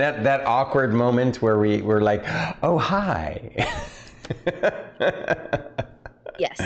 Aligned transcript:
that 0.00 0.24
that 0.24 0.46
awkward 0.46 0.92
moment 0.92 1.42
where 1.42 1.58
we 1.58 1.82
we're 1.82 2.00
like, 2.00 2.24
oh 2.62 2.78
hi. 2.78 3.50
Yes. 6.38 6.58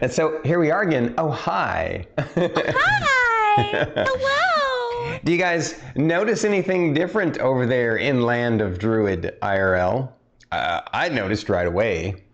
And 0.00 0.10
so 0.10 0.40
here 0.42 0.58
we 0.58 0.70
are 0.70 0.80
again. 0.82 1.14
Oh 1.18 1.30
hi. 1.30 2.06
Hi. 2.16 3.86
Hello. 3.94 5.18
Do 5.22 5.32
you 5.32 5.38
guys 5.38 5.80
notice 5.96 6.44
anything 6.44 6.94
different 6.94 7.36
over 7.38 7.66
there 7.66 7.96
in 7.96 8.22
Land 8.22 8.62
of 8.62 8.78
Druid 8.78 9.36
IRL? 9.42 10.10
Uh, 10.50 10.80
I 10.92 11.10
noticed 11.10 11.50
right 11.50 11.66
away. 11.66 12.24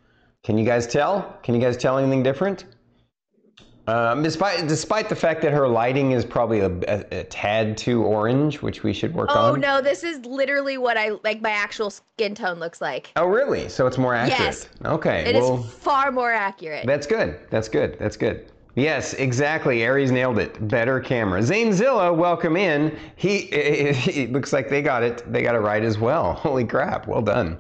Can 0.44 0.56
you 0.56 0.64
guys 0.64 0.86
tell? 0.86 1.36
Can 1.42 1.56
you 1.56 1.60
guys 1.60 1.76
tell 1.76 1.98
anything 1.98 2.22
different? 2.22 2.66
Um, 3.86 4.22
despite 4.22 4.66
despite 4.66 5.10
the 5.10 5.16
fact 5.16 5.42
that 5.42 5.52
her 5.52 5.68
lighting 5.68 6.12
is 6.12 6.24
probably 6.24 6.60
a, 6.60 6.70
a, 6.88 7.20
a 7.20 7.24
tad 7.24 7.76
too 7.76 8.02
orange, 8.02 8.62
which 8.62 8.82
we 8.82 8.94
should 8.94 9.14
work 9.14 9.28
Oh 9.30 9.38
on. 9.38 9.50
Oh 9.52 9.54
no, 9.56 9.80
this 9.82 10.02
is 10.02 10.24
literally 10.24 10.78
what 10.78 10.96
I 10.96 11.10
like 11.22 11.42
my 11.42 11.50
actual 11.50 11.90
skin 11.90 12.34
tone 12.34 12.58
looks 12.58 12.80
like. 12.80 13.12
Oh 13.16 13.26
really? 13.26 13.68
So 13.68 13.86
it's 13.86 13.98
more 13.98 14.14
accurate. 14.14 14.40
Yes. 14.40 14.68
Okay. 14.86 15.28
It 15.28 15.36
is 15.36 15.42
well, 15.42 15.62
far 15.62 16.10
more 16.12 16.32
accurate. 16.32 16.86
That's 16.86 17.06
good. 17.06 17.38
That's 17.50 17.68
good. 17.68 17.98
That's 17.98 18.16
good. 18.16 18.50
Yes, 18.76 19.14
exactly. 19.14 19.82
Aries 19.82 20.10
nailed 20.10 20.38
it. 20.38 20.66
Better 20.66 20.98
camera. 20.98 21.40
Zanezilla, 21.40 22.16
welcome 22.16 22.56
in. 22.56 22.98
He, 23.14 23.36
it 23.52 24.32
looks 24.32 24.52
like 24.52 24.68
they 24.68 24.82
got 24.82 25.02
it. 25.02 25.22
They 25.30 25.42
got 25.42 25.54
it 25.54 25.60
right 25.60 25.82
as 25.84 25.98
well. 25.98 26.32
Holy 26.34 26.64
crap! 26.64 27.06
Well 27.06 27.22
done. 27.22 27.58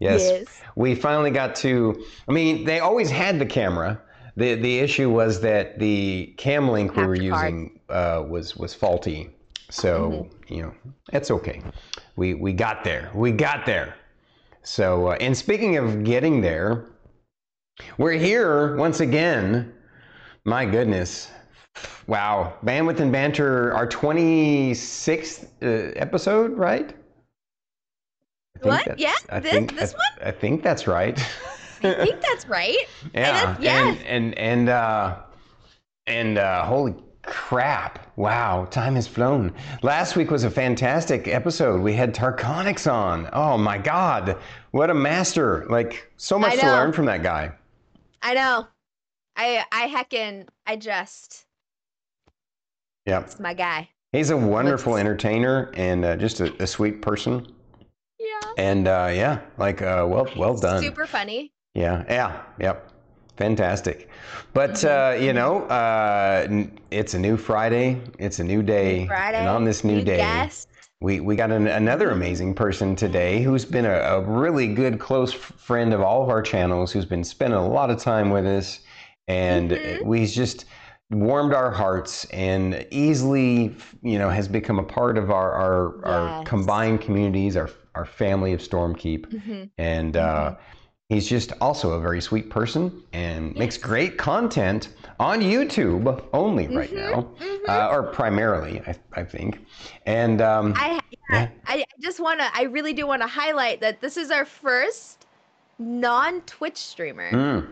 Yes. 0.00 0.22
Yes. 0.22 0.60
We 0.74 0.94
finally 0.94 1.30
got 1.30 1.54
to. 1.56 2.02
I 2.28 2.32
mean, 2.32 2.64
they 2.64 2.80
always 2.80 3.10
had 3.10 3.38
the 3.38 3.46
camera. 3.46 4.00
The 4.36 4.54
The 4.54 4.78
issue 4.78 5.10
was 5.10 5.40
that 5.40 5.78
the 5.78 6.34
cam 6.36 6.68
link 6.68 6.96
we 6.96 7.06
were 7.06 7.14
using 7.14 7.80
uh, 7.88 8.24
was 8.28 8.56
was 8.56 8.74
faulty. 8.74 9.30
So 9.70 10.28
you 10.48 10.62
know, 10.62 10.74
it's 11.12 11.30
okay. 11.30 11.62
We 12.16 12.34
we 12.34 12.52
got 12.52 12.84
there. 12.84 13.10
We 13.14 13.32
got 13.32 13.66
there. 13.66 13.94
So, 14.62 15.08
uh, 15.08 15.16
and 15.20 15.36
speaking 15.36 15.76
of 15.76 16.02
getting 16.04 16.40
there, 16.40 16.86
we're 17.98 18.12
here 18.12 18.76
once 18.76 19.00
again. 19.00 19.72
My 20.44 20.64
goodness. 20.64 21.30
Wow. 22.06 22.54
Bandwidth 22.64 23.00
and 23.00 23.12
Banter, 23.12 23.72
our 23.74 23.86
26th 23.86 25.44
uh, 25.62 25.92
episode, 25.96 26.52
right? 26.56 26.94
What? 28.62 28.98
Yeah, 28.98 29.12
I 29.28 29.40
this- 29.40 29.52
think, 29.52 29.76
this 29.76 29.94
I, 30.22 30.28
I 30.28 30.32
think 30.32 30.62
that's 30.62 30.86
right. 30.86 31.18
I 31.86 31.94
think 32.04 32.20
that's 32.20 32.46
right. 32.46 32.76
yeah. 33.14 33.32
that's- 33.32 33.56
yes. 33.60 33.98
And, 33.98 34.06
and, 34.06 34.38
and, 34.38 34.68
uh, 34.68 35.16
and 36.06 36.38
uh, 36.38 36.64
holy 36.64 36.94
crap. 37.22 38.12
Wow. 38.16 38.66
Time 38.70 38.94
has 38.94 39.06
flown. 39.08 39.52
Last 39.82 40.16
week 40.16 40.30
was 40.30 40.44
a 40.44 40.50
fantastic 40.50 41.26
episode. 41.28 41.80
We 41.80 41.92
had 41.92 42.14
Tarkonix 42.14 42.90
on. 42.90 43.28
Oh 43.32 43.58
my 43.58 43.76
God. 43.78 44.38
What 44.70 44.90
a 44.90 44.94
master. 44.94 45.66
Like, 45.68 46.10
so 46.16 46.38
much 46.38 46.58
to 46.60 46.66
learn 46.66 46.92
from 46.92 47.06
that 47.06 47.22
guy. 47.22 47.52
I 48.22 48.34
know. 48.34 48.66
I 49.36 49.64
I 49.70 49.88
heckin' 49.88 50.46
I 50.66 50.76
just 50.76 51.44
Yep. 53.06 53.24
it's 53.24 53.40
my 53.40 53.52
guy. 53.54 53.88
He's 54.12 54.30
a 54.30 54.36
wonderful 54.36 54.92
Let's- 54.94 55.00
entertainer 55.00 55.70
and 55.74 56.04
uh, 56.04 56.16
just 56.16 56.40
a, 56.40 56.54
a 56.62 56.66
sweet 56.66 57.02
person. 57.02 57.46
Yeah. 58.18 58.40
And 58.56 58.88
uh, 58.88 59.10
yeah, 59.12 59.40
like 59.58 59.82
uh, 59.82 60.06
well, 60.08 60.26
well 60.36 60.56
done. 60.56 60.82
Super 60.82 61.06
funny. 61.06 61.52
Yeah, 61.76 62.04
yeah, 62.08 62.42
yep, 62.58 62.90
fantastic. 63.36 64.08
But 64.54 64.70
Mm-hmm. 64.72 65.20
uh, 65.20 65.24
you 65.24 65.32
know, 65.34 65.64
uh, 65.64 66.64
it's 66.90 67.12
a 67.14 67.18
new 67.18 67.36
Friday. 67.36 68.00
It's 68.18 68.38
a 68.38 68.44
new 68.44 68.62
day, 68.62 69.06
Friday. 69.06 69.38
and 69.40 69.48
on 69.48 69.64
this 69.64 69.84
new, 69.84 70.00
day, 70.02 70.16
guest. 70.16 70.68
we 71.02 71.20
we 71.20 71.36
got 71.36 71.50
an, 71.52 71.66
another 71.66 72.10
amazing 72.10 72.54
person 72.54 72.96
today 72.96 73.42
who's 73.42 73.66
been 73.66 73.84
a, 73.84 73.98
a 74.16 74.20
really 74.22 74.68
good 74.68 74.98
close 74.98 75.34
friend 75.34 75.92
of 75.92 76.00
all 76.00 76.22
of 76.22 76.30
our 76.30 76.40
channels, 76.40 76.92
who's 76.92 77.04
been 77.04 77.24
spending 77.24 77.58
a 77.58 77.68
lot 77.68 77.90
of 77.90 77.98
time 77.98 78.30
with 78.30 78.46
us, 78.46 78.80
and 79.28 79.72
Mhm. 79.72 80.06
we 80.06 80.26
just 80.26 80.64
warmed 81.10 81.52
our 81.52 81.70
hearts 81.70 82.24
and 82.32 82.84
easily 82.90 83.72
you 84.02 84.18
know 84.18 84.28
has 84.30 84.48
become 84.48 84.78
a 84.78 84.82
part 84.82 85.18
of 85.18 85.30
our 85.30 85.52
our, 85.52 86.04
our 86.04 86.44
combined 86.44 87.00
communities 87.00 87.56
our 87.56 87.70
our 87.94 88.04
family 88.04 88.52
of 88.52 88.60
stormkeep 88.60 89.24
Mhm. 89.26 89.70
and 89.78 90.16
uh, 90.16 90.56
he's 91.08 91.28
just 91.28 91.52
also 91.60 91.92
a 91.92 92.00
very 92.00 92.20
sweet 92.20 92.50
person 92.50 93.02
and 93.12 93.54
makes 93.56 93.76
great 93.76 94.18
content 94.18 94.88
on 95.20 95.40
YouTube 95.40 96.24
only 96.32 96.66
right 96.68 96.92
now, 96.92 97.28
mhm. 97.38 97.68
uh, 97.68 97.88
or 97.90 98.02
primarily, 98.02 98.80
I, 98.86 98.94
I 99.12 99.24
think. 99.24 99.64
And 100.04 100.40
um, 100.42 100.74
I 100.76 101.00
Yeah. 101.30 101.48
yeah, 101.48 101.48
I 101.66 101.84
just 102.00 102.20
want 102.20 102.40
to 102.40 102.48
I 102.54 102.62
really 102.64 102.92
do 102.92 103.06
want 103.06 103.22
to 103.22 103.28
highlight 103.28 103.80
that 103.80 104.00
this 104.00 104.16
is 104.16 104.30
our 104.30 104.44
first 104.44 105.26
non-Twitch 105.78 106.76
streamer. 106.76 107.30
mm, 107.30 107.66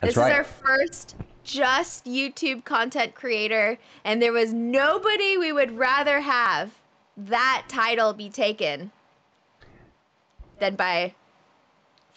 that's 0.00 0.14
this 0.14 0.16
right. 0.16 0.32
is 0.32 0.38
our 0.38 0.44
first 0.44 1.16
just 1.44 2.04
YouTube 2.04 2.64
content 2.64 3.14
creator, 3.14 3.78
and 4.04 4.20
there 4.20 4.32
was 4.32 4.52
nobody 4.52 5.38
we 5.38 5.52
would 5.52 5.76
rather 5.76 6.20
have 6.20 6.70
that 7.16 7.64
title 7.68 8.12
be 8.12 8.28
taken 8.28 8.90
than 10.58 10.74
by 10.74 11.14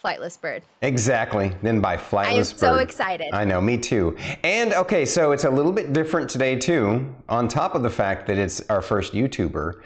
Flightless 0.02 0.40
Bird. 0.40 0.62
Exactly. 0.82 1.52
Then 1.62 1.80
by 1.80 1.96
flightless 1.96 2.10
Bird. 2.12 2.22
I 2.24 2.36
am 2.36 2.44
so 2.44 2.74
bird. 2.74 2.82
excited. 2.82 3.28
I 3.32 3.44
know, 3.44 3.60
me 3.60 3.76
too. 3.76 4.16
And 4.44 4.72
okay, 4.74 5.04
so 5.04 5.32
it's 5.32 5.44
a 5.44 5.50
little 5.50 5.72
bit 5.72 5.92
different 5.92 6.30
today 6.30 6.56
too. 6.56 7.12
On 7.28 7.48
top 7.48 7.74
of 7.74 7.82
the 7.82 7.90
fact 7.90 8.26
that 8.28 8.38
it's 8.38 8.62
our 8.70 8.82
first 8.82 9.12
YouTuber. 9.12 9.80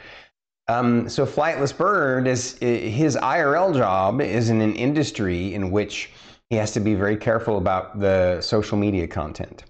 Um, 0.67 1.07
so 1.09 1.25
flightless 1.25 1.75
bird 1.75 2.27
is 2.27 2.57
his 2.59 3.15
IRL 3.17 3.75
job 3.75 4.19
is 4.21 4.49
in 4.49 4.61
an 4.61 4.75
industry 4.75 5.53
in 5.53 5.69
which 5.69 6.11
he 6.49 6.55
has 6.55 6.71
to 6.71 6.79
be 6.79 6.95
very 6.95 7.17
careful 7.17 7.57
about 7.57 7.99
the 7.99 8.41
social 8.41 8.77
media 8.77 9.07
content. 9.07 9.65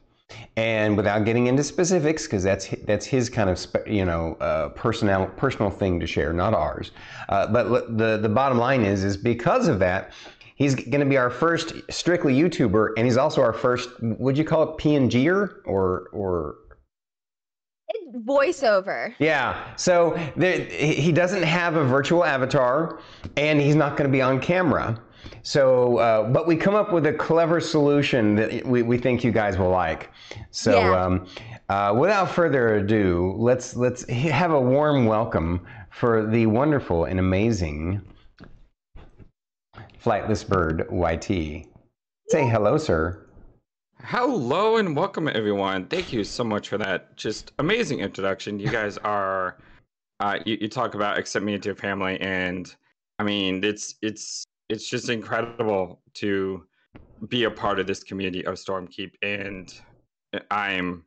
And 0.58 0.96
without 0.98 1.26
getting 1.26 1.48
into 1.48 1.64
specifics, 1.64 2.24
because 2.24 2.44
that's 2.44 2.70
that's 2.86 3.06
his 3.06 3.30
kind 3.30 3.50
of 3.50 3.66
you 3.86 4.06
know 4.06 4.36
uh, 4.36 4.70
personal 4.70 5.28
personal 5.38 5.70
thing 5.70 6.00
to 6.00 6.08
share, 6.08 6.34
not 6.34 6.54
ours. 6.54 6.92
Uh, 7.30 7.48
but 7.48 7.68
l- 7.68 7.86
the 7.90 8.18
the 8.18 8.30
bottom 8.30 8.58
line 8.58 8.82
is 8.82 9.04
is 9.04 9.18
because 9.18 9.68
of 9.68 9.80
that, 9.80 10.14
he's 10.56 10.74
going 10.76 11.00
to 11.00 11.06
be 11.06 11.18
our 11.18 11.30
first 11.30 11.74
strictly 11.90 12.34
YouTuber, 12.36 12.94
and 12.98 13.06
he's 13.06 13.18
also 13.18 13.42
our 13.42 13.54
first. 13.54 13.90
Would 14.02 14.38
you 14.38 14.44
call 14.44 14.64
it 14.64 14.78
PNGer 14.78 15.58
or 15.66 16.10
or 16.12 16.56
Voiceover. 18.26 19.14
yeah, 19.20 19.76
so 19.76 20.18
there, 20.36 20.64
he 20.66 20.94
he 20.96 21.12
doesn't 21.12 21.44
have 21.44 21.76
a 21.76 21.84
virtual 21.84 22.24
avatar, 22.24 23.00
and 23.38 23.60
he's 23.62 23.76
not 23.76 23.98
going 23.98 24.10
to 24.10 24.12
be 24.12 24.22
on 24.22 24.40
camera. 24.40 25.00
So, 25.44 25.98
uh, 25.98 26.30
but 26.30 26.48
we 26.48 26.56
come 26.56 26.76
up 26.76 26.92
with 26.94 27.06
a 27.06 27.14
clever 27.14 27.60
solution 27.60 28.36
that 28.36 28.66
we, 28.66 28.82
we 28.84 28.98
think 28.98 29.24
you 29.24 29.32
guys 29.32 29.58
will 29.58 29.70
like. 29.70 30.12
So, 30.52 30.80
Yeah. 30.80 31.04
um, 31.04 31.28
uh, 31.70 31.96
without 31.98 32.30
further 32.32 32.76
ado, 32.76 33.36
let's 33.38 33.76
let's 33.76 34.08
have 34.10 34.52
a 34.52 34.62
warm 34.62 35.06
welcome 35.06 35.66
for 35.92 36.26
the 36.26 36.46
wonderful 36.46 37.06
and 37.06 37.20
amazing 37.20 38.02
Flightless 40.06 40.48
Bird 40.48 40.86
YT. 40.92 41.66
Say 42.30 42.48
hello, 42.48 42.78
sir. 42.78 43.26
Hello 44.04 44.78
and 44.78 44.96
welcome 44.96 45.28
everyone. 45.28 45.88
Thank 45.88 46.14
you 46.14 46.24
so 46.24 46.44
much 46.44 46.70
for 46.70 46.78
that 46.78 47.18
just 47.18 47.54
amazing 47.58 48.02
introduction. 48.02 48.60
You 48.60 48.70
guys 48.70 48.98
are 49.04 49.58
uh 50.20 50.38
you, 50.46 50.60
you 50.62 50.70
talk 50.70 50.94
about 50.94 51.18
accept 51.18 51.44
me 51.44 51.56
into 51.56 51.70
your 51.70 51.76
family 51.76 52.22
and 52.22 52.76
I 53.18 53.24
mean 53.24 53.64
it's 53.64 53.96
it's 54.04 54.46
it's 54.70 54.88
just 54.88 55.10
incredible 55.10 56.04
to 56.16 56.66
be 57.28 57.46
a 57.46 57.52
part 57.52 57.80
of 57.80 57.88
this 57.88 58.04
community 58.04 58.46
of 58.46 58.56
Stormkeep 58.56 59.14
and 59.24 59.74
I'm 60.52 61.04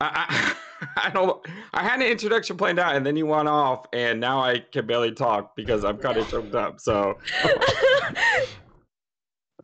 I, 0.00 0.26
I, 0.28 0.54
I 1.06 1.10
don't 1.10 1.46
I 1.72 1.82
had 1.82 2.00
an 2.00 2.06
introduction 2.06 2.56
planned 2.56 2.78
out 2.78 2.94
and 2.96 3.04
then 3.04 3.16
you 3.16 3.26
went 3.26 3.48
off 3.48 3.86
and 3.92 4.20
now 4.20 4.40
I 4.40 4.60
can 4.60 4.86
barely 4.86 5.12
talk 5.12 5.56
because 5.56 5.84
I'm 5.84 5.98
kind 5.98 6.18
of 6.18 6.28
choked 6.28 6.54
up. 6.54 6.80
So 6.80 7.18
oh 7.44 7.54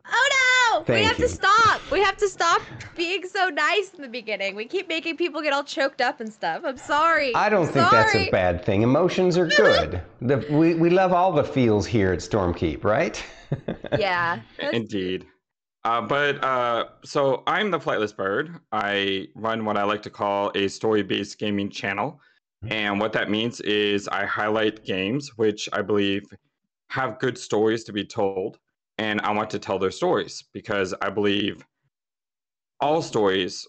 no! 0.07 0.83
we 0.87 1.03
have 1.03 1.19
you. 1.19 1.27
to 1.27 1.29
stop. 1.29 1.81
We 1.91 2.01
have 2.01 2.17
to 2.17 2.29
stop 2.29 2.61
being 2.95 3.27
so 3.27 3.49
nice 3.49 3.93
in 3.93 4.01
the 4.01 4.07
beginning. 4.07 4.55
We 4.55 4.65
keep 4.65 4.87
making 4.87 5.17
people 5.17 5.41
get 5.41 5.53
all 5.53 5.63
choked 5.63 6.01
up 6.01 6.19
and 6.19 6.31
stuff. 6.31 6.61
I'm 6.65 6.77
sorry. 6.77 7.35
I 7.35 7.49
don't 7.49 7.67
think 7.67 7.89
that's 7.91 8.15
a 8.15 8.29
bad 8.29 8.65
thing. 8.65 8.81
Emotions 8.81 9.37
are 9.37 9.47
good. 9.47 10.01
the, 10.21 10.45
we, 10.49 10.75
we 10.75 10.89
love 10.89 11.13
all 11.13 11.31
the 11.31 11.43
feels 11.43 11.85
here 11.85 12.13
at 12.13 12.19
Stormkeep, 12.19 12.83
right? 12.83 13.23
Yeah. 13.97 14.39
Indeed. 14.71 15.25
Uh, 15.83 16.01
but 16.01 16.43
uh, 16.43 16.85
so 17.03 17.43
I'm 17.47 17.71
the 17.71 17.79
Flightless 17.79 18.15
Bird. 18.15 18.59
I 18.71 19.27
run 19.35 19.65
what 19.65 19.77
I 19.77 19.83
like 19.83 20.03
to 20.03 20.09
call 20.09 20.51
a 20.53 20.67
story 20.67 21.01
based 21.01 21.39
gaming 21.39 21.69
channel. 21.69 22.19
And 22.69 22.99
what 22.99 23.11
that 23.13 23.31
means 23.31 23.59
is 23.61 24.07
I 24.07 24.25
highlight 24.25 24.85
games 24.85 25.35
which 25.37 25.67
I 25.73 25.81
believe 25.81 26.23
have 26.89 27.17
good 27.17 27.37
stories 27.37 27.83
to 27.85 27.93
be 27.93 28.05
told. 28.05 28.59
And 28.99 29.19
I 29.21 29.31
want 29.31 29.49
to 29.51 29.59
tell 29.59 29.79
their 29.79 29.89
stories 29.89 30.43
because 30.53 30.93
I 31.01 31.09
believe 31.09 31.65
all 32.79 33.01
stories 33.01 33.67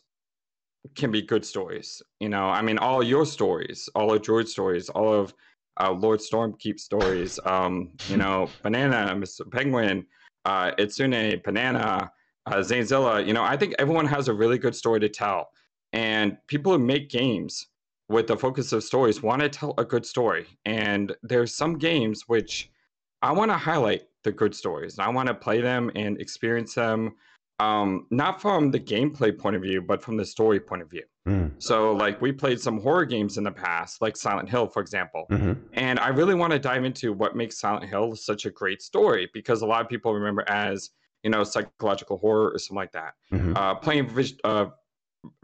can 0.94 1.10
be 1.10 1.22
good 1.22 1.44
stories. 1.44 2.02
You 2.20 2.28
know, 2.28 2.44
I 2.48 2.60
mean, 2.60 2.76
all 2.76 3.02
your 3.02 3.24
stories, 3.24 3.88
all 3.94 4.12
of 4.12 4.22
George 4.22 4.48
stories, 4.48 4.90
all 4.90 5.12
of 5.12 5.32
uh, 5.80 5.92
Lord 5.92 6.20
Stormkeep 6.20 6.78
stories. 6.78 7.38
Um, 7.46 7.92
you 8.08 8.16
know, 8.16 8.50
Banana, 8.62 9.14
Mr. 9.14 9.50
Penguin, 9.50 10.06
uh, 10.44 10.72
Itsune, 10.78 11.42
Banana, 11.42 12.10
uh, 12.46 12.56
Zanezilla. 12.56 13.26
You 13.26 13.32
know, 13.32 13.42
I 13.44 13.56
think 13.56 13.74
everyone 13.78 14.06
has 14.06 14.28
a 14.28 14.34
really 14.34 14.58
good 14.58 14.74
story 14.74 15.00
to 15.00 15.08
tell, 15.08 15.50
and 15.92 16.36
people 16.46 16.72
who 16.72 16.78
make 16.78 17.10
games 17.10 17.66
with 18.08 18.26
the 18.26 18.36
focus 18.36 18.72
of 18.72 18.84
stories 18.84 19.22
want 19.22 19.40
to 19.40 19.48
tell 19.48 19.74
a 19.78 19.84
good 19.84 20.04
story. 20.04 20.46
And 20.64 21.14
there's 21.22 21.54
some 21.54 21.78
games 21.78 22.24
which 22.26 22.70
I 23.22 23.32
want 23.32 23.50
to 23.50 23.56
highlight 23.56 24.02
the 24.22 24.32
good 24.32 24.54
stories. 24.54 24.98
I 24.98 25.08
want 25.08 25.28
to 25.28 25.34
play 25.34 25.60
them 25.60 25.90
and 25.94 26.20
experience 26.20 26.74
them 26.74 27.14
um, 27.62 28.06
not 28.10 28.40
from 28.40 28.70
the 28.70 28.80
gameplay 28.80 29.36
point 29.36 29.54
of 29.54 29.62
view, 29.62 29.80
but 29.80 30.02
from 30.02 30.16
the 30.16 30.24
story 30.24 30.58
point 30.58 30.82
of 30.82 30.90
view. 30.90 31.04
Mm. 31.28 31.52
So, 31.58 31.92
like, 31.92 32.20
we 32.20 32.32
played 32.32 32.60
some 32.60 32.80
horror 32.80 33.04
games 33.04 33.38
in 33.38 33.44
the 33.44 33.52
past, 33.52 34.02
like 34.02 34.16
Silent 34.16 34.48
Hill, 34.48 34.66
for 34.66 34.82
example. 34.82 35.26
Mm-hmm. 35.30 35.52
And 35.74 36.00
I 36.00 36.08
really 36.08 36.34
want 36.34 36.52
to 36.52 36.58
dive 36.58 36.84
into 36.84 37.12
what 37.12 37.36
makes 37.36 37.60
Silent 37.60 37.88
Hill 37.88 38.16
such 38.16 38.46
a 38.46 38.50
great 38.50 38.82
story 38.82 39.30
because 39.32 39.62
a 39.62 39.66
lot 39.66 39.80
of 39.80 39.88
people 39.88 40.12
remember 40.12 40.44
as, 40.48 40.90
you 41.22 41.30
know, 41.30 41.44
psychological 41.44 42.18
horror 42.18 42.50
or 42.50 42.58
something 42.58 42.76
like 42.76 42.92
that. 42.92 43.12
Mm-hmm. 43.32 43.56
Uh, 43.56 43.74
playing 43.76 44.08
vis- 44.08 44.34
uh, 44.42 44.66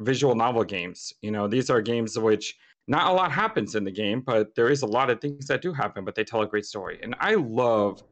visual 0.00 0.34
novel 0.34 0.64
games, 0.64 1.12
you 1.22 1.30
know, 1.30 1.46
these 1.46 1.70
are 1.70 1.80
games 1.80 2.16
in 2.16 2.24
which 2.24 2.56
not 2.88 3.12
a 3.12 3.14
lot 3.14 3.30
happens 3.30 3.76
in 3.76 3.84
the 3.84 3.92
game, 3.92 4.22
but 4.22 4.54
there 4.56 4.70
is 4.70 4.82
a 4.82 4.86
lot 4.86 5.10
of 5.10 5.20
things 5.20 5.46
that 5.46 5.62
do 5.62 5.72
happen, 5.72 6.04
but 6.04 6.16
they 6.16 6.24
tell 6.24 6.42
a 6.42 6.48
great 6.48 6.64
story. 6.64 6.98
And 7.02 7.14
I 7.20 7.34
love 7.34 8.02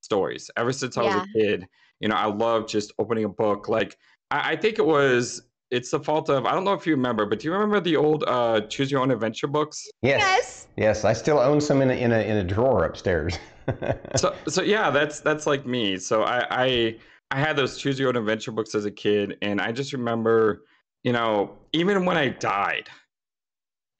stories 0.00 0.50
ever 0.56 0.72
since 0.72 0.96
I 0.96 1.04
yeah. 1.04 1.14
was 1.14 1.28
a 1.28 1.38
kid 1.38 1.68
you 2.02 2.08
know, 2.08 2.16
I 2.16 2.26
love 2.26 2.66
just 2.66 2.92
opening 2.98 3.24
a 3.24 3.28
book. 3.28 3.68
Like, 3.68 3.96
I, 4.30 4.52
I, 4.52 4.56
think 4.56 4.78
it 4.78 4.84
was, 4.84 5.42
it's 5.70 5.90
the 5.90 6.00
fault 6.00 6.28
of, 6.28 6.44
I 6.44 6.52
don't 6.52 6.64
know 6.64 6.74
if 6.74 6.86
you 6.86 6.94
remember, 6.94 7.24
but 7.24 7.38
do 7.38 7.46
you 7.46 7.52
remember 7.54 7.80
the 7.80 7.96
old 7.96 8.24
uh, 8.26 8.60
Choose 8.62 8.90
Your 8.90 9.00
Own 9.00 9.10
Adventure 9.10 9.46
books? 9.46 9.88
Yes. 10.02 10.20
Yes. 10.20 10.68
Yes. 10.76 11.04
I 11.04 11.12
still 11.12 11.38
own 11.38 11.60
some 11.60 11.80
in 11.80 11.90
a, 11.90 11.94
in 11.94 12.12
a, 12.12 12.18
in 12.18 12.36
a 12.36 12.44
drawer 12.44 12.84
upstairs. 12.84 13.38
so, 14.16 14.34
so 14.48 14.62
yeah, 14.62 14.90
that's, 14.90 15.20
that's 15.20 15.46
like 15.46 15.64
me. 15.64 15.96
So 15.96 16.24
I, 16.24 16.44
I, 16.50 16.96
I 17.30 17.38
had 17.38 17.56
those 17.56 17.78
Choose 17.78 17.98
Your 17.98 18.08
Own 18.08 18.16
Adventure 18.16 18.50
books 18.50 18.74
as 18.74 18.84
a 18.84 18.90
kid. 18.90 19.38
And 19.40 19.60
I 19.60 19.70
just 19.70 19.92
remember, 19.92 20.64
you 21.04 21.12
know, 21.12 21.56
even 21.72 22.04
when 22.04 22.18
I 22.18 22.30
died, 22.30 22.88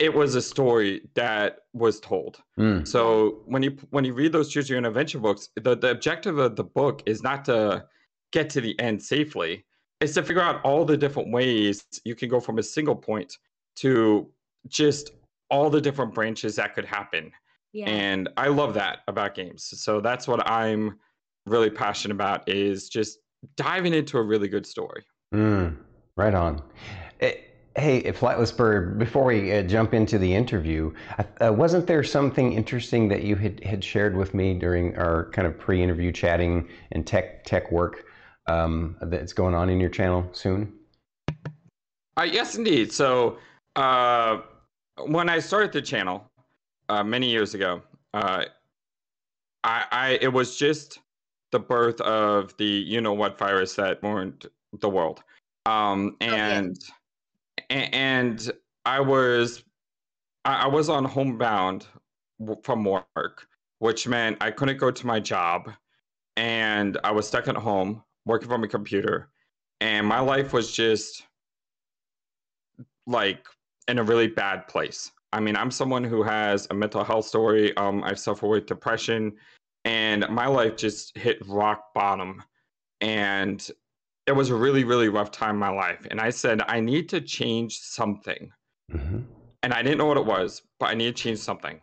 it 0.02 0.12
was 0.12 0.34
a 0.34 0.42
story 0.42 1.00
that 1.14 1.58
was 1.74 2.00
told. 2.00 2.42
Mm. 2.58 2.86
So 2.86 3.42
when 3.46 3.62
you 3.62 3.76
when 3.90 4.04
you 4.04 4.14
read 4.14 4.32
those 4.32 4.52
choose 4.52 4.68
your 4.68 4.78
own 4.78 4.84
adventure 4.84 5.20
books, 5.20 5.50
the, 5.54 5.76
the 5.76 5.92
objective 5.92 6.38
of 6.38 6.56
the 6.56 6.64
book 6.64 7.04
is 7.06 7.22
not 7.22 7.44
to 7.44 7.84
get 8.32 8.50
to 8.50 8.60
the 8.60 8.78
end 8.80 9.00
safely. 9.00 9.64
It's 10.00 10.14
to 10.14 10.24
figure 10.24 10.42
out 10.42 10.60
all 10.64 10.84
the 10.84 10.96
different 10.96 11.30
ways 11.30 11.84
you 12.04 12.16
can 12.16 12.28
go 12.28 12.40
from 12.40 12.58
a 12.58 12.64
single 12.64 12.96
point 12.96 13.38
to 13.76 14.28
just 14.66 15.12
all 15.50 15.70
the 15.70 15.80
different 15.80 16.12
branches 16.12 16.56
that 16.56 16.74
could 16.74 16.84
happen. 16.84 17.30
Yeah. 17.72 17.88
And 17.88 18.28
I 18.36 18.48
love 18.48 18.74
that 18.74 19.00
about 19.06 19.36
games. 19.36 19.72
So 19.82 20.00
that's 20.00 20.26
what 20.26 20.44
I'm 20.50 20.98
really 21.46 21.70
passionate 21.70 22.14
about 22.14 22.48
is 22.48 22.88
just 22.88 23.20
diving 23.56 23.94
into 23.94 24.18
a 24.18 24.22
really 24.22 24.48
good 24.48 24.66
story. 24.66 25.04
Mm, 25.32 25.76
right 26.16 26.34
on. 26.34 26.60
It, 27.20 27.51
Hey, 27.74 28.02
Flightless 28.02 28.54
Bird, 28.54 28.98
before 28.98 29.24
we 29.24 29.50
uh, 29.50 29.62
jump 29.62 29.94
into 29.94 30.18
the 30.18 30.34
interview, 30.34 30.92
uh, 31.40 31.50
wasn't 31.50 31.86
there 31.86 32.04
something 32.04 32.52
interesting 32.52 33.08
that 33.08 33.22
you 33.22 33.34
had, 33.34 33.64
had 33.64 33.82
shared 33.82 34.14
with 34.14 34.34
me 34.34 34.52
during 34.52 34.94
our 34.98 35.30
kind 35.30 35.48
of 35.48 35.58
pre 35.58 35.82
interview 35.82 36.12
chatting 36.12 36.68
and 36.90 37.06
tech 37.06 37.44
tech 37.44 37.72
work 37.72 38.04
um, 38.46 38.96
that's 39.00 39.32
going 39.32 39.54
on 39.54 39.70
in 39.70 39.80
your 39.80 39.88
channel 39.88 40.28
soon? 40.32 40.70
Uh, 42.18 42.24
yes, 42.24 42.56
indeed. 42.56 42.92
So, 42.92 43.38
uh, 43.76 44.42
when 45.06 45.30
I 45.30 45.38
started 45.38 45.72
the 45.72 45.80
channel 45.80 46.30
uh, 46.90 47.02
many 47.02 47.30
years 47.30 47.54
ago, 47.54 47.80
uh, 48.12 48.44
I, 49.64 49.84
I, 49.90 50.18
it 50.20 50.30
was 50.30 50.58
just 50.58 50.98
the 51.52 51.58
birth 51.58 52.02
of 52.02 52.54
the 52.58 52.66
you 52.66 53.00
know 53.00 53.14
what 53.14 53.38
virus 53.38 53.74
that 53.76 54.02
ruined 54.02 54.46
the 54.78 54.90
world. 54.90 55.22
Um, 55.64 56.16
and. 56.20 56.76
Okay 56.76 56.92
and 57.70 58.50
I 58.84 59.00
was 59.00 59.64
I 60.44 60.66
was 60.66 60.88
on 60.88 61.04
homebound 61.04 61.86
from 62.62 62.84
work, 62.84 63.46
which 63.78 64.08
meant 64.08 64.38
I 64.40 64.50
couldn't 64.50 64.78
go 64.78 64.90
to 64.90 65.06
my 65.06 65.20
job, 65.20 65.70
and 66.36 66.98
I 67.04 67.12
was 67.12 67.28
stuck 67.28 67.48
at 67.48 67.56
home 67.56 68.02
working 68.26 68.48
from 68.48 68.64
a 68.64 68.68
computer, 68.68 69.28
and 69.80 70.06
my 70.06 70.20
life 70.20 70.52
was 70.52 70.72
just 70.72 71.24
like 73.06 73.46
in 73.88 73.98
a 73.98 74.02
really 74.02 74.28
bad 74.28 74.66
place. 74.68 75.10
I 75.32 75.40
mean, 75.40 75.56
I'm 75.56 75.70
someone 75.70 76.04
who 76.04 76.22
has 76.22 76.66
a 76.70 76.74
mental 76.74 77.02
health 77.04 77.26
story. 77.26 77.74
Um, 77.76 78.04
I've 78.04 78.18
suffered 78.18 78.48
with 78.48 78.66
depression, 78.66 79.32
and 79.84 80.28
my 80.28 80.46
life 80.46 80.76
just 80.76 81.16
hit 81.16 81.38
rock 81.46 81.94
bottom. 81.94 82.42
And 83.00 83.68
it 84.26 84.32
was 84.32 84.50
a 84.50 84.54
really 84.54 84.84
really 84.84 85.08
rough 85.08 85.30
time 85.30 85.56
in 85.56 85.60
my 85.60 85.68
life 85.68 86.06
and 86.10 86.20
i 86.20 86.30
said 86.30 86.62
i 86.68 86.80
need 86.80 87.08
to 87.08 87.20
change 87.20 87.78
something. 87.78 88.50
Mm-hmm. 88.90 89.20
and 89.62 89.72
i 89.72 89.82
didn't 89.82 89.98
know 89.98 90.06
what 90.06 90.16
it 90.16 90.26
was 90.26 90.62
but 90.78 90.90
i 90.90 90.94
need 90.94 91.16
to 91.16 91.22
change 91.22 91.38
something. 91.38 91.80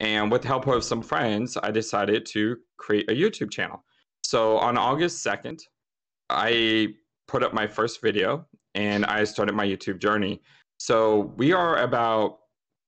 And 0.00 0.32
with 0.32 0.42
the 0.42 0.48
help 0.48 0.66
of 0.66 0.84
some 0.84 1.02
friends 1.02 1.56
i 1.62 1.70
decided 1.70 2.26
to 2.26 2.56
create 2.76 3.10
a 3.10 3.14
youtube 3.14 3.50
channel. 3.50 3.84
So 4.22 4.58
on 4.58 4.78
august 4.78 5.24
2nd 5.24 5.60
i 6.30 6.88
put 7.28 7.42
up 7.42 7.52
my 7.52 7.66
first 7.66 8.00
video 8.02 8.46
and 8.74 9.04
i 9.06 9.24
started 9.24 9.54
my 9.54 9.66
youtube 9.66 9.98
journey. 9.98 10.40
So 10.78 11.32
we 11.36 11.52
are 11.52 11.78
about 11.78 12.38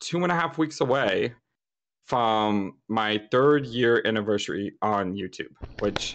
two 0.00 0.22
and 0.22 0.32
a 0.32 0.34
half 0.34 0.58
weeks 0.58 0.80
away 0.80 1.34
from 2.06 2.76
my 2.88 3.20
third 3.30 3.66
year 3.66 4.02
anniversary 4.04 4.74
on 4.82 5.14
youtube 5.14 5.54
which 5.78 6.14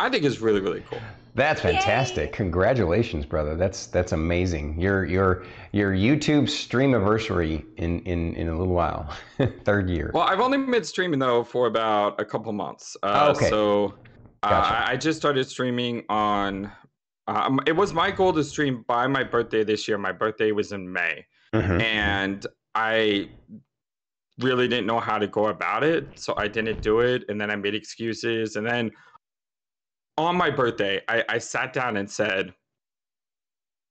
i 0.00 0.08
think 0.08 0.24
is 0.24 0.40
really 0.40 0.60
really 0.60 0.82
cool 0.88 1.00
that's 1.36 1.60
fantastic. 1.60 2.30
Yay. 2.30 2.36
Congratulations, 2.36 3.26
brother. 3.26 3.54
That's 3.54 3.86
that's 3.88 4.12
amazing. 4.12 4.80
Your 4.80 5.04
your 5.04 5.44
your 5.72 5.92
YouTube 5.92 6.48
stream 6.48 6.94
anniversary 6.94 7.64
in 7.76 8.00
in 8.00 8.34
in 8.34 8.48
a 8.48 8.58
little 8.58 8.72
while. 8.72 9.14
Third 9.64 9.90
year. 9.90 10.10
Well, 10.14 10.22
I've 10.22 10.40
only 10.40 10.56
been 10.58 10.82
streaming 10.84 11.18
though 11.18 11.44
for 11.44 11.66
about 11.66 12.18
a 12.18 12.24
couple 12.24 12.52
months. 12.54 12.96
Uh, 13.02 13.26
oh, 13.26 13.30
okay. 13.32 13.50
So 13.50 13.94
uh, 14.42 14.48
gotcha. 14.48 14.90
I 14.90 14.96
just 14.96 15.18
started 15.18 15.46
streaming 15.46 16.04
on. 16.08 16.72
Um, 17.28 17.60
it 17.66 17.72
was 17.72 17.92
my 17.92 18.10
goal 18.10 18.32
to 18.32 18.42
stream 18.42 18.84
by 18.88 19.06
my 19.06 19.22
birthday 19.22 19.62
this 19.62 19.86
year. 19.86 19.98
My 19.98 20.12
birthday 20.12 20.52
was 20.52 20.72
in 20.72 20.90
May, 20.90 21.26
mm-hmm. 21.52 21.80
and 21.82 22.46
I 22.74 23.28
really 24.40 24.68
didn't 24.68 24.86
know 24.86 25.00
how 25.00 25.18
to 25.18 25.26
go 25.26 25.48
about 25.48 25.84
it, 25.84 26.18
so 26.18 26.32
I 26.38 26.48
didn't 26.48 26.80
do 26.80 27.00
it. 27.00 27.24
And 27.28 27.38
then 27.38 27.50
I 27.50 27.56
made 27.56 27.74
excuses, 27.74 28.56
and 28.56 28.66
then 28.66 28.90
on 30.18 30.36
my 30.36 30.50
birthday, 30.50 31.00
I, 31.08 31.24
I 31.28 31.38
sat 31.38 31.72
down 31.72 31.96
and 31.96 32.10
said, 32.10 32.54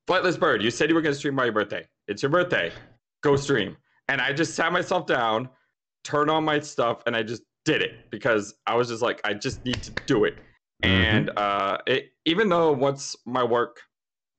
Flightless 0.10 0.40
Bird, 0.40 0.62
you 0.62 0.72
said 0.72 0.90
you 0.90 0.96
were 0.96 1.02
going 1.02 1.14
to 1.14 1.18
stream 1.18 1.36
my 1.36 1.50
birthday. 1.50 1.86
It's 2.08 2.22
your 2.22 2.30
birthday. 2.30 2.72
Go 3.24 3.36
stream. 3.36 3.76
And 4.08 4.22
I 4.22 4.34
just 4.34 4.54
sat 4.54 4.72
myself 4.72 5.08
down, 5.08 5.50
turned 6.04 6.30
on 6.30 6.44
my 6.44 6.60
stuff, 6.60 7.02
and 7.08 7.16
I 7.16 7.24
just 7.24 7.42
did 7.64 7.82
it 7.82 8.12
because 8.12 8.54
I 8.68 8.76
was 8.76 8.88
just 8.88 9.02
like, 9.02 9.20
I 9.24 9.34
just 9.34 9.66
need 9.66 9.82
to 9.84 9.92
do 10.06 10.26
it. 10.26 10.36
Mm-hmm. 10.84 10.88
And 10.88 11.32
uh, 11.38 11.78
it, 11.88 12.12
even 12.26 12.50
though 12.50 12.72
once 12.72 13.16
my 13.26 13.44
work 13.44 13.80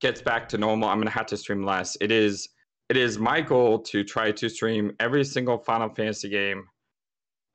gets 0.01 0.23
back 0.23 0.49
to 0.51 0.59
normal, 0.59 0.89
I'm 0.89 0.99
going 0.99 1.09
to 1.09 1.15
have 1.15 1.27
to 1.27 1.37
stream 1.37 1.65
less. 1.65 1.97
It 2.01 2.13
is 2.13 2.49
it 2.89 2.97
is 2.97 3.19
my 3.19 3.41
goal 3.41 3.81
to 3.81 4.05
try 4.05 4.31
to 4.31 4.49
stream 4.49 4.95
every 5.01 5.25
single 5.25 5.59
Final 5.59 5.89
Fantasy 5.89 6.29
game 6.29 6.69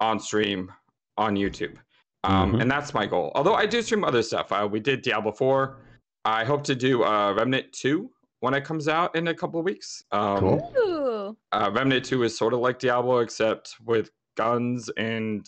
on 0.01 0.19
stream 0.19 0.69
on 1.17 1.35
YouTube. 1.35 1.77
Um, 2.23 2.51
mm-hmm. 2.51 2.61
And 2.61 2.71
that's 2.71 2.93
my 2.93 3.05
goal. 3.05 3.31
Although 3.35 3.55
I 3.55 3.65
do 3.65 3.81
stream 3.81 4.03
other 4.03 4.21
stuff. 4.21 4.51
Uh, 4.51 4.67
we 4.69 4.79
did 4.79 5.01
Diablo 5.01 5.31
4. 5.31 5.77
I 6.25 6.43
hope 6.43 6.63
to 6.65 6.75
do 6.75 7.03
uh, 7.03 7.33
Remnant 7.33 7.73
2 7.73 8.09
when 8.41 8.53
it 8.53 8.63
comes 8.63 8.87
out 8.87 9.15
in 9.15 9.27
a 9.27 9.33
couple 9.33 9.59
of 9.59 9.65
weeks. 9.65 10.03
Um, 10.11 10.39
cool. 10.39 11.37
Uh, 11.51 11.71
Remnant 11.73 12.05
2 12.05 12.23
is 12.23 12.37
sort 12.37 12.53
of 12.53 12.59
like 12.59 12.79
Diablo, 12.79 13.19
except 13.19 13.75
with 13.85 14.11
guns 14.35 14.89
and 14.97 15.45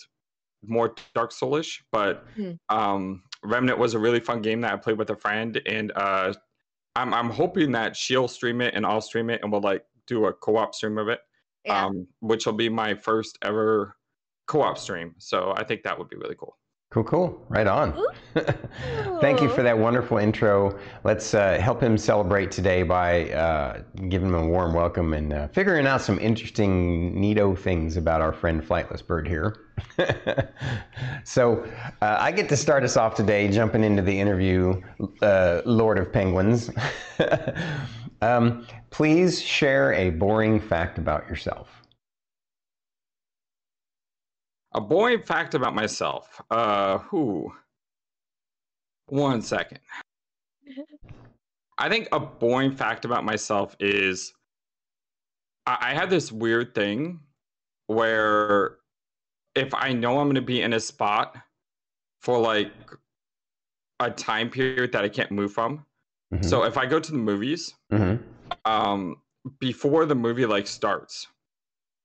more 0.66 0.96
Dark 1.14 1.32
Soulish. 1.32 1.82
But 1.92 2.26
mm. 2.38 2.58
um, 2.70 3.24
Remnant 3.44 3.78
was 3.78 3.94
a 3.94 4.00
really 4.00 4.20
fun 4.20 4.42
game 4.42 4.62
that 4.62 4.74
I 4.74 4.78
played 4.78 4.98
with 4.98 5.10
a 5.10 5.16
friend, 5.16 5.62
and 5.66 5.92
uh, 5.96 6.34
I'm 6.96 7.14
I'm 7.14 7.30
hoping 7.30 7.72
that 7.74 7.96
she'll 7.96 8.28
stream 8.28 8.62
it 8.62 8.74
and 8.74 8.86
I'll 8.86 9.02
stream 9.02 9.30
it, 9.30 9.42
and 9.44 9.52
we'll 9.52 9.62
like 9.62 9.86
do 10.08 10.26
a 10.26 10.34
co-op 10.34 10.74
stream 10.76 10.98
of 10.98 11.10
it, 11.10 11.20
yeah. 11.66 11.86
um, 11.86 12.08
which 12.20 12.46
will 12.46 12.54
be 12.54 12.70
my 12.70 12.94
first 12.94 13.38
ever 13.42 13.96
co-op 14.48 14.78
stream. 14.78 15.16
So 15.18 15.54
I 15.56 15.64
think 15.64 15.84
that 15.84 15.98
would 15.98 16.10
be 16.10 16.18
really 16.18 16.36
cool. 16.36 16.58
Cool, 16.94 17.04
cool. 17.06 17.46
Right 17.50 17.66
on. 17.66 18.00
Thank 19.20 19.42
you 19.42 19.50
for 19.50 19.64
that 19.64 19.76
wonderful 19.76 20.20
intro. 20.20 20.78
Let's 21.04 21.34
uh, 21.34 21.58
help 21.60 21.82
him 21.82 21.98
celebrate 21.98 22.52
today 22.52 22.84
by 22.84 23.32
uh, 23.32 23.82
giving 24.10 24.28
him 24.28 24.36
a 24.36 24.46
warm 24.46 24.76
welcome 24.76 25.16
and 25.16 25.34
uh, 25.34 25.48
figuring 25.48 25.88
out 25.88 26.04
some 26.04 26.20
interesting, 26.20 27.16
neato 27.16 27.58
things 27.58 27.98
about 27.98 28.22
our 28.22 28.32
friend 28.32 28.62
Flightless 28.62 29.04
Bird 29.04 29.28
here. 29.28 29.56
so 31.24 31.68
uh, 32.04 32.18
I 32.20 32.32
get 32.32 32.48
to 32.50 32.56
start 32.56 32.84
us 32.84 32.96
off 32.96 33.16
today, 33.16 33.48
jumping 33.48 33.84
into 33.84 34.04
the 34.04 34.20
interview, 34.20 34.80
uh, 35.24 35.64
Lord 35.66 35.98
of 35.98 36.14
Penguins. 36.14 36.70
Um, 38.22 38.66
please 38.90 39.42
share 39.42 39.92
a 39.92 40.10
boring 40.12 40.62
fact 40.62 40.98
about 40.98 41.28
yourself. 41.28 41.83
A 44.76 44.82
boring 44.82 45.22
fact 45.22 45.54
about 45.54 45.76
myself. 45.76 46.42
Uh, 46.50 46.98
who? 47.00 47.54
One 49.08 49.42
second. 49.42 49.80
I 51.78 51.90
think 51.90 52.08
a 52.12 52.20
boring 52.20 52.72
fact 52.76 53.06
about 53.06 53.24
myself 53.24 53.76
is 53.80 54.34
I, 55.66 55.78
I 55.82 55.94
have 55.94 56.10
this 56.10 56.32
weird 56.32 56.74
thing 56.74 57.20
where 57.88 58.78
if 59.56 59.74
I 59.74 59.94
know 59.94 60.20
I'm 60.20 60.26
going 60.28 60.36
to 60.36 60.42
be 60.42 60.62
in 60.62 60.74
a 60.74 60.80
spot 60.80 61.36
for 62.22 62.40
like 62.40 62.72
a 64.00 64.10
time 64.10 64.50
period 64.50 64.92
that 64.94 65.04
I 65.04 65.10
can't 65.10 65.32
move 65.32 65.52
from. 65.54 65.86
Mhm. 66.34 66.44
So 66.46 66.64
if 66.64 66.78
I 66.78 66.86
go 66.86 67.00
to 67.00 67.12
the 67.12 67.18
movies, 67.18 67.76
Mhm. 67.92 68.24
um, 68.66 69.22
before 69.60 70.06
the 70.06 70.16
movie 70.16 70.46
like 70.46 70.66
starts, 70.68 71.28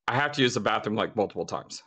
I 0.07 0.15
have 0.15 0.33
to 0.33 0.43
use 0.43 0.55
the 0.55 0.61
bathroom 0.61 0.97
like 0.97 1.17
multiple 1.17 1.47
times. 1.47 1.83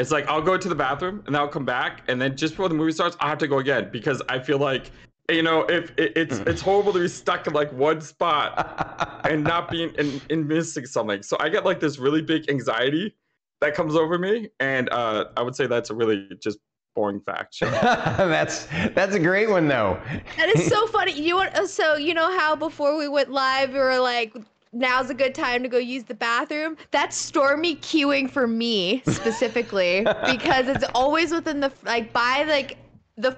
It's 0.00 0.10
like 0.10 0.26
I'll 0.28 0.40
go 0.40 0.56
to 0.56 0.68
the 0.68 0.74
bathroom 0.74 1.22
and 1.26 1.34
then 1.34 1.42
I'll 1.42 1.48
come 1.48 1.66
back, 1.66 2.02
and 2.08 2.20
then 2.20 2.34
just 2.36 2.54
before 2.54 2.70
the 2.70 2.74
movie 2.74 2.92
starts, 2.92 3.16
I 3.20 3.28
have 3.28 3.38
to 3.38 3.48
go 3.48 3.58
again 3.58 3.90
because 3.92 4.22
I 4.28 4.38
feel 4.38 4.58
like 4.58 4.90
you 5.30 5.42
know 5.42 5.60
if 5.64 5.90
it, 5.98 6.16
it's 6.16 6.38
it's 6.38 6.62
horrible 6.62 6.94
to 6.94 7.00
be 7.00 7.08
stuck 7.08 7.46
in 7.46 7.52
like 7.52 7.70
one 7.72 8.00
spot 8.00 9.20
and 9.30 9.44
not 9.44 9.70
being 9.70 9.94
and, 9.98 10.20
and 10.30 10.48
missing 10.48 10.86
something. 10.86 11.22
So 11.22 11.36
I 11.38 11.50
get 11.50 11.66
like 11.66 11.80
this 11.80 11.98
really 11.98 12.22
big 12.22 12.48
anxiety 12.48 13.14
that 13.60 13.74
comes 13.74 13.94
over 13.94 14.18
me, 14.18 14.48
and 14.58 14.88
uh, 14.90 15.26
I 15.36 15.42
would 15.42 15.54
say 15.54 15.66
that's 15.66 15.90
a 15.90 15.94
really 15.94 16.28
just 16.42 16.58
boring 16.96 17.20
fact. 17.20 17.58
That's 17.60 18.66
that's 18.94 19.14
a 19.14 19.20
great 19.20 19.48
one 19.48 19.68
though. 19.68 20.00
That 20.36 20.48
is 20.56 20.66
so 20.66 20.86
funny. 20.88 21.12
You 21.12 21.36
want 21.36 21.56
so 21.68 21.96
you 21.96 22.14
know 22.14 22.36
how 22.38 22.56
before 22.56 22.96
we 22.96 23.06
went 23.06 23.30
live 23.30 23.72
we 23.72 23.78
were 23.78 24.00
like 24.00 24.34
now's 24.72 25.10
a 25.10 25.14
good 25.14 25.34
time 25.34 25.62
to 25.62 25.68
go 25.68 25.78
use 25.78 26.04
the 26.04 26.14
bathroom. 26.14 26.76
That's 26.90 27.16
Stormy 27.16 27.76
cueing 27.76 28.30
for 28.30 28.46
me 28.46 29.02
specifically 29.06 30.06
because 30.26 30.68
it's 30.68 30.84
always 30.94 31.32
within 31.32 31.60
the 31.60 31.72
like 31.84 32.12
by 32.12 32.44
like 32.44 32.78
the 33.16 33.36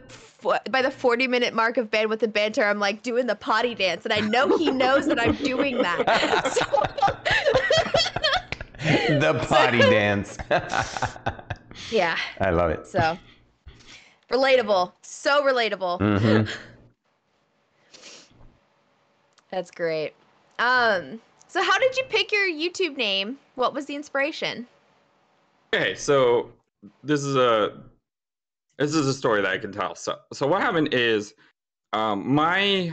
by 0.71 0.83
the 0.83 0.91
40 0.91 1.29
minute 1.29 1.55
mark 1.55 1.77
of 1.77 1.89
bandwidth 1.91 2.23
and 2.23 2.33
banter 2.33 2.65
I'm 2.65 2.81
like 2.81 3.03
doing 3.03 3.27
the 3.27 3.37
potty 3.37 3.75
dance 3.75 4.05
and 4.05 4.13
I 4.13 4.21
know 4.21 4.57
he 4.59 4.71
knows 4.71 5.07
that 5.07 5.21
I'm 5.21 5.37
doing 5.37 5.79
that. 5.79 6.53
So, 8.83 9.19
the 9.21 9.35
potty 9.49 9.79
dance. 9.79 10.37
yeah. 11.93 12.19
I 12.41 12.51
love 12.51 12.71
it. 12.73 12.87
So 12.87 13.17
relatable. 14.31 14.93
So 15.03 15.43
relatable. 15.45 16.01
Mhm. 16.01 16.49
That's 19.51 19.71
great. 19.71 20.15
Um, 20.59 21.21
so 21.49 21.63
how 21.63 21.79
did 21.79 21.97
you 21.97 22.05
pick 22.09 22.33
your 22.33 22.47
YouTube 22.47 22.97
name? 22.97 23.39
What 23.57 23.75
was 23.75 23.87
the 23.87 23.95
inspiration? 23.95 24.67
Okay, 25.75 25.95
so 25.95 26.51
this 27.03 27.25
is 27.25 27.37
a 27.37 27.83
this 28.79 28.95
is 28.95 29.07
a 29.07 29.15
story 29.15 29.43
that 29.43 29.51
I 29.51 29.59
can 29.59 29.73
tell. 29.73 29.95
So 29.95 30.17
so 30.33 30.47
what 30.47 30.63
happened 30.63 30.93
is 30.93 31.35
um 31.93 32.35
my 32.35 32.93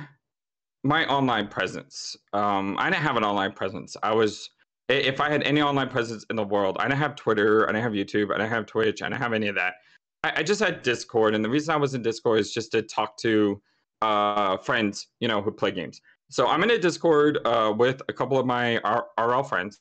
my 0.84 1.06
online 1.08 1.48
presence. 1.48 2.16
Um 2.34 2.75
I 2.80 2.89
didn't 2.89 3.04
have 3.04 3.18
an 3.18 3.24
online 3.24 3.54
presence. 3.54 3.96
I 4.04 4.13
was 4.13 4.50
if 4.89 5.22
I 5.22 5.30
had 5.30 5.44
any 5.44 5.62
online 5.62 5.89
presence 5.89 6.25
in 6.30 6.36
the 6.36 6.44
world, 6.44 6.78
I 6.80 6.88
didn't 6.88 7.00
have 7.00 7.16
Twitter, 7.16 7.63
I 7.70 7.72
didn't 7.72 7.84
have 7.84 7.94
YouTube, 7.94 8.34
I 8.34 8.38
didn't 8.39 8.50
have 8.50 8.66
Twitch, 8.66 9.01
I 9.01 9.10
didn't 9.10 9.22
have 9.22 9.34
any 9.34 9.48
of 9.48 9.56
that. 9.56 9.75
I, 10.24 10.34
I 10.38 10.44
just 10.44 10.60
had 10.60 10.82
Discord, 10.82 11.36
and 11.36 11.46
the 11.46 11.50
reason 11.50 11.74
I 11.74 11.78
was 11.78 11.94
in 11.94 12.01
Discord 12.01 12.39
is 12.39 12.54
just 12.54 12.72
to 12.72 12.82
talk 12.82 13.18
to 13.18 13.62
uh 14.01 14.58
friends, 14.58 15.08
you 15.20 15.28
know, 15.28 15.42
who 15.42 15.51
play 15.51 15.72
games. 15.72 16.01
So 16.30 16.48
I'm 16.48 16.62
in 16.64 16.72
a 16.72 16.78
Discord 16.78 17.40
uh 17.46 17.74
with 17.76 18.02
a 18.08 18.14
couple 18.14 18.38
of 18.40 18.46
my 18.46 18.78
R- 18.80 19.08
RL 19.18 19.44
friends, 19.44 19.80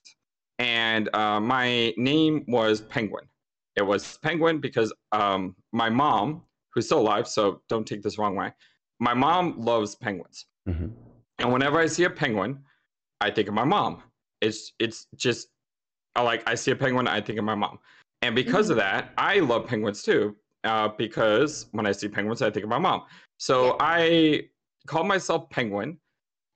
and 0.59 1.15
uh, 1.15 1.41
my 1.41 1.93
name 1.97 2.45
was 2.49 2.81
Penguin. 2.81 3.25
It 3.77 3.83
was 3.83 4.19
Penguin 4.23 4.59
because 4.59 4.93
um, 5.13 5.55
my 5.73 5.89
mom, 5.91 6.43
who's 6.75 6.87
still 6.87 7.01
alive, 7.01 7.29
so 7.29 7.63
don't 7.69 7.87
take 7.87 8.03
this 8.03 8.19
wrong 8.19 8.35
way, 8.35 8.53
my 8.99 9.15
mom 9.15 9.61
loves 9.61 9.95
penguins, 9.95 10.47
Mhm. 10.69 10.93
and 11.39 11.53
whenever 11.53 11.79
I 11.79 11.87
see 11.87 12.05
a 12.05 12.11
penguin, 12.11 12.65
I 13.21 13.31
think 13.31 13.49
of 13.49 13.55
my 13.55 13.65
mom. 13.65 14.03
It's 14.41 14.73
it's 14.79 15.07
just 15.17 15.49
like 16.17 16.43
I 16.49 16.55
see 16.55 16.71
a 16.71 16.77
penguin, 16.77 17.07
I 17.07 17.21
think 17.21 17.39
of 17.39 17.45
my 17.45 17.55
mom, 17.55 17.79
and 18.23 18.35
because 18.35 18.71
of 18.71 18.77
that, 18.79 19.13
I 19.19 19.41
love 19.41 19.67
penguins 19.67 20.03
too. 20.03 20.35
Uh, 20.65 20.89
because 20.89 21.67
when 21.71 21.87
I 21.87 21.93
see 21.93 22.09
penguins, 22.09 22.43
I 22.43 22.51
think 22.51 22.65
of 22.65 22.71
my 22.71 22.79
mom. 22.79 23.03
So 23.39 23.77
I 23.79 24.49
call 24.89 25.05
myself 25.05 25.49
Penguin 25.51 25.97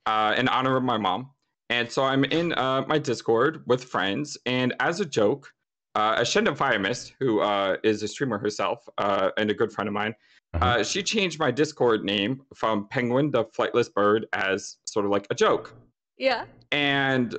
uh, 0.07 0.35
in 0.37 0.49
honor 0.49 0.77
of 0.77 0.83
my 0.83 0.99
mom. 0.99 1.31
And 1.71 1.91
so 1.91 2.03
I'm 2.05 2.25
in 2.25 2.53
uh, 2.53 2.85
my 2.87 2.99
Discord 2.99 3.63
with 3.67 3.85
friends, 3.85 4.37
and 4.47 4.75
as 4.81 5.01
a 5.01 5.07
joke, 5.07 5.49
uh, 5.95 6.17
Ashenda 6.17 6.57
Firemist, 6.57 7.13
who 7.19 7.41
uh, 7.41 7.77
is 7.83 8.03
a 8.03 8.09
streamer 8.09 8.39
herself 8.39 8.87
uh, 8.99 9.31
and 9.37 9.51
a 9.51 9.55
good 9.55 9.73
friend 9.73 9.89
of 9.89 9.95
mine, 9.95 10.15
Uh-huh. 10.55 10.65
uh, 10.65 10.85
she 10.85 11.03
changed 11.03 11.39
my 11.39 11.51
Discord 11.51 12.05
name 12.05 12.43
from 12.55 12.87
Penguin 12.89 13.31
the 13.31 13.45
Flightless 13.57 13.91
Bird 13.93 14.27
as 14.35 14.77
sort 14.87 15.07
of 15.07 15.11
like 15.11 15.27
a 15.31 15.35
joke. 15.35 15.75
Yeah. 16.19 16.45
And 16.73 17.35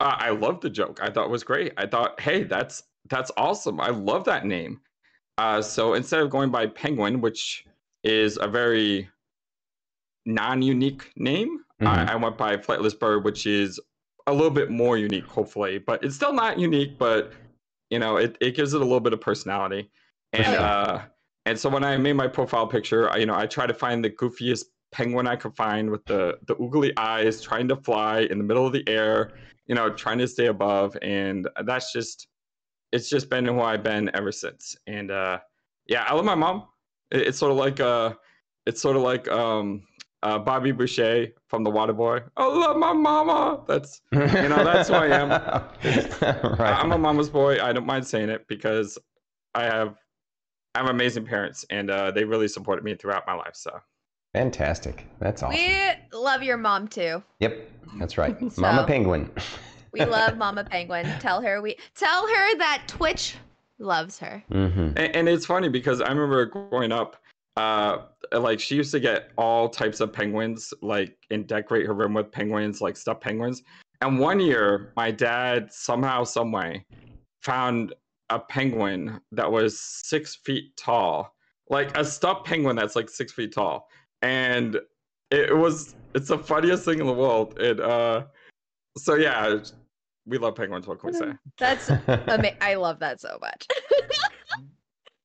uh, 0.00 0.16
I 0.28 0.30
loved 0.30 0.62
the 0.62 0.70
joke. 0.70 1.00
I 1.02 1.10
thought 1.10 1.24
it 1.26 1.30
was 1.30 1.42
great. 1.42 1.72
I 1.76 1.86
thought, 1.86 2.20
hey, 2.20 2.44
that's 2.44 2.82
that's 3.10 3.32
awesome. 3.36 3.80
I 3.80 3.90
love 3.90 4.24
that 4.24 4.44
name. 4.44 4.80
Uh, 5.38 5.62
so 5.62 5.94
instead 5.94 6.20
of 6.20 6.30
going 6.30 6.50
by 6.50 6.66
Penguin, 6.66 7.20
which 7.20 7.64
is 8.04 8.38
a 8.40 8.46
very 8.46 9.08
non-unique 10.26 11.12
name, 11.16 11.60
Mhm. 11.80 11.86
I, 11.86 12.12
I 12.12 12.16
went 12.16 12.36
by 12.36 12.56
Flightless 12.56 12.98
Bird, 12.98 13.24
which 13.24 13.46
is 13.46 13.80
a 14.26 14.32
little 14.32 14.50
bit 14.50 14.70
more 14.70 14.98
unique, 14.98 15.26
hopefully. 15.26 15.78
But 15.78 16.02
it's 16.04 16.16
still 16.16 16.32
not 16.32 16.58
unique, 16.58 16.98
but 16.98 17.32
you 17.90 17.98
know, 17.98 18.16
it, 18.16 18.36
it 18.40 18.54
gives 18.54 18.74
it 18.74 18.80
a 18.80 18.84
little 18.84 19.00
bit 19.00 19.12
of 19.12 19.20
personality. 19.20 19.90
And 20.32 20.46
sure. 20.46 20.60
uh, 20.60 21.02
and 21.46 21.58
so 21.58 21.70
when 21.70 21.84
I 21.84 21.96
made 21.96 22.12
my 22.14 22.28
profile 22.28 22.66
picture, 22.66 23.10
I, 23.10 23.16
you 23.16 23.26
know, 23.26 23.34
I 23.34 23.46
try 23.46 23.66
to 23.66 23.72
find 23.72 24.04
the 24.04 24.10
goofiest 24.10 24.64
penguin 24.92 25.26
I 25.26 25.36
could 25.36 25.56
find 25.56 25.90
with 25.90 26.04
the 26.06 26.38
the 26.46 26.54
oogly 26.56 26.92
eyes, 26.96 27.40
trying 27.40 27.68
to 27.68 27.76
fly 27.76 28.20
in 28.30 28.38
the 28.38 28.44
middle 28.44 28.66
of 28.66 28.72
the 28.72 28.86
air, 28.86 29.32
you 29.66 29.74
know, 29.74 29.88
trying 29.90 30.18
to 30.18 30.28
stay 30.28 30.46
above, 30.46 30.96
and 31.00 31.48
that's 31.64 31.92
just 31.92 32.28
it's 32.92 33.08
just 33.08 33.30
been 33.30 33.46
who 33.46 33.60
I've 33.60 33.82
been 33.82 34.10
ever 34.14 34.32
since. 34.32 34.76
And 34.86 35.10
uh, 35.10 35.38
yeah, 35.86 36.04
I 36.06 36.14
love 36.14 36.24
my 36.24 36.34
mom. 36.34 36.64
It, 37.10 37.22
it's 37.28 37.38
sort 37.38 37.52
of 37.52 37.58
like 37.58 37.80
uh, 37.80 38.14
it's 38.66 38.82
sort 38.82 38.96
of 38.96 39.02
like 39.02 39.28
um, 39.28 39.84
uh, 40.22 40.38
Bobby 40.38 40.72
Boucher 40.72 41.28
from 41.48 41.62
The 41.64 41.70
Waterboy. 41.70 42.24
I 42.36 42.46
love 42.46 42.76
my 42.76 42.92
mama. 42.92 43.62
That's 43.66 44.02
you 44.12 44.18
know, 44.18 44.64
that's 44.64 44.88
who 44.88 44.94
I 44.94 45.06
am. 45.08 45.28
right. 46.58 46.76
I'm 46.78 46.92
a 46.92 46.98
mama's 46.98 47.30
boy. 47.30 47.62
I 47.62 47.72
don't 47.72 47.86
mind 47.86 48.06
saying 48.06 48.28
it 48.28 48.46
because 48.48 48.98
I 49.54 49.64
have 49.64 49.96
I 50.74 50.80
have 50.80 50.88
amazing 50.88 51.24
parents, 51.24 51.64
and 51.70 51.90
uh, 51.90 52.10
they 52.10 52.24
really 52.24 52.48
supported 52.48 52.84
me 52.84 52.94
throughout 52.94 53.26
my 53.26 53.34
life. 53.34 53.54
So 53.54 53.78
Fantastic. 54.34 55.06
That's 55.20 55.42
awesome. 55.42 55.58
We 55.58 55.74
love 56.12 56.42
your 56.42 56.58
mom 56.58 56.86
too. 56.88 57.22
Yep, 57.40 57.70
that's 57.98 58.18
right. 58.18 58.36
So- 58.52 58.60
Mama 58.62 58.84
Penguin. 58.86 59.30
We 59.90 60.04
love 60.04 60.36
Mama 60.36 60.64
Penguin. 60.64 61.06
Tell 61.18 61.40
her 61.40 61.62
we 61.62 61.78
tell 61.94 62.28
her 62.28 62.58
that 62.58 62.84
Twitch 62.86 63.36
loves 63.78 64.18
her. 64.18 64.44
hmm 64.52 64.90
and, 64.96 65.16
and 65.16 65.28
it's 65.30 65.46
funny 65.46 65.70
because 65.70 66.02
I 66.02 66.08
remember 66.08 66.44
growing 66.44 66.92
up, 66.92 67.16
uh, 67.58 68.04
like 68.32 68.60
she 68.60 68.76
used 68.76 68.92
to 68.92 69.00
get 69.00 69.32
all 69.36 69.68
types 69.68 69.98
of 69.98 70.12
penguins, 70.12 70.72
like 70.80 71.16
and 71.30 71.44
decorate 71.46 71.86
her 71.86 71.92
room 71.92 72.14
with 72.14 72.30
penguins, 72.30 72.80
like 72.80 72.96
stuffed 72.96 73.20
penguins. 73.20 73.62
And 74.00 74.20
one 74.20 74.38
year, 74.38 74.92
my 74.96 75.10
dad 75.10 75.72
somehow, 75.72 76.22
some 76.22 76.52
way, 76.52 76.86
found 77.42 77.94
a 78.30 78.38
penguin 78.38 79.20
that 79.32 79.50
was 79.50 79.80
six 79.80 80.36
feet 80.44 80.76
tall, 80.76 81.34
like 81.68 81.96
a 81.98 82.04
stuffed 82.04 82.46
penguin 82.46 82.76
that's 82.76 82.94
like 82.94 83.10
six 83.10 83.32
feet 83.32 83.52
tall, 83.52 83.88
and 84.22 84.78
it 85.32 85.54
was 85.56 85.96
it's 86.14 86.28
the 86.28 86.38
funniest 86.38 86.84
thing 86.84 87.00
in 87.00 87.06
the 87.06 87.12
world. 87.12 87.58
it 87.58 87.80
uh, 87.80 88.24
so 88.96 89.16
yeah, 89.16 89.58
we 90.26 90.38
love 90.38 90.54
penguins. 90.54 90.86
What 90.86 91.00
can 91.00 91.10
we 91.10 91.18
say? 91.18 91.32
That's 91.58 91.90
ama- 91.90 92.52
I 92.60 92.76
love 92.76 93.00
that 93.00 93.20
so 93.20 93.36
much. 93.40 93.66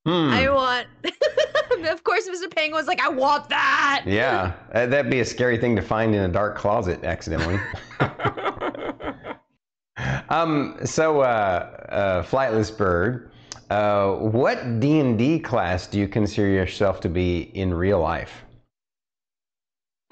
Hmm. 0.06 0.30
I 0.32 0.50
want 0.50 0.88
Of 1.90 2.04
course 2.04 2.28
Mr. 2.28 2.54
Penguin's 2.54 2.88
like 2.88 3.02
I 3.02 3.10
want 3.10 3.50
that. 3.50 4.04
Yeah, 4.06 4.54
uh, 4.74 4.86
that'd 4.86 5.12
be 5.12 5.22
a 5.22 5.26
scary 5.26 5.58
thing 5.58 5.76
to 5.76 5.82
find 5.82 6.14
in 6.14 6.22
a 6.22 6.28
dark 6.28 6.58
closet 6.58 7.04
accidentally. 7.04 7.60
um, 10.30 10.78
so, 10.84 11.22
uh, 11.22 11.86
uh, 11.90 12.24
flightless 12.24 12.76
bird, 12.76 13.32
uh, 13.70 14.14
what 14.16 14.80
D 14.80 15.00
and 15.00 15.18
D 15.18 15.40
class 15.40 15.88
do 15.88 16.00
you 16.00 16.08
consider 16.08 16.48
yourself 16.48 17.00
to 17.02 17.10
be 17.10 17.52
in 17.54 17.74
real 17.74 18.00
life? 18.00 18.44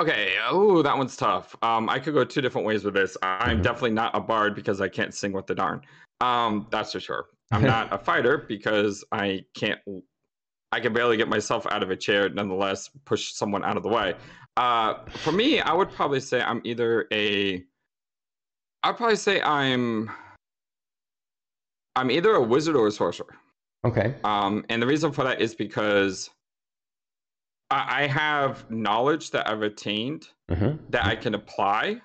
Okay, 0.02 0.34
oh, 0.50 0.82
that 0.82 0.98
one's 0.98 1.16
tough. 1.16 1.56
Um, 1.62 1.88
I 1.88 2.00
could 2.00 2.16
go 2.16 2.24
two 2.24 2.42
different 2.42 2.66
ways 2.66 2.84
with 2.84 2.96
this. 2.96 3.16
I'm 3.22 3.60
Mhm. 3.60 3.64
definitely 3.64 3.92
not 3.92 4.16
a 4.16 4.20
bard 4.20 4.56
because 4.56 4.82
I 4.82 4.90
can't 4.90 5.14
sing 5.14 5.32
with 5.32 5.46
the 5.46 5.54
darn. 5.54 5.82
Um, 6.22 6.66
that's 6.72 6.94
for 6.94 7.00
sure. 7.00 7.26
I'm 7.51 7.62
not 7.74 7.93
a 7.93 7.98
fighter 7.98 8.46
because 8.48 9.03
I 9.12 9.46
can't. 9.55 9.79
I 10.72 10.79
can 10.79 10.93
barely 10.93 11.17
get 11.17 11.27
myself 11.27 11.67
out 11.70 11.84
of 11.84 11.91
a 11.91 11.96
chair. 11.98 12.29
Nonetheless, 12.29 12.89
push 13.05 13.34
someone 13.34 13.63
out 13.63 13.75
of 13.75 13.84
the 13.84 13.89
way. 13.89 14.15
Uh, 14.55 14.96
for 15.10 15.31
me, 15.31 15.60
I 15.60 15.74
would 15.74 15.91
probably 15.91 16.20
say 16.20 16.41
I'm 16.41 16.62
either 16.63 17.08
a. 17.12 17.63
I'd 18.84 18.98
probably 18.98 19.15
say 19.15 19.41
I'm. 19.41 20.10
I'm 21.96 22.10
either 22.10 22.31
a 22.34 22.41
wizard 22.41 22.75
or 22.75 22.88
a 22.88 22.91
sorcerer. 22.91 23.36
Okay. 23.86 24.15
Um, 24.24 24.65
and 24.70 24.81
the 24.81 24.88
reason 24.88 25.12
for 25.12 25.24
that 25.24 25.41
is 25.41 25.55
because 25.55 26.29
I, 27.70 28.03
I 28.03 28.08
have 28.08 28.70
knowledge 28.70 29.31
that 29.31 29.50
I've 29.50 29.62
attained 29.63 30.27
hmm 30.50 30.75
that 30.89 31.05
I 31.05 31.15
can 31.15 31.36
apply, 31.36 32.01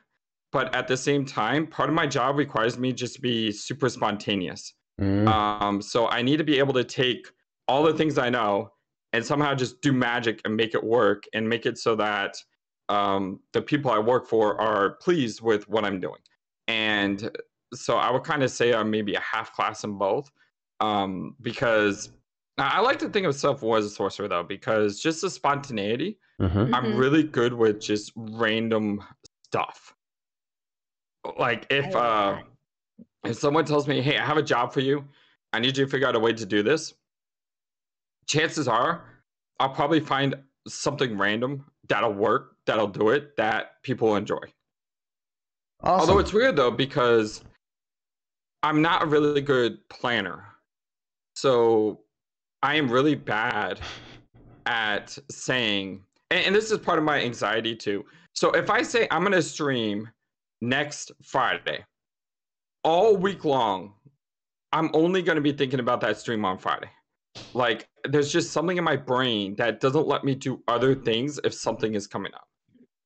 but 0.52 0.74
at 0.74 0.86
the 0.86 0.96
same 0.96 1.24
time, 1.24 1.66
part 1.66 1.88
of 1.88 1.94
my 1.94 2.06
job 2.06 2.36
requires 2.36 2.78
me 2.78 2.92
just 2.92 3.16
to 3.16 3.20
be 3.20 3.50
super 3.50 3.88
spontaneous. 3.88 4.74
Mm 5.00 5.28
Um, 5.28 5.82
so 5.82 6.08
I 6.08 6.22
need 6.22 6.38
to 6.38 6.44
be 6.44 6.58
able 6.58 6.74
to 6.74 6.84
take 6.84 7.28
all 7.68 7.82
the 7.82 7.94
things 7.94 8.18
I 8.18 8.30
know 8.30 8.72
and 9.12 9.24
somehow 9.24 9.54
just 9.54 9.80
do 9.80 9.92
magic 9.92 10.40
and 10.44 10.56
make 10.56 10.74
it 10.74 10.82
work 10.84 11.24
and 11.32 11.48
make 11.48 11.66
it 11.66 11.78
so 11.78 11.96
that 11.96 12.36
um, 12.88 13.40
the 13.52 13.62
people 13.62 13.90
I 13.90 13.98
work 13.98 14.26
for 14.26 14.60
are 14.60 14.92
pleased 14.96 15.40
with 15.40 15.68
what 15.68 15.84
I'm 15.84 16.00
doing. 16.00 16.20
And 16.68 17.36
so 17.74 17.96
I 17.96 18.10
would 18.10 18.24
kind 18.24 18.42
of 18.42 18.50
say 18.50 18.72
I'm 18.72 18.90
maybe 18.90 19.14
a 19.14 19.20
half 19.20 19.52
class 19.54 19.84
in 19.84 19.98
both 19.98 20.30
um, 20.80 21.36
because 21.40 22.10
I 22.58 22.78
I 22.78 22.80
like 22.80 22.98
to 23.00 23.08
think 23.08 23.26
of 23.26 23.34
myself 23.34 23.62
as 23.64 23.84
a 23.84 23.90
sorcerer 23.90 24.28
though, 24.28 24.42
because 24.44 25.00
just 25.00 25.20
the 25.22 25.30
spontaneity, 25.30 26.18
hmm 26.40 26.74
I'm 26.74 26.94
Mhm. 26.94 26.98
really 26.98 27.22
good 27.22 27.52
with 27.54 27.80
just 27.80 28.12
random 28.16 29.02
stuff. 29.44 29.94
Like 31.38 31.66
if 31.70 31.94
I 31.94 31.98
uh 31.98 32.32
love 32.36 32.55
if 33.24 33.36
someone 33.36 33.64
tells 33.64 33.88
me, 33.88 34.00
"Hey, 34.00 34.18
I 34.18 34.24
have 34.24 34.36
a 34.36 34.42
job 34.42 34.72
for 34.72 34.80
you. 34.80 35.04
I 35.52 35.58
need 35.58 35.76
you 35.76 35.84
to 35.84 35.90
figure 35.90 36.06
out 36.06 36.16
a 36.16 36.20
way 36.20 36.32
to 36.32 36.46
do 36.46 36.62
this." 36.62 36.94
Chances 38.26 38.68
are 38.68 39.04
I'll 39.60 39.70
probably 39.70 40.00
find 40.00 40.34
something 40.68 41.16
random 41.16 41.64
that'll 41.88 42.12
work, 42.12 42.56
that'll 42.66 42.88
do 42.88 43.10
it, 43.10 43.36
that 43.36 43.82
people 43.82 44.08
will 44.08 44.16
enjoy. 44.16 44.40
Awesome. 45.82 46.00
Although 46.00 46.18
it's 46.18 46.32
weird 46.32 46.56
though 46.56 46.70
because 46.70 47.42
I'm 48.62 48.82
not 48.82 49.02
a 49.02 49.06
really 49.06 49.40
good 49.40 49.86
planner. 49.88 50.44
So 51.34 52.00
I 52.62 52.76
am 52.76 52.90
really 52.90 53.14
bad 53.14 53.80
at 54.66 55.16
saying 55.30 56.02
and, 56.30 56.46
and 56.46 56.54
this 56.54 56.70
is 56.70 56.78
part 56.78 56.98
of 56.98 57.04
my 57.04 57.20
anxiety 57.20 57.76
too. 57.76 58.04
So 58.32 58.50
if 58.50 58.70
I 58.70 58.82
say 58.82 59.06
I'm 59.10 59.22
going 59.22 59.32
to 59.32 59.42
stream 59.42 60.10
next 60.60 61.12
Friday 61.22 61.84
all 62.86 63.16
week 63.16 63.44
long, 63.44 63.92
I'm 64.72 64.90
only 64.94 65.20
going 65.20 65.34
to 65.34 65.42
be 65.42 65.52
thinking 65.52 65.80
about 65.80 66.00
that 66.02 66.18
stream 66.18 66.44
on 66.44 66.56
Friday. 66.56 66.88
Like 67.52 67.88
there's 68.04 68.32
just 68.32 68.52
something 68.52 68.76
in 68.76 68.84
my 68.84 68.96
brain 68.96 69.56
that 69.56 69.80
doesn't 69.80 70.06
let 70.06 70.22
me 70.22 70.36
do 70.36 70.62
other 70.68 70.94
things 70.94 71.40
if 71.42 71.52
something 71.52 71.94
is 71.94 72.06
coming 72.06 72.32
up. 72.32 72.46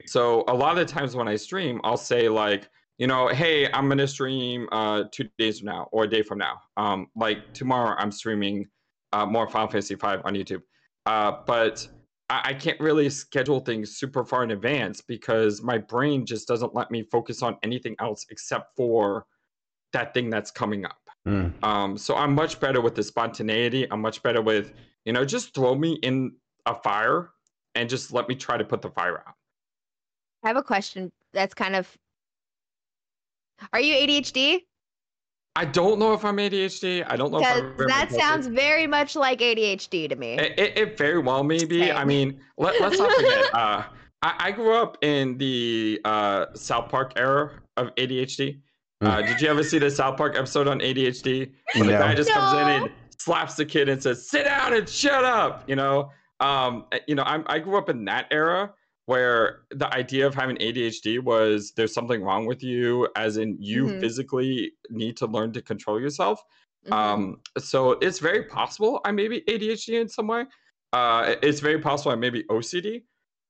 So 0.07 0.45
a 0.49 0.55
lot 0.55 0.79
of 0.79 0.87
the 0.87 0.93
times 0.93 1.17
when 1.17 1.29
I 1.29 1.37
stream, 1.37 1.81
I'll 1.83 1.97
say 1.97 2.29
like, 2.29 2.69
you 2.99 3.07
know, 3.07 3.29
hey, 3.29 3.73
I'm 3.73 3.89
gonna 3.89 4.07
stream 4.07 4.69
uh, 4.71 5.05
two 5.11 5.29
days 5.39 5.61
from 5.61 5.67
now 5.67 5.89
or 5.93 6.05
a 6.05 6.09
day 6.09 6.23
from 6.23 6.39
now. 6.39 6.61
Um, 6.77 7.07
like 7.17 7.55
tomorrow, 7.55 7.97
I'm 7.99 8.13
streaming 8.13 8.67
uh, 9.15 9.25
more 9.25 9.49
Final 9.49 9.69
Fantasy 9.69 9.95
V 9.95 10.07
on 10.07 10.35
YouTube. 10.35 10.61
Uh, 11.07 11.39
but 11.47 11.89
I-, 12.29 12.51
I 12.51 12.55
can't 12.55 12.79
really 12.79 13.09
schedule 13.09 13.61
things 13.61 13.97
super 13.97 14.25
far 14.25 14.45
in 14.45 14.51
advance 14.51 15.01
because 15.01 15.63
my 15.63 15.79
brain 15.79 16.27
just 16.27 16.47
doesn't 16.47 16.75
let 16.75 16.91
me 16.91 17.03
focus 17.11 17.43
on 17.43 17.57
anything 17.63 17.97
else 17.99 18.27
except 18.31 18.77
for 18.77 19.25
that 19.93 20.15
thing 20.15 20.31
that's 20.31 20.51
coming 20.51 20.85
up. 20.85 20.99
Mm. 21.27 21.53
Um, 21.63 21.99
so 21.99 22.17
I'm 22.17 22.35
much 22.35 22.61
better 22.61 22.81
with 22.81 22.95
the 22.95 23.03
spontaneity. 23.03 23.87
I'm 23.91 24.01
much 24.01 24.23
better 24.23 24.41
with, 24.41 24.73
you 25.05 25.13
know, 25.13 25.25
just 25.25 25.55
throw 25.55 25.75
me 25.75 25.99
in 26.03 26.33
a 26.67 26.75
fire 26.75 27.31
and 27.75 27.89
just 27.89 28.13
let 28.13 28.29
me 28.29 28.35
try 28.35 28.57
to 28.57 28.65
put 28.65 28.83
the 28.83 28.91
fire 28.91 29.19
out. 29.27 29.35
I 30.43 30.49
have 30.49 30.57
a 30.57 30.63
question 30.63 31.11
that's 31.33 31.55
kind 31.55 31.77
of. 31.77 31.89
Are 33.73 33.81
you 33.81 33.95
ADHD? 33.95 34.61
I 35.57 35.65
don't 35.67 35.99
know 35.99 36.15
if 36.15 36.25
I'm 36.25 36.37
ADHD. 36.37 37.05
I 37.07 37.17
don't 37.17 37.33
know 37.33 37.41
if 37.41 37.47
I'm 37.47 37.87
that 37.89 38.11
sounds 38.13 38.47
very 38.47 38.87
much 38.87 39.17
like 39.17 39.41
ADHD 39.41 40.09
to 40.09 40.17
me. 40.17 40.35
It, 40.35 40.59
it, 40.59 40.79
it 40.79 40.99
very 40.99 41.19
well 41.19 41.43
may 41.43 41.65
be. 41.65 41.91
I 41.91 42.05
mean, 42.05 42.41
let, 42.57 42.81
let's 42.81 42.99
not 42.99 43.11
forget. 43.13 43.45
Uh, 43.55 43.83
I, 44.23 44.35
I 44.39 44.51
grew 44.53 44.75
up 44.75 44.99
in 45.03 45.39
the 45.39 46.01
uh, 46.05 46.47
South 46.55 46.89
Park 46.89 47.15
era 47.17 47.51
of 47.77 47.95
ADHD. 47.97 48.61
Uh, 49.01 49.23
did 49.23 49.41
you 49.41 49.49
ever 49.49 49.63
see 49.63 49.79
the 49.79 49.91
South 49.91 50.17
Park 50.17 50.37
episode 50.37 50.69
on 50.69 50.81
ADHD? 50.81 51.51
When 51.75 51.87
the 51.87 51.93
guy 51.95 52.15
just 52.15 52.31
comes 52.31 52.53
in 52.53 52.69
and 52.83 52.91
slaps 53.19 53.55
the 53.57 53.65
kid 53.65 53.89
and 53.89 54.03
says, 54.03 54.29
"Sit 54.29 54.45
down 54.45 54.75
and 54.75 54.89
shut 54.89 55.25
up." 55.25 55.65
You 55.69 55.77
know, 55.77 56.11
um, 56.41 56.85
you 57.07 57.15
know, 57.15 57.23
I'm, 57.23 57.45
I 57.47 57.59
grew 57.61 57.79
up 57.79 57.89
in 57.89 58.05
that 58.07 58.27
era 58.31 58.73
where 59.07 59.63
the 59.71 59.93
idea 59.95 60.27
of 60.27 60.35
having 60.35 60.57
ADHD 60.57 61.19
was 61.19 61.73
there's 61.77 61.95
something 61.95 62.23
wrong 62.23 62.45
with 62.47 62.63
you, 62.63 63.09
as 63.17 63.39
in 63.39 63.57
you 63.59 63.87
Mhm. 63.87 64.01
physically 64.01 64.73
need 64.91 65.17
to 65.17 65.27
learn 65.27 65.53
to 65.55 65.63
control 65.63 65.99
yourself. 66.01 66.43
Mhm. 66.87 66.93
Um, 66.93 67.41
so 67.59 67.93
it's 67.93 68.19
very 68.21 68.45
possible 68.45 69.01
I 69.05 69.11
may 69.13 69.29
be 69.29 69.41
ADHD 69.49 69.99
in 70.01 70.09
some 70.09 70.27
way. 70.29 70.45
Uh, 70.93 71.35
it's 71.43 71.61
very 71.61 71.79
possible 71.81 72.13
I 72.13 72.17
may 72.17 72.31
be 72.31 72.45
OCD 72.51 73.03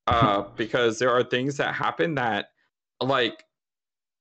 uh, 0.07 0.43
because 0.57 0.99
there 0.99 1.11
are 1.11 1.23
things 1.25 1.57
that 1.59 1.75
happen 1.75 2.15
that, 2.15 2.47
like, 3.03 3.45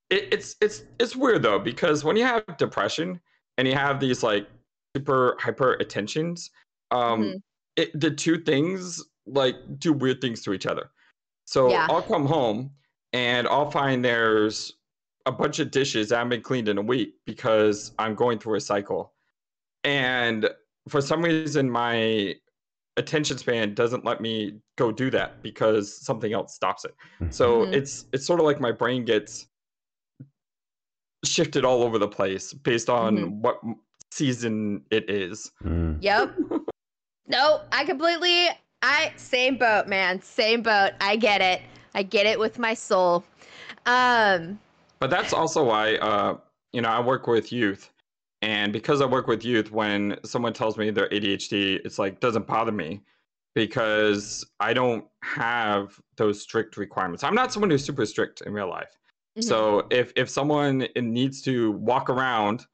it, 0.10 0.34
it's 0.34 0.56
it's 0.62 0.84
it's 1.00 1.15
weird 1.15 1.41
though 1.43 1.60
because 1.60 2.04
when 2.04 2.15
you 2.15 2.24
have 2.24 2.43
depression 2.58 3.19
and 3.58 3.67
you 3.67 3.76
have 3.76 4.00
these 4.00 4.24
like 4.24 4.48
super 4.95 5.36
hyper 5.39 5.74
attentions, 5.74 6.50
um, 6.91 7.24
Mhm. 7.24 7.41
it, 7.76 8.00
the 8.00 8.12
two 8.12 8.38
things 8.39 9.04
like 9.26 9.56
do 9.78 9.93
weird 9.93 10.22
things 10.22 10.41
to 10.43 10.54
each 10.54 10.65
other. 10.65 10.89
So 11.45 11.69
Yeah. 11.69 11.88
I'll 11.89 12.02
come 12.02 12.26
home 12.26 12.72
and 13.13 13.48
I'll 13.48 13.69
find 13.72 14.04
there's 14.04 14.74
a 15.26 15.32
bunch 15.32 15.60
of 15.60 15.69
dishes 15.72 16.10
that 16.10 16.17
haven't 16.17 16.30
been 16.30 16.41
cleaned 16.41 16.69
in 16.69 16.78
a 16.78 16.82
week 16.82 17.15
because 17.26 17.91
I'm 18.00 18.15
going 18.15 18.39
through 18.39 18.56
a 18.56 18.62
cycle. 18.62 19.13
And 19.84 20.50
for 20.88 21.02
some 21.02 21.22
reason, 21.22 21.69
my 21.69 22.36
attention 22.98 23.38
span 23.38 23.74
doesn't 23.76 24.04
let 24.04 24.22
me 24.22 24.60
go 24.78 24.91
do 24.91 25.10
that 25.12 25.41
because 25.43 25.93
something 26.04 26.34
else 26.34 26.56
stops 26.56 26.84
it. 26.86 26.95
So 27.30 27.65
Mhm. 27.65 27.76
it's 27.76 28.06
it's 28.13 28.26
sort 28.26 28.39
of 28.39 28.45
like 28.45 28.60
my 28.60 28.72
brain 28.72 29.06
gets 29.06 29.48
shifted 31.25 31.65
all 31.65 31.84
over 31.84 31.97
the 31.97 32.08
place 32.08 32.53
based 32.53 32.89
on 32.89 33.17
Mhm. 33.17 33.41
what 33.41 33.60
season 34.12 34.84
it 34.91 35.10
is. 35.10 35.51
Mm. 35.63 35.97
Yep. 36.01 36.36
no, 37.27 37.62
I 37.71 37.86
completely. 37.86 38.47
I 38.82 39.12
same 39.17 39.58
boat, 39.58 39.88
man. 39.88 40.21
Same 40.21 40.62
boat. 40.62 40.91
I 41.01 41.15
get 41.17 41.41
it. 41.41 41.62
I 41.93 42.03
get 42.03 42.25
it 42.25 42.39
with 42.39 42.60
my 42.60 42.73
soul. 42.73 43.23
Um. 43.86 44.60
But 44.99 45.10
that's 45.10 45.32
also 45.34 45.63
why, 45.63 45.95
uh, 45.95 46.38
you 46.73 46.82
know, 46.82 46.89
I 46.89 46.99
work 46.99 47.25
with 47.27 47.51
youth, 47.53 47.89
and 48.41 48.73
because 48.73 49.01
I 49.01 49.05
work 49.05 49.27
with 49.27 49.45
youth, 49.45 49.71
when 49.71 50.17
someone 50.25 50.51
tells 50.53 50.77
me 50.77 50.89
they're 50.91 51.08
ADHD, 51.10 51.79
it's 51.86 51.97
like 51.97 52.19
doesn't 52.19 52.47
bother 52.47 52.71
me 52.73 53.01
because 53.55 54.45
I 54.60 54.73
don't 54.73 55.05
have 55.23 55.99
those 56.17 56.41
strict 56.41 56.77
requirements. 56.77 57.23
I'm 57.23 57.34
not 57.36 57.51
someone 57.53 57.69
who's 57.69 57.84
super 57.84 58.05
strict 58.05 58.41
in 58.41 58.53
real 58.53 58.69
life. 58.69 58.97
Mhm. 59.38 59.44
So 59.44 59.88
if 59.92 60.12
if 60.15 60.30
someone 60.30 60.88
needs 60.96 61.42
to 61.44 61.72
walk 61.72 62.10
around, 62.10 62.65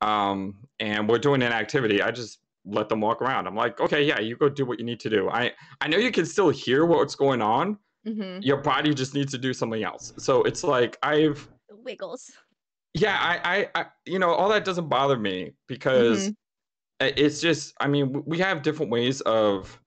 um, 0.00 0.66
and 0.80 1.08
we're 1.08 1.18
doing 1.18 1.42
an 1.42 1.52
activity, 1.52 2.00
I 2.02 2.10
just 2.10 2.38
let 2.64 2.88
them 2.88 3.00
walk 3.00 3.22
around. 3.22 3.46
I'm 3.46 3.56
like, 3.56 3.80
okay, 3.80 4.02
yeah, 4.02 4.20
you 4.20 4.36
go 4.36 4.48
do 4.48 4.66
what 4.66 4.78
you 4.78 4.84
need 4.84 5.00
to 5.00 5.10
do. 5.10 5.28
I 5.30 5.52
I 5.80 5.88
know 5.88 5.98
you 5.98 6.12
can 6.12 6.26
still 6.26 6.50
hear 6.50 6.84
what's 6.86 7.14
going 7.14 7.42
on. 7.42 7.78
Mhm. 8.06 8.44
Your 8.44 8.58
body 8.58 8.94
just 8.94 9.14
needs 9.14 9.32
to 9.32 9.38
do 9.38 9.52
something 9.52 9.82
else. 9.82 10.12
So 10.18 10.42
it's 10.44 10.62
like 10.64 10.96
I've 11.02 11.48
wiggles. 11.70 12.30
yeah 12.94 13.16
I, 13.20 13.34
I 13.74 13.80
i 13.80 13.86
you 14.06 14.18
know 14.18 14.30
all 14.32 14.48
that 14.48 14.64
doesn't 14.64 14.88
bother 14.88 15.18
me 15.18 15.52
because 15.68 16.28
i- 17.00 17.12
it's 17.16 17.40
just 17.40 17.74
i 17.80 17.86
mean 17.86 18.22
we 18.26 18.38
have 18.38 18.62
different 18.62 18.90
ways 18.90 19.20
of 19.22 19.78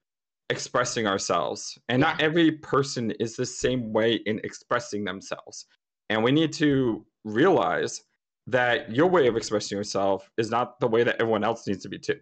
expressing 0.50 1.06
ourselves 1.06 1.76
and 1.88 2.00
not 2.00 2.20
every 2.20 2.52
person 2.52 3.10
is 3.24 3.34
the 3.36 3.46
same 3.46 3.92
way 3.92 4.14
in 4.26 4.38
expressing 4.44 5.04
themselves 5.04 5.66
and 6.12 6.22
we 6.22 6.30
need 6.32 6.52
to 6.52 7.04
realize 7.24 8.02
that 8.46 8.90
your 8.94 9.06
way 9.06 9.26
of 9.28 9.36
expressing 9.36 9.76
yourself 9.78 10.30
is 10.36 10.50
not 10.50 10.78
the 10.80 10.86
way 10.88 11.02
that 11.04 11.16
everyone 11.20 11.44
else 11.44 11.66
needs 11.66 11.82
to 11.82 11.88
be 11.88 11.98
too 11.98 12.18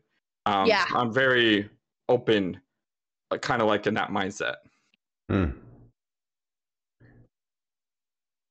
um, 0.46 0.66
Yeah. 0.66 0.84
i'm 0.94 1.12
very 1.12 1.68
open 2.08 2.60
kind 3.40 3.62
of 3.62 3.68
like 3.68 3.86
in 3.86 3.94
that 3.94 4.10
mindset 4.10 4.56
Mm. 5.30 5.54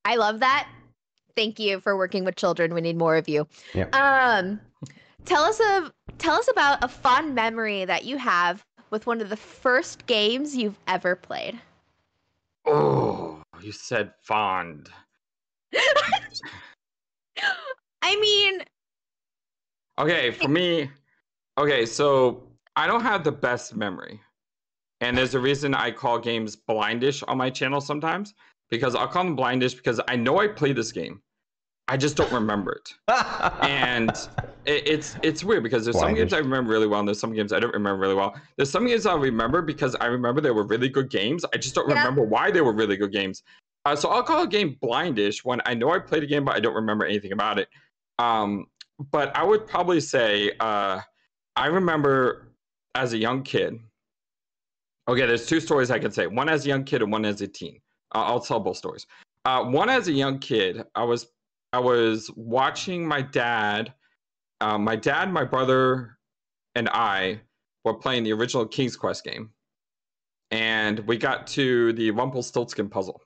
I 0.05 0.15
love 0.15 0.39
that. 0.39 0.69
Thank 1.35 1.59
you 1.59 1.81
for 1.81 1.97
working 1.97 2.23
with 2.23 2.35
children. 2.37 2.73
We 2.73 2.79
need 2.81 2.97
more 2.97 3.17
of 3.17 3.27
you. 3.29 3.47
Yep. 3.73 3.93
Um, 3.93 4.59
tell 5.25 5.43
us 5.43 5.59
of 5.73 5.91
tell 6.17 6.35
us 6.35 6.47
about 6.49 6.81
a 6.83 6.87
fond 6.87 7.35
memory 7.35 7.83
that 7.85 8.05
you 8.05 8.17
have 8.17 8.63
with 8.91 9.05
one 9.05 9.19
of 9.21 9.29
the 9.29 9.35
first 9.37 10.05
games 10.07 10.55
you've 10.55 10.79
ever 10.87 11.15
played. 11.15 11.59
oh 12.65 13.41
you 13.61 13.71
said 13.73 14.13
fond 14.23 14.89
I 18.01 18.15
mean, 18.19 18.63
Okay, 19.99 20.31
for 20.31 20.47
me, 20.47 20.89
okay, 21.57 21.85
so 21.85 22.47
I 22.77 22.87
don't 22.87 23.01
have 23.01 23.25
the 23.25 23.33
best 23.33 23.75
memory. 23.75 24.21
And 25.01 25.17
there's 25.17 25.35
a 25.35 25.39
reason 25.39 25.73
I 25.75 25.91
call 25.91 26.19
games 26.19 26.55
blindish 26.55 27.21
on 27.27 27.37
my 27.37 27.49
channel 27.49 27.81
sometimes 27.81 28.33
because 28.69 28.95
I'll 28.95 29.07
call 29.07 29.25
them 29.25 29.35
blindish 29.35 29.75
because 29.75 29.99
I 30.07 30.15
know 30.15 30.39
I 30.39 30.47
played 30.47 30.77
this 30.77 30.93
game. 30.93 31.21
I 31.89 31.97
just 31.97 32.15
don't 32.15 32.31
remember 32.31 32.73
it. 32.73 32.93
and 33.61 34.09
it, 34.65 34.87
it's 34.87 35.17
it's 35.21 35.43
weird 35.43 35.63
because 35.63 35.83
there's 35.83 35.99
some 35.99 36.13
games 36.13 36.31
I 36.33 36.37
remember 36.37 36.71
really 36.71 36.87
well 36.87 36.99
and 36.99 37.07
there's 37.07 37.19
some 37.19 37.33
games 37.33 37.51
I 37.51 37.59
don't 37.59 37.73
remember 37.73 37.99
really 37.99 38.15
well. 38.15 38.39
There's 38.55 38.69
some 38.69 38.87
games 38.87 39.05
I 39.05 39.15
remember 39.15 39.61
because 39.61 39.95
I 39.99 40.05
remember 40.05 40.39
they 40.39 40.51
were 40.51 40.63
really 40.63 40.87
good 40.87 41.09
games. 41.09 41.43
I 41.53 41.57
just 41.57 41.75
don't 41.75 41.89
yeah. 41.89 41.97
remember 41.97 42.23
why 42.23 42.51
they 42.51 42.61
were 42.61 42.73
really 42.73 42.95
good 42.95 43.11
games. 43.11 43.43
Uh, 43.85 43.95
so 43.95 44.09
I'll 44.09 44.23
call 44.23 44.43
a 44.43 44.47
game 44.47 44.77
blindish 44.81 45.45
when 45.45 45.61
I 45.65 45.73
know 45.73 45.91
I 45.91 45.99
played 45.99 46.23
a 46.23 46.27
game 46.27 46.45
but 46.45 46.55
I 46.55 46.59
don't 46.59 46.75
remember 46.75 47.05
anything 47.05 47.31
about 47.31 47.59
it. 47.59 47.69
Um, 48.19 48.65
but 49.11 49.35
I 49.35 49.43
would 49.43 49.65
probably 49.65 50.01
say 50.01 50.51
uh, 50.59 50.99
I 51.55 51.67
remember 51.67 52.53
as 52.95 53.13
a 53.13 53.17
young 53.17 53.43
kid. 53.43 53.79
Okay, 55.07 55.25
there's 55.25 55.47
two 55.47 55.59
stories 55.59 55.89
I 55.89 55.99
can 55.99 56.11
say. 56.11 56.27
One 56.27 56.49
as 56.49 56.65
a 56.65 56.69
young 56.69 56.83
kid 56.83 57.01
and 57.01 57.11
one 57.11 57.25
as 57.25 57.41
a 57.41 57.47
teen. 57.47 57.79
Uh, 58.13 58.23
I'll 58.23 58.39
tell 58.39 58.59
both 58.59 58.77
stories. 58.77 59.07
Uh, 59.45 59.63
one 59.63 59.89
as 59.89 60.07
a 60.07 60.11
young 60.11 60.39
kid, 60.39 60.83
I 60.95 61.03
was 61.03 61.27
I 61.73 61.79
was 61.79 62.29
watching 62.35 63.07
my 63.07 63.21
dad. 63.21 63.93
Uh, 64.61 64.77
my 64.77 64.95
dad, 64.95 65.31
my 65.31 65.45
brother, 65.45 66.17
and 66.75 66.89
I 66.89 67.39
were 67.85 67.93
playing 67.93 68.23
the 68.23 68.33
original 68.33 68.65
King's 68.65 68.95
Quest 68.95 69.23
game, 69.23 69.51
and 70.51 70.99
we 70.99 71.17
got 71.17 71.47
to 71.47 71.93
the 71.93 72.11
Rumpelstiltskin 72.11 72.89
puzzle. 72.89 73.21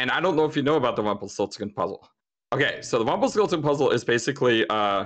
And 0.00 0.10
I 0.10 0.20
don't 0.20 0.34
know 0.34 0.44
if 0.44 0.56
you 0.56 0.62
know 0.62 0.76
about 0.76 0.96
the 0.96 1.02
Rumpelstiltskin 1.02 1.70
puzzle. 1.70 2.08
Okay, 2.52 2.80
so 2.82 2.98
the 2.98 3.04
Rumpelstiltskin 3.04 3.62
puzzle 3.62 3.90
is 3.90 4.02
basically 4.02 4.66
uh, 4.68 5.04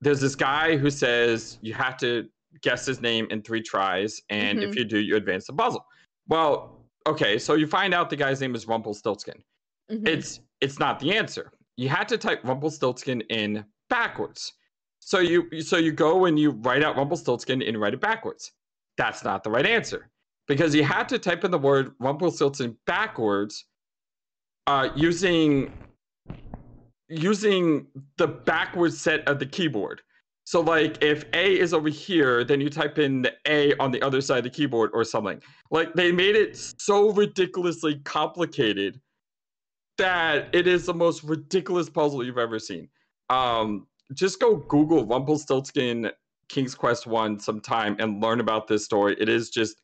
there's 0.00 0.20
this 0.20 0.34
guy 0.34 0.76
who 0.76 0.88
says 0.88 1.58
you 1.62 1.74
have 1.74 1.96
to 1.98 2.26
guess 2.62 2.86
his 2.86 3.00
name 3.00 3.26
in 3.30 3.42
three 3.42 3.60
tries, 3.60 4.22
and 4.30 4.60
mm-hmm. 4.60 4.70
if 4.70 4.76
you 4.76 4.84
do, 4.84 4.98
you 4.98 5.16
advance 5.16 5.46
the 5.46 5.52
puzzle. 5.52 5.84
Well, 6.28 6.78
okay, 7.06 7.38
so 7.38 7.54
you 7.54 7.66
find 7.66 7.92
out 7.92 8.08
the 8.08 8.16
guy's 8.16 8.40
name 8.40 8.54
is 8.54 8.66
Rumpelstiltskin. 8.66 9.42
Mm-hmm. 9.90 10.06
It's 10.06 10.40
it's 10.60 10.78
not 10.78 11.00
the 11.00 11.14
answer 11.16 11.52
you 11.76 11.88
had 11.88 12.08
to 12.08 12.18
type 12.18 12.42
Rumpelstiltskin 12.44 13.20
in 13.22 13.64
backwards. 13.88 14.52
So 15.00 15.18
you 15.18 15.60
so 15.60 15.76
you 15.76 15.92
go 15.92 16.24
and 16.24 16.38
you 16.38 16.50
write 16.50 16.82
out 16.82 16.96
Rumpelstiltskin 16.96 17.62
and 17.62 17.80
write 17.80 17.94
it 17.94 18.00
backwards. 18.00 18.52
That's 18.96 19.24
not 19.24 19.44
the 19.44 19.50
right 19.50 19.66
answer 19.66 20.08
because 20.48 20.74
you 20.74 20.82
had 20.82 21.08
to 21.10 21.18
type 21.18 21.44
in 21.44 21.50
the 21.50 21.58
word 21.58 21.92
Rumpelstiltskin 22.00 22.76
backwards 22.86 23.64
uh, 24.66 24.88
using 24.94 25.72
using 27.08 27.86
the 28.16 28.26
backwards 28.26 29.00
set 29.00 29.26
of 29.28 29.38
the 29.38 29.46
keyboard. 29.46 30.02
So 30.44 30.60
like 30.60 31.02
if 31.02 31.24
A 31.34 31.58
is 31.58 31.72
over 31.74 31.88
here, 31.88 32.44
then 32.44 32.60
you 32.60 32.70
type 32.70 32.98
in 32.98 33.22
the 33.22 33.32
A 33.46 33.74
on 33.78 33.90
the 33.90 34.02
other 34.02 34.20
side 34.20 34.38
of 34.38 34.44
the 34.44 34.50
keyboard 34.50 34.90
or 34.92 35.04
something. 35.04 35.40
Like 35.70 35.94
they 35.94 36.12
made 36.12 36.36
it 36.36 36.56
so 36.56 37.10
ridiculously 37.12 37.96
complicated 38.04 39.00
that 39.98 40.48
it 40.52 40.66
is 40.66 40.86
the 40.86 40.94
most 40.94 41.24
ridiculous 41.24 41.88
puzzle 41.88 42.24
you've 42.24 42.38
ever 42.38 42.58
seen. 42.58 42.88
Um, 43.28 43.86
just 44.14 44.38
go 44.40 44.56
Google 44.56 45.04
Rumpelstiltskin 45.04 46.10
King's 46.48 46.74
Quest 46.74 47.06
One 47.06 47.40
sometime 47.40 47.96
and 47.98 48.22
learn 48.22 48.40
about 48.40 48.68
this 48.68 48.84
story. 48.84 49.16
It 49.18 49.28
is 49.28 49.50
just 49.50 49.82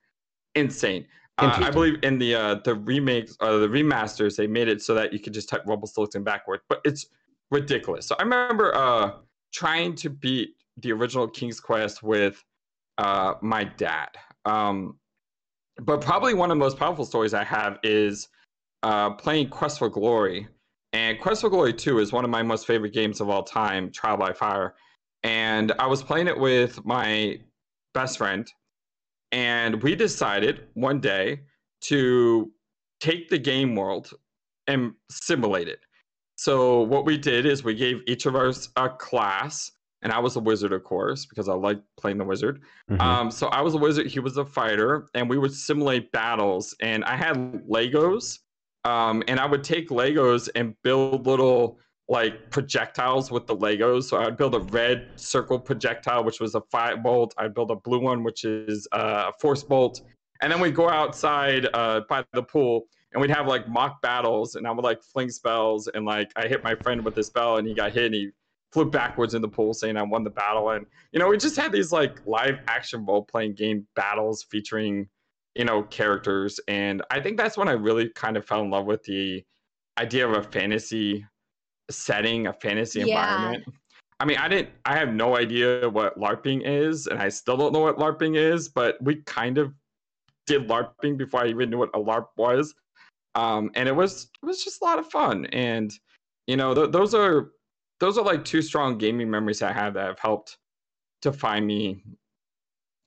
insane. 0.55 1.07
Uh, 1.43 1.67
I 1.67 1.71
believe 1.71 1.99
in 2.03 2.19
the 2.19 2.35
uh, 2.35 2.55
the 2.57 2.75
remakes 2.75 3.37
or 3.41 3.49
uh, 3.49 3.59
the 3.59 3.69
remasters, 3.69 4.37
they 4.37 4.47
made 4.47 4.69
it 4.69 4.83
so 4.83 4.95
that 4.95 5.13
you 5.13 5.19
could 5.19 5.33
just 5.33 5.49
type 5.49 5.63
Rumpelstiltskin 5.67 6.23
backwards, 6.23 6.63
but 6.69 6.81
it's 6.85 7.07
ridiculous. 7.51 8.07
So 8.07 8.17
I 8.19 8.23
remember 8.23 8.75
uh, 8.75 9.13
trying 9.53 9.95
to 9.97 10.11
beat 10.11 10.57
the 10.79 10.93
original 10.93 11.29
King's 11.29 11.61
Quest 11.61 12.03
with 12.03 12.43
uh, 12.99 13.35
my 13.43 13.65
dad. 13.65 14.09
Um, 14.45 14.99
but 15.81 16.01
probably 16.01 16.35
one 16.35 16.51
of 16.51 16.57
the 16.57 16.61
most 16.61 16.79
powerful 16.79 17.05
stories 17.05 17.35
I 17.35 17.45
have 17.45 17.79
is 17.83 18.29
uh, 18.83 19.11
playing 19.11 19.49
Quest 19.49 19.79
for 19.79 19.89
Glory. 19.89 20.49
And 20.93 21.19
Quest 21.21 21.41
for 21.41 21.49
Glory 21.49 21.73
2 21.73 22.01
is 22.01 22.13
one 22.13 22.25
of 22.25 22.31
my 22.31 22.43
most 22.43 22.67
favorite 22.67 22.93
games 22.93 23.21
of 23.21 23.31
all 23.31 23.43
time, 23.43 23.91
Trial 23.91 24.17
by 24.17 24.33
Fire. 24.33 24.75
And 25.23 25.73
I 25.79 25.87
was 25.87 26.03
playing 26.03 26.27
it 26.27 26.39
with 26.39 26.85
my 26.85 27.39
best 27.95 28.19
friend. 28.19 28.51
And 29.33 29.83
we 29.83 29.97
decided 29.97 30.69
one 30.75 31.01
day 31.01 31.41
to 31.83 32.53
take 33.01 33.29
the 33.29 33.39
game 33.39 33.75
world 33.75 34.13
and 34.67 34.93
simulate 35.11 35.69
it. 35.69 35.81
So 36.37 36.83
what 36.83 37.05
we 37.05 37.19
did 37.19 37.47
is 37.47 37.65
we 37.65 37.75
gave 37.75 38.03
each 38.07 38.27
of 38.27 38.37
us 38.37 38.69
a 38.77 38.89
class, 38.89 39.71
and 40.03 40.13
I 40.13 40.19
was 40.19 40.37
a 40.37 40.41
wizard, 40.41 40.73
of 40.73 40.85
course, 40.85 41.27
because 41.27 41.49
I 41.49 41.55
like 41.55 41.81
playing 41.99 42.19
the 42.19 42.25
wizard. 42.25 42.63
Mm-hmm. 42.91 43.01
Um, 43.01 43.31
so 43.31 43.49
I 43.49 43.61
was 43.61 43.75
a 43.75 43.79
wizard, 43.79 44.07
he 44.07 44.21
was 44.21 44.37
a 44.37 44.45
fighter, 44.45 45.09
and 45.15 45.29
we 45.29 45.39
would 45.39 45.53
simulate 45.53 46.13
battles. 46.13 46.75
And 46.81 47.05
I 47.05 47.17
had 47.17 47.37
Legos, 47.69 48.41
um, 48.85 49.23
and 49.29 49.39
I 49.39 49.47
would 49.47 49.65
take 49.65 49.89
Legos 49.91 50.49
and 50.55 50.75
build 50.83 51.27
little 51.27 51.79
like 52.09 52.51
projectiles 52.51 53.31
with 53.31 53.47
the 53.47 53.57
Legos. 53.57 54.05
So 54.05 54.19
I'd 54.19 54.37
build 54.37 54.55
a 54.55 54.61
red 54.61 55.09
circle 55.17 55.59
projectile, 55.59 56.25
which 56.25 56.41
was 56.41 56.55
a 56.55 56.61
five 56.71 57.03
bolt. 57.03 57.35
I'd 57.39 57.55
build 57.55 57.71
a 57.71 57.77
blue 57.77 58.01
one, 58.01 58.23
which 58.23 58.45
is 58.45 58.87
a 58.93 59.33
force 59.41 59.63
bolt. 59.63 60.03
And 60.41 60.53
then 60.53 60.61
we'd 60.61 60.75
go 60.75 60.89
outside 60.89 61.69
uh, 61.73 62.01
by 62.09 62.25
the 62.33 62.43
pool 62.43 62.87
and 63.13 63.21
we'd 63.21 63.31
have 63.31 63.47
like 63.47 63.69
mock 63.69 64.03
battles. 64.03 64.57
And 64.57 64.67
I 64.67 64.73
would 64.73 64.85
like 64.85 65.03
fling 65.03 65.31
spells. 65.31 65.89
And 65.89 66.05
like 66.05 66.33
I 66.37 66.49
hit 66.49 66.65
my 66.65 66.75
friend 66.75 67.05
with 67.05 67.15
the 67.15 67.23
spell 67.23 67.59
and 67.59 67.67
he 67.67 67.75
got 67.75 67.93
hit 67.93 68.07
and 68.07 68.15
he 68.15 68.31
flew 68.73 68.91
backwards 68.91 69.35
in 69.35 69.43
the 69.43 69.49
pool 69.49 69.73
saying 69.73 69.97
I 69.97 70.03
won 70.03 70.25
the 70.25 70.31
battle. 70.31 70.71
And, 70.71 70.87
you 71.13 71.21
know, 71.21 71.29
we 71.29 71.39
just 71.39 71.57
had 71.57 71.71
these 71.71 71.93
like 71.93 72.27
live 72.27 72.59
action 72.67 73.07
role 73.07 73.23
playing 73.23 73.55
game 73.55 73.87
battles 73.95 74.43
featuring 74.51 75.09
you 75.55 75.65
know 75.65 75.83
characters 75.83 76.59
and 76.69 77.03
i 77.11 77.21
think 77.21 77.37
that's 77.37 77.59
when 77.59 77.69
i 77.69 77.73
really 77.73 78.09
kind 78.09 78.37
of 78.37 78.47
fell 78.47 78.63
in 78.63 78.71
love 78.71 78.87
with 78.87 79.03
the 79.05 79.45
idea 79.99 80.27
of 80.27 80.35
a 80.35 80.43
fantasy 80.43 81.27
setting 81.93 82.47
a 82.47 82.53
fantasy 82.53 83.01
yeah. 83.01 83.07
environment 83.07 83.65
i 84.21 84.25
mean 84.25 84.37
i 84.39 84.49
didn't 84.49 84.71
i 84.85 84.97
have 84.97 85.13
no 85.13 85.37
idea 85.37 85.89
what 85.89 86.19
larping 86.19 86.63
is 86.65 87.07
and 87.07 87.21
i 87.21 87.29
still 87.29 87.57
don't 87.57 87.73
know 87.73 87.81
what 87.81 87.99
larping 87.99 88.37
is 88.37 88.69
but 88.69 88.97
we 89.03 89.17
kind 89.23 89.59
of 89.59 89.73
did 90.47 90.69
larping 90.69 91.17
before 91.17 91.41
i 91.41 91.49
even 91.49 91.71
knew 91.71 91.79
what 91.79 91.91
a 91.95 91.99
larp 91.99 92.27
was 92.37 92.75
um, 93.35 93.71
and 93.77 93.89
it 93.89 93.97
was 93.97 94.29
it 94.43 94.47
was 94.47 94.63
just 94.63 94.83
a 94.83 94.85
lot 94.85 94.99
of 94.99 95.07
fun 95.07 95.47
and 95.47 95.95
you 96.47 96.57
know 96.57 96.75
th- 96.75 96.91
those 96.91 97.15
are 97.15 97.53
those 97.99 98.19
are 98.19 98.25
like 98.25 98.45
two 98.45 98.61
strong 98.61 98.99
gaming 98.99 99.31
memories 99.31 99.63
i 99.63 99.73
have 99.73 99.95
that 99.95 100.07
have 100.07 100.19
helped 100.19 100.59
to 101.23 101.33
find 101.33 101.67
me 101.67 102.03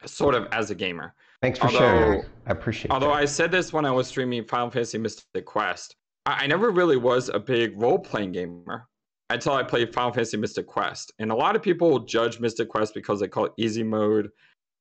sort 0.06 0.34
of 0.34 0.48
as 0.52 0.72
a 0.72 0.76
gamer 0.76 1.14
Thanks 1.46 1.60
for 1.60 1.66
although, 1.66 1.78
sharing. 1.78 2.26
I 2.48 2.52
appreciate 2.52 2.90
Although 2.90 3.10
that. 3.10 3.18
I 3.18 3.26
said 3.26 3.52
this 3.52 3.72
when 3.72 3.86
I 3.86 3.92
was 3.92 4.08
streaming 4.08 4.46
Final 4.46 4.72
Fantasy 4.72 4.98
Mystic 4.98 5.46
Quest, 5.46 5.96
I, 6.26 6.44
I 6.44 6.48
never 6.48 6.72
really 6.72 6.98
was 6.98 7.30
a 7.30 7.40
big 7.40 7.80
role 7.80 8.00
playing 8.00 8.34
gamer 8.34 8.88
until 9.30 9.54
I 9.54 9.64
played 9.64 9.94
Final 9.94 10.12
Fantasy 10.12 10.38
Mystic 10.38 10.68
Quest. 10.68 11.14
And 11.20 11.32
a 11.32 11.36
lot 11.36 11.56
of 11.56 11.62
people 11.62 12.00
judge 12.00 12.40
Mystic 12.40 12.70
Quest 12.70 12.94
because 12.94 13.20
they 13.20 13.28
call 13.28 13.46
it 13.46 13.54
easy 13.58 13.84
mode. 13.84 14.30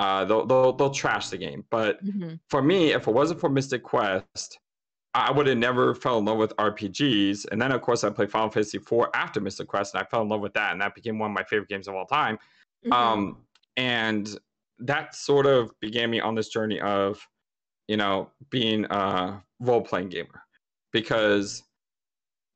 Uh, 0.00 0.24
they'll, 0.24 0.44
they'll, 0.46 0.72
they'll 0.72 0.90
trash 0.90 1.28
the 1.28 1.38
game. 1.38 1.64
But 1.70 2.04
mm-hmm. 2.04 2.34
for 2.50 2.62
me, 2.62 2.92
if 2.92 3.06
it 3.06 3.14
wasn't 3.14 3.40
for 3.40 3.48
Mystic 3.48 3.82
Quest, 3.82 4.58
I 5.14 5.30
would 5.30 5.46
have 5.46 5.56
never 5.58 5.94
fell 5.94 6.18
in 6.18 6.24
love 6.24 6.38
with 6.38 6.54
RPGs. 6.56 7.46
And 7.52 7.62
then, 7.62 7.72
of 7.72 7.80
course, 7.80 8.04
I 8.04 8.10
played 8.10 8.30
Final 8.30 8.50
Fantasy 8.50 8.78
IV 8.78 9.06
after 9.14 9.40
Mystic 9.40 9.68
Quest, 9.68 9.94
and 9.94 10.02
I 10.02 10.06
fell 10.06 10.22
in 10.22 10.28
love 10.28 10.40
with 10.40 10.52
that. 10.54 10.72
And 10.72 10.80
that 10.80 10.94
became 10.94 11.18
one 11.18 11.30
of 11.30 11.34
my 11.34 11.44
favorite 11.44 11.68
games 11.68 11.88
of 11.88 11.94
all 11.94 12.06
time. 12.06 12.38
Mm-hmm. 12.84 12.92
Um, 12.92 13.36
and 13.76 14.36
that 14.80 15.14
sort 15.14 15.46
of 15.46 15.72
began 15.80 16.10
me 16.10 16.20
on 16.20 16.34
this 16.34 16.48
journey 16.48 16.80
of, 16.80 17.26
you 17.86 17.96
know, 17.96 18.28
being 18.50 18.84
a 18.86 19.42
role 19.60 19.80
playing 19.80 20.08
gamer 20.08 20.43
because 20.94 21.62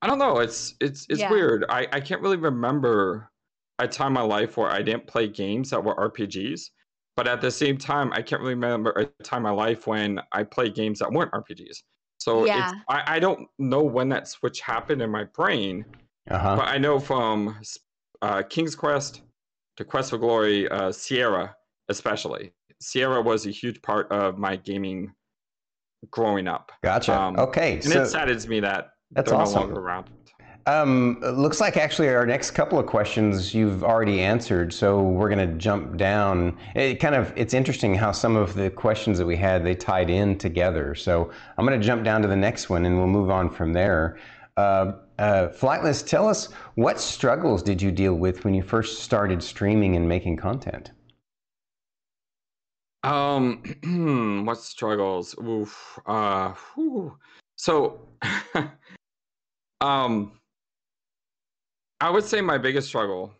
I 0.00 0.06
don't 0.06 0.18
know, 0.18 0.38
it's 0.38 0.76
it's 0.80 1.04
it's 1.10 1.20
yeah. 1.20 1.30
weird. 1.30 1.66
I 1.68 1.86
I 1.92 2.00
can't 2.00 2.22
really 2.22 2.38
remember 2.38 3.30
a 3.78 3.86
time 3.86 4.08
in 4.08 4.12
my 4.14 4.22
life 4.22 4.56
where 4.56 4.70
I 4.70 4.80
didn't 4.80 5.06
play 5.06 5.28
games 5.28 5.68
that 5.70 5.84
were 5.84 5.94
RPGs, 5.96 6.62
but 7.16 7.28
at 7.28 7.42
the 7.42 7.50
same 7.50 7.76
time, 7.76 8.12
I 8.14 8.22
can't 8.22 8.40
really 8.40 8.54
remember 8.54 8.90
a 8.92 9.04
time 9.22 9.38
in 9.38 9.42
my 9.42 9.50
life 9.50 9.86
when 9.86 10.20
I 10.32 10.44
played 10.44 10.74
games 10.74 11.00
that 11.00 11.12
weren't 11.12 11.32
RPGs. 11.32 11.82
So 12.18 12.46
yeah. 12.46 12.70
it's, 12.70 12.78
I, 12.88 13.16
I 13.16 13.18
don't 13.18 13.46
know 13.58 13.82
when 13.82 14.08
that 14.08 14.26
switch 14.26 14.60
happened 14.60 15.02
in 15.02 15.10
my 15.10 15.24
brain, 15.24 15.84
uh-huh. 16.30 16.56
but 16.56 16.68
I 16.68 16.78
know 16.78 16.98
from 16.98 17.60
uh, 18.22 18.42
King's 18.42 18.74
Quest 18.74 19.22
to 19.76 19.84
Quest 19.84 20.10
for 20.10 20.18
Glory, 20.18 20.68
uh, 20.68 20.90
Sierra, 20.90 21.54
especially. 21.88 22.52
Sierra 22.80 23.20
was 23.20 23.46
a 23.46 23.50
huge 23.50 23.80
part 23.82 24.10
of 24.10 24.38
my 24.38 24.56
gaming 24.56 25.12
growing 26.10 26.48
up. 26.48 26.72
Gotcha. 26.82 27.18
Um, 27.18 27.38
okay. 27.38 27.74
And 27.74 27.84
so 27.84 28.02
it 28.02 28.06
saddens 28.06 28.48
me 28.48 28.60
that 28.60 28.90
that's 29.12 29.30
they're 29.30 29.40
awesome. 29.40 29.54
no 29.54 29.60
longer 29.66 29.80
around. 29.80 30.10
Um, 30.66 31.18
looks 31.20 31.62
like 31.62 31.78
actually 31.78 32.10
our 32.10 32.26
next 32.26 32.50
couple 32.50 32.78
of 32.78 32.84
questions 32.84 33.54
you've 33.54 33.82
already 33.82 34.20
answered, 34.20 34.70
so 34.70 35.02
we're 35.02 35.30
going 35.30 35.50
to 35.50 35.56
jump 35.56 35.96
down. 35.96 36.58
It 36.74 36.96
kind 36.96 37.14
of 37.14 37.32
it's 37.36 37.54
interesting 37.54 37.94
how 37.94 38.12
some 38.12 38.36
of 38.36 38.52
the 38.52 38.68
questions 38.68 39.16
that 39.16 39.24
we 39.24 39.34
had 39.34 39.64
they 39.64 39.74
tied 39.74 40.10
in 40.10 40.36
together. 40.36 40.94
So 40.94 41.30
I'm 41.56 41.64
going 41.64 41.80
to 41.80 41.86
jump 41.86 42.04
down 42.04 42.20
to 42.20 42.28
the 42.28 42.36
next 42.36 42.68
one, 42.68 42.84
and 42.84 42.98
we'll 42.98 43.06
move 43.06 43.30
on 43.30 43.48
from 43.48 43.72
there. 43.72 44.18
Uh, 44.58 44.92
uh, 45.18 45.48
Flightless, 45.48 46.06
tell 46.06 46.28
us 46.28 46.50
what 46.74 47.00
struggles 47.00 47.62
did 47.62 47.80
you 47.80 47.90
deal 47.90 48.14
with 48.14 48.44
when 48.44 48.52
you 48.52 48.62
first 48.62 49.02
started 49.02 49.42
streaming 49.42 49.96
and 49.96 50.06
making 50.06 50.36
content? 50.36 50.90
Um, 53.02 53.62
what 54.46 54.58
struggles? 54.58 55.34
Oof. 55.38 55.98
Uh, 56.06 56.54
whew. 56.74 57.16
so, 57.56 58.08
um, 59.80 60.40
I 62.00 62.10
would 62.10 62.24
say 62.24 62.40
my 62.40 62.58
biggest 62.58 62.88
struggle 62.88 63.34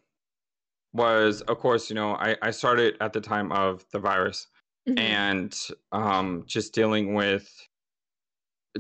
was, 0.93 1.43
of 1.43 1.59
course, 1.59 1.91
you 1.91 1.95
know, 1.97 2.15
I 2.15 2.37
I 2.43 2.51
started 2.51 2.97
at 3.01 3.13
the 3.13 3.21
time 3.21 3.53
of 3.53 3.85
the 3.93 3.99
virus, 3.99 4.47
Mhm. 4.89 4.99
and 4.99 5.69
um, 5.93 6.45
just 6.47 6.73
dealing 6.75 7.15
with 7.15 7.49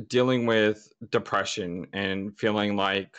dealing 0.06 0.46
with 0.46 0.92
depression 1.10 1.86
and 1.92 2.36
feeling 2.38 2.76
like 2.76 3.16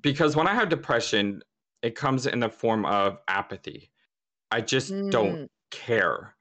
because 0.00 0.36
when 0.36 0.46
I 0.46 0.54
have 0.54 0.68
depression, 0.68 1.42
it 1.82 1.94
comes 1.94 2.26
in 2.26 2.40
the 2.40 2.48
form 2.48 2.84
of 2.84 3.18
apathy. 3.28 3.90
I 4.50 4.60
just 4.60 4.96
don't 5.10 5.40
Mm, 5.42 5.48
care 5.76 6.34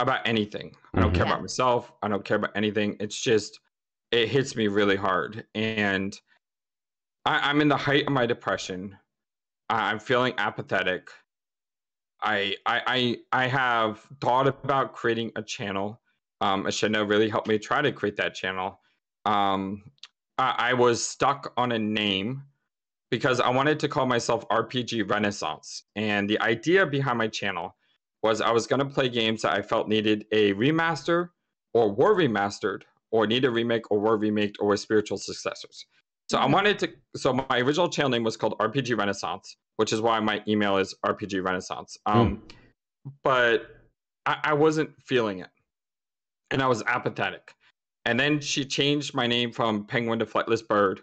about 0.00 0.26
anything. 0.26 0.74
I 0.94 1.00
don't 1.00 1.12
care 1.12 1.26
yeah. 1.26 1.32
about 1.32 1.42
myself. 1.42 1.92
I 2.02 2.08
don't 2.08 2.24
care 2.24 2.38
about 2.38 2.56
anything. 2.56 2.96
It's 3.00 3.20
just 3.20 3.60
it 4.10 4.28
hits 4.28 4.56
me 4.56 4.66
really 4.66 4.96
hard, 4.96 5.46
and 5.54 6.18
I, 7.24 7.50
I'm 7.50 7.60
in 7.60 7.68
the 7.68 7.76
height 7.76 8.06
of 8.06 8.12
my 8.12 8.26
depression. 8.26 8.96
I- 9.68 9.90
I'm 9.90 9.98
feeling 9.98 10.34
apathetic. 10.38 11.10
I 12.22 12.56
I 12.66 12.82
I 13.32 13.44
I 13.44 13.46
have 13.46 14.00
thought 14.20 14.48
about 14.48 14.94
creating 14.94 15.32
a 15.36 15.42
channel. 15.42 16.00
Um, 16.40 16.64
Ashena 16.64 17.08
really 17.08 17.28
helped 17.28 17.48
me 17.48 17.58
try 17.58 17.82
to 17.82 17.92
create 17.92 18.16
that 18.16 18.34
channel. 18.34 18.80
Um, 19.26 19.82
I, 20.38 20.70
I 20.70 20.72
was 20.72 21.04
stuck 21.04 21.52
on 21.58 21.72
a 21.72 21.78
name 21.78 22.42
because 23.10 23.40
I 23.40 23.50
wanted 23.50 23.78
to 23.80 23.88
call 23.88 24.06
myself 24.06 24.48
RPG 24.48 25.10
Renaissance, 25.10 25.84
and 25.96 26.28
the 26.28 26.40
idea 26.40 26.86
behind 26.86 27.18
my 27.18 27.28
channel 27.28 27.76
was 28.22 28.40
I 28.40 28.50
was 28.50 28.66
going 28.66 28.80
to 28.80 28.86
play 28.86 29.08
games 29.08 29.42
that 29.42 29.52
I 29.52 29.62
felt 29.62 29.88
needed 29.88 30.26
a 30.32 30.52
remaster 30.54 31.30
or 31.74 31.90
were 31.92 32.14
remastered 32.14 32.82
or 33.10 33.26
need 33.26 33.44
a 33.44 33.50
remake 33.50 33.90
or 33.90 33.98
were 33.98 34.16
remaked 34.16 34.58
or 34.60 34.68
were 34.68 34.76
spiritual 34.76 35.18
successors. 35.18 35.86
So 36.30 36.38
I 36.38 36.46
Mhm. 36.46 36.52
wanted 36.52 36.78
to. 36.80 36.92
So 37.16 37.32
my 37.32 37.58
original 37.58 37.88
channel 37.88 38.10
name 38.10 38.22
was 38.24 38.36
called 38.36 38.56
RPG 38.58 38.94
Renaissance, 38.96 39.56
which 39.76 39.92
is 39.92 40.00
why 40.00 40.20
my 40.20 40.42
email 40.46 40.76
is 40.76 40.94
RPG 41.04 41.40
Renaissance. 41.40 41.98
Um, 42.06 42.42
But 43.24 43.80
I, 44.26 44.36
I 44.44 44.52
wasn't 44.52 44.90
feeling 45.02 45.38
it, 45.40 45.48
and 46.50 46.62
I 46.62 46.66
was 46.66 46.82
apathetic. 46.82 47.54
And 48.04 48.20
then 48.20 48.40
she 48.40 48.64
changed 48.64 49.14
my 49.14 49.26
name 49.26 49.52
from 49.52 49.86
Penguin 49.86 50.18
to 50.18 50.26
Flightless 50.26 50.66
Bird, 50.66 51.00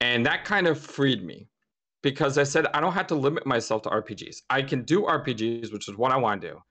and 0.00 0.24
that 0.24 0.44
kind 0.44 0.68
of 0.68 0.78
freed 0.80 1.24
me 1.24 1.48
because 2.02 2.38
I 2.38 2.42
said 2.42 2.66
I 2.74 2.80
don't 2.80 2.92
have 2.92 3.06
to 3.08 3.14
limit 3.14 3.46
myself 3.46 3.82
to 3.82 3.90
RPGs. 3.90 4.42
I 4.50 4.62
can 4.62 4.82
do 4.82 5.02
RPGs, 5.02 5.72
which 5.72 5.88
is 5.88 5.96
what 5.96 6.12
I 6.12 6.16
want 6.16 6.40
to 6.40 6.48
do. 6.48 6.62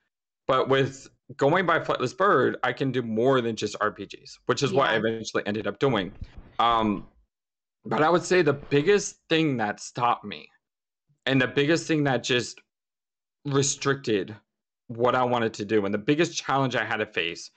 But 0.47 0.69
with 0.69 1.07
going 1.37 1.65
by 1.65 1.79
Flightless 1.79 2.15
Bird, 2.15 2.57
I 2.63 2.73
can 2.73 2.91
do 2.91 3.01
more 3.01 3.41
than 3.41 3.55
just 3.55 3.77
RPGs, 3.79 4.39
which 4.47 4.63
is 4.63 4.73
what 4.73 4.89
I 4.89 4.95
eventually 4.95 5.43
ended 5.45 5.67
up 5.67 5.79
doing. 5.79 6.11
Um, 6.59 7.07
but 7.85 8.03
I 8.03 8.09
would 8.09 8.23
say 8.23 8.41
the 8.41 8.53
biggest 8.53 9.17
thing 9.29 9.57
that 9.57 9.79
stopped 9.79 10.25
me 10.25 10.47
and 11.25 11.41
the 11.41 11.47
biggest 11.47 11.87
thing 11.87 12.03
that 12.03 12.23
just 12.23 12.59
restricted 13.45 14.35
what 14.87 15.15
I 15.15 15.23
wanted 15.23 15.53
to 15.55 15.65
do 15.65 15.85
and 15.85 15.93
the 15.93 15.97
biggest 15.99 16.35
challenge 16.35 16.75
I 16.75 16.83
had 16.83 16.97
to 16.97 17.05
face 17.05 17.49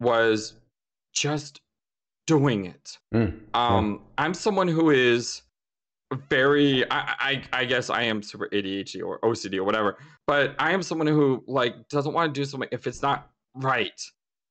was 0.00 0.54
just 1.12 1.60
doing 2.26 2.66
it. 2.66 2.98
Mm. 3.14 3.38
Um, 3.54 4.02
I'm 4.16 4.34
someone 4.34 4.66
who 4.66 4.90
is 4.90 5.42
very 6.28 6.88
I, 6.90 7.14
I 7.18 7.42
I 7.52 7.64
guess 7.64 7.90
I 7.90 8.02
am 8.02 8.22
super 8.22 8.48
ADHD 8.48 9.02
or 9.04 9.20
OCD 9.20 9.58
or 9.58 9.64
whatever, 9.64 9.98
but 10.26 10.54
I 10.58 10.72
am 10.72 10.82
someone 10.82 11.06
who 11.06 11.44
like 11.46 11.88
doesn't 11.88 12.12
want 12.12 12.34
to 12.34 12.40
do 12.40 12.44
something 12.44 12.68
if 12.72 12.86
it's 12.86 13.02
not 13.02 13.30
right. 13.54 14.00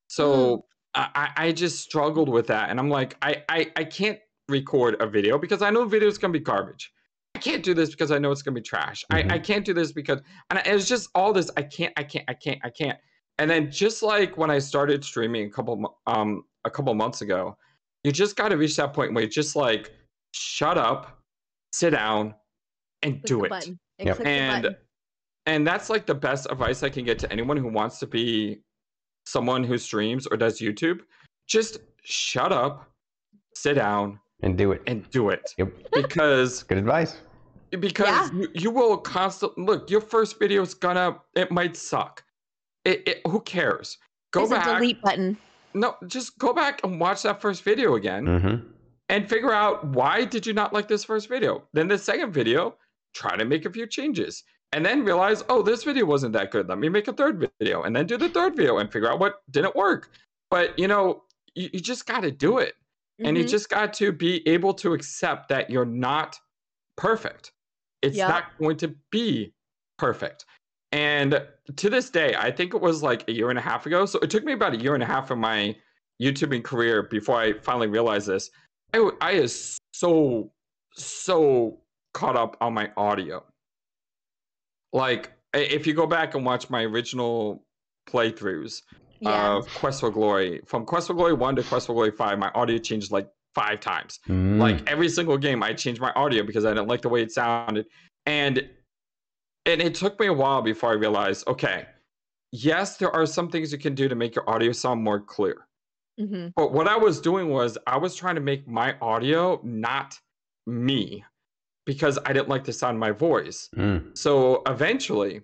So 0.07 0.65
I, 0.95 1.09
I 1.15 1.47
I 1.47 1.51
just 1.51 1.79
struggled 1.81 2.29
with 2.29 2.47
that 2.47 2.69
and 2.69 2.79
I'm 2.79 2.89
like 2.89 3.17
I, 3.21 3.43
I 3.49 3.71
I 3.75 3.83
can't 3.83 4.19
record 4.47 5.01
a 5.01 5.07
video 5.07 5.37
because 5.37 5.61
I 5.61 5.69
know 5.69 5.81
the 5.81 5.89
video 5.89 6.07
is 6.07 6.17
gonna 6.17 6.33
be 6.33 6.39
garbage. 6.39 6.91
I 7.35 7.39
can't 7.39 7.63
do 7.63 7.73
this 7.73 7.89
because 7.91 8.11
I 8.11 8.17
know 8.19 8.31
it's 8.31 8.41
gonna 8.41 8.55
be 8.55 8.61
trash. 8.61 9.05
Mhm. 9.11 9.31
I, 9.31 9.35
I 9.35 9.39
can't 9.39 9.65
do 9.65 9.73
this 9.73 9.91
because 9.91 10.21
and 10.49 10.61
it's 10.65 10.87
just 10.87 11.09
all 11.13 11.33
this 11.33 11.51
I 11.57 11.63
can't 11.63 11.93
I 11.97 12.03
can't 12.03 12.25
I 12.27 12.33
can't 12.33 12.59
I 12.63 12.69
can't. 12.69 12.97
And 13.37 13.49
then 13.49 13.71
just 13.71 14.01
like 14.01 14.37
when 14.37 14.49
I 14.49 14.59
started 14.59 15.03
streaming 15.03 15.45
a 15.47 15.49
couple 15.49 15.99
um 16.07 16.43
a 16.65 16.69
couple 16.69 16.93
months 16.93 17.21
ago, 17.21 17.57
you 18.03 18.11
just 18.11 18.35
got 18.35 18.49
to 18.49 18.57
reach 18.57 18.75
that 18.77 18.93
point 18.93 19.13
where 19.13 19.23
you 19.23 19.29
just 19.29 19.55
like 19.55 19.91
shut 20.33 20.77
up, 20.77 21.18
sit 21.71 21.91
down, 21.91 22.33
and 23.03 23.15
Click 23.15 23.25
do 23.25 23.43
it. 23.45 23.49
button 23.49 23.79
and 23.99 24.07
Yep. 24.07 24.19
And 24.25 24.75
and 25.45 25.65
that's 25.67 25.89
like 25.89 26.05
the 26.05 26.15
best 26.15 26.47
advice 26.51 26.83
I 26.83 26.89
can 26.89 27.05
get 27.05 27.17
to 27.19 27.31
anyone 27.31 27.57
who 27.57 27.67
wants 27.69 27.99
to 27.99 28.07
be 28.07 28.59
someone 29.25 29.63
who 29.63 29.77
streams 29.77 30.27
or 30.27 30.37
does 30.37 30.59
YouTube. 30.59 30.99
Just 31.47 31.79
shut 32.03 32.51
up, 32.51 32.91
sit 33.55 33.73
down, 33.75 34.19
And 34.43 34.57
do 34.57 34.71
it. 34.73 34.81
and 34.87 35.09
do 35.09 35.29
it. 35.29 35.53
Yep. 35.57 35.73
Because 35.93 36.63
Good 36.69 36.77
advice. 36.77 37.17
because 37.79 38.07
Yeah. 38.07 38.29
you, 38.39 38.47
you 38.53 38.71
will 38.71 38.97
constantly 38.97 39.63
look. 39.65 39.89
Your 39.89 40.01
first 40.01 40.37
video 40.39 40.61
is 40.61 40.73
gonna 40.73 41.19
it 41.35 41.51
might 41.51 41.75
suck. 41.75 42.23
It, 42.85 43.07
it 43.07 43.21
who 43.27 43.39
cares? 43.41 43.97
Go 44.31 44.41
There's 44.41 44.51
a 44.51 44.55
back. 44.65 44.77
delete 44.79 45.01
button. 45.01 45.37
No, 45.73 45.95
just 46.07 46.37
go 46.39 46.53
back 46.53 46.81
and 46.83 46.99
watch 46.99 47.23
that 47.23 47.41
first 47.41 47.63
video 47.63 47.95
again 47.95 48.25
Mm-hmm. 48.25 48.67
And 49.09 49.27
figure 49.27 49.51
out 49.51 49.85
why 49.87 50.23
did 50.23 50.45
you 50.45 50.53
not 50.53 50.71
like 50.71 50.87
this 50.87 51.03
first 51.03 51.27
video. 51.27 51.63
Then 51.73 51.87
the 51.87 51.97
second 51.97 52.31
video, 52.31 52.75
try 53.13 53.35
to 53.35 53.43
make 53.43 53.65
a 53.65 53.71
few 53.71 53.87
changes. 53.87 54.43
And 54.71 54.85
then 54.85 55.03
realize, 55.03 55.43
oh, 55.49 55.63
this 55.63 55.83
video 55.83 56.05
wasn't 56.05 56.33
that 56.33 56.51
good. 56.51 56.69
Let 56.69 56.77
me 56.77 56.89
make 56.89 57.07
a 57.07 57.13
third 57.13 57.49
video 57.59 57.81
and 57.83 57.95
then 57.95 58.05
do 58.05 58.17
the 58.17 58.29
third 58.29 58.55
video 58.55 58.77
and 58.77 58.91
figure 58.91 59.09
out 59.11 59.19
what 59.19 59.41
didn't 59.49 59.75
work. 59.75 60.11
But 60.51 60.77
you 60.77 60.87
know, 60.87 61.23
you, 61.55 61.69
you 61.73 61.79
just 61.79 62.05
got 62.05 62.21
to 62.21 62.31
do 62.31 62.59
it. 62.59 62.75
And 63.21 63.35
you 63.35 63.43
Mhm. 63.43 63.49
just 63.49 63.69
got 63.69 63.91
to 63.95 64.13
be 64.13 64.47
able 64.47 64.73
to 64.75 64.93
accept 64.93 65.49
that 65.49 65.69
you're 65.69 65.85
not 65.85 66.37
perfect. 66.95 67.51
It's 68.01 68.15
Yep. 68.15 68.29
not 68.29 68.43
going 68.59 68.77
to 68.77 68.95
be 69.11 69.53
perfect. 69.97 70.45
And 70.93 71.45
to 71.75 71.89
this 71.89 72.09
day, 72.09 72.33
I 72.35 72.49
think 72.51 72.73
it 72.73 72.79
was 72.79 73.03
like 73.03 73.27
a 73.27 73.33
year 73.33 73.49
and 73.49 73.59
a 73.59 73.61
half 73.61 73.85
ago. 73.85 74.05
So 74.05 74.19
it 74.19 74.29
took 74.29 74.43
me 74.45 74.53
about 74.53 74.73
a 74.73 74.77
year 74.77 74.93
and 74.93 75.03
a 75.03 75.05
half 75.05 75.31
of 75.31 75.37
my 75.37 75.75
YouTubing 76.21 76.63
career 76.63 77.03
before 77.03 77.37
I 77.37 77.53
finally 77.59 77.87
realized 77.87 78.27
this. 78.27 78.49
I, 78.93 78.97
w- 78.97 79.17
I 79.21 79.31
is 79.31 79.77
so, 79.93 80.51
so 80.93 81.79
caught 82.13 82.35
up 82.35 82.57
on 82.61 82.73
my 82.73 82.91
audio. 82.97 83.43
Like, 84.93 85.31
if 85.53 85.85
you 85.85 85.93
go 85.93 86.07
back 86.07 86.35
and 86.35 86.45
watch 86.45 86.69
my 86.69 86.83
original 86.83 87.63
playthroughs, 88.07 88.81
yeah. 89.21 89.57
of 89.57 89.67
Quest 89.75 89.99
for 89.99 90.11
Glory. 90.11 90.61
From 90.65 90.85
Quest 90.85 91.07
for 91.07 91.13
Glory 91.13 91.33
1 91.33 91.55
to 91.57 91.63
Quest 91.63 91.87
for 91.87 91.93
Glory 91.93 92.11
5, 92.11 92.39
my 92.39 92.49
audio 92.55 92.77
changed 92.77 93.11
like 93.11 93.27
five 93.53 93.79
times. 93.79 94.19
Mm. 94.27 94.59
Like 94.59 94.89
every 94.89 95.09
single 95.09 95.37
game, 95.37 95.63
I 95.63 95.73
changed 95.73 96.01
my 96.01 96.11
audio 96.13 96.43
because 96.43 96.65
I 96.65 96.69
didn't 96.69 96.87
like 96.87 97.01
the 97.01 97.09
way 97.09 97.21
it 97.21 97.31
sounded. 97.31 97.85
And 98.25 98.69
and 99.65 99.81
it 99.81 99.93
took 99.93 100.19
me 100.19 100.27
a 100.27 100.33
while 100.33 100.61
before 100.61 100.89
I 100.89 100.93
realized, 100.93 101.47
okay, 101.47 101.85
yes, 102.51 102.97
there 102.97 103.11
are 103.11 103.25
some 103.25 103.49
things 103.49 103.71
you 103.71 103.77
can 103.77 103.93
do 103.93 104.07
to 104.07 104.15
make 104.15 104.35
your 104.35 104.49
audio 104.49 104.71
sound 104.71 105.03
more 105.03 105.19
clear. 105.19 105.67
Hmm 106.19 106.47
But 106.55 106.73
what 106.73 106.87
I 106.87 106.97
was 106.97 107.19
doing 107.21 107.49
was 107.49 107.77
I 107.87 107.97
was 107.97 108.15
trying 108.15 108.35
to 108.35 108.41
make 108.41 108.67
my 108.67 108.95
audio 109.01 109.59
not 109.63 110.19
me 110.67 111.23
because 111.85 112.19
I 112.25 112.33
didn't 112.33 112.49
like 112.49 112.63
the 112.63 112.73
sound 112.73 112.95
of 112.95 112.99
my 112.99 113.11
voice. 113.11 113.69
Mm. 113.75 114.15
So 114.15 114.61
eventually, 114.67 115.41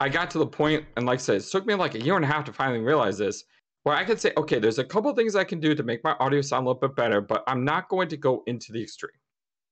I 0.00 0.08
got 0.08 0.30
to 0.32 0.38
the 0.38 0.46
point, 0.46 0.84
and 0.96 1.06
like 1.06 1.18
I 1.18 1.22
said, 1.22 1.36
it 1.36 1.44
took 1.44 1.66
me 1.66 1.74
like 1.74 1.94
a 1.94 2.00
year 2.00 2.14
and 2.14 2.24
a 2.24 2.28
half 2.28 2.44
to 2.44 2.52
finally 2.52 2.80
realize 2.80 3.18
this, 3.18 3.44
where 3.82 3.96
I 3.96 4.04
could 4.04 4.20
say, 4.20 4.32
okay, 4.36 4.58
there's 4.58 4.78
a 4.78 4.84
couple 4.84 5.12
things 5.14 5.34
I 5.34 5.44
can 5.44 5.60
do 5.60 5.74
to 5.74 5.82
make 5.82 6.04
my 6.04 6.14
audio 6.20 6.40
sound 6.40 6.66
a 6.66 6.70
little 6.70 6.80
bit 6.80 6.94
better, 6.94 7.20
but 7.20 7.42
I'm 7.46 7.64
not 7.64 7.88
going 7.88 8.08
to 8.08 8.16
go 8.16 8.44
into 8.46 8.70
the 8.70 8.82
extreme. 8.82 9.10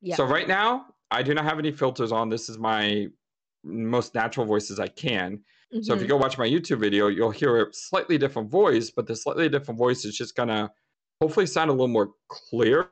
Yeah. 0.00 0.16
So 0.16 0.24
right 0.24 0.48
now, 0.48 0.86
I 1.10 1.22
do 1.22 1.34
not 1.34 1.44
have 1.44 1.58
any 1.58 1.70
filters 1.70 2.12
on. 2.12 2.28
This 2.28 2.48
is 2.48 2.58
my 2.58 3.06
most 3.62 4.14
natural 4.14 4.46
voice 4.46 4.70
as 4.70 4.80
I 4.80 4.88
can. 4.88 5.40
So 5.82 5.92
if 5.94 6.00
you 6.00 6.06
Mhm. 6.06 6.08
go 6.08 6.16
watch 6.16 6.38
my 6.38 6.46
YouTube 6.48 6.78
video, 6.80 7.08
you'll 7.08 7.30
hear 7.30 7.64
a 7.66 7.72
slightly 7.72 8.18
different 8.18 8.50
voice, 8.50 8.90
but 8.90 9.06
the 9.06 9.16
slightly 9.16 9.48
different 9.48 9.78
voice 9.78 10.04
is 10.04 10.16
just 10.16 10.34
gonna 10.36 10.72
hopefully 11.20 11.46
sound 11.46 11.70
a 11.70 11.72
little 11.72 11.88
more 11.88 12.12
clear 12.28 12.90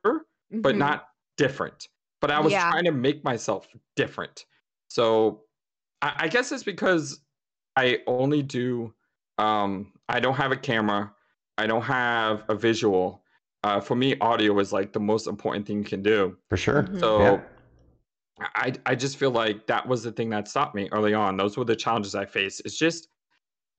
but 0.63 0.75
Mhm. 0.75 0.79
not 0.79 1.09
different. 1.37 1.89
But 2.21 2.31
I 2.31 2.41
was 2.41 2.53
Yeah. 2.53 2.71
trying 2.71 2.85
to 2.85 2.93
make 2.93 3.25
myself 3.25 3.69
different. 3.97 4.47
So 4.89 5.45
I, 6.03 6.15
I 6.25 6.29
guess 6.29 6.53
it's 6.53 6.63
because 6.65 7.25
I 7.77 8.03
only 8.07 8.43
do 8.43 8.95
um 9.39 9.93
I 10.09 10.21
don't 10.21 10.35
have 10.35 10.53
a 10.53 10.57
camera, 10.57 11.15
I 11.59 11.67
don't 11.67 11.83
have 11.83 12.45
a 12.49 12.55
visual. 12.55 13.25
Uh, 13.65 13.81
for 13.81 13.97
me, 13.97 14.17
audio 14.21 14.59
is 14.61 14.73
like 14.73 14.93
the 14.93 15.01
most 15.01 15.27
important 15.27 15.67
thing 15.67 15.79
you 15.79 15.85
can 15.85 16.03
do. 16.03 16.39
For 16.51 16.57
sure. 16.57 16.83
Mhm. 16.85 16.99
So 17.01 17.19
Yeah. 17.21 17.43
I 18.41 18.73
I 18.87 18.95
just 18.95 19.17
feel 19.17 19.31
like 19.31 19.67
that 19.67 19.87
was 19.87 20.03
the 20.03 20.13
thing 20.13 20.31
that 20.31 20.49
stopped 20.49 20.75
me 20.75 20.89
early 20.93 21.15
on. 21.15 21.37
Those 21.37 21.57
were 21.57 21.65
the 21.65 21.77
challenges 21.77 22.15
I 22.15 22.25
faced. 22.27 22.63
It's 22.65 22.77
just 22.77 23.09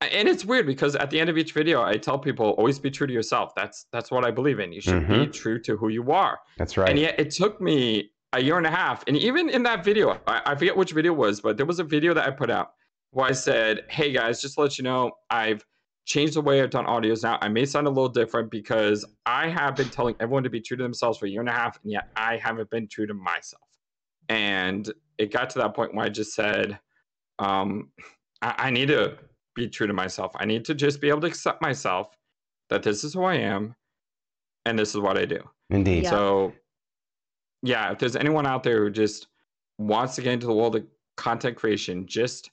and 0.02 0.28
it's 0.28 0.46
weird 0.46 0.66
because 0.66 0.96
at 0.96 1.10
the 1.10 1.20
end 1.20 1.30
of 1.30 1.38
each 1.38 1.54
video 1.54 1.82
I 1.82 1.98
tell 1.98 2.20
people 2.20 2.52
always 2.52 2.80
be 2.80 2.92
true 2.92 3.08
to 3.08 3.14
yourself. 3.14 3.54
That's 3.56 3.88
that's 3.92 4.12
what 4.12 4.26
I 4.26 4.32
believe 4.32 4.60
in. 4.60 4.72
You 4.72 4.82
should 4.82 5.08
be 5.08 5.28
Mhm. 5.28 5.34
true 5.34 5.62
to 5.64 5.78
who 5.78 5.90
you 5.90 6.12
are. 6.12 6.40
That's 6.58 6.78
right. 6.78 6.90
And 6.90 7.00
yet 7.00 7.20
it 7.20 7.32
took 7.32 7.60
me 7.60 8.12
a 8.34 8.42
year 8.42 8.58
and 8.58 8.68
a 8.68 8.72
half. 8.72 9.04
And 9.08 9.16
even 9.18 9.50
in 9.50 9.64
that 9.64 9.84
video, 9.84 10.20
I, 10.28 10.42
I 10.46 10.56
forget 10.56 10.76
which 10.76 10.92
video 10.92 11.14
it 11.14 11.18
was, 11.18 11.40
but 11.42 11.58
there 11.58 11.66
was 11.66 11.80
a 11.80 11.84
video 11.86 12.14
that 12.14 12.28
I 12.28 12.32
put 12.32 12.50
out 12.50 12.72
where 13.12 13.26
I 13.26 13.32
said, 13.32 13.84
Hey 13.90 14.12
guys, 14.12 14.42
just 14.42 14.56
to 14.56 14.62
let 14.62 14.78
you 14.78 14.84
know, 14.84 15.12
I've 15.30 15.66
changed 16.06 16.36
the 16.36 16.42
way 16.42 16.62
I've 16.62 16.70
done 16.70 16.86
audios 16.86 17.24
now. 17.24 17.40
I 17.42 17.48
may 17.48 17.66
sound 17.66 17.88
a 17.88 17.90
little 17.90 18.10
different 18.10 18.52
because 18.52 19.04
I 19.26 19.48
have 19.50 19.76
been 19.78 19.90
telling 19.90 20.16
everyone 20.20 20.44
to 20.44 20.50
be 20.50 20.62
true 20.62 20.78
to 20.78 20.84
themselves 20.84 21.18
for 21.18 21.26
a 21.26 21.30
year 21.30 21.40
and 21.40 21.50
a 21.50 21.54
half, 21.54 21.80
and 21.84 21.92
yet 21.92 22.10
I 22.16 22.38
haven't 22.38 22.70
been 22.70 22.88
true 22.88 23.08
to 23.08 23.14
myself. 23.14 23.62
And 24.30 24.92
it 25.18 25.32
got 25.32 25.50
to 25.52 25.60
that 25.60 25.74
point 25.74 25.94
where 25.96 26.06
I 26.06 26.10
just 26.10 26.34
said, 26.34 26.80
um, 27.40 27.90
I, 28.42 28.56
I 28.58 28.70
need 28.70 28.88
to 28.88 29.18
be 29.56 29.68
true 29.68 29.88
to 29.88 29.94
myself. 29.94 30.32
I 30.36 30.46
need 30.46 30.66
to 30.66 30.76
just 30.76 31.00
be 31.02 31.10
able 31.10 31.22
to 31.22 31.28
accept 31.28 31.62
myself 31.62 32.18
that 32.70 32.84
this 32.84 33.04
is 33.04 33.14
who 33.14 33.24
I 33.24 33.36
am 33.36 33.76
and 34.66 34.78
this 34.78 34.90
is 34.90 35.00
what 35.02 35.18
I 35.18 35.26
do. 35.26 35.40
Indeed. 35.70 36.04
Yeah. 36.04 36.10
So, 36.10 36.54
yeah, 37.62 37.92
if 37.92 38.00
there's 38.00 38.16
anyone 38.16 38.46
out 38.46 38.64
there 38.64 38.84
who 38.84 38.90
just 38.90 39.28
wants 39.78 40.16
to 40.16 40.22
get 40.22 40.34
into 40.34 40.48
the 40.48 40.54
world 40.54 40.76
of 40.76 40.86
content 41.18 41.56
creation, 41.58 42.06
just 42.08 42.52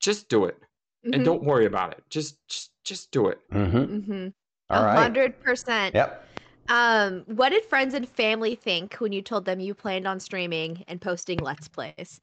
just 0.00 0.28
do 0.28 0.44
it 0.46 0.56
Mm-hmm. 1.02 1.14
and 1.14 1.24
don't 1.24 1.42
worry 1.42 1.64
about 1.64 1.92
it. 1.92 2.02
Just 2.10 2.36
just 2.46 2.72
just 2.84 3.10
do 3.10 3.28
it. 3.28 3.38
Mm-hmm. 3.50 3.76
Mm-hmm. 3.78 4.28
All 4.68 4.82
A 4.82 4.84
right. 4.84 4.98
hundred 4.98 5.40
percent. 5.40 5.94
Yep. 5.94 6.26
Um, 6.68 7.24
what 7.26 7.48
did 7.50 7.64
friends 7.64 7.94
and 7.94 8.08
family 8.08 8.54
think 8.54 8.94
when 8.94 9.12
you 9.12 9.22
told 9.22 9.44
them 9.44 9.58
you 9.60 9.74
planned 9.74 10.06
on 10.06 10.20
streaming 10.20 10.84
and 10.86 11.00
posting 11.00 11.38
Let's 11.38 11.68
Plays? 11.68 12.20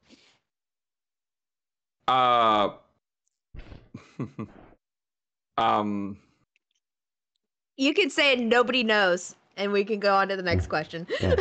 Uh 2.06 2.70
um 5.58 6.16
You 7.76 7.92
can 7.92 8.08
say 8.08 8.36
nobody 8.36 8.82
knows, 8.82 9.36
and 9.58 9.72
we 9.72 9.84
can 9.84 10.00
go 10.00 10.14
on 10.14 10.28
to 10.28 10.36
the 10.36 10.42
next 10.42 10.68
question. 10.68 11.06
Yeah. 11.20 11.36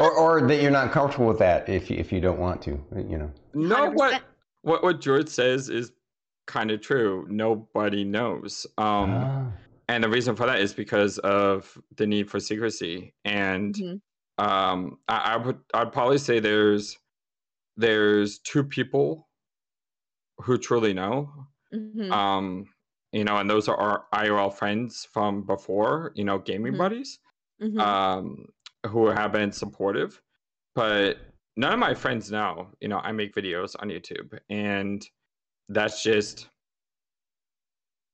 Or, 0.00 0.10
or 0.10 0.48
that 0.48 0.62
you're 0.62 0.70
not 0.70 0.90
comfortable 0.90 1.26
with 1.26 1.38
that 1.38 1.68
if 1.68 1.90
you, 1.90 1.96
if 1.96 2.10
you 2.10 2.20
don't 2.20 2.38
want 2.38 2.62
to. 2.62 2.70
You 2.96 3.18
know. 3.18 3.30
no 3.52 3.90
100%. 3.90 3.94
what 3.94 4.22
what 4.62 4.82
what 4.82 5.00
George 5.00 5.28
says 5.28 5.68
is 5.68 5.92
kind 6.46 6.70
of 6.70 6.80
true. 6.80 7.26
Nobody 7.28 8.02
knows. 8.02 8.66
Um 8.78 9.10
Ah. 9.10 9.46
And 9.92 10.02
the 10.02 10.08
reason 10.08 10.34
for 10.34 10.46
that 10.46 10.58
is 10.60 10.72
because 10.72 11.18
of 11.18 11.76
the 11.96 12.06
need 12.06 12.30
for 12.30 12.40
secrecy 12.40 13.14
and 13.26 13.74
Mhm. 13.76 14.00
um 14.38 14.98
I, 15.08 15.16
I 15.32 15.36
would 15.36 15.60
i'd 15.74 15.92
probably 15.92 16.18
say 16.18 16.40
there's 16.40 16.98
there's 17.76 18.38
two 18.38 18.64
people 18.64 19.28
who 20.38 20.56
truly 20.58 20.94
know 20.94 21.46
Mhm. 21.72 22.10
um 22.12 22.66
you 23.12 23.24
know 23.24 23.36
and 23.36 23.48
those 23.50 23.68
are 23.68 23.76
our 23.76 24.06
irl 24.14 24.52
friends 24.52 25.06
from 25.12 25.42
before 25.44 26.12
you 26.14 26.24
know 26.24 26.38
gaming 26.38 26.72
Mhm. 26.74 26.78
buddies 26.78 27.18
Mhm. 27.60 27.78
um 27.78 28.46
who 28.86 29.06
have 29.08 29.32
been 29.32 29.52
supportive 29.52 30.20
but 30.74 31.18
none 31.56 31.72
of 31.74 31.78
my 31.78 31.94
friends 31.94 32.30
know 32.30 32.72
you 32.80 32.88
know 32.88 32.98
i 33.00 33.12
make 33.12 33.34
videos 33.34 33.76
on 33.80 33.88
youtube 33.90 34.38
and 34.48 35.06
that's 35.68 36.02
just 36.02 36.48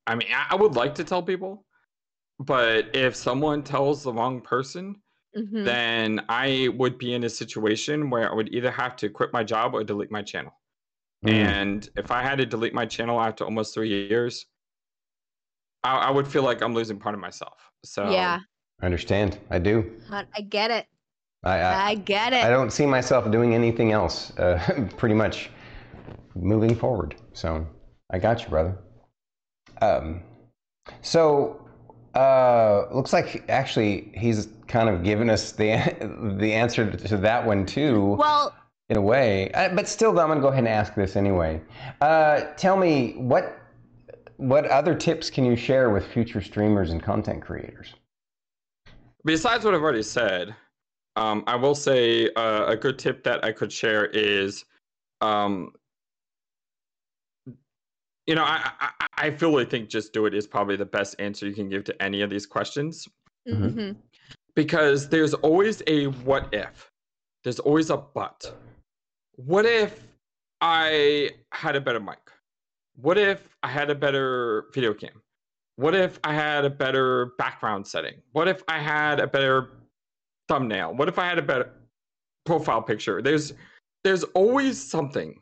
i 0.08 0.14
mean 0.16 0.28
I 0.50 0.56
would 0.56 0.74
like 0.74 0.94
to 0.96 1.04
tell 1.04 1.22
people 1.22 1.64
but 2.38 2.94
if 2.94 3.16
someone 3.16 3.62
tells 3.62 4.02
the 4.02 4.12
wrong 4.12 4.40
person 4.40 4.96
Mhm. 5.36 5.64
then 5.64 6.24
I 6.28 6.68
would 6.76 6.98
be 6.98 7.14
in 7.14 7.24
a 7.24 7.28
situation 7.28 8.10
where 8.10 8.30
I 8.30 8.34
would 8.34 8.52
either 8.52 8.70
have 8.70 8.96
to 8.96 9.08
quit 9.08 9.32
my 9.32 9.44
job 9.44 9.74
or 9.74 9.84
delete 9.84 10.10
my 10.10 10.22
channel. 10.22 10.52
Mm. 11.24 11.30
And 11.30 11.88
if 11.96 12.10
I 12.10 12.22
had 12.22 12.38
to 12.38 12.46
delete 12.46 12.72
my 12.74 12.86
channel 12.86 13.20
after 13.20 13.44
almost 13.44 13.74
three 13.74 13.88
years, 13.88 14.46
I, 15.84 15.96
I 15.96 16.10
would 16.10 16.26
feel 16.26 16.42
like 16.42 16.62
I'm 16.62 16.74
losing 16.74 16.98
part 16.98 17.14
of 17.14 17.20
myself. 17.20 17.70
So 17.84 18.10
yeah, 18.10 18.40
I 18.80 18.86
understand. 18.86 19.38
I 19.50 19.58
do. 19.58 20.00
I 20.10 20.24
I 20.34 20.40
get 20.40 20.70
it. 20.70 20.86
I, 21.44 21.58
I, 21.60 21.86
I 21.90 21.94
get 21.94 22.32
it. 22.32 22.42
I 22.42 22.50
don't 22.50 22.70
see 22.72 22.86
myself 22.86 23.30
doing 23.30 23.54
anything 23.54 23.92
else. 23.92 24.36
Uh, 24.38 24.88
pretty 24.96 25.14
much 25.14 25.50
moving 26.34 26.74
forward. 26.74 27.16
So 27.32 27.66
I 28.10 28.18
got 28.18 28.42
you, 28.42 28.48
brother. 28.48 28.78
Um, 29.82 30.22
so 31.02 31.67
uh, 32.14 32.86
looks 32.92 33.12
like 33.12 33.44
actually 33.48 34.10
he's 34.14 34.48
kind 34.66 34.88
of 34.88 35.02
given 35.02 35.30
us 35.30 35.52
the 35.52 35.76
the 36.38 36.52
answer 36.52 36.90
to 36.90 37.16
that 37.16 37.44
one 37.44 37.66
too. 37.66 38.16
well, 38.18 38.54
in 38.88 38.96
a 38.96 39.02
way. 39.02 39.50
Uh, 39.52 39.68
but 39.74 39.86
still, 39.86 40.12
though, 40.12 40.22
I'm 40.22 40.28
going 40.28 40.38
to 40.38 40.42
go 40.42 40.48
ahead 40.48 40.60
and 40.60 40.68
ask 40.68 40.94
this 40.94 41.14
anyway. 41.14 41.60
Uh, 42.00 42.40
tell 42.56 42.76
me 42.76 43.12
what 43.16 43.60
what 44.38 44.66
other 44.66 44.94
tips 44.94 45.30
can 45.30 45.44
you 45.44 45.56
share 45.56 45.90
with 45.90 46.06
future 46.06 46.40
streamers 46.40 46.90
and 46.90 47.02
content 47.02 47.42
creators? 47.42 47.94
besides 49.24 49.64
what 49.64 49.74
I've 49.74 49.82
already 49.82 50.02
said, 50.02 50.54
um, 51.16 51.44
I 51.46 51.56
will 51.56 51.74
say 51.74 52.30
uh, 52.34 52.66
a 52.66 52.76
good 52.76 52.98
tip 52.98 53.24
that 53.24 53.44
I 53.44 53.52
could 53.52 53.72
share 53.72 54.06
is, 54.06 54.64
um, 55.20 55.72
you 58.28 58.34
know, 58.34 58.44
I, 58.44 58.70
I 58.80 59.06
I 59.20 59.30
fully 59.30 59.64
think 59.64 59.88
just 59.88 60.12
do 60.12 60.26
it 60.26 60.34
is 60.34 60.46
probably 60.46 60.76
the 60.76 60.84
best 60.84 61.16
answer 61.18 61.46
you 61.46 61.54
can 61.54 61.68
give 61.68 61.82
to 61.84 62.02
any 62.02 62.20
of 62.20 62.30
these 62.30 62.46
questions. 62.46 63.08
Mhm. 63.48 63.74
mhm. 63.74 63.96
because 64.54 65.08
there's 65.08 65.32
always 65.34 65.82
a 65.86 66.06
what 66.28 66.52
if. 66.52 66.90
There's 67.42 67.58
always 67.60 67.88
a 67.90 67.96
but. 67.96 68.52
What 69.36 69.64
if 69.64 70.04
i 70.60 71.30
had 71.52 71.74
a 71.76 71.80
better 71.80 72.00
mic? 72.00 72.24
What 72.96 73.16
if 73.16 73.56
i 73.62 73.68
had 73.68 73.88
a 73.90 73.94
better 73.94 74.66
video 74.74 74.92
cam 74.92 75.22
what 75.76 75.94
if 75.94 76.18
i 76.24 76.34
had 76.34 76.64
a 76.64 76.70
better 76.70 77.32
background 77.38 77.86
setting? 77.86 78.16
What 78.32 78.48
if 78.48 78.62
i 78.68 78.78
had 78.78 79.20
a 79.20 79.26
better 79.26 79.58
thumbnail? 80.48 80.94
What 80.94 81.08
if 81.08 81.18
i 81.18 81.26
had 81.26 81.38
a 81.38 81.46
better 81.52 81.70
profile 82.44 82.82
picture? 82.82 83.22
There's 83.22 83.54
there's 84.04 84.24
always 84.42 84.76
something. 84.96 85.40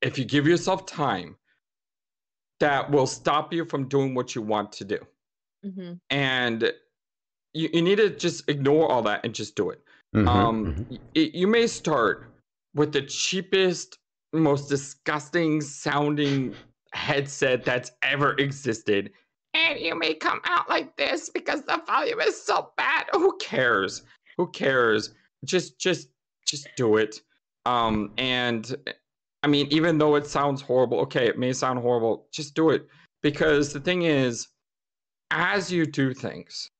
If 0.00 0.18
you 0.18 0.24
give 0.24 0.46
yourself 0.46 0.86
time 0.86 1.36
that 2.60 2.90
will 2.90 3.06
stop 3.06 3.52
you 3.52 3.64
from 3.64 3.88
doing 3.88 4.14
what 4.14 4.34
you 4.34 4.42
want 4.42 4.70
to 4.72 4.84
do 4.84 4.98
Mhm. 5.64 6.00
and 6.10 6.72
you, 7.52 7.68
you 7.72 7.82
need 7.82 7.96
to 7.96 8.10
just 8.10 8.48
ignore 8.48 8.88
all 8.90 9.02
that 9.02 9.24
and 9.24 9.34
just 9.34 9.56
do 9.56 9.70
it. 9.70 9.82
Mhm, 10.14 10.28
um, 10.28 10.66
mhm. 10.66 10.90
y- 10.90 10.98
y- 11.16 11.30
you 11.34 11.46
may 11.46 11.66
start 11.66 12.32
with 12.74 12.92
the 12.92 13.02
cheapest, 13.02 13.98
most 14.32 14.68
disgusting 14.68 15.60
sounding 15.60 16.54
headset 16.92 17.64
that's 17.64 17.90
ever 18.02 18.34
existed, 18.38 19.12
and 19.54 19.80
you 19.80 19.94
may 19.98 20.14
come 20.14 20.40
out 20.44 20.68
like 20.68 20.96
this 20.96 21.28
because 21.28 21.62
the 21.64 21.82
volume 21.86 22.20
is 22.20 22.40
so 22.40 22.72
bad. 22.76 23.06
Who 23.12 23.36
cares? 23.38 24.02
Who 24.36 24.46
cares? 24.52 25.12
Just, 25.44 25.78
just, 25.80 26.08
just 26.46 26.68
do 26.76 26.96
it. 26.96 27.20
Um, 27.66 28.12
and 28.16 28.76
I 29.42 29.46
mean, 29.46 29.66
even 29.70 29.98
though 29.98 30.16
it 30.16 30.26
sounds 30.26 30.60
horrible, 30.60 30.98
okay, 31.00 31.26
it 31.26 31.38
may 31.38 31.52
sound 31.52 31.78
horrible, 31.78 32.26
just 32.32 32.54
do 32.54 32.70
it 32.70 32.86
because 33.22 33.72
the 33.72 33.80
thing 33.80 34.02
is, 34.02 34.48
as 35.30 35.70
you 35.72 35.86
do 35.86 36.12
things, 36.12 36.70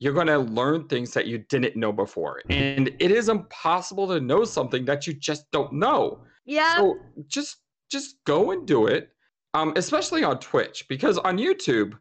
you're 0.00 0.12
going 0.12 0.28
to 0.28 0.38
learn 0.38 0.86
things 0.88 1.12
that 1.14 1.26
you 1.26 1.38
didn't 1.38 1.76
know 1.76 1.92
before. 1.92 2.42
And 2.50 2.88
it 2.98 3.10
is 3.10 3.28
impossible 3.28 4.06
to 4.08 4.20
know 4.20 4.44
something 4.44 4.84
that 4.84 5.06
you 5.06 5.12
just 5.12 5.50
don't 5.50 5.72
know. 5.72 6.20
Yeah. 6.44 6.76
So 6.76 6.96
just 7.26 7.56
just 7.90 8.16
go 8.24 8.50
and 8.52 8.66
do 8.66 8.86
it. 8.86 9.10
Um, 9.54 9.72
especially 9.76 10.22
on 10.22 10.38
Twitch, 10.40 10.86
because 10.88 11.18
on 11.18 11.38
YouTube, 11.38 11.94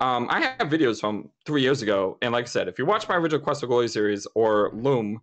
um, 0.00 0.26
I 0.30 0.40
have 0.40 0.68
videos 0.68 1.00
from 1.00 1.30
three 1.46 1.62
years 1.62 1.80
ago. 1.80 2.18
And 2.22 2.32
like 2.32 2.44
I 2.44 2.48
said, 2.48 2.68
if 2.68 2.78
you 2.78 2.84
watch 2.84 3.08
my 3.08 3.16
original 3.16 3.40
Quest 3.40 3.60
for 3.60 3.66
Glory 3.66 3.88
series 3.88 4.26
or 4.34 4.72
Loom, 4.74 5.20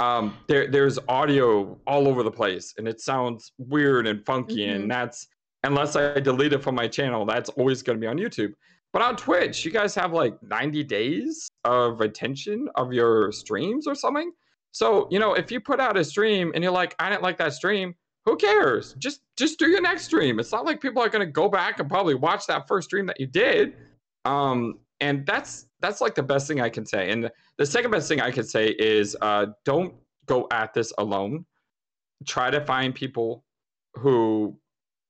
um, 0.00 0.36
there 0.46 0.70
there's 0.70 0.98
audio 1.08 1.78
all 1.86 2.06
over 2.08 2.22
the 2.22 2.30
place 2.30 2.74
and 2.78 2.86
it 2.86 3.00
sounds 3.00 3.52
weird 3.58 4.06
and 4.06 4.24
funky. 4.24 4.66
Mhm. 4.66 4.74
And 4.76 4.90
that's 4.90 5.26
unless 5.64 5.96
I 5.96 6.20
delete 6.20 6.52
it 6.52 6.62
from 6.62 6.74
my 6.76 6.86
channel, 6.86 7.24
that's 7.26 7.48
always 7.50 7.82
gonna 7.82 7.98
be 7.98 8.06
on 8.06 8.16
YouTube. 8.16 8.52
But 8.92 9.02
on 9.02 9.16
Twitch, 9.16 9.64
you 9.64 9.70
guys 9.70 9.94
have 9.96 10.12
like 10.12 10.40
90 10.42 10.82
days 10.84 11.48
of 11.64 12.00
retention 12.00 12.68
of 12.76 12.92
your 12.92 13.32
streams 13.32 13.86
or 13.86 13.94
something. 13.94 14.32
So, 14.70 15.08
you 15.10 15.18
know, 15.18 15.34
if 15.34 15.50
you 15.50 15.60
put 15.60 15.80
out 15.80 15.96
a 15.96 16.04
stream 16.04 16.52
and 16.54 16.62
you're 16.62 16.72
like, 16.72 16.94
I 16.98 17.10
didn't 17.10 17.22
like 17.22 17.36
that 17.38 17.52
stream, 17.52 17.94
who 18.24 18.36
cares? 18.36 18.94
Just 18.98 19.22
just 19.36 19.58
do 19.58 19.68
your 19.68 19.80
next 19.80 20.04
stream. 20.04 20.38
It's 20.38 20.52
not 20.52 20.64
like 20.64 20.80
people 20.80 21.02
are 21.02 21.08
gonna 21.08 21.26
go 21.26 21.48
back 21.48 21.80
and 21.80 21.88
probably 21.88 22.14
watch 22.14 22.46
that 22.46 22.68
first 22.68 22.88
stream 22.88 23.06
that 23.06 23.18
you 23.18 23.26
did. 23.26 23.74
Um, 24.24 24.78
and 25.00 25.24
that's 25.26 25.67
that's 25.80 26.00
like 26.00 26.14
the 26.14 26.22
best 26.22 26.48
thing 26.48 26.60
I 26.60 26.68
can 26.68 26.84
say. 26.86 27.10
And 27.10 27.30
the 27.56 27.66
second 27.66 27.90
best 27.90 28.08
thing 28.08 28.20
I 28.20 28.30
could 28.30 28.48
say 28.48 28.68
is 28.78 29.16
uh 29.22 29.46
don't 29.64 29.94
go 30.26 30.46
at 30.50 30.74
this 30.74 30.92
alone. 30.98 31.44
Try 32.26 32.50
to 32.50 32.60
find 32.64 32.94
people 32.94 33.44
who 33.94 34.58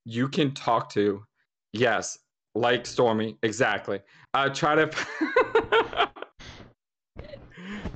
you 0.04 0.28
can 0.28 0.52
talk 0.54 0.90
to. 0.92 1.24
Yes, 1.72 2.18
like 2.54 2.86
Stormy, 2.86 3.36
exactly. 3.42 4.00
Uh, 4.34 4.48
try 4.48 4.74
to 4.74 4.90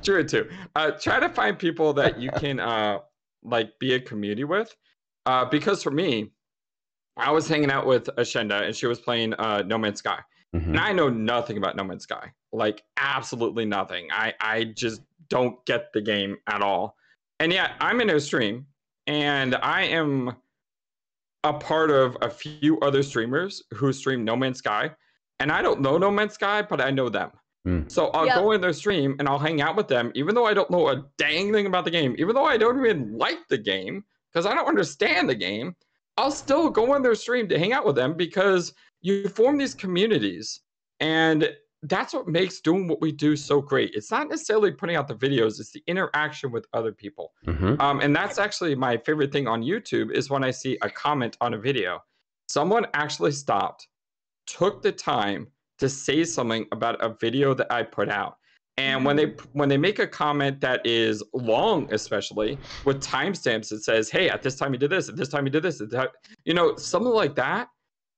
True 0.03 0.23
too. 0.23 0.49
Uh, 0.75 0.91
try 0.91 1.19
to 1.19 1.29
find 1.29 1.57
people 1.57 1.93
that 1.93 2.19
you 2.19 2.29
can 2.31 2.59
uh 2.59 2.99
like 3.43 3.77
be 3.79 3.93
a 3.93 3.99
community 3.99 4.43
with. 4.43 4.75
Uh, 5.25 5.45
because 5.45 5.81
for 5.81 5.91
me, 5.91 6.31
I 7.15 7.31
was 7.31 7.47
hanging 7.47 7.71
out 7.71 7.85
with 7.85 8.09
Ashenda 8.17 8.63
and 8.63 8.75
she 8.75 8.87
was 8.87 8.99
playing 8.99 9.33
uh 9.35 9.63
No 9.65 9.77
Man's 9.77 9.99
Sky. 9.99 10.19
Mhm. 10.53 10.67
And 10.67 10.79
I 10.79 10.91
know 10.93 11.09
nothing 11.09 11.57
about 11.57 11.75
No 11.75 11.83
Man's 11.83 12.03
Sky. 12.03 12.31
Like 12.51 12.83
absolutely 12.97 13.65
nothing. 13.65 14.07
I 14.11 14.33
I 14.39 14.65
just 14.65 15.01
don't 15.29 15.63
get 15.65 15.91
the 15.93 16.01
game 16.01 16.37
at 16.47 16.61
all. 16.61 16.95
And 17.39 17.51
yet 17.51 17.71
I'm 17.79 17.99
in 18.01 18.09
her 18.09 18.19
stream 18.19 18.67
and 19.07 19.55
I 19.55 19.83
am 19.83 20.35
a 21.43 21.53
part 21.53 21.89
of 21.91 22.15
a 22.21 22.29
few 22.29 22.79
other 22.81 23.03
streamers 23.03 23.63
who 23.73 23.91
stream 23.91 24.23
No 24.23 24.35
Man's 24.35 24.59
Sky. 24.59 24.91
and 25.39 25.51
I 25.51 25.61
don't 25.61 25.81
know 25.81 25.97
No 25.97 26.09
Man's 26.11 26.33
Sky, 26.35 26.61
but 26.61 26.79
I 26.79 26.89
know 26.91 27.09
them. 27.09 27.31
Mm. 27.67 27.91
So 27.91 28.07
I'll 28.11 28.27
Yep. 28.27 28.35
go 28.35 28.51
in 28.51 28.61
their 28.61 28.71
stream 28.71 29.15
and 29.19 29.27
I'll 29.27 29.39
hang 29.39 29.59
out 29.61 29.75
with 29.75 29.87
them, 29.87 30.11
even 30.15 30.35
though 30.35 30.45
I 30.45 30.53
don't 30.53 30.69
know 30.69 30.87
a 30.89 31.03
dang 31.17 31.51
thing 31.51 31.65
about 31.65 31.83
the 31.85 31.91
game, 31.91 32.15
even 32.19 32.35
though 32.35 32.45
I 32.45 32.55
don't 32.57 32.77
even 32.85 33.17
like 33.17 33.39
the 33.49 33.57
game 33.57 34.05
because 34.31 34.45
I 34.45 34.53
don't 34.53 34.67
understand 34.67 35.27
the 35.27 35.35
game. 35.35 35.75
I'll 36.17 36.31
still 36.31 36.69
go 36.69 36.93
in 36.95 37.01
their 37.01 37.15
stream 37.15 37.47
to 37.49 37.57
hang 37.59 37.73
out 37.73 37.85
with 37.85 37.95
them 37.95 38.13
because 38.13 38.73
you 39.03 39.27
form 39.29 39.57
these 39.57 39.75
communities, 39.75 40.61
and 40.99 41.53
that's 41.83 42.13
what 42.13 42.27
makes 42.27 42.61
doing 42.61 42.87
what 42.87 43.01
we 43.01 43.11
do 43.11 43.35
so 43.35 43.61
great. 43.61 43.91
It's 43.93 44.09
not 44.09 44.29
necessarily 44.29 44.71
putting 44.71 44.95
out 44.95 45.07
the 45.07 45.15
videos; 45.15 45.59
it's 45.59 45.71
the 45.71 45.83
interaction 45.87 46.51
with 46.51 46.65
other 46.73 46.91
people. 46.93 47.33
Mhm. 47.45 47.79
Um, 47.79 47.99
and 47.99 48.15
that's 48.15 48.39
actually 48.39 48.73
my 48.73 48.97
favorite 48.97 49.31
thing 49.31 49.47
on 49.47 49.61
YouTube 49.61 50.11
is 50.11 50.29
when 50.29 50.43
I 50.43 50.51
see 50.51 50.77
a 50.81 50.89
comment 50.89 51.37
on 51.41 51.53
a 51.53 51.57
video. 51.57 52.01
Someone 52.47 52.87
actually 52.93 53.33
stopped, 53.33 53.87
took 54.47 54.81
the 54.81 54.91
time 54.91 55.47
to 55.79 55.89
say 55.89 56.23
something 56.23 56.65
about 56.71 57.03
a 57.03 57.09
video 57.09 57.53
that 57.53 57.67
I 57.71 57.83
put 57.83 58.07
out. 58.09 58.37
And 58.77 59.05
when 59.05 59.15
they 59.17 59.35
when 59.51 59.69
they 59.69 59.77
make 59.77 59.99
a 59.99 60.07
comment 60.07 60.59
that 60.61 60.83
is 60.85 61.21
long, 61.33 61.93
especially 61.93 62.57
with 62.85 63.03
timestamps, 63.03 63.71
it 63.71 63.83
says, 63.83 64.09
"Hey, 64.09 64.29
at 64.29 64.41
this 64.41 64.55
time 64.55 64.73
you 64.73 64.79
did 64.79 64.89
this, 64.89 65.09
at 65.09 65.15
this 65.15 65.29
time 65.29 65.45
you 65.45 65.51
did 65.51 65.63
this," 65.63 65.81
you 66.45 66.53
know, 66.53 66.75
something 66.77 67.11
like 67.11 67.35
that. 67.35 67.67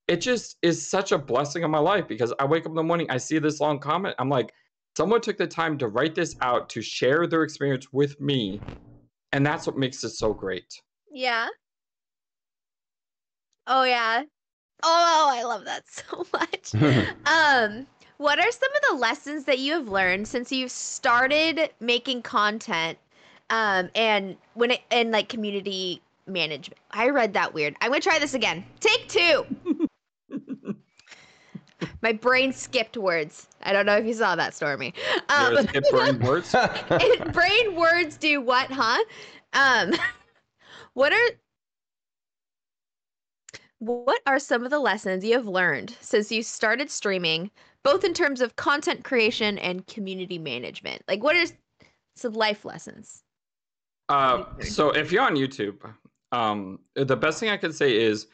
It 0.07 0.17
just 0.17 0.57
is 0.61 0.87
such 0.87 1.11
a 1.11 1.17
blessing 1.17 1.63
in 1.63 1.71
my 1.71 1.79
life 1.79 2.07
because 2.07 2.33
I 2.39 2.45
wake 2.45 2.63
up 2.65 2.71
in 2.71 2.75
the 2.75 2.83
morning, 2.83 3.07
I 3.09 3.17
see 3.17 3.39
this 3.39 3.59
long 3.59 3.79
comment, 3.79 4.15
I'm 4.19 4.29
like, 4.29 4.53
someone 4.95 5.21
took 5.21 5.37
the 5.37 5.47
time 5.47 5.77
to 5.79 5.87
write 5.87 6.15
this 6.15 6.35
out 6.41 6.69
to 6.69 6.81
share 6.81 7.27
their 7.27 7.43
experience 7.43 7.91
with 7.91 8.19
me, 8.21 8.61
and 9.31 9.45
that's 9.45 9.65
what 9.67 9.77
makes 9.77 10.03
it 10.03 10.11
so 10.11 10.33
great. 10.33 10.81
Yeah. 11.11 11.47
Oh 13.67 13.83
yeah. 13.83 14.23
Oh, 14.83 15.31
I 15.33 15.43
love 15.43 15.65
that 15.65 15.83
so 15.89 16.25
much. 16.33 16.75
um, 17.25 17.87
what 18.17 18.39
are 18.39 18.51
some 18.51 18.71
of 18.73 18.81
the 18.89 18.95
lessons 18.97 19.45
that 19.45 19.59
you 19.59 19.73
have 19.73 19.87
learned 19.87 20.27
since 20.27 20.51
you've 20.51 20.71
started 20.71 21.69
making 21.79 22.21
content 22.21 22.97
um 23.51 23.91
and 23.93 24.35
when 24.55 24.71
it 24.71 24.81
and 24.91 25.11
like 25.11 25.29
community 25.29 26.01
management? 26.27 26.79
I 26.91 27.09
read 27.09 27.33
that 27.33 27.53
weird. 27.53 27.75
I'm 27.81 27.89
gonna 27.89 28.01
try 28.01 28.19
this 28.19 28.33
again. 28.33 28.63
Take 28.79 29.07
two. 29.07 29.45
My 32.01 32.13
brain 32.13 32.53
skipped 32.53 32.97
words. 32.97 33.47
I 33.61 33.73
don't 33.73 33.85
know 33.85 33.97
if 33.97 34.05
you 34.05 34.13
saw 34.13 34.35
that, 34.35 34.53
Stormy. 34.53 34.93
Um, 35.29 35.67
hip 35.67 35.83
brain 35.91 36.19
words. 36.19 36.55
brain 37.33 37.75
words 37.75 38.17
do 38.17 38.41
what, 38.41 38.71
huh? 38.71 39.03
Um, 39.53 39.93
what 40.93 41.11
are 41.11 41.29
what 43.79 44.21
are 44.25 44.39
some 44.39 44.63
of 44.63 44.71
the 44.71 44.79
lessons 44.79 45.23
you 45.23 45.33
have 45.33 45.47
learned 45.47 45.95
since 45.99 46.31
you 46.31 46.41
started 46.41 46.89
streaming, 46.89 47.51
both 47.83 48.03
in 48.03 48.13
terms 48.13 48.41
of 48.41 48.55
content 48.55 49.03
creation 49.03 49.57
and 49.59 49.85
community 49.87 50.37
management? 50.37 51.03
Like, 51.07 51.23
what 51.23 51.35
are 51.35 51.45
some 52.15 52.33
life 52.33 52.65
lessons? 52.65 53.23
Uh, 54.09 54.45
so 54.61 54.91
if 54.91 55.11
you're 55.11 55.23
on 55.23 55.35
YouTube, 55.35 55.77
um, 56.31 56.79
the 56.95 57.15
best 57.15 57.39
thing 57.39 57.49
I 57.49 57.57
can 57.57 57.73
say 57.73 57.95
is, 57.95 58.27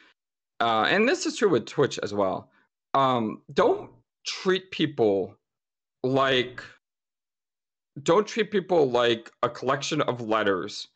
uh, 0.59 0.83
and 0.83 1.07
this 1.07 1.25
is 1.25 1.37
true 1.37 1.49
with 1.49 1.65
Twitch 1.65 1.97
as 2.03 2.13
well. 2.13 2.51
Um, 2.93 3.41
don't 3.53 3.89
treat 4.25 4.71
people 4.71 5.35
like, 6.03 6.63
don't 8.03 8.27
treat 8.27 8.51
people 8.51 8.89
like 8.89 9.31
a 9.43 9.49
collection 9.49 10.01
of 10.01 10.21
letters 10.21 10.87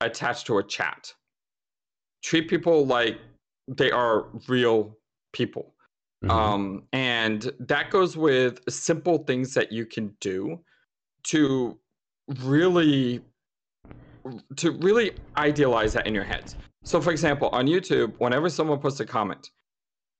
attached 0.00 0.46
to 0.46 0.58
a 0.58 0.62
chat. 0.62 1.12
Treat 2.22 2.48
people 2.48 2.86
like 2.86 3.18
they 3.68 3.90
are 3.90 4.26
real 4.48 4.96
people. 5.32 5.74
Mhm. 6.24 6.30
Um, 6.30 6.82
and 6.92 7.50
that 7.60 7.90
goes 7.90 8.16
with 8.16 8.60
simple 8.68 9.18
things 9.18 9.54
that 9.54 9.72
you 9.72 9.86
can 9.86 10.14
do 10.20 10.60
to 11.24 11.78
really 12.42 13.24
to 14.56 14.72
really 14.72 15.12
idealize 15.38 15.94
that 15.94 16.06
in 16.06 16.14
your 16.14 16.24
heads. 16.24 16.56
So 16.84 17.00
for 17.00 17.10
example, 17.10 17.48
on 17.52 17.66
YouTube, 17.66 18.14
whenever 18.18 18.50
someone 18.50 18.78
posts 18.78 19.00
a 19.00 19.06
comment, 19.06 19.50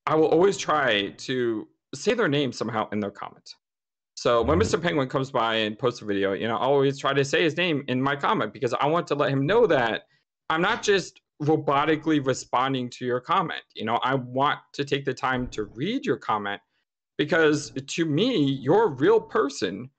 I 0.07 0.14
will 0.14 0.28
always 0.28 0.57
try 0.57 1.11
to 1.11 1.68
say 1.94 2.14
their 2.14 2.28
name 2.28 2.53
somehow 2.53 2.88
in 2.90 3.01
their 3.01 3.11
comment. 3.11 3.55
So 4.14 4.42
when. 4.42 4.59
Mm-hmm. 4.59 4.74
Mr. 4.74 4.82
Penguin 4.82 5.09
comes 5.09 5.30
by 5.30 5.57
and 5.57 5.78
posts 5.78 6.03
a 6.03 6.05
video, 6.05 6.32
you 6.32 6.46
know, 6.46 6.57
I 6.57 6.64
always 6.64 6.98
try 6.98 7.12
to 7.12 7.24
say 7.24 7.42
his 7.42 7.57
name 7.57 7.84
in 7.88 8.01
my 8.03 8.16
comment 8.16 8.53
because 8.53 8.74
I 8.74 8.86
want 8.86 9.07
to 9.09 9.14
let 9.14 9.30
him 9.30 9.46
know 9.46 9.66
that 9.66 10.03
I'm 10.51 10.61
not 10.61 10.82
just 10.82 11.20
robotically 11.42 12.24
responding 12.24 12.90
to 12.90 13.07
your 13.07 13.20
comment. 13.20 13.62
You 13.74 13.86
know, 13.86 13.96
I 14.03 14.14
want 14.14 14.59
to 14.74 14.84
take 14.84 15.05
the 15.05 15.14
time 15.14 15.48
to 15.48 15.64
read 15.64 16.05
your 16.05 16.18
comment 16.18 16.61
because 17.16 17.72
to 17.86 18.05
me, 18.05 18.44
you're 18.44 18.84
a 18.84 18.90
real 18.90 19.20
person. 19.20 19.90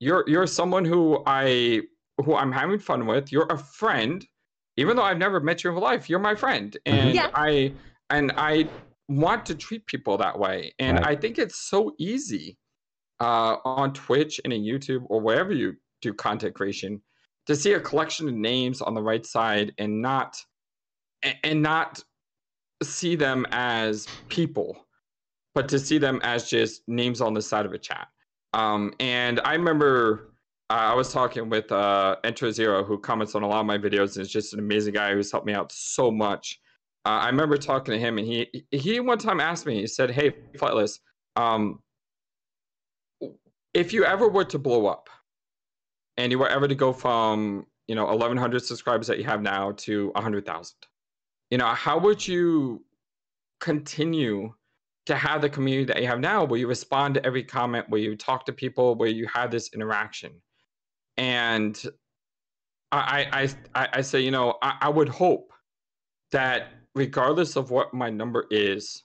You're 0.00 0.24
you're 0.26 0.46
someone 0.46 0.84
who 0.84 1.22
I 1.26 1.82
who 2.24 2.34
I'm 2.34 2.52
having 2.52 2.78
fun 2.78 3.06
with. 3.06 3.30
You're 3.30 3.46
a 3.50 3.58
friend, 3.58 4.26
even 4.76 4.96
though 4.96 5.02
I've 5.02 5.18
never 5.18 5.40
met 5.40 5.62
you 5.62 5.70
in 5.70 5.76
real 5.76 5.84
life. 5.84 6.08
You're 6.10 6.18
my 6.18 6.34
friend, 6.34 6.76
and 6.86 7.14
Yeah. 7.14 7.30
I 7.34 7.72
and 8.10 8.32
I 8.36 8.68
want 9.08 9.46
to 9.46 9.54
treat 9.54 9.86
people 9.86 10.16
that 10.18 10.38
way. 10.38 10.72
And 10.78 10.98
Right. 10.98 11.06
I 11.08 11.16
think 11.16 11.38
it's 11.38 11.56
so 11.56 11.94
easy 11.98 12.58
uh, 13.20 13.56
on 13.64 13.92
Twitch 13.92 14.40
and 14.44 14.52
in 14.52 14.62
YouTube 14.62 15.04
or 15.08 15.20
wherever 15.20 15.52
you 15.52 15.74
do 16.02 16.12
content 16.12 16.54
creation 16.54 17.02
to 17.46 17.56
see 17.56 17.72
a 17.72 17.80
collection 17.80 18.28
of 18.28 18.34
names 18.34 18.80
on 18.82 18.94
the 18.94 19.02
right 19.02 19.24
side 19.24 19.72
and 19.78 20.00
not 20.02 20.36
and 21.42 21.62
not 21.62 22.02
see 22.82 23.16
them 23.16 23.44
as 23.50 24.06
people, 24.28 24.86
but 25.54 25.68
to 25.68 25.78
see 25.78 25.98
them 25.98 26.20
as 26.22 26.48
just 26.48 26.82
names 26.86 27.20
on 27.20 27.34
the 27.34 27.42
side 27.42 27.66
of 27.66 27.72
a 27.72 27.78
chat. 27.78 28.06
Um, 28.52 28.94
and 29.00 29.40
I 29.44 29.54
remember 29.54 30.34
uh, 30.70 30.74
I 30.74 30.94
was 30.94 31.12
talking 31.12 31.48
with 31.48 31.72
uh, 31.72 32.16
Enter 32.24 32.52
Zero, 32.52 32.84
who 32.84 32.98
comments 32.98 33.34
on 33.34 33.42
a 33.42 33.48
lot 33.48 33.60
of 33.60 33.66
my 33.66 33.78
videos, 33.78 34.16
and 34.16 34.22
is 34.22 34.30
just 34.30 34.52
an 34.52 34.58
amazing 34.58 34.94
guy 34.94 35.12
who's 35.14 35.32
helped 35.32 35.46
me 35.46 35.54
out 35.54 35.72
so 35.72 36.10
much. 36.10 36.60
Uh, 37.08 37.20
I 37.22 37.26
remember 37.28 37.56
talking 37.56 37.92
to 37.92 37.98
him, 37.98 38.18
and 38.18 38.26
he 38.26 38.66
he 38.70 39.00
one 39.00 39.16
time 39.16 39.40
asked 39.40 39.64
me, 39.64 39.80
he 39.80 39.86
said, 39.86 40.10
"Hey, 40.10 40.30
Flightless, 40.58 40.98
um, 41.36 41.82
if 43.72 43.94
you 43.94 44.04
ever 44.04 44.28
were 44.28 44.44
to 44.44 44.58
blow 44.58 44.86
up, 44.86 45.08
and 46.18 46.30
you 46.30 46.38
were 46.38 46.50
ever 46.50 46.68
to 46.68 46.74
go 46.74 46.92
from 46.92 47.66
you 47.86 47.94
know 47.94 48.04
1,100 48.04 48.62
subscribers 48.62 49.06
that 49.06 49.16
you 49.16 49.24
have 49.24 49.40
now 49.40 49.72
to 49.78 50.10
100,000, 50.16 50.76
you 51.50 51.56
know, 51.56 51.68
how 51.68 51.98
would 51.98 52.28
you 52.28 52.84
continue 53.58 54.52
to 55.06 55.16
have 55.16 55.40
the 55.40 55.48
community 55.48 55.86
that 55.86 56.02
you 56.02 56.08
have 56.08 56.20
now, 56.20 56.44
where 56.44 56.60
you 56.60 56.66
respond 56.66 57.14
to 57.14 57.24
every 57.24 57.42
comment, 57.42 57.88
where 57.88 58.02
you 58.02 58.16
talk 58.16 58.44
to 58.44 58.52
people, 58.52 58.96
where 58.96 59.08
you 59.08 59.26
have 59.32 59.50
this 59.50 59.70
interaction?" 59.72 60.42
And 61.16 61.82
I 62.92 63.26
I 63.32 63.48
I, 63.74 63.88
I 63.94 64.00
say, 64.02 64.20
you 64.20 64.30
know, 64.30 64.58
I, 64.60 64.76
I 64.82 64.88
would 64.90 65.08
hope 65.08 65.54
that 66.32 66.77
regardless 66.94 67.56
of 67.56 67.70
what 67.70 67.94
my 67.94 68.10
number 68.10 68.46
is, 68.50 69.04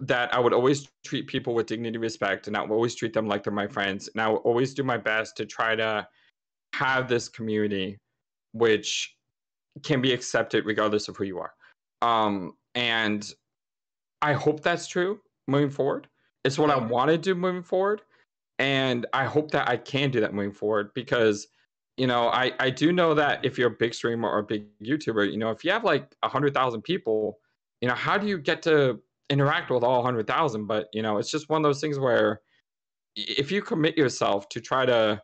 that 0.00 0.34
I 0.34 0.40
would 0.40 0.52
always 0.52 0.88
treat 1.04 1.26
people 1.26 1.54
with 1.54 1.66
dignity, 1.66 1.98
respect, 1.98 2.46
and 2.46 2.56
I 2.56 2.62
would 2.62 2.70
always 2.70 2.94
treat 2.94 3.12
them 3.12 3.26
like 3.26 3.44
they're 3.44 3.52
my 3.52 3.66
friends, 3.66 4.08
and 4.12 4.20
I 4.20 4.28
would 4.28 4.38
always 4.38 4.74
do 4.74 4.82
my 4.82 4.96
best 4.96 5.36
to 5.36 5.46
try 5.46 5.76
to 5.76 6.06
have 6.74 7.08
this 7.08 7.28
community, 7.28 7.98
which 8.52 9.14
can 9.82 10.00
be 10.00 10.12
accepted 10.12 10.66
regardless 10.66 11.08
of 11.08 11.16
who 11.16 11.24
you 11.24 11.38
are. 11.38 11.52
Um, 12.02 12.54
and 12.74 13.32
I 14.22 14.32
hope 14.32 14.62
that's 14.62 14.86
true 14.86 15.20
moving 15.46 15.70
forward. 15.70 16.08
It's 16.44 16.58
what 16.58 16.70
I 16.70 16.76
want 16.76 17.10
to 17.10 17.18
do 17.18 17.34
moving 17.34 17.62
forward, 17.62 18.02
and 18.58 19.06
I 19.12 19.24
hope 19.24 19.50
that 19.52 19.68
I 19.68 19.76
can 19.76 20.10
do 20.10 20.20
that 20.20 20.34
moving 20.34 20.52
forward 20.52 20.90
because 20.94 21.46
you 21.96 22.06
know 22.06 22.28
I 22.28 22.52
I 22.58 22.70
do 22.70 22.92
know 22.92 23.14
that 23.14 23.44
if 23.44 23.58
you're 23.58 23.68
a 23.68 23.76
big 23.78 23.94
streamer 23.94 24.28
or 24.28 24.38
a 24.38 24.44
big 24.44 24.66
YouTuber, 24.82 25.30
you 25.30 25.38
know 25.38 25.50
if 25.50 25.64
you 25.64 25.70
have 25.70 25.84
like 25.84 26.14
a 26.22 26.28
hundred 26.28 26.54
thousand 26.54 26.82
people, 26.82 27.38
you 27.80 27.88
know 27.88 27.94
how 27.94 28.18
do 28.18 28.26
you 28.26 28.38
get 28.38 28.62
to 28.62 29.00
interact 29.30 29.70
with 29.70 29.82
all 29.84 30.02
hundred 30.02 30.26
thousand? 30.26 30.66
But 30.66 30.88
you 30.92 31.02
know 31.02 31.18
it's 31.18 31.30
just 31.30 31.48
one 31.48 31.64
of 31.64 31.68
those 31.68 31.80
things 31.80 31.98
where 31.98 32.40
if 33.16 33.50
you 33.50 33.62
commit 33.62 33.96
yourself 33.96 34.48
to 34.50 34.60
try 34.60 34.84
to 34.86 35.20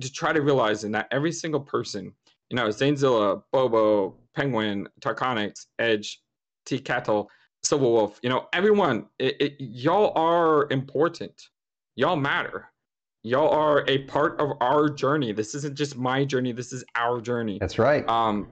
to 0.00 0.12
try 0.12 0.32
to 0.32 0.42
realizing 0.42 0.92
that 0.92 1.08
every 1.10 1.32
single 1.32 1.60
person, 1.60 2.12
you 2.50 2.56
know, 2.56 2.68
Zanezilla, 2.68 3.42
Bobo, 3.52 4.14
Penguin, 4.34 4.88
Tarkonix, 5.00 5.66
Edge, 5.78 6.20
T 6.66 6.78
Cattle, 6.78 7.30
Silver 7.62 7.86
Wolf, 7.86 8.20
you 8.22 8.28
know, 8.28 8.46
everyone, 8.52 9.06
it, 9.18 9.36
it, 9.40 9.56
y'all 9.58 10.12
are 10.16 10.66
important. 10.70 11.48
Y'all 11.96 12.16
matter. 12.16 12.68
Y'all 13.26 13.48
are 13.48 13.84
a 13.88 13.98
part 14.04 14.38
of 14.40 14.52
our 14.60 14.88
journey. 14.88 15.32
This 15.32 15.56
isn't 15.56 15.76
just 15.76 15.96
my 15.96 16.24
journey. 16.24 16.52
This 16.52 16.72
is 16.72 16.84
our 16.94 17.20
journey. 17.20 17.58
That's 17.58 17.76
right. 17.76 18.08
Um, 18.08 18.46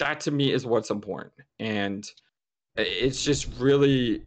that 0.00 0.18
to 0.22 0.32
me 0.32 0.50
is 0.50 0.66
what's 0.66 0.90
important, 0.90 1.32
and 1.60 2.10
it's 2.76 3.22
just 3.22 3.48
really, 3.60 4.24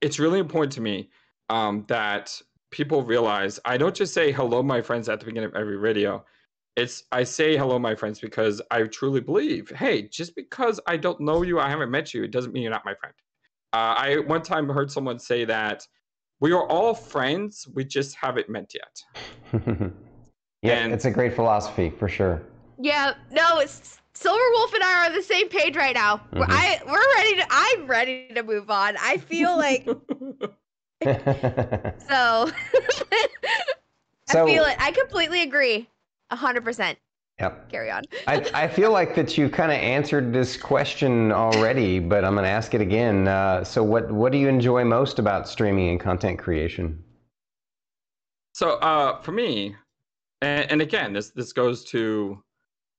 it's 0.00 0.20
really 0.20 0.38
important 0.38 0.72
to 0.74 0.80
me 0.80 1.10
um, 1.50 1.84
that 1.88 2.40
people 2.70 3.02
realize 3.02 3.58
I 3.64 3.76
don't 3.76 3.96
just 3.96 4.14
say 4.14 4.30
hello, 4.30 4.62
my 4.62 4.80
friends, 4.80 5.08
at 5.08 5.18
the 5.18 5.26
beginning 5.26 5.48
of 5.48 5.56
every 5.56 5.80
video. 5.80 6.24
It's 6.76 7.02
I 7.10 7.24
say 7.24 7.56
hello, 7.56 7.80
my 7.80 7.96
friends, 7.96 8.20
because 8.20 8.62
I 8.70 8.84
truly 8.84 9.22
believe, 9.22 9.70
hey, 9.70 10.02
just 10.02 10.36
because 10.36 10.78
I 10.86 10.98
don't 10.98 11.18
know 11.18 11.42
you, 11.42 11.58
I 11.58 11.68
haven't 11.68 11.90
met 11.90 12.14
you, 12.14 12.22
it 12.22 12.30
doesn't 12.30 12.52
mean 12.52 12.62
you're 12.62 12.70
not 12.70 12.84
my 12.84 12.94
friend. 12.94 13.14
Uh, 13.72 13.94
I 13.98 14.18
one 14.18 14.42
time 14.42 14.68
heard 14.68 14.92
someone 14.92 15.18
say 15.18 15.44
that 15.46 15.84
we 16.44 16.52
are 16.52 16.66
all 16.68 16.92
friends, 16.92 17.66
we 17.72 17.86
just 17.86 18.14
haven't 18.16 18.50
met 18.50 18.70
yet. 18.74 19.02
yeah, 20.60 20.74
And- 20.74 20.92
it's 20.92 21.06
a 21.06 21.10
great 21.10 21.34
philosophy 21.34 21.88
for 21.88 22.06
sure. 22.06 22.42
Yeah, 22.78 23.14
no, 23.30 23.60
it's 23.60 23.98
Silver 24.12 24.38
Wolf 24.50 24.74
and 24.74 24.82
I 24.82 25.00
are 25.00 25.06
on 25.06 25.14
the 25.14 25.22
same 25.22 25.48
page 25.48 25.74
right 25.74 25.94
now. 25.94 26.20
We're- 26.34 26.44
Mhm. 26.44 26.50
I 26.50 26.80
we're 26.86 27.14
ready 27.16 27.36
to. 27.36 27.46
I'm 27.50 27.86
ready 27.86 28.28
to 28.34 28.42
move 28.42 28.70
on. 28.70 28.94
I 29.00 29.16
feel 29.16 29.56
like 29.56 29.86
so. 32.08 32.50
So- 34.28 34.42
I 34.42 34.46
feel 34.46 34.64
it. 34.64 34.76
I 34.78 34.92
completely 34.92 35.40
agree. 35.42 35.88
A 36.28 36.36
hundred 36.36 36.62
percent. 36.64 36.98
Yep. 37.40 37.68
Carry 37.70 37.90
on. 37.90 38.02
I, 38.26 38.44
I 38.54 38.68
feel 38.68 38.92
like 38.92 39.14
that 39.14 39.36
you 39.36 39.48
kind 39.48 39.72
of 39.72 39.78
answered 39.78 40.32
this 40.32 40.56
question 40.56 41.32
already, 41.32 41.98
but 41.98 42.24
I'm 42.24 42.34
going 42.34 42.44
to 42.44 42.50
ask 42.50 42.74
it 42.74 42.80
again. 42.80 43.28
Uh, 43.28 43.64
so, 43.64 43.82
what 43.82 44.10
what 44.10 44.32
do 44.32 44.38
you 44.38 44.48
enjoy 44.48 44.84
most 44.84 45.18
about 45.18 45.48
streaming 45.48 45.90
and 45.90 46.00
content 46.00 46.38
creation? 46.38 47.02
So 48.54 48.74
uh, 48.74 49.20
for 49.20 49.32
me, 49.32 49.74
and, 50.40 50.70
and 50.70 50.80
again, 50.80 51.12
this 51.12 51.30
this 51.30 51.52
goes 51.52 51.84
to 51.86 52.42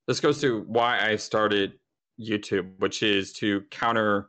this 0.07 0.19
goes 0.19 0.41
to 0.41 0.61
why 0.67 0.99
I 0.99 1.15
started 1.15 1.79
YouTube, 2.19 2.77
which 2.79 3.01
is 3.01 3.31
to 3.33 3.61
counter 3.71 4.27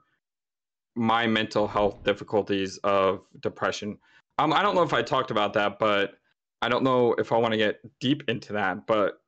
my 0.95 1.27
mental 1.27 1.67
health 1.67 2.03
difficulties 2.05 2.79
of 2.79 3.23
depression. 3.41 3.99
Um, 4.39 4.53
I 4.53 4.63
don't 4.63 4.75
know 4.75 4.83
if 4.83 4.95
I 4.95 5.03
talked 5.03 5.31
about 5.31 5.53
that, 5.55 5.79
but 5.79 6.15
I 6.63 6.69
don't 6.69 6.85
know 6.85 7.15
if 7.15 7.33
I 7.33 7.37
want 7.37 7.53
to 7.53 7.59
get 7.59 7.81
deep 8.01 8.23
into 8.29 8.53
that. 8.53 8.87
But 8.87 9.21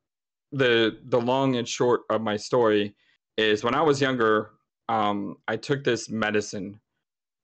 the 0.53 0.99
the 1.07 1.21
long 1.21 1.57
and 1.57 1.69
short 1.69 2.03
of 2.11 2.21
my 2.21 2.37
story 2.37 2.95
is 3.37 3.63
when 3.63 3.75
I 3.75 3.83
was 3.83 4.01
younger, 4.01 4.51
um, 4.89 5.37
I 5.47 5.57
took 5.57 5.85
this 5.85 6.09
medicine 6.11 6.81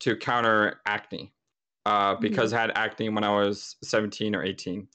to 0.00 0.16
counter 0.16 0.80
acne 0.86 1.32
uh, 1.86 2.16
because 2.16 2.52
I 2.52 2.60
had 2.60 2.72
acne 2.74 3.08
when 3.10 3.24
I 3.24 3.30
was 3.30 3.76
17 3.82 4.34
or 4.34 4.42
18. 4.42 4.88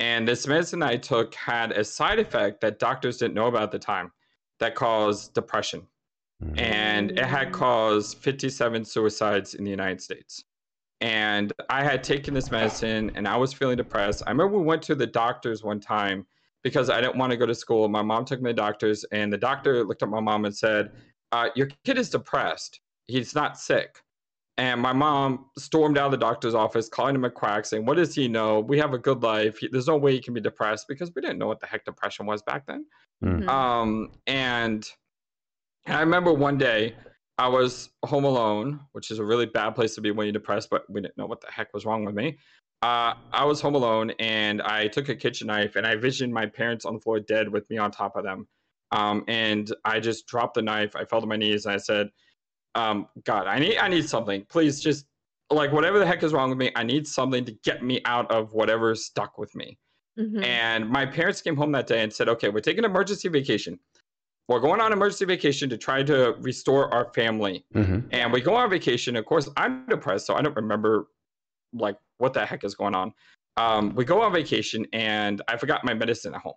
And 0.00 0.26
this 0.28 0.46
medicine 0.46 0.82
I 0.82 0.96
took 0.96 1.34
had 1.34 1.72
a 1.72 1.84
side 1.84 2.18
effect 2.18 2.60
that 2.60 2.78
doctors 2.78 3.18
didn't 3.18 3.34
know 3.34 3.46
about 3.46 3.64
at 3.64 3.70
the 3.72 3.78
time 3.78 4.12
that 4.60 4.74
caused 4.74 5.34
depression. 5.34 5.86
And 6.56 7.12
it 7.12 7.24
had 7.24 7.50
caused 7.50 8.18
57 8.18 8.84
suicides 8.84 9.54
in 9.54 9.64
the 9.64 9.70
United 9.70 10.02
States. 10.02 10.44
And 11.00 11.50
I 11.70 11.82
had 11.82 12.04
taken 12.04 12.34
this 12.34 12.50
medicine 12.50 13.10
and 13.14 13.26
I 13.26 13.36
was 13.36 13.54
feeling 13.54 13.78
depressed. 13.78 14.22
I 14.26 14.30
remember 14.30 14.58
we 14.58 14.64
went 14.64 14.82
to 14.82 14.94
the 14.94 15.06
doctors 15.06 15.62
one 15.62 15.80
time 15.80 16.26
because 16.66 16.90
I 16.90 17.00
didn't 17.00 17.16
want 17.16 17.30
to 17.30 17.36
go 17.36 17.46
to 17.46 17.54
school. 17.54 17.88
My 17.88 18.02
mom 18.02 18.24
took 18.24 18.42
me 18.42 18.50
to 18.50 18.52
doctors, 18.52 19.04
and 19.12 19.32
the 19.32 19.38
doctor 19.38 19.84
looked 19.84 20.02
at 20.02 20.08
my 20.08 20.18
mom 20.18 20.46
and 20.46 20.56
said, 20.56 20.90
uh, 21.30 21.50
Your 21.54 21.68
kid 21.84 21.96
is 21.96 22.10
depressed. 22.10 22.80
He's 23.06 23.36
not 23.36 23.56
sick. 23.56 24.02
And 24.58 24.80
my 24.80 24.92
mom 24.92 25.46
stormed 25.56 25.96
out 25.96 26.06
of 26.06 26.10
the 26.10 26.16
doctor's 26.16 26.56
office, 26.56 26.88
calling 26.88 27.14
him 27.14 27.24
a 27.24 27.30
quack, 27.30 27.66
saying, 27.66 27.86
What 27.86 27.98
does 27.98 28.16
he 28.16 28.26
know? 28.26 28.58
We 28.58 28.80
have 28.80 28.94
a 28.94 28.98
good 28.98 29.22
life. 29.22 29.58
He, 29.58 29.68
there's 29.68 29.86
no 29.86 29.96
way 29.96 30.14
he 30.14 30.20
can 30.20 30.34
be 30.34 30.40
depressed 30.40 30.88
because 30.88 31.12
we 31.14 31.22
didn't 31.22 31.38
know 31.38 31.46
what 31.46 31.60
the 31.60 31.68
heck 31.68 31.84
depression 31.84 32.26
was 32.26 32.42
back 32.42 32.66
then. 32.66 32.84
Mm. 33.22 33.48
Um, 33.48 34.10
and, 34.26 34.90
and 35.86 35.96
I 35.96 36.00
remember 36.00 36.32
one 36.32 36.58
day 36.58 36.96
I 37.38 37.46
was 37.46 37.90
home 38.04 38.24
alone, 38.24 38.80
which 38.90 39.12
is 39.12 39.20
a 39.20 39.24
really 39.24 39.46
bad 39.46 39.76
place 39.76 39.94
to 39.94 40.00
be 40.00 40.10
when 40.10 40.26
you're 40.26 40.32
depressed, 40.32 40.68
but 40.68 40.82
we 40.90 41.00
didn't 41.00 41.16
know 41.16 41.26
what 41.26 41.42
the 41.42 41.52
heck 41.52 41.72
was 41.72 41.86
wrong 41.86 42.04
with 42.04 42.16
me. 42.16 42.38
Uh, 42.86 43.14
I 43.32 43.44
was 43.44 43.60
home 43.60 43.74
alone 43.74 44.12
and 44.20 44.62
I 44.62 44.86
took 44.86 45.08
a 45.08 45.16
kitchen 45.16 45.48
knife 45.48 45.74
and 45.74 45.84
I 45.84 45.96
visioned 45.96 46.32
my 46.32 46.46
parents 46.46 46.84
on 46.84 46.94
the 46.94 47.00
floor 47.00 47.18
dead 47.18 47.48
with 47.48 47.68
me 47.68 47.78
on 47.78 47.90
top 47.90 48.14
of 48.14 48.22
them. 48.22 48.46
Um, 48.92 49.24
and 49.26 49.74
I 49.84 49.98
just 49.98 50.28
dropped 50.28 50.54
the 50.54 50.62
knife. 50.62 50.94
I 50.94 51.04
fell 51.04 51.20
to 51.20 51.26
my 51.26 51.34
knees 51.34 51.66
and 51.66 51.74
I 51.74 51.78
said, 51.78 52.10
um, 52.76 53.08
God, 53.24 53.48
I 53.48 53.58
need 53.58 53.78
I 53.78 53.88
need 53.88 54.08
something. 54.08 54.44
Please 54.48 54.80
just 54.80 55.06
like 55.50 55.72
whatever 55.72 55.98
the 55.98 56.06
heck 56.06 56.22
is 56.22 56.32
wrong 56.32 56.48
with 56.48 56.58
me, 56.58 56.70
I 56.76 56.84
need 56.84 57.08
something 57.08 57.44
to 57.46 57.52
get 57.64 57.82
me 57.82 58.02
out 58.04 58.30
of 58.30 58.52
whatever's 58.52 59.04
stuck 59.04 59.36
with 59.36 59.52
me. 59.56 59.78
Mhm. 60.16 60.44
And 60.44 60.88
my 60.88 61.04
parents 61.04 61.42
came 61.42 61.56
home 61.56 61.72
that 61.72 61.88
day 61.88 62.04
and 62.04 62.12
said, 62.12 62.28
okay, 62.28 62.50
we're 62.50 62.60
taking 62.60 62.84
an 62.84 62.90
emergency 62.92 63.28
vacation. 63.28 63.80
We're 64.46 64.60
going 64.60 64.80
on 64.80 64.92
emergency 64.92 65.24
vacation 65.24 65.68
to 65.70 65.76
try 65.76 66.04
to 66.04 66.36
restore 66.38 66.94
our 66.94 67.12
family. 67.14 67.64
hmm 67.72 67.98
And 68.12 68.32
we 68.32 68.40
go 68.40 68.54
on 68.54 68.70
vacation. 68.70 69.16
Of 69.16 69.24
course, 69.26 69.48
I'm 69.56 69.86
depressed, 69.88 70.26
so 70.26 70.36
I 70.36 70.42
don't 70.42 70.54
remember 70.54 71.08
like 71.72 71.96
what 72.18 72.32
the 72.32 72.44
heck 72.44 72.64
is 72.64 72.74
going 72.74 72.94
on. 72.94 73.12
Um, 73.56 73.94
we 73.94 74.04
go 74.04 74.22
on 74.22 74.32
vacation 74.32 74.86
and 74.92 75.40
I 75.48 75.56
forgot 75.56 75.84
my 75.84 75.94
medicine 75.94 76.34
at 76.34 76.40
home 76.40 76.54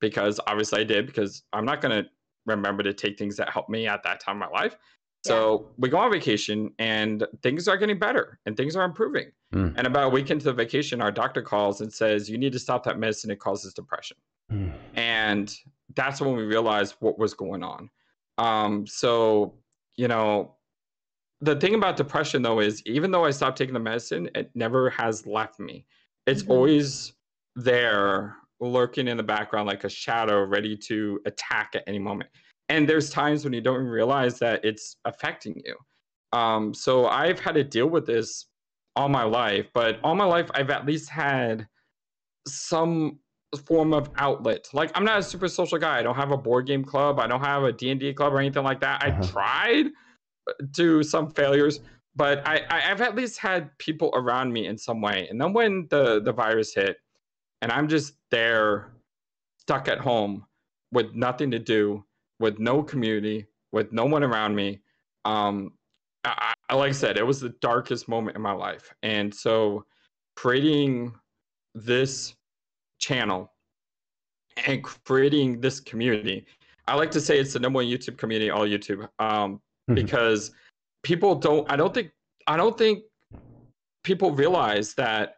because 0.00 0.40
obviously 0.46 0.80
I 0.80 0.84
did 0.84 1.06
because 1.06 1.44
I'm 1.52 1.64
not 1.64 1.80
going 1.80 2.02
to 2.02 2.10
remember 2.46 2.82
to 2.82 2.92
take 2.92 3.18
things 3.18 3.36
that 3.36 3.50
help 3.50 3.68
me 3.68 3.86
at 3.86 4.02
that 4.02 4.20
time 4.20 4.42
of 4.42 4.50
my 4.50 4.58
life. 4.58 4.76
So 5.24 5.68
we 5.78 5.88
go 5.88 5.98
on 5.98 6.10
vacation 6.10 6.72
and 6.80 7.24
things 7.42 7.68
are 7.68 7.76
getting 7.76 7.98
better 7.98 8.40
and 8.44 8.56
things 8.56 8.74
are 8.74 8.84
improving. 8.84 9.30
Mm. 9.54 9.74
And 9.76 9.86
about 9.86 10.06
a 10.06 10.08
week 10.08 10.30
into 10.30 10.46
the 10.46 10.52
vacation, 10.52 11.00
our 11.00 11.12
doctor 11.12 11.42
calls 11.42 11.80
and 11.80 11.92
says, 11.92 12.28
You 12.28 12.38
need 12.38 12.52
to 12.52 12.58
stop 12.58 12.82
that 12.84 12.98
medicine. 12.98 13.30
It 13.30 13.38
causes 13.38 13.72
depression. 13.72 14.16
Mm. 14.50 14.72
And 14.94 15.56
that's 15.94 16.20
when 16.20 16.34
we 16.34 16.42
realized 16.42 16.96
what 16.98 17.18
was 17.18 17.34
going 17.34 17.62
on. 17.62 17.88
Um, 18.38 18.86
so, 18.86 19.54
you 19.94 20.08
know, 20.08 20.56
the 21.42 21.56
thing 21.56 21.74
about 21.74 21.96
depression 21.96 22.40
though 22.40 22.60
is 22.60 22.82
even 22.86 23.10
though 23.10 23.24
I 23.24 23.30
stopped 23.32 23.58
taking 23.58 23.74
the 23.74 23.80
medicine, 23.80 24.30
it 24.34 24.50
never 24.54 24.88
has 24.90 25.26
left 25.26 25.58
me. 25.58 25.84
It's 26.26 26.44
Mhm. 26.44 26.50
always 26.50 27.12
there 27.56 28.36
lurking 28.60 29.08
in 29.08 29.16
the 29.16 29.24
background 29.24 29.66
like 29.66 29.82
a 29.84 29.88
shadow 29.88 30.44
ready 30.44 30.76
to 30.76 31.20
attack 31.26 31.72
at 31.74 31.82
any 31.88 31.98
moment. 31.98 32.30
And 32.68 32.88
there's 32.88 33.10
times 33.10 33.44
when 33.44 33.52
you 33.52 33.60
don't 33.60 33.74
even 33.74 33.88
realize 33.88 34.38
that 34.38 34.64
it's 34.64 34.96
affecting 35.04 35.60
you. 35.64 35.76
Um, 36.32 36.72
so 36.72 37.06
I've 37.08 37.40
had 37.40 37.56
to 37.56 37.64
deal 37.64 37.88
with 37.88 38.06
this 38.06 38.46
all 38.94 39.08
my 39.08 39.24
life, 39.24 39.66
but 39.74 39.98
all 40.04 40.14
my 40.14 40.24
life 40.24 40.48
I've 40.54 40.70
at 40.70 40.86
least 40.86 41.10
had 41.10 41.66
some 42.46 43.18
form 43.66 43.92
of 43.92 44.10
outlet. 44.16 44.68
Like 44.72 44.92
I'm 44.94 45.04
not 45.04 45.18
a 45.18 45.22
super 45.24 45.48
social 45.48 45.78
guy. 45.78 45.98
I 45.98 46.02
don't 46.02 46.14
have 46.14 46.30
a 46.30 46.36
board 46.38 46.66
game 46.66 46.84
club. 46.84 47.18
I 47.18 47.26
don't 47.26 47.44
have 47.44 47.64
a 47.64 47.72
D&D 47.72 48.14
club 48.14 48.32
or 48.32 48.38
anything 48.38 48.62
like 48.62 48.80
that. 48.80 49.02
I 49.02 49.08
Uh-huh. 49.10 49.26
tried 49.26 49.86
to 50.74 51.02
some 51.02 51.30
failures, 51.30 51.80
but 52.14 52.46
I, 52.46 52.62
I 52.70 52.90
I've 52.90 53.00
at 53.00 53.14
least 53.14 53.38
had 53.38 53.76
people 53.78 54.10
around 54.14 54.52
me 54.52 54.66
in 54.66 54.76
some 54.76 55.00
way. 55.00 55.26
And 55.30 55.40
then 55.40 55.52
when 55.52 55.86
the 55.90 56.20
the 56.22 56.32
virus 56.32 56.74
hit 56.74 56.96
and 57.60 57.72
I'm 57.72 57.88
just 57.88 58.14
there 58.30 58.92
stuck 59.58 59.88
at 59.88 59.98
home 59.98 60.44
with 60.92 61.14
nothing 61.14 61.50
to 61.52 61.58
do, 61.58 62.04
with 62.38 62.58
no 62.58 62.82
community, 62.82 63.46
with 63.72 63.92
no 63.92 64.04
one 64.04 64.22
around 64.22 64.54
me, 64.54 64.80
um 65.24 65.72
I, 66.24 66.54
I, 66.68 66.74
like 66.74 66.90
I 66.90 66.92
said, 66.92 67.18
it 67.18 67.26
was 67.26 67.40
the 67.40 67.54
darkest 67.60 68.08
moment 68.08 68.36
in 68.36 68.42
my 68.42 68.52
life. 68.52 68.92
And 69.02 69.34
so 69.34 69.84
creating 70.36 71.12
this 71.74 72.34
channel 72.98 73.52
and 74.66 74.84
creating 75.04 75.60
this 75.60 75.80
community, 75.80 76.46
I 76.86 76.94
like 76.94 77.10
to 77.12 77.20
say 77.20 77.38
it's 77.38 77.54
the 77.54 77.58
number 77.60 77.78
one 77.78 77.86
YouTube 77.86 78.18
community, 78.18 78.50
all 78.50 78.66
YouTube, 78.66 79.08
um, 79.18 79.60
Mhm. 79.90 79.94
because 79.94 80.52
people 81.02 81.34
don't, 81.34 81.70
I 81.70 81.76
don't 81.76 81.92
think, 81.92 82.12
I 82.46 82.56
don't 82.56 82.76
think 82.76 83.04
people 84.04 84.32
realize 84.32 84.94
that 84.94 85.36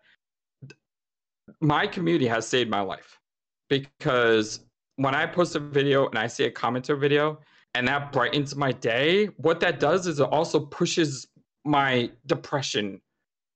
my 1.60 1.86
community 1.86 2.26
has 2.26 2.46
saved 2.46 2.70
my 2.70 2.80
life 2.80 3.18
because 3.68 4.60
when 4.96 5.14
I 5.14 5.26
post 5.26 5.56
a 5.56 5.60
video 5.60 6.08
and 6.08 6.18
I 6.18 6.26
see 6.26 6.44
a 6.44 6.50
commenter 6.50 6.98
video 6.98 7.40
and 7.74 7.86
that 7.88 8.12
brightens 8.12 8.54
my 8.54 8.72
day, 8.72 9.26
what 9.36 9.60
that 9.60 9.80
does 9.80 10.06
is 10.06 10.20
it 10.20 10.24
also 10.24 10.60
pushes 10.60 11.26
my 11.64 12.10
depression 12.26 13.00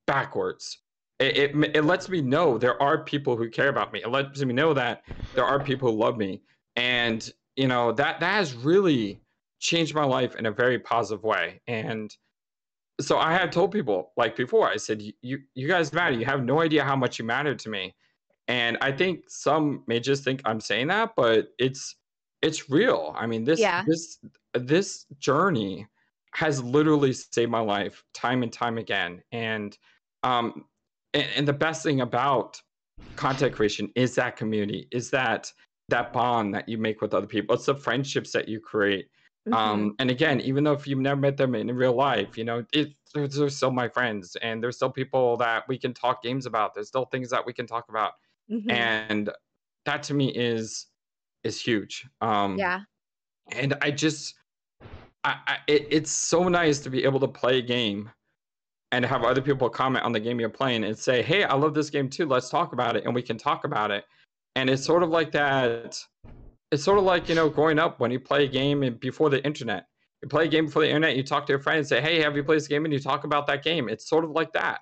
backwards. 0.07 0.79
It, 1.21 1.37
it, 1.37 1.77
it 1.77 1.85
lets 1.85 2.09
me 2.09 2.21
know 2.21 2.59
there 2.59 2.81
are 2.83 3.05
people 3.05 3.37
who 3.37 3.49
care 3.51 3.69
about 3.69 3.93
me. 3.93 4.03
It 4.03 4.09
lets 4.09 4.43
me 4.43 4.55
know 4.55 4.75
that 4.75 5.03
there 5.35 5.45
are 5.45 5.61
people 5.61 5.91
who 5.91 5.99
love 5.99 6.17
me. 6.17 6.43
And, 6.77 7.31
you 7.57 7.69
know, 7.69 7.93
that, 7.93 8.21
that 8.21 8.33
has 8.33 8.55
really 8.55 9.21
changed 9.61 9.95
my 9.95 10.05
life 10.05 10.37
in 10.37 10.47
a 10.47 10.53
very 10.53 10.79
positive 10.79 11.25
way. 11.25 11.61
And 11.67 12.15
so 13.01 13.19
I 13.19 13.33
have 13.33 13.51
told 13.51 13.73
people 13.73 14.13
like 14.17 14.37
before, 14.37 14.69
I 14.69 14.77
said, 14.77 15.03
you, 15.21 15.39
you 15.55 15.69
guys 15.69 15.93
matter. 15.93 16.15
You 16.15 16.25
have 16.27 16.45
no 16.45 16.61
idea 16.61 16.85
how 16.85 16.97
much 16.97 17.19
you 17.19 17.25
matter 17.25 17.55
to 17.55 17.69
me. 17.69 17.95
And 18.49 18.79
I 18.81 18.93
think 18.93 19.25
some 19.29 19.85
may 19.87 20.01
just 20.01 20.25
think 20.25 20.41
I'm 20.45 20.61
saying 20.61 20.89
that, 20.89 21.13
but 21.17 21.49
it's, 21.59 21.97
it's 22.41 22.71
real. 22.71 23.15
I 23.17 23.27
mean, 23.27 23.45
this, 23.45 23.61
Yeah. 23.61 23.85
this, 23.87 24.19
this 24.55 25.07
journey 25.19 25.87
has 26.35 26.63
literally 26.63 27.13
saved 27.13 27.51
my 27.51 27.61
life 27.61 28.05
time 28.15 28.43
and 28.43 28.53
time 28.53 28.79
again. 28.79 29.23
And, 29.33 29.77
um, 30.23 30.65
and, 31.15 31.27
and 31.37 31.49
the 31.49 31.53
best 31.53 31.83
thing 31.83 32.01
about 32.01 32.61
content 33.17 33.55
creation 33.55 33.91
is 33.95 34.15
that 34.15 34.37
community, 34.37 34.89
is 34.93 35.11
that, 35.11 35.53
that 35.89 36.13
bond 36.13 36.55
that 36.55 36.69
you 36.69 36.79
make 36.79 37.01
with 37.01 37.15
other 37.15 37.27
people. 37.27 37.55
It's 37.55 37.67
the 37.67 37.75
friendships 37.75 38.33
that 38.33 38.49
you 38.49 38.61
create. 38.61 39.09
Mhm. 39.49 39.55
Um, 39.55 39.95
and 39.99 40.11
again, 40.11 40.41
even 40.41 40.65
though 40.65 40.73
if 40.73 40.87
you've 40.87 40.99
never 40.99 41.21
met 41.21 41.37
them 41.37 41.55
in 41.55 41.75
real 41.75 41.95
life, 41.95 42.37
you 42.37 42.45
know, 42.45 42.65
it, 42.73 42.93
they're, 43.15 43.27
they're 43.29 43.49
still 43.49 43.71
my 43.71 43.89
friends, 43.89 44.37
and 44.43 44.63
there's 44.63 44.77
still 44.77 44.91
people 44.91 45.37
that 45.39 45.67
we 45.69 45.79
can 45.79 45.95
talk 45.95 46.23
games 46.23 46.45
about. 46.47 46.75
There's 46.75 46.89
still 46.89 47.07
things 47.07 47.31
that 47.31 47.45
we 47.45 47.53
can 47.53 47.67
talk 47.67 47.89
about, 47.89 48.13
Mhm. 48.51 48.71
and 48.71 49.31
that 49.87 50.03
to 50.05 50.15
me 50.15 50.29
is 50.35 50.87
is 51.45 51.61
huge. 51.61 52.07
Um, 52.21 52.59
yeah. 52.59 52.81
and 53.53 53.75
I 53.81 53.91
just, 53.93 54.35
I, 55.25 55.37
I 55.47 55.59
it, 55.67 55.87
it's 55.91 56.11
so 56.11 56.49
nice 56.49 56.81
to 56.81 56.91
be 56.91 57.05
able 57.05 57.21
to 57.21 57.29
play 57.29 57.59
a 57.59 57.63
game 57.63 58.11
and 58.93 59.05
have 59.05 59.23
other 59.23 59.41
people 59.41 59.71
comment 59.71 60.05
on 60.05 60.13
the 60.13 60.21
game 60.21 60.41
you're 60.41 60.49
playing 60.51 60.85
and 60.85 60.99
say, 60.99 61.23
"Hey, 61.23 61.45
I 61.45 61.55
love 61.55 61.75
this 61.75 61.91
game 61.91 62.11
too. 62.11 62.27
Let's 62.27 62.51
talk 62.51 62.73
about 62.73 62.97
it," 62.97 63.05
and 63.05 63.15
we 63.15 63.23
can 63.23 63.39
talk 63.39 63.65
about 63.65 63.91
it. 63.91 64.05
And 64.57 64.69
it's 64.69 64.85
sort 64.85 65.03
of 65.03 65.11
like 65.11 65.31
that. 65.33 66.03
It's 66.71 66.85
sort 66.85 66.99
of 66.99 67.05
like 67.05 67.29
you 67.29 67.35
know, 67.35 67.49
growing 67.49 67.79
up 67.79 68.01
when 68.01 68.11
you 68.11 68.21
play 68.21 68.45
a 68.45 68.49
game 68.49 68.83
and 68.83 68.99
before 69.01 69.31
the 69.31 69.45
internet. 69.45 69.87
You 70.23 70.29
play 70.29 70.47
a 70.47 70.49
game 70.49 70.67
before 70.67 70.83
the 70.83 70.89
internet. 70.89 71.17
You 71.17 71.23
talk 71.23 71.47
to 71.47 71.53
your 71.53 71.61
friend 71.61 71.79
and 71.79 71.87
say, 71.87 72.01
"Hey, 72.01 72.21
have 72.21 72.37
you 72.37 72.43
played 72.43 72.57
this 72.57 72.69
game?" 72.69 72.85
And 72.85 72.93
you 72.93 73.01
talk 73.01 73.25
about 73.25 73.47
that 73.47 73.63
game. 73.63 73.89
It's 73.89 74.09
sort 74.09 74.25
of 74.25 74.31
like 74.31 74.53
that. 74.53 74.81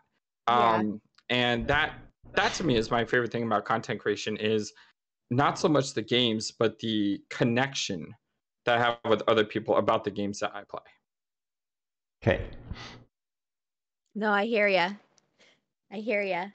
Yeah. 0.49 0.77
Um, 0.77 1.01
and 1.29 1.67
that 1.69 1.95
that 2.35 2.55
to 2.55 2.65
me 2.65 2.77
is 2.77 2.91
my 2.91 3.05
favorite 3.05 3.33
thing 3.33 3.43
about 3.45 3.65
content 3.65 4.01
creation 4.01 4.37
is 4.37 4.73
not 5.31 5.59
so 5.59 5.69
much 5.69 5.95
the 5.95 6.03
games, 6.03 6.53
but 6.53 6.79
the 6.79 7.21
connection 7.31 8.15
that 8.65 8.79
I 8.79 8.83
have 8.83 8.99
with 9.09 9.23
other 9.29 9.45
people 9.45 9.77
about 9.77 10.05
the 10.05 10.11
games 10.11 10.39
that 10.41 10.55
I 10.55 10.63
play. 10.65 10.81
Okay. 12.23 12.45
No, 14.15 14.31
I 14.31 14.47
hear 14.47 14.67
ya. 14.67 14.91
I 15.93 15.97
hear 15.97 16.23
ya. 16.23 16.47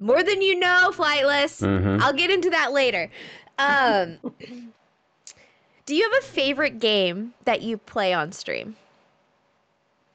More 0.00 0.22
than 0.22 0.42
you 0.42 0.58
know, 0.58 0.90
flightless. 0.92 1.60
hmm 1.60 2.02
I'll 2.02 2.12
get 2.12 2.30
into 2.30 2.50
that 2.50 2.72
later. 2.72 3.10
Um, 3.58 4.18
do 5.86 5.94
you 5.94 6.02
have 6.02 6.22
a 6.22 6.26
favorite 6.26 6.78
game 6.78 7.34
that 7.44 7.62
you 7.62 7.78
play 7.78 8.12
on 8.12 8.32
stream? 8.32 8.76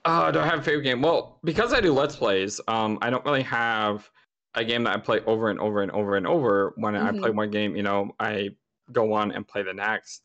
Uh, 0.05 0.31
do 0.31 0.39
I 0.39 0.45
have 0.45 0.59
a 0.59 0.63
favorite 0.63 0.83
game? 0.83 1.01
Well, 1.01 1.37
because 1.43 1.73
I 1.73 1.81
do 1.81 1.93
Let's 1.93 2.15
Plays, 2.15 2.59
um, 2.67 2.97
I 3.01 3.09
don't 3.09 3.23
really 3.25 3.43
have 3.43 4.09
a 4.55 4.63
game 4.63 4.83
that 4.85 4.95
I 4.95 4.99
play 4.99 5.21
over 5.25 5.49
and 5.49 5.59
over 5.59 5.81
and 5.81 5.91
over 5.91 6.15
and 6.15 6.25
over. 6.25 6.73
When 6.77 6.95
I 6.95 7.11
play 7.11 7.29
one 7.29 7.51
game, 7.51 7.75
you 7.75 7.83
know, 7.83 8.11
I 8.19 8.49
go 8.91 9.13
on 9.13 9.31
and 9.31 9.47
play 9.47 9.61
the 9.61 9.73
next. 9.73 10.23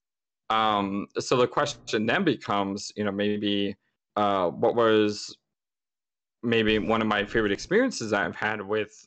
Um, 0.51 1.07
so 1.19 1.37
the 1.37 1.47
question 1.47 2.07
then 2.07 2.25
becomes, 2.25 2.93
you 2.97 3.05
know, 3.05 3.13
maybe 3.13 3.77
uh, 4.17 4.49
what 4.51 4.75
was 4.75 5.37
maybe 6.43 6.79
one 6.79 7.01
of 7.01 7.09
my 7.09 7.25
favorite 7.25 7.53
experiences 7.53 8.11
that 8.11 8.23
I've 8.23 8.37
had 8.37 8.61
with 8.61 9.07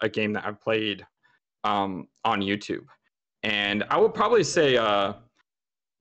a 0.00 0.08
game 0.08 0.32
that 0.34 0.46
I've 0.46 0.60
played 0.60 1.06
um, 1.64 2.08
on 2.24 2.40
YouTube. 2.40 2.86
And 3.42 3.84
I 3.90 3.98
would 3.98 4.14
probably 4.14 4.44
say 4.44 4.76
uh, 4.76 5.14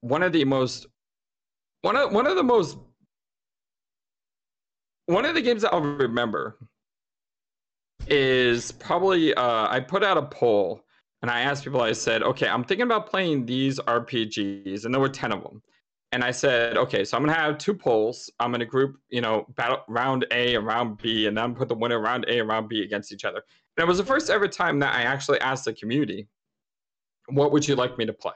one 0.01 0.23
of 0.23 0.31
the 0.31 0.45
most 0.45 0.87
one 1.81 1.95
of 1.95 2.11
one 2.11 2.25
of 2.25 2.35
the 2.35 2.43
most 2.43 2.77
one 5.07 5.25
of 5.25 5.35
the 5.35 5.41
games 5.41 5.61
that 5.61 5.73
I'll 5.73 5.81
remember 5.81 6.57
is 8.07 8.71
probably 8.71 9.33
uh, 9.33 9.67
I 9.69 9.79
put 9.79 10.03
out 10.03 10.17
a 10.17 10.23
poll 10.23 10.81
and 11.21 11.31
I 11.31 11.41
asked 11.41 11.63
people. 11.63 11.81
I 11.81 11.93
said, 11.93 12.23
"Okay, 12.23 12.47
I'm 12.47 12.63
thinking 12.63 12.85
about 12.85 13.09
playing 13.09 13.45
these 13.45 13.79
RPGs," 13.79 14.85
and 14.85 14.93
there 14.93 15.01
were 15.01 15.09
ten 15.09 15.31
of 15.31 15.41
them. 15.43 15.61
And 16.11 16.23
I 16.23 16.31
said, 16.31 16.77
"Okay, 16.77 17.03
so 17.03 17.17
I'm 17.17 17.23
gonna 17.23 17.33
have 17.33 17.57
two 17.57 17.73
polls. 17.73 18.29
I'm 18.39 18.51
gonna 18.51 18.65
group, 18.65 18.97
you 19.09 19.21
know, 19.21 19.45
battle 19.55 19.79
round 19.87 20.25
A 20.31 20.55
and 20.55 20.65
round 20.65 20.97
B, 20.97 21.25
and 21.25 21.37
then 21.37 21.55
put 21.55 21.67
the 21.67 21.75
winner 21.75 21.99
round 21.99 22.25
A 22.27 22.39
and 22.39 22.47
round 22.47 22.69
B 22.69 22.83
against 22.83 23.11
each 23.11 23.25
other." 23.25 23.43
And 23.77 23.83
it 23.83 23.87
was 23.87 23.97
the 23.97 24.05
first 24.05 24.29
ever 24.29 24.47
time 24.47 24.79
that 24.79 24.93
I 24.93 25.01
actually 25.01 25.39
asked 25.41 25.65
the 25.65 25.73
community, 25.73 26.27
"What 27.27 27.51
would 27.51 27.67
you 27.67 27.75
like 27.75 27.97
me 27.97 28.05
to 28.05 28.13
play?" 28.13 28.33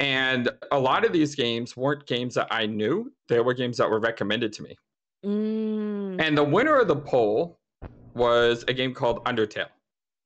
And 0.00 0.48
a 0.72 0.78
lot 0.78 1.04
of 1.04 1.12
these 1.12 1.34
games 1.34 1.76
weren't 1.76 2.06
games 2.06 2.34
that 2.34 2.48
I 2.50 2.66
knew; 2.66 3.12
they 3.28 3.40
were 3.40 3.54
games 3.54 3.76
that 3.78 3.88
were 3.88 4.00
recommended 4.00 4.52
to 4.54 4.62
me. 4.62 4.76
Mm. 5.24 6.20
And 6.20 6.36
the 6.36 6.44
winner 6.44 6.76
of 6.76 6.88
the 6.88 6.96
poll 6.96 7.58
was 8.14 8.64
a 8.68 8.72
game 8.72 8.94
called 8.94 9.24
Undertale. 9.24 9.70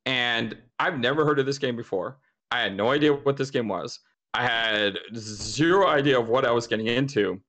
And 0.06 0.56
I've 0.78 0.98
never 0.98 1.24
heard 1.24 1.38
of 1.38 1.46
this 1.46 1.58
game 1.58 1.76
before. 1.76 2.18
I 2.50 2.60
had 2.60 2.76
no 2.76 2.90
idea 2.90 3.12
what 3.12 3.36
this 3.36 3.50
game 3.50 3.68
was. 3.68 4.00
I 4.34 4.42
had 4.42 4.98
zero 5.14 5.86
idea 5.86 6.18
of 6.18 6.28
what 6.28 6.44
I 6.44 6.50
was 6.50 6.66
getting 6.66 6.86
into. 6.86 7.40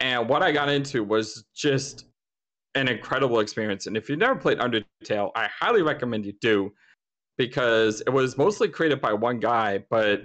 And 0.00 0.28
what 0.28 0.42
I 0.42 0.52
got 0.52 0.68
into 0.68 1.02
was 1.02 1.44
just 1.54 2.06
an 2.74 2.88
incredible 2.88 3.40
experience. 3.40 3.86
And 3.86 3.96
if 3.96 4.08
you've 4.08 4.18
never 4.18 4.36
played 4.36 4.58
Undertale, 4.58 5.32
I 5.34 5.48
highly 5.48 5.82
recommend 5.82 6.24
you 6.24 6.32
do 6.40 6.72
because 7.38 8.02
it 8.02 8.10
was 8.10 8.36
mostly 8.36 8.68
created 8.68 9.00
by 9.00 9.12
one 9.14 9.38
guy, 9.38 9.84
but 9.88 10.22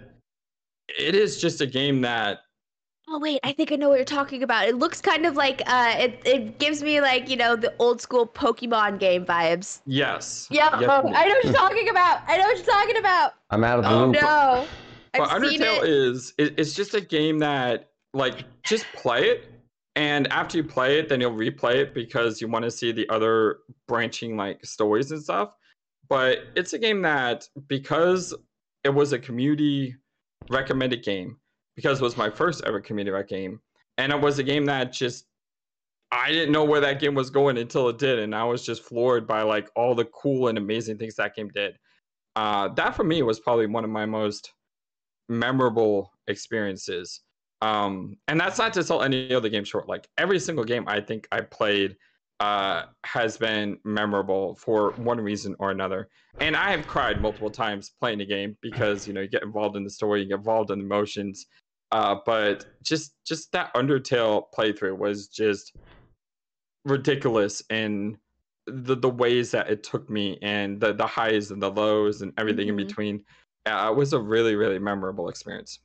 it 1.00 1.16
is 1.16 1.40
just 1.40 1.62
a 1.62 1.66
game 1.66 2.02
that 2.02 2.40
Oh 3.10 3.20
wait, 3.20 3.40
I 3.44 3.52
think 3.52 3.72
I 3.72 3.76
know 3.76 3.90
what 3.90 3.96
you're 3.96 4.06
talking 4.06 4.44
about. 4.44 4.66
It 4.68 4.78
looks 4.78 5.02
kind 5.02 5.26
of 5.26 5.36
like 5.36 5.62
uh, 5.66 5.94
it. 5.98 6.22
It 6.26 6.58
gives 6.58 6.82
me 6.82 7.02
like 7.02 7.30
you 7.30 7.36
know 7.36 7.56
the 7.56 7.74
old 7.78 8.02
school 8.02 8.26
Pokemon 8.26 8.98
game 9.00 9.26
vibes. 9.26 9.82
yes. 9.86 10.48
Yeah, 10.50 10.70
yes, 10.80 10.90
oh, 10.90 11.12
I 11.14 11.28
know 11.28 11.34
what 11.36 11.44
you're 11.44 11.54
talking 11.54 11.90
about. 11.90 12.22
I 12.28 12.38
know 12.38 12.46
what 12.46 12.58
you're 12.58 12.66
talking 12.66 12.98
about. 12.98 13.34
I'm 13.50 13.64
out 13.64 13.80
of 13.80 13.86
the 13.86 13.92
Oh 13.92 14.06
loop. 14.06 14.16
no, 14.16 14.68
But 15.18 15.32
I've 15.32 15.42
seen 15.50 15.60
Undertale 15.60 15.84
it. 15.84 15.90
is 15.90 16.34
it, 16.38 16.54
it's 16.58 16.74
just 16.74 16.94
a 16.94 17.02
game 17.02 17.40
that 17.40 17.90
like 18.14 18.46
just 18.64 18.86
play 18.94 19.26
it, 19.26 19.52
and 19.98 20.28
after 20.32 20.58
you 20.58 20.64
play 20.64 20.98
it, 20.98 21.10
then 21.10 21.20
you'll 21.20 21.32
replay 21.32 21.76
it 21.76 21.94
because 21.94 22.40
you 22.40 22.48
want 22.48 22.64
to 22.64 22.72
see 22.72 22.94
the 22.94 23.08
other 23.10 23.60
branching 23.88 24.38
like 24.38 24.66
stories 24.66 25.12
and 25.12 25.22
stuff. 25.22 25.56
But 26.14 26.44
it's 26.56 26.74
a 26.74 26.78
game 26.78 27.02
that 27.02 27.50
because 27.68 28.36
it 28.84 28.90
was 28.90 29.14
a 29.14 29.18
community 29.18 29.96
recommended 30.48 31.04
game, 31.04 31.38
because 31.76 32.00
it 32.00 32.04
was 32.04 32.18
my 32.18 32.30
first 32.30 32.64
ever 32.68 32.80
community 32.80 33.10
rec 33.10 33.28
game, 33.28 33.60
and 33.98 34.12
it 34.12 34.22
was 34.22 34.38
a 34.38 34.44
game 34.44 34.64
that 34.66 34.94
just 34.94 35.26
I 36.12 36.32
didn't 36.32 36.52
know 36.52 36.66
where 36.66 36.82
that 36.82 37.00
game 37.00 37.16
was 37.16 37.32
going 37.32 37.58
until 37.58 37.90
it 37.90 37.98
did, 37.98 38.20
and 38.20 38.36
I 38.36 38.44
was 38.44 38.64
just 38.64 38.84
floored 38.84 39.26
by 39.28 39.42
like 39.42 39.72
all 39.76 39.96
the 39.96 40.06
cool 40.06 40.50
and 40.50 40.60
amazing 40.60 41.00
things 41.00 41.16
that 41.16 41.36
game 41.36 41.50
did. 41.50 41.80
Uh, 42.36 42.68
that 42.76 42.96
for 42.96 43.04
me 43.04 43.24
was 43.24 43.40
probably 43.40 43.66
one 43.66 43.84
of 43.84 43.90
my 43.90 44.06
most 44.06 44.54
memorable 45.30 46.12
experiences. 46.28 47.22
Um, 47.64 48.18
and 48.28 48.40
that's 48.40 48.60
not 48.60 48.72
to 48.74 48.84
sell 48.84 49.02
any 49.02 49.34
other 49.34 49.50
game 49.50 49.64
short. 49.64 49.90
Like 49.90 50.08
every 50.20 50.40
single 50.40 50.64
game 50.64 50.84
I 50.86 51.02
think 51.02 51.28
I 51.32 51.42
played 51.42 51.96
uh, 52.44 52.88
has 53.06 53.38
been 53.38 53.78
memorable 53.86 54.56
for 54.56 54.94
one 54.98 55.20
reason 55.22 55.56
or 55.60 55.72
another. 55.72 56.10
And 56.42 56.58
I 56.58 56.72
have 56.72 56.88
cried 56.88 57.22
multiple 57.22 57.52
times 57.52 57.92
playing 58.02 58.18
the 58.18 58.26
game 58.26 58.58
because 58.62 59.08
you 59.08 59.14
know 59.14 59.22
you 59.22 59.30
get 59.30 59.44
involved 59.44 59.78
in 59.78 59.84
the 59.86 59.90
story, 59.90 60.22
you 60.22 60.28
get 60.28 60.40
involved 60.40 60.70
in 60.72 60.80
the 60.80 60.86
emotions. 60.86 61.46
Uh, 61.94 62.16
but 62.26 62.66
just 62.82 63.14
just 63.26 63.52
that 63.54 63.74
Undertale 63.76 64.44
playthrough 64.54 64.98
was 64.98 65.28
just 65.30 65.74
ridiculous 66.84 67.64
in 67.70 68.18
the 68.68 68.96
the 68.96 69.10
ways 69.10 69.52
that 69.52 69.70
it 69.70 69.84
took 69.84 70.10
me 70.10 70.38
and 70.42 70.82
the 70.82 70.92
the 70.94 71.08
highs 71.08 71.52
and 71.52 71.62
the 71.62 71.72
lows 71.72 72.22
and 72.22 72.34
everything 72.38 72.68
Mhm. 72.68 72.72
in 72.72 72.76
between. 72.76 73.24
Uh, 73.66 73.90
it 73.90 73.96
was 73.96 74.12
a 74.12 74.20
really 74.20 74.56
really 74.56 74.80
memorable 74.80 75.30
experience. 75.30 75.80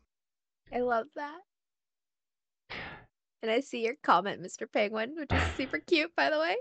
I 0.75 0.81
love 0.81 1.07
that. 1.15 1.39
And 3.43 3.51
I 3.51 3.61
see 3.61 3.85
your 3.85 3.95
comment, 4.03 4.43
Mr. 4.43 4.71
Penguin, 4.71 5.15
which 5.17 5.33
is 5.33 5.43
super 5.57 5.79
cute, 5.87 6.11
by 6.17 6.31
the 6.31 6.39
way. 6.39 6.57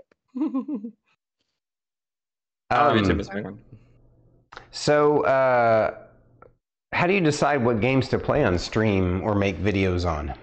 I 2.70 2.86
love 2.86 2.96
you 2.96 3.04
too, 3.04 3.12
Um, 3.12 3.20
Penguin. 3.26 3.58
So, 4.70 5.22
uh, 5.24 5.94
how 6.92 7.06
do 7.06 7.12
you 7.12 7.20
decide 7.20 7.64
what 7.64 7.80
games 7.80 8.08
to 8.08 8.18
play 8.18 8.44
on 8.44 8.58
stream 8.58 9.22
or 9.22 9.34
make 9.34 9.58
videos 9.58 10.08
on? 10.08 10.34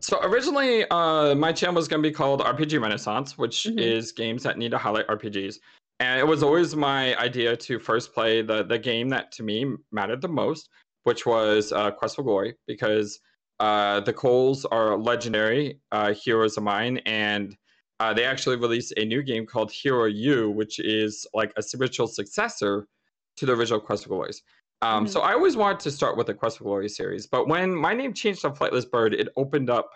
So 0.00 0.20
originally, 0.22 0.84
uh, 0.90 1.34
my 1.36 1.52
channel 1.52 1.76
was 1.76 1.86
going 1.86 2.02
to 2.02 2.08
be 2.08 2.12
called 2.12 2.40
RPG 2.40 2.80
Renaissance, 2.82 3.38
which 3.38 3.64
Mhm. 3.64 3.78
is 3.78 4.10
games 4.10 4.42
that 4.42 4.58
need 4.58 4.72
to 4.72 4.78
highlight 4.78 5.06
RPGs. 5.08 5.60
And 6.00 6.18
it 6.18 6.24
was 6.26 6.42
always 6.42 6.74
my 6.74 7.16
idea 7.18 7.56
to 7.56 7.78
first 7.78 8.12
play 8.12 8.42
the 8.42 8.64
the 8.64 8.78
game 8.78 9.08
that 9.10 9.30
to 9.32 9.44
me 9.44 9.76
mattered 9.92 10.20
the 10.20 10.28
most, 10.28 10.68
which 11.04 11.24
was 11.24 11.70
uh, 11.70 11.92
Quest 11.92 12.16
for 12.16 12.24
Glory, 12.24 12.56
because 12.66 13.20
uh, 13.62 14.00
the 14.00 14.12
Coles 14.12 14.64
are 14.66 14.96
legendary 14.98 15.80
uh, 15.92 16.12
heroes 16.12 16.56
of 16.56 16.64
mine, 16.64 16.98
and 17.06 17.56
uh, 18.00 18.12
they 18.12 18.24
actually 18.24 18.56
released 18.56 18.92
a 18.96 19.04
new 19.04 19.22
game 19.22 19.46
called 19.46 19.70
Hero 19.70 20.06
U, 20.06 20.50
which 20.50 20.80
is 20.80 21.24
like 21.32 21.52
a 21.56 21.62
spiritual 21.62 22.08
successor 22.08 22.88
to 23.36 23.46
the 23.46 23.52
original 23.52 23.78
Quest 23.78 24.02
for 24.02 24.08
Glories. 24.08 24.42
Um, 24.82 25.06
Mhm. 25.06 25.10
So 25.10 25.20
I 25.20 25.32
always 25.34 25.56
wanted 25.56 25.78
to 25.80 25.92
start 25.92 26.16
with 26.16 26.26
the 26.26 26.34
Quest 26.34 26.58
for 26.58 26.64
Glory 26.64 26.88
series, 26.88 27.28
but 27.28 27.46
when 27.46 27.72
my 27.72 27.94
name 27.94 28.12
changed 28.12 28.40
to 28.40 28.50
Flightless 28.50 28.90
Bird, 28.90 29.14
it 29.14 29.28
opened 29.36 29.70
up 29.70 29.90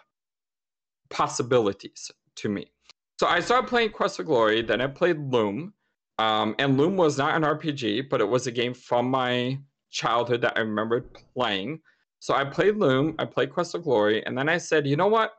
possibilities 1.11 2.11
to 2.37 2.49
me. 2.49 2.71
So 3.19 3.27
I 3.27 3.41
started 3.41 3.69
playing 3.69 3.91
Quest 3.91 4.17
for 4.17 4.23
Glory, 4.25 4.63
then 4.63 4.81
I 4.81 4.87
played 4.87 5.19
Loom, 5.19 5.73
um, 6.19 6.55
and 6.61 6.79
Loom 6.79 6.97
was 6.97 7.19
not 7.19 7.35
an 7.35 7.43
RPG, 7.43 8.03
but 8.03 8.21
it 8.21 8.29
was 8.29 8.47
a 8.47 8.53
game 8.53 8.75
from 8.75 9.11
my 9.11 9.59
childhood 9.91 10.43
that 10.43 10.53
I 10.57 10.61
remembered 10.61 11.13
playing. 11.35 11.81
So 12.27 12.35
I 12.35 12.45
played 12.45 12.77
Loom, 12.77 13.15
I 13.21 13.25
played 13.25 13.53
Quest 13.53 13.77
of 13.77 13.85
Glory, 13.85 14.27
and 14.27 14.37
then 14.37 14.49
I 14.49 14.59
said, 14.59 14.85
you 14.85 14.97
know 14.97 15.07
what? 15.07 15.35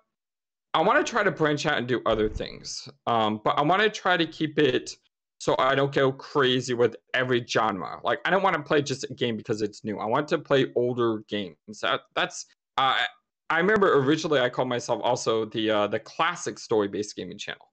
I 0.74 0.82
want 0.82 1.06
to 1.06 1.12
try 1.12 1.22
to 1.22 1.32
branch 1.32 1.66
out 1.66 1.78
and 1.78 1.86
do 1.86 2.02
other 2.06 2.30
things, 2.30 2.88
um, 3.08 3.42
but 3.44 3.60
I 3.60 3.62
want 3.62 3.82
to 3.82 3.90
try 3.90 4.16
to 4.16 4.26
keep 4.26 4.58
it 4.58 4.96
so 5.42 5.54
I 5.60 5.76
don't 5.76 5.94
go 5.94 6.14
crazy 6.14 6.76
with 6.76 6.96
every 7.14 7.46
genre. 7.46 8.00
Like 8.06 8.22
I 8.24 8.30
don't 8.30 8.42
want 8.42 8.56
to 8.56 8.62
play 8.62 8.82
just 8.82 9.04
a 9.04 9.14
game 9.14 9.36
because 9.36 9.62
it's 9.62 9.84
new. 9.84 10.00
I 10.00 10.06
want 10.06 10.30
to 10.30 10.38
play 10.38 10.68
older 10.78 11.26
games. 11.28 11.58
That, 11.82 12.04
that's 12.16 12.46
uh, 12.78 12.96
I 13.50 13.58
remember 13.58 13.96
originally 13.96 14.40
I 14.40 14.48
called 14.48 14.70
myself 14.70 15.02
also 15.04 15.44
the 15.44 15.70
uh, 15.70 15.88
the 15.88 16.00
classic 16.00 16.58
story 16.58 16.88
based 16.88 17.18
gaming 17.18 17.38
channel. 17.38 17.68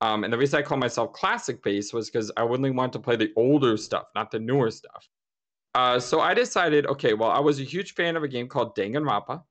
Um, 0.00 0.24
and 0.24 0.32
the 0.32 0.38
reason 0.38 0.58
I 0.58 0.62
called 0.62 0.80
myself 0.80 1.12
classic 1.12 1.62
based 1.62 1.92
was 1.92 2.08
because 2.08 2.32
I 2.38 2.40
only 2.40 2.70
want 2.70 2.94
to 2.94 2.98
play 2.98 3.16
the 3.16 3.30
older 3.36 3.76
stuff, 3.76 4.04
not 4.14 4.30
the 4.30 4.38
newer 4.38 4.70
stuff. 4.70 5.06
Uh, 5.74 5.98
so 5.98 6.20
I 6.20 6.34
decided, 6.34 6.86
okay, 6.86 7.14
well, 7.14 7.30
I 7.30 7.40
was 7.40 7.58
a 7.58 7.64
huge 7.64 7.94
fan 7.94 8.16
of 8.16 8.22
a 8.22 8.28
game 8.28 8.48
called 8.48 8.76
Danganronpa, 8.76 9.42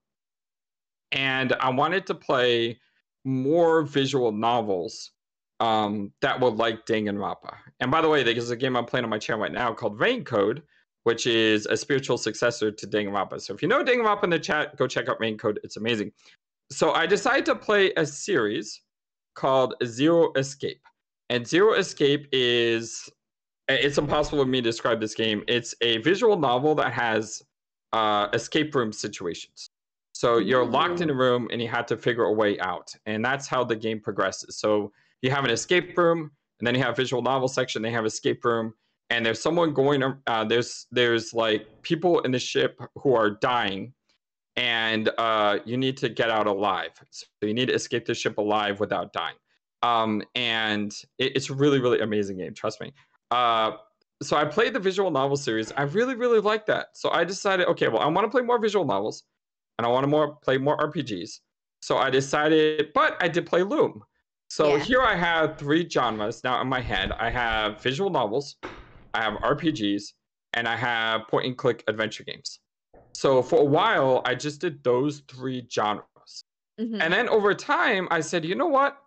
and 1.11 1.53
I 1.53 1.69
wanted 1.69 2.07
to 2.07 2.15
play 2.15 2.79
more 3.25 3.83
visual 3.83 4.31
novels 4.31 5.11
um, 5.59 6.11
that 6.21 6.39
would 6.39 6.55
like 6.55 6.85
Danganronpa. 6.85 7.55
And 7.79 7.89
by 7.89 8.01
the 8.01 8.09
way, 8.09 8.23
there's 8.23 8.49
a 8.49 8.55
game 8.55 8.75
I'm 8.75 8.85
playing 8.85 9.05
on 9.05 9.09
my 9.09 9.17
channel 9.17 9.41
right 9.41 9.51
now 9.51 9.73
called 9.73 9.99
Rain 9.99 10.23
Code, 10.23 10.63
which 11.03 11.25
is 11.27 11.65
a 11.67 11.77
spiritual 11.77 12.17
successor 12.17 12.71
to 12.71 12.87
Danganronpa. 12.87 13.39
So 13.41 13.53
if 13.53 13.61
you 13.61 13.67
know 13.67 13.83
Danganronpa 13.83 14.23
in 14.25 14.29
the 14.29 14.39
chat, 14.39 14.75
go 14.77 14.87
check 14.87 15.07
out 15.07 15.19
Rain 15.19 15.37
Code. 15.37 15.59
It's 15.63 15.77
amazing. 15.77 16.11
So 16.69 16.91
I 16.91 17.05
decided 17.05 17.45
to 17.45 17.55
play 17.55 17.93
a 17.95 18.05
series 18.05 18.81
called 19.35 19.75
Zero 19.85 20.33
Escape. 20.35 20.81
And 21.29 21.47
Zero 21.47 21.73
Escape 21.73 22.27
is 22.31 23.09
it's 23.67 23.97
impossible 23.97 24.43
for 24.43 24.49
me 24.49 24.59
to 24.59 24.69
describe 24.69 24.99
this 24.99 25.15
game. 25.15 25.43
It's 25.47 25.73
a 25.81 25.97
visual 25.99 26.37
novel 26.37 26.75
that 26.75 26.93
has 26.93 27.41
uh, 27.93 28.27
escape 28.33 28.75
room 28.75 28.91
situations. 28.91 29.69
So 30.13 30.37
you're 30.37 30.65
locked 30.65 31.01
in 31.01 31.09
a 31.09 31.13
room 31.13 31.47
and 31.51 31.61
you 31.61 31.67
have 31.69 31.85
to 31.87 31.97
figure 31.97 32.23
a 32.23 32.33
way 32.33 32.59
out. 32.59 32.93
And 33.05 33.23
that's 33.23 33.47
how 33.47 33.63
the 33.63 33.75
game 33.75 33.99
progresses. 33.99 34.57
So 34.57 34.91
you 35.21 35.31
have 35.31 35.43
an 35.43 35.51
escape 35.51 35.97
room 35.97 36.31
and 36.59 36.67
then 36.67 36.75
you 36.75 36.81
have 36.81 36.95
visual 36.95 37.21
novel 37.21 37.47
section, 37.47 37.81
they 37.81 37.91
have 37.91 38.05
escape 38.05 38.45
room 38.45 38.73
and 39.09 39.25
there's 39.25 39.41
someone 39.41 39.73
going 39.73 40.03
uh, 40.27 40.43
there's 40.45 40.87
there's 40.91 41.33
like 41.33 41.67
people 41.81 42.19
in 42.21 42.31
the 42.31 42.39
ship 42.39 42.79
who 42.95 43.13
are 43.15 43.31
dying 43.31 43.93
and 44.55 45.09
uh, 45.17 45.59
you 45.65 45.77
need 45.77 45.97
to 45.97 46.09
get 46.09 46.29
out 46.29 46.47
alive. 46.47 46.91
So 47.09 47.25
you 47.41 47.53
need 47.53 47.67
to 47.67 47.73
escape 47.73 48.05
the 48.05 48.13
ship 48.13 48.37
alive 48.37 48.79
without 48.79 49.13
dying. 49.13 49.35
Um, 49.81 50.21
and 50.35 50.93
it, 51.17 51.35
it's 51.35 51.49
a 51.49 51.53
really, 51.53 51.79
really 51.79 51.99
amazing 51.99 52.37
game. 52.37 52.53
Trust 52.53 52.79
me. 52.79 52.93
Uh, 53.31 53.73
so 54.21 54.37
I 54.37 54.45
played 54.45 54.73
the 54.73 54.79
visual 54.79 55.11
novel 55.11 55.37
series. 55.37 55.71
I 55.73 55.83
really, 55.83 56.15
really 56.15 56.39
like 56.39 56.65
that. 56.67 56.87
So 56.93 57.09
I 57.11 57.23
decided, 57.23 57.67
okay, 57.67 57.87
well, 57.87 58.01
I 58.01 58.07
want 58.07 58.25
to 58.25 58.29
play 58.29 58.41
more 58.41 58.59
visual 58.59 58.85
novels, 58.85 59.23
and 59.77 59.85
I 59.85 59.89
want 59.89 60.03
to 60.03 60.07
more 60.07 60.35
play 60.35 60.57
more 60.57 60.77
RPGs. 60.77 61.39
So 61.81 61.97
I 61.97 62.09
decided, 62.09 62.93
but 62.93 63.17
I 63.19 63.27
did 63.27 63.45
play 63.45 63.63
Loom. 63.63 64.03
So 64.49 64.75
yeah. 64.75 64.83
here 64.83 65.01
I 65.01 65.15
have 65.15 65.57
three 65.57 65.89
genres 65.89 66.43
now 66.43 66.61
in 66.61 66.67
my 66.67 66.79
head. 66.79 67.11
I 67.11 67.29
have 67.29 67.81
visual 67.81 68.09
novels, 68.09 68.55
I 69.13 69.23
have 69.23 69.33
RPGs, 69.41 70.13
and 70.53 70.67
I 70.67 70.75
have 70.75 71.27
point 71.27 71.47
and 71.47 71.57
click 71.57 71.83
adventure 71.87 72.23
games. 72.23 72.59
So 73.15 73.41
for 73.41 73.59
a 73.59 73.65
while, 73.65 74.21
I 74.25 74.35
just 74.35 74.61
did 74.61 74.83
those 74.83 75.23
three 75.27 75.67
genres. 75.71 76.03
Mm-hmm. 76.79 77.01
And 77.01 77.13
then 77.13 77.29
over 77.29 77.53
time, 77.53 78.07
I 78.11 78.21
said, 78.21 78.45
you 78.45 78.55
know 78.55 78.67
what? 78.67 78.97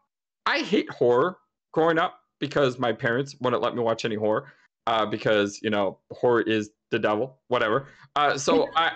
I 0.46 0.60
hate 0.60 0.90
horror 0.90 1.38
growing 1.72 1.98
up 1.98 2.20
because 2.40 2.78
my 2.78 2.92
parents 2.92 3.34
wouldn't 3.40 3.62
let 3.62 3.74
me 3.74 3.82
watch 3.82 4.04
any 4.04 4.16
horror 4.16 4.52
uh, 4.86 5.06
because, 5.06 5.60
you 5.62 5.70
know, 5.70 5.98
horror 6.12 6.42
is 6.42 6.70
the 6.90 6.98
devil, 6.98 7.38
whatever. 7.48 7.88
Uh, 8.14 8.38
so 8.38 8.68
I, 8.76 8.92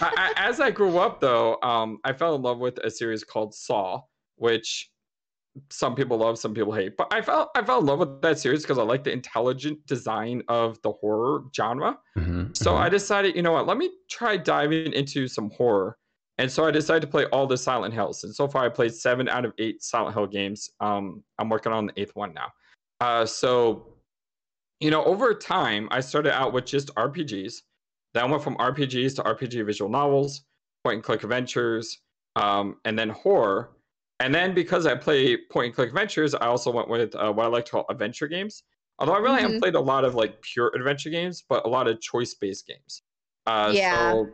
I, 0.00 0.32
as 0.36 0.60
I 0.60 0.70
grew 0.70 0.98
up, 0.98 1.20
though, 1.20 1.58
um, 1.62 1.98
I 2.04 2.12
fell 2.12 2.34
in 2.34 2.42
love 2.42 2.58
with 2.58 2.78
a 2.78 2.90
series 2.90 3.24
called 3.24 3.54
Saw, 3.54 4.02
which 4.36 4.90
some 5.70 5.94
people 5.94 6.18
love, 6.18 6.38
some 6.38 6.54
people 6.54 6.72
hate. 6.72 6.96
But 6.96 7.12
I 7.12 7.20
felt 7.20 7.50
I 7.54 7.62
fell 7.62 7.80
in 7.80 7.86
love 7.86 7.98
with 7.98 8.22
that 8.22 8.38
series 8.38 8.62
because 8.62 8.78
I 8.78 8.82
like 8.82 9.04
the 9.04 9.12
intelligent 9.12 9.84
design 9.86 10.42
of 10.48 10.80
the 10.82 10.92
horror 10.92 11.44
genre. 11.54 11.98
Mm-hmm, 12.16 12.52
so 12.54 12.72
mm-hmm. 12.72 12.82
I 12.82 12.88
decided, 12.88 13.36
you 13.36 13.42
know 13.42 13.52
what, 13.52 13.66
let 13.66 13.76
me 13.76 13.90
try 14.10 14.36
diving 14.36 14.92
into 14.92 15.28
some 15.28 15.50
horror. 15.50 15.98
And 16.38 16.50
so 16.50 16.64
I 16.64 16.70
decided 16.70 17.02
to 17.02 17.06
play 17.06 17.26
all 17.26 17.46
the 17.46 17.58
Silent 17.58 17.92
Hills. 17.92 18.24
And 18.24 18.34
so 18.34 18.48
far 18.48 18.64
I 18.64 18.68
played 18.70 18.94
seven 18.94 19.28
out 19.28 19.44
of 19.44 19.52
eight 19.58 19.82
Silent 19.82 20.14
Hill 20.14 20.26
games. 20.26 20.70
Um, 20.80 21.22
I'm 21.38 21.50
working 21.50 21.72
on 21.72 21.86
the 21.86 22.00
eighth 22.00 22.12
one 22.14 22.32
now. 22.32 22.48
Uh, 23.02 23.26
so, 23.26 23.96
you 24.78 24.88
know, 24.88 25.02
over 25.04 25.34
time 25.34 25.88
I 25.90 25.98
started 25.98 26.32
out 26.32 26.52
with 26.52 26.66
just 26.66 26.94
RPGs. 26.94 27.54
Then 28.14 28.22
I 28.22 28.26
went 28.26 28.44
from 28.44 28.56
RPGs 28.58 29.16
to 29.16 29.22
RPG 29.22 29.66
visual 29.66 29.90
novels, 29.90 30.42
point 30.84 30.96
and 30.96 31.02
click 31.02 31.24
adventures, 31.24 31.98
um, 32.36 32.76
and 32.84 32.96
then 32.96 33.08
horror. 33.08 33.70
And 34.20 34.32
then 34.32 34.54
because 34.54 34.86
I 34.86 34.94
play 34.94 35.36
point 35.50 35.66
and 35.66 35.74
click 35.74 35.88
adventures, 35.88 36.32
I 36.32 36.46
also 36.46 36.70
went 36.70 36.88
with 36.88 37.12
uh, 37.16 37.32
what 37.32 37.46
I 37.46 37.48
like 37.48 37.64
to 37.64 37.72
call 37.72 37.86
adventure 37.90 38.28
games. 38.28 38.62
Although 39.00 39.14
I 39.14 39.18
really 39.18 39.34
mm-hmm. 39.34 39.42
haven't 39.42 39.60
played 39.62 39.74
a 39.74 39.80
lot 39.80 40.04
of 40.04 40.14
like 40.14 40.40
pure 40.42 40.70
adventure 40.76 41.10
games, 41.10 41.42
but 41.48 41.66
a 41.66 41.68
lot 41.68 41.88
of 41.88 42.00
choice 42.00 42.34
based 42.34 42.68
games. 42.68 43.02
Uh, 43.48 43.72
yeah. 43.74 44.12
So, 44.12 44.28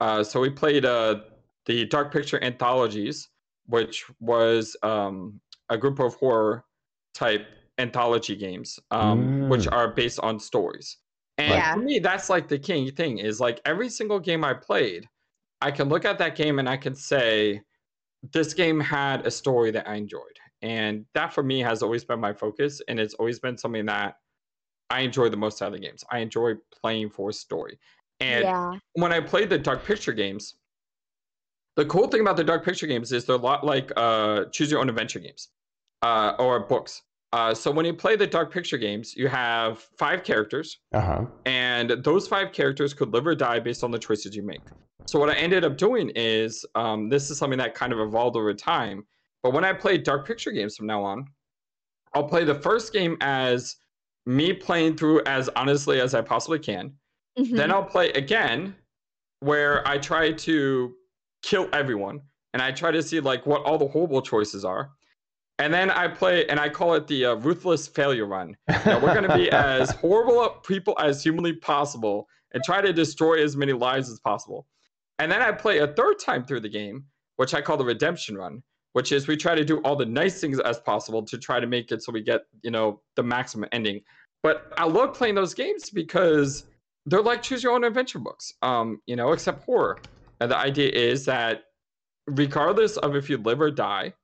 uh, 0.00 0.22
so 0.22 0.38
we 0.38 0.50
played 0.50 0.84
uh, 0.84 1.20
the 1.64 1.86
Dark 1.86 2.12
Picture 2.12 2.44
anthologies, 2.44 3.30
which 3.64 4.04
was 4.20 4.76
um, 4.82 5.40
a 5.70 5.78
group 5.78 5.98
of 5.98 6.14
horror 6.16 6.66
type 7.14 7.46
anthology 7.78 8.36
games, 8.36 8.78
um, 8.90 9.22
mm. 9.22 9.48
which 9.48 9.66
are 9.66 9.88
based 9.88 10.20
on 10.20 10.38
stories. 10.38 10.98
And 11.38 11.54
yeah. 11.54 11.74
for 11.74 11.80
me, 11.80 11.98
that's 11.98 12.28
like 12.28 12.48
the 12.48 12.58
key 12.58 12.90
thing 12.90 13.18
is 13.18 13.40
like 13.40 13.60
every 13.64 13.88
single 13.88 14.20
game 14.20 14.44
I 14.44 14.54
played, 14.54 15.08
I 15.60 15.70
can 15.70 15.88
look 15.88 16.04
at 16.04 16.18
that 16.18 16.36
game 16.36 16.58
and 16.58 16.68
I 16.68 16.76
can 16.76 16.94
say, 16.94 17.62
this 18.32 18.54
game 18.54 18.78
had 18.78 19.26
a 19.26 19.30
story 19.30 19.70
that 19.72 19.88
I 19.88 19.96
enjoyed. 19.96 20.38
And 20.60 21.04
that 21.14 21.32
for 21.32 21.42
me 21.42 21.60
has 21.60 21.82
always 21.82 22.04
been 22.04 22.20
my 22.20 22.32
focus. 22.32 22.80
And 22.86 23.00
it's 23.00 23.14
always 23.14 23.40
been 23.40 23.58
something 23.58 23.86
that 23.86 24.16
I 24.90 25.00
enjoy 25.00 25.28
the 25.28 25.36
most 25.36 25.60
out 25.60 25.68
of 25.68 25.72
the 25.72 25.80
games. 25.80 26.04
I 26.10 26.18
enjoy 26.18 26.54
playing 26.80 27.10
for 27.10 27.30
a 27.30 27.32
story. 27.32 27.78
And 28.20 28.44
yeah. 28.44 28.72
when 28.92 29.12
I 29.12 29.20
played 29.20 29.48
the 29.48 29.58
Dark 29.58 29.84
Picture 29.84 30.12
games, 30.12 30.54
the 31.74 31.84
cool 31.86 32.06
thing 32.06 32.20
about 32.20 32.36
the 32.36 32.44
Dark 32.44 32.64
Picture 32.64 32.86
games 32.86 33.10
is 33.10 33.24
they're 33.24 33.36
a 33.36 33.38
lot 33.38 33.64
like 33.64 33.90
uh, 33.96 34.44
choose 34.52 34.70
your 34.70 34.80
own 34.80 34.88
adventure 34.88 35.18
games 35.18 35.48
uh, 36.02 36.34
or 36.38 36.60
books. 36.60 37.02
Uh, 37.32 37.54
so 37.54 37.70
when 37.70 37.86
you 37.86 37.94
play 37.94 38.14
the 38.14 38.26
Dark 38.26 38.52
Picture 38.52 38.76
games, 38.76 39.16
you 39.16 39.26
have 39.26 39.78
five 39.96 40.22
characters, 40.22 40.78
uh-huh. 40.92 41.24
and 41.46 41.90
those 42.04 42.28
five 42.28 42.52
characters 42.52 42.92
could 42.92 43.12
live 43.12 43.26
or 43.26 43.34
die 43.34 43.58
based 43.58 43.82
on 43.82 43.90
the 43.90 43.98
choices 43.98 44.36
you 44.36 44.42
make. 44.42 44.60
So 45.06 45.18
what 45.18 45.30
I 45.30 45.34
ended 45.34 45.64
up 45.64 45.78
doing 45.78 46.10
is 46.14 46.64
um, 46.74 47.08
this 47.08 47.30
is 47.30 47.38
something 47.38 47.58
that 47.58 47.74
kind 47.74 47.92
of 47.92 48.00
evolved 48.00 48.36
over 48.36 48.52
time. 48.52 49.06
But 49.42 49.52
when 49.52 49.64
I 49.64 49.72
play 49.72 49.98
Dark 49.98 50.26
Picture 50.26 50.52
games 50.52 50.76
from 50.76 50.86
now 50.86 51.02
on, 51.02 51.26
I'll 52.14 52.28
play 52.28 52.44
the 52.44 52.54
first 52.54 52.92
game 52.92 53.16
as 53.22 53.76
me 54.26 54.52
playing 54.52 54.96
through 54.96 55.22
as 55.24 55.48
honestly 55.56 56.00
as 56.00 56.14
I 56.14 56.20
possibly 56.20 56.58
can. 56.58 56.92
Mm-hmm. 57.38 57.56
Then 57.56 57.70
I'll 57.72 57.82
play 57.82 58.10
again 58.10 58.76
where 59.40 59.86
I 59.88 59.98
try 59.98 60.32
to 60.32 60.94
kill 61.42 61.68
everyone 61.72 62.20
and 62.52 62.62
I 62.62 62.70
try 62.70 62.90
to 62.90 63.02
see 63.02 63.20
like 63.20 63.46
what 63.46 63.62
all 63.62 63.78
the 63.78 63.88
horrible 63.88 64.22
choices 64.22 64.64
are 64.64 64.90
and 65.58 65.72
then 65.72 65.90
I 65.90 66.08
play, 66.08 66.46
and 66.46 66.58
I 66.58 66.68
call 66.68 66.94
it 66.94 67.06
the 67.06 67.26
uh, 67.26 67.34
ruthless 67.36 67.86
failure 67.86 68.26
run. 68.26 68.56
Now, 68.68 68.98
we're 68.98 69.14
going 69.14 69.28
to 69.28 69.36
be 69.36 69.50
as 69.52 69.90
horrible 69.90 70.48
people 70.66 70.96
as 70.98 71.22
humanly 71.22 71.52
possible 71.52 72.26
and 72.52 72.62
try 72.64 72.80
to 72.80 72.92
destroy 72.92 73.42
as 73.42 73.56
many 73.56 73.72
lives 73.72 74.10
as 74.10 74.20
possible. 74.20 74.66
And 75.18 75.30
then 75.30 75.42
I 75.42 75.52
play 75.52 75.78
a 75.78 75.86
third 75.86 76.18
time 76.18 76.44
through 76.44 76.60
the 76.60 76.68
game, 76.68 77.04
which 77.36 77.54
I 77.54 77.60
call 77.60 77.76
the 77.76 77.84
redemption 77.84 78.36
run, 78.36 78.62
which 78.94 79.12
is 79.12 79.28
we 79.28 79.36
try 79.36 79.54
to 79.54 79.64
do 79.64 79.78
all 79.78 79.96
the 79.96 80.06
nice 80.06 80.40
things 80.40 80.58
as 80.60 80.80
possible 80.80 81.22
to 81.24 81.38
try 81.38 81.60
to 81.60 81.66
make 81.66 81.92
it 81.92 82.02
so 82.02 82.12
we 82.12 82.22
get, 82.22 82.42
you 82.62 82.70
know, 82.70 83.00
the 83.16 83.22
maximum 83.22 83.68
ending. 83.72 84.00
But 84.42 84.72
I 84.76 84.84
love 84.84 85.14
playing 85.14 85.36
those 85.36 85.54
games 85.54 85.90
because 85.90 86.64
they're 87.06 87.22
like 87.22 87.42
choose 87.42 87.62
your 87.62 87.72
own 87.72 87.84
adventure 87.84 88.18
books, 88.18 88.52
um, 88.62 89.00
you 89.06 89.16
know, 89.16 89.32
except 89.32 89.64
horror. 89.64 89.98
And 90.40 90.50
the 90.50 90.56
idea 90.56 90.90
is 90.90 91.24
that 91.26 91.64
regardless 92.26 92.96
of 92.96 93.14
if 93.14 93.30
you 93.30 93.38
live 93.38 93.60
or 93.60 93.70
die, 93.70 94.14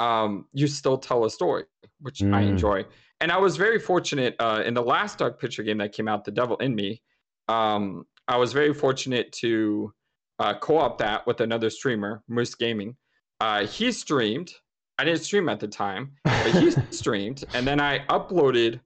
um, 0.00 0.46
you 0.52 0.66
still 0.66 0.96
tell 0.96 1.24
a 1.24 1.30
story, 1.30 1.64
which 2.00 2.18
mm. 2.20 2.34
I 2.34 2.40
enjoy. 2.40 2.84
And 3.20 3.30
I 3.30 3.36
was 3.36 3.56
very 3.56 3.78
fortunate 3.78 4.34
uh, 4.38 4.62
in 4.64 4.72
the 4.72 4.82
last 4.82 5.18
Dark 5.18 5.38
Picture 5.38 5.62
game 5.62 5.78
that 5.78 5.92
came 5.92 6.08
out, 6.08 6.24
The 6.24 6.30
Devil 6.30 6.56
in 6.56 6.74
Me. 6.74 7.02
Um, 7.48 8.06
I 8.26 8.38
was 8.38 8.52
very 8.54 8.72
fortunate 8.72 9.30
to 9.32 9.92
uh, 10.38 10.54
co-op 10.54 10.96
that 10.98 11.26
with 11.26 11.42
another 11.42 11.68
streamer, 11.68 12.22
Moose 12.28 12.54
Gaming. 12.54 12.96
Uh, 13.40 13.66
he 13.66 13.92
streamed. 13.92 14.52
I 14.98 15.04
didn't 15.04 15.20
stream 15.20 15.48
at 15.50 15.60
the 15.60 15.68
time, 15.68 16.12
but 16.24 16.50
he 16.52 16.70
streamed, 16.90 17.44
and 17.54 17.66
then 17.66 17.80
I 17.80 18.00
uploaded 18.06 18.80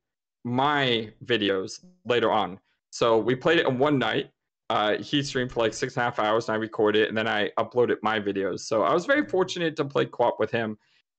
my 0.45 1.11
videos 1.25 1.85
later 2.05 2.31
on. 2.31 2.59
So 2.91 3.19
we 3.19 3.35
played 3.35 3.59
it 3.59 3.67
in 3.67 3.79
one 3.79 3.99
night. 3.99 4.31
Uh, 4.71 4.97
he 4.99 5.23
streamed 5.23 5.53
for 5.53 5.61
like 5.61 5.75
six 5.75 5.97
and 5.97 6.03
a 6.03 6.05
half 6.05 6.19
hours, 6.19 6.49
and 6.49 6.55
I 6.55 6.59
recorded 6.59 7.03
it, 7.03 7.09
and 7.09 7.17
then 7.17 7.29
I 7.29 7.51
uploaded 7.59 7.97
my 8.03 8.19
videos. 8.19 8.61
So 8.61 8.83
I 8.83 8.93
was 8.93 9.07
very 9.07 9.27
fortunate 9.27 9.77
to 9.77 9.85
play 9.85 10.07
co-op 10.07 10.41
with 10.41 10.51
him 10.51 10.77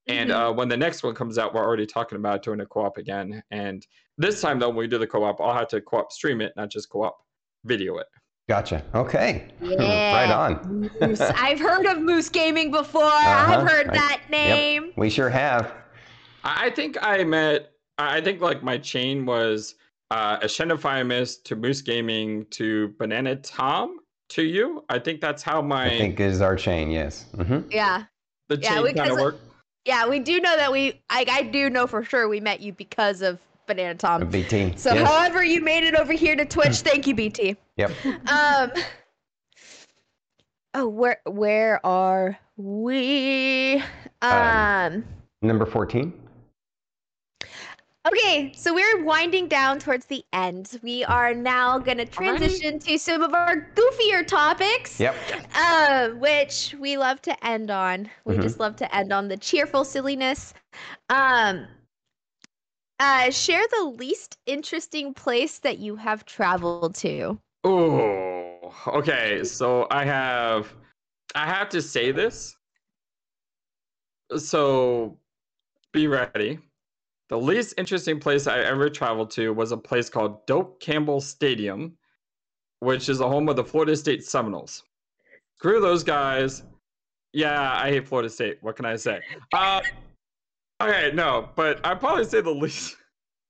and 0.08 0.30
mm-hmm. 0.30 0.39
uh, 0.39 0.51
when 0.51 0.70
the 0.70 0.78
next 0.78 1.03
one 1.03 1.16
comes 1.16 1.38
out, 1.38 1.53
we're 1.53 1.64
already 1.64 1.86
talking 1.86 2.18
about 2.18 2.43
doing 2.43 2.60
a 2.60 2.66
co-op 2.66 2.97
again. 2.97 3.41
And 3.51 3.86
this 4.18 4.41
time, 4.41 4.60
though, 4.60 4.70
when 4.70 4.78
we 4.78 4.88
do 4.88 4.97
the 4.97 5.08
co-op, 5.08 5.41
I'll 5.41 5.53
have 5.53 5.68
to 5.70 5.82
co-op 5.82 6.12
stream 6.12 6.41
it, 6.41 6.53
not 6.56 6.70
just 6.70 6.89
co-op 6.89 7.18
video 7.64 7.97
it. 7.97 8.08
Gotcha. 8.47 8.84
Okay. 8.93 9.47
Yeah. 9.62 10.14
right 10.14 10.32
on. 10.32 10.89
Moose. 11.01 11.20
I've 11.36 11.60
heard 11.60 11.86
of 11.88 11.99
Moose 11.99 12.30
Gaming 12.30 12.70
before. 12.70 13.03
Uh-huh. 13.03 13.58
I've 13.58 13.68
heard 13.68 13.88
that 13.93 14.22
name. 14.30 14.86
Yep. 14.86 14.93
We 14.97 15.10
sure 15.10 15.30
have. 15.30 15.74
I 16.43 16.70
think 16.70 16.97
I 17.01 17.24
met. 17.24 17.72
I 17.97 18.22
think 18.22 18.41
like 18.41 18.62
my 18.62 18.78
chain 18.78 19.26
was 19.26 19.76
uh, 20.12 20.39
Ascendifimus 20.39 21.43
to 21.43 21.56
Moose 21.56 21.82
Gaming 21.82 22.45
to 22.51 22.89
Banana 22.99 23.36
Tom 23.38 23.99
to 24.30 24.43
you. 24.43 24.84
I 24.89 24.99
think 24.99 25.20
that's 25.20 25.41
how 25.41 25.62
my. 25.62 25.88
I 25.88 25.97
think 25.97 26.20
is 26.20 26.41
our 26.41 26.56
chain. 26.56 26.91
Yes. 26.91 27.26
Mm-hmm. 27.36 27.72
Yeah. 27.72 28.03
The 28.47 28.58
chain 28.58 28.86
yeah, 28.86 28.93
kind 28.93 29.12
of 29.12 29.18
worked. 29.18 29.41
Yeah, 29.86 30.08
we 30.08 30.20
do 30.20 30.40
know 30.40 30.58
that 30.58 30.72
we. 30.72 31.00
I, 31.10 31.26
I 31.30 31.44
do 31.44 31.70
know 31.70 31.86
for 31.86 32.04
sure 32.04 32.28
we 32.28 32.40
met 32.40 32.60
you 32.60 32.74
because 32.74 33.22
of 33.22 33.40
Banana 33.68 33.96
Tom. 33.96 34.26
BT. 34.28 34.74
So, 34.78 34.94
yes. 34.94 35.08
however 35.08 35.44
you 35.44 35.62
made 35.62 35.84
it 35.84 35.96
over 35.96 36.14
here 36.14 36.36
to 36.36 36.46
Twitch, 36.46 36.78
thank 36.78 37.06
you, 37.06 37.14
BT. 37.14 37.56
Yep. 37.78 37.92
Um. 38.28 38.72
Oh, 40.74 40.88
where 40.88 41.22
where 41.26 41.86
are 41.86 42.38
we? 42.58 43.82
Um. 44.22 44.32
um 44.32 45.06
number 45.42 45.66
fourteen. 45.66 46.14
Okay, 48.08 48.53
so 48.56 48.72
we're 48.74 49.03
winding 49.03 49.47
down 49.47 49.80
towards 49.80 50.06
the 50.06 50.24
end. 50.32 50.80
We 50.84 51.03
are 51.06 51.34
now 51.34 51.80
going 51.80 51.97
to 51.97 52.06
transition 52.06 52.78
to 52.80 52.99
some 52.99 53.24
of 53.24 53.34
our 53.34 53.68
goofier 53.74 54.26
topics. 54.28 54.99
Yep. 54.99 55.16
Uh, 55.56 56.10
which 56.10 56.76
we 56.80 56.97
love 56.97 57.20
to 57.24 57.45
end 57.45 57.72
on. 57.72 58.10
We 58.26 58.36
Mhm. 58.38 58.43
just 58.43 58.60
love 58.60 58.76
to 58.78 58.95
end 58.95 59.12
on 59.12 59.28
the 59.28 59.38
cheerful 59.38 59.84
silliness. 59.84 60.53
Um, 61.10 61.68
uh, 62.99 63.32
share 63.32 63.66
the 63.72 63.86
least 63.86 64.38
interesting 64.45 65.14
place 65.14 65.58
that 65.60 65.80
you 65.80 65.95
have 65.95 66.26
traveled 66.26 66.93
to. 66.95 67.39
Oh, 67.64 68.72
okay. 68.88 69.43
So 69.43 69.88
I 69.89 70.06
have, 70.06 70.72
I 71.34 71.45
have 71.47 71.70
to 71.70 71.82
say 71.82 72.12
this. 72.12 72.56
So, 74.38 75.18
be 75.91 76.08
ready. 76.08 76.60
The 77.30 77.38
least 77.40 77.74
interesting 77.78 78.20
place 78.20 78.46
I 78.48 78.60
ever 78.60 78.90
traveled 78.90 79.32
to 79.32 79.52
was 79.54 79.72
a 79.72 79.78
place 79.78 80.10
called 80.10 80.46
Doak 80.46 80.80
Campbell 80.80 81.20
Stadium, 81.22 81.98
which 82.80 83.10
is 83.10 83.18
the 83.18 83.28
home 83.28 83.50
of 83.50 83.56
the 83.56 83.64
Florida 83.64 83.96
State 83.96 84.24
Seminoles. 84.24 84.84
Screw 85.58 85.82
those 85.82 86.04
guys. 86.04 86.64
Yeah, 87.34 87.74
I 87.74 87.90
hate 87.90 88.08
Florida 88.08 88.30
State. 88.30 88.58
What 88.62 88.76
can 88.76 88.86
I 88.86 88.96
say? 88.96 89.22
Uh, 89.54 89.82
okay, 90.82 91.12
no, 91.16 91.50
but 91.56 91.84
I'd 91.86 92.00
probably 92.00 92.26
say 92.26 92.42
the 92.42 92.52
least. 92.52 92.96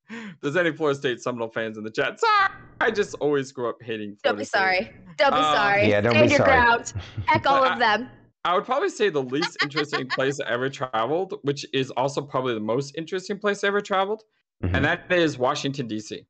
If 0.09 0.35
there's 0.41 0.55
any 0.55 0.71
Florida 0.71 0.97
State 0.97 1.21
Seminole 1.21 1.49
fans 1.49 1.77
in 1.77 1.83
the 1.83 1.91
chat, 1.91 2.19
sorry. 2.19 2.53
I 2.79 2.91
just 2.91 3.15
always 3.15 3.51
grew 3.51 3.69
up 3.69 3.81
hating. 3.81 4.17
Don't 4.23 4.35
Florida 4.35 4.39
be 4.39 4.45
State. 4.45 4.57
sorry. 4.59 4.93
Don't 5.17 5.31
be 5.31 5.37
Um, 5.37 5.55
sorry. 5.55 5.89
Yeah, 5.89 6.01
don't 6.01 6.11
Stand 6.13 6.27
be 6.27 6.31
your 6.35 6.37
sorry. 6.45 6.51
ground. 6.51 6.93
Heck 7.25 7.45
all 7.45 7.63
of 7.63 7.77
them. 7.79 8.09
I 8.45 8.53
would 8.53 8.63
probably 8.63 8.89
say 8.89 9.09
the 9.09 9.23
least 9.23 9.57
interesting 9.63 10.07
place 10.07 10.39
I 10.39 10.51
ever 10.51 10.69
traveled, 10.69 11.39
which 11.41 11.65
is 11.73 11.89
also 11.91 12.21
probably 12.21 12.53
the 12.53 12.59
most 12.59 12.95
interesting 12.95 13.39
place 13.39 13.63
I 13.63 13.67
ever 13.69 13.81
traveled, 13.81 14.23
Mhm. 14.63 14.75
and 14.75 14.85
that 14.85 15.11
is 15.11 15.37
Washington 15.39 15.87
D.C. 15.87 16.25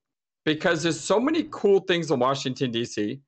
Because 0.46 0.82
there's 0.84 1.00
so 1.00 1.20
many 1.20 1.44
cool 1.52 1.82
things 1.82 2.10
in 2.12 2.20
Washington 2.20 2.72
D.C., 2.72 3.20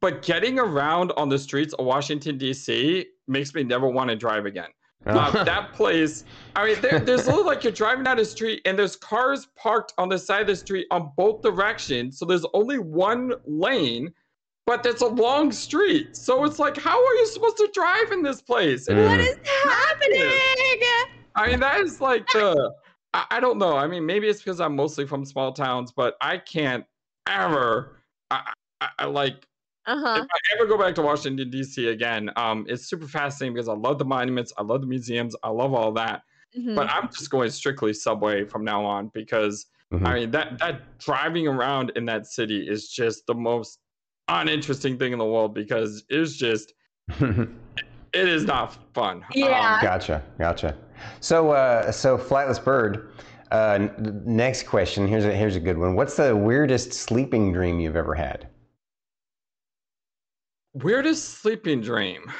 but 0.00 0.22
getting 0.22 0.60
around 0.60 1.10
on 1.16 1.28
the 1.28 1.38
streets 1.38 1.74
of 1.74 1.84
Washington 1.84 2.38
D.C. 2.38 3.06
makes 3.26 3.52
me 3.54 3.64
never 3.64 3.88
want 3.88 4.08
to 4.10 4.14
drive 4.16 4.46
again. 4.46 4.68
Uh, 5.04 5.30
that 5.44 5.72
place, 5.72 6.24
I 6.54 6.64
mean, 6.66 6.80
there, 6.80 7.00
there's 7.00 7.26
a 7.26 7.30
little 7.30 7.44
like 7.46 7.64
you're 7.64 7.72
driving 7.72 8.04
down 8.04 8.18
the 8.18 8.24
street 8.24 8.62
and 8.64 8.78
there's 8.78 8.94
cars 8.94 9.48
parked 9.56 9.92
on 9.98 10.08
the 10.08 10.18
side 10.18 10.42
of 10.42 10.46
the 10.46 10.54
street 10.56 10.86
on 10.92 11.10
both 11.16 11.42
directions. 11.42 12.18
So 12.18 12.24
there's 12.24 12.46
only 12.54 12.78
one 12.78 13.32
lane, 13.46 14.12
but 14.68 14.84
it's 14.84 15.00
a 15.00 15.06
long 15.06 15.50
street. 15.50 16.14
So 16.14 16.44
it's 16.44 16.58
like, 16.58 16.76
how 16.76 16.90
are 16.94 17.14
you 17.14 17.26
supposed 17.28 17.56
to 17.56 17.70
drive 17.72 18.12
in 18.12 18.22
this 18.22 18.42
place? 18.42 18.86
And 18.86 18.98
What 18.98 19.18
Mm. 19.18 19.24
is 19.24 19.38
happening? 19.64 20.40
I 21.34 21.46
mean, 21.48 21.60
that 21.60 21.80
is 21.80 22.02
like 22.02 22.26
the, 22.34 22.74
I, 23.14 23.24
I 23.30 23.40
don't 23.40 23.56
know. 23.56 23.78
I 23.78 23.86
mean, 23.86 24.04
maybe 24.04 24.28
it's 24.28 24.40
because 24.40 24.60
I'm 24.60 24.76
mostly 24.76 25.06
from 25.06 25.24
small 25.24 25.52
towns, 25.54 25.90
but 25.90 26.16
I 26.20 26.36
can't 26.36 26.84
ever, 27.26 27.96
I, 28.30 28.52
I, 28.82 28.88
I 28.98 29.04
like, 29.06 29.46
Uh 29.86 29.96
huh. 29.98 30.20
if 30.22 30.26
I 30.30 30.54
ever 30.54 30.66
go 30.66 30.76
back 30.76 30.94
to 30.96 31.02
Washington 31.02 31.48
D.C. 31.48 31.88
again, 31.88 32.30
um, 32.36 32.66
it's 32.68 32.84
super 32.84 33.08
fascinating 33.08 33.54
because 33.54 33.70
I 33.70 33.74
love 33.74 33.96
the 33.98 34.04
monuments, 34.04 34.52
I 34.58 34.62
love 34.64 34.82
the 34.82 34.86
museums, 34.86 35.34
I 35.42 35.48
love 35.48 35.72
all 35.72 35.92
that. 35.92 36.24
Mm-hmm. 36.54 36.74
But 36.74 36.90
I'm 36.90 37.08
just 37.08 37.30
going 37.30 37.48
strictly 37.50 37.94
subway 37.94 38.44
from 38.44 38.64
now 38.64 38.84
on 38.84 39.10
because 39.14 39.64
Mhm. 39.94 40.06
I 40.06 40.14
mean 40.14 40.30
that 40.32 40.58
that 40.58 40.98
driving 40.98 41.48
around 41.48 41.92
in 41.96 42.04
that 42.04 42.26
city 42.26 42.68
is 42.68 42.90
just 42.90 43.26
the 43.26 43.34
most 43.34 43.78
uninteresting 44.28 44.98
thing 44.98 45.12
in 45.12 45.18
the 45.18 45.24
world 45.24 45.54
because 45.54 46.04
it's 46.08 46.36
just 46.36 46.72
it 47.20 47.48
is 48.12 48.44
not 48.44 48.76
fun. 48.94 49.18
Um, 49.18 49.24
Yeah. 49.34 49.80
Gotcha, 49.82 50.22
gotcha. 50.38 50.76
So, 51.20 51.50
uh, 51.50 51.90
so 51.92 52.18
flightless 52.18 52.62
bird. 52.62 53.10
Uh, 53.50 53.78
n- 53.80 54.22
next 54.26 54.64
question. 54.64 55.06
Here's 55.08 55.24
a 55.24 55.32
here's 55.34 55.56
a 55.56 55.60
good 55.60 55.78
one. 55.78 55.94
What's 55.94 56.16
the 56.16 56.36
weirdest 56.36 56.92
sleeping 56.92 57.52
dream 57.52 57.80
you've 57.80 57.96
ever 57.96 58.14
had? 58.14 58.48
weirdest 60.74 61.40
sleeping 61.40 61.80
dream. 61.80 62.30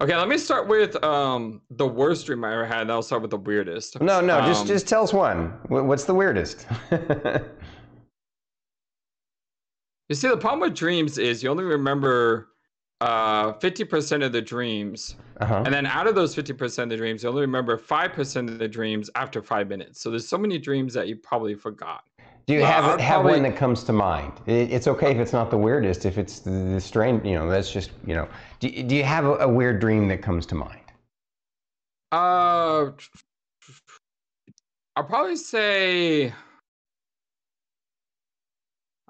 Okay, 0.00 0.14
let 0.14 0.28
me 0.28 0.38
start 0.38 0.68
with 0.68 1.02
um 1.02 1.60
the 1.70 1.86
worst 1.88 2.26
dream 2.26 2.44
I 2.44 2.52
ever 2.52 2.66
had. 2.66 2.82
and 2.82 2.92
I'll 2.92 3.02
start 3.02 3.22
with 3.22 3.30
the 3.32 3.38
weirdest. 3.38 4.00
No, 4.00 4.20
no. 4.20 4.40
just 4.42 4.60
Um, 4.62 4.66
just 4.68 4.86
tell 4.86 5.02
us 5.02 5.12
one. 5.12 5.48
Wh- 5.68 5.84
What's 5.86 6.04
the 6.04 6.14
weirdest? 6.14 6.66
You 10.08 10.14
see, 10.14 10.28
the 10.28 10.36
problem 10.36 10.60
with 10.60 10.74
dreams 10.74 11.18
is 11.18 11.42
you 11.42 11.50
only 11.50 11.64
remember 11.64 12.48
uh 13.00 13.52
50% 13.54 14.24
of 14.24 14.32
the 14.32 14.42
dreams 14.42 15.14
uh-huh. 15.40 15.62
And 15.64 15.72
then 15.72 15.86
out 15.86 16.08
of 16.08 16.16
those 16.16 16.34
50% 16.34 16.82
of 16.82 16.88
the 16.88 16.96
dreams, 16.96 17.22
you 17.22 17.28
only 17.28 17.42
remember 17.42 17.78
5% 17.78 18.48
of 18.48 18.58
the 18.58 18.66
dreams 18.66 19.08
after 19.14 19.40
five 19.40 19.68
minutes. 19.68 20.00
So 20.00 20.10
there's 20.10 20.26
so 20.28 20.36
many 20.36 20.58
dreams 20.58 20.92
that 20.94 21.06
you 21.06 21.14
probably 21.14 21.54
forgot. 21.54 22.02
Do 22.46 22.54
you 22.54 22.60
Well, 22.62 22.72
have 22.72 22.84
I'd 22.86 23.00
have 23.00 23.20
probably- 23.20 23.32
one 23.34 23.42
that 23.44 23.56
comes 23.56 23.84
to 23.84 23.92
mind? 23.92 24.32
It's 24.46 24.88
okay 24.88 25.12
if 25.12 25.18
it's 25.18 25.32
not 25.32 25.52
the 25.52 25.58
weirdest. 25.58 26.06
If 26.06 26.18
it's 26.18 26.40
the, 26.40 26.50
the 26.50 26.80
strange, 26.80 27.24
you 27.24 27.34
know, 27.34 27.48
that's 27.48 27.70
just 27.70 27.92
you 28.04 28.14
know. 28.16 28.26
Do, 28.58 28.68
do 28.82 28.96
you 28.96 29.04
have 29.04 29.26
a, 29.26 29.34
a 29.36 29.48
weird 29.48 29.78
dream 29.80 30.08
that 30.08 30.22
comes 30.22 30.44
to 30.46 30.56
mind? 30.56 30.80
Uh, 32.10 32.90
I'll 34.96 35.04
probably 35.04 35.36
say. 35.36 36.32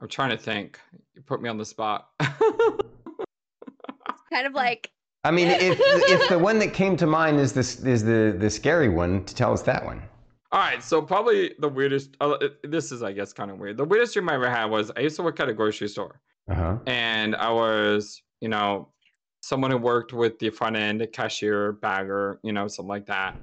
I'm 0.01 0.09
trying 0.09 0.31
to 0.31 0.39
think. 0.39 0.79
You 1.15 1.23
put 1.23 1.43
me 1.43 1.49
on 1.49 1.59
the 1.59 1.65
spot. 1.65 2.11
kind 4.31 4.47
of 4.47 4.53
like 4.53 4.91
I 5.25 5.31
mean, 5.31 5.49
if 5.49 5.79
if 5.81 6.29
the 6.29 6.39
one 6.39 6.59
that 6.61 6.73
came 6.73 6.97
to 6.97 7.07
mind 7.07 7.41
is 7.41 7.53
this 7.53 7.81
is 7.85 8.05
the 8.05 8.35
the 8.39 8.51
scary 8.51 8.89
one, 8.89 9.25
to 9.25 9.35
tell 9.35 9.53
us 9.53 9.63
that 9.63 9.85
one. 9.85 10.03
All 10.51 10.61
right, 10.61 10.83
so 10.83 11.03
probably 11.03 11.55
the 11.59 11.69
weirdest. 11.69 12.17
Uh, 12.21 12.39
this 12.63 12.91
is, 12.91 13.03
I 13.03 13.13
guess, 13.13 13.35
kind 13.35 13.51
of 13.51 13.59
weird. 13.59 13.77
The 13.77 13.85
weirdest 13.85 14.15
dream 14.15 14.31
I 14.31 14.35
ever 14.35 14.49
had 14.49 14.67
was 14.67 14.91
I 14.97 15.01
used 15.01 15.17
to 15.17 15.23
work 15.23 15.39
at 15.41 15.49
a 15.49 15.53
grocery 15.53 15.89
store. 15.89 16.21
Uh 16.51 16.55
huh. 16.55 16.79
and 16.87 17.37
I 17.37 17.51
was, 17.51 18.23
you 18.41 18.49
know, 18.49 18.89
someone 19.43 19.71
who 19.71 19.77
worked 19.77 20.15
with 20.15 20.39
the 20.39 20.49
front 20.49 20.77
end, 20.77 21.07
cashier, 21.13 21.73
bagger, 21.73 22.41
you 22.43 22.55
know, 22.55 22.67
something 22.69 22.89
like 22.89 23.05
that. 23.05 23.37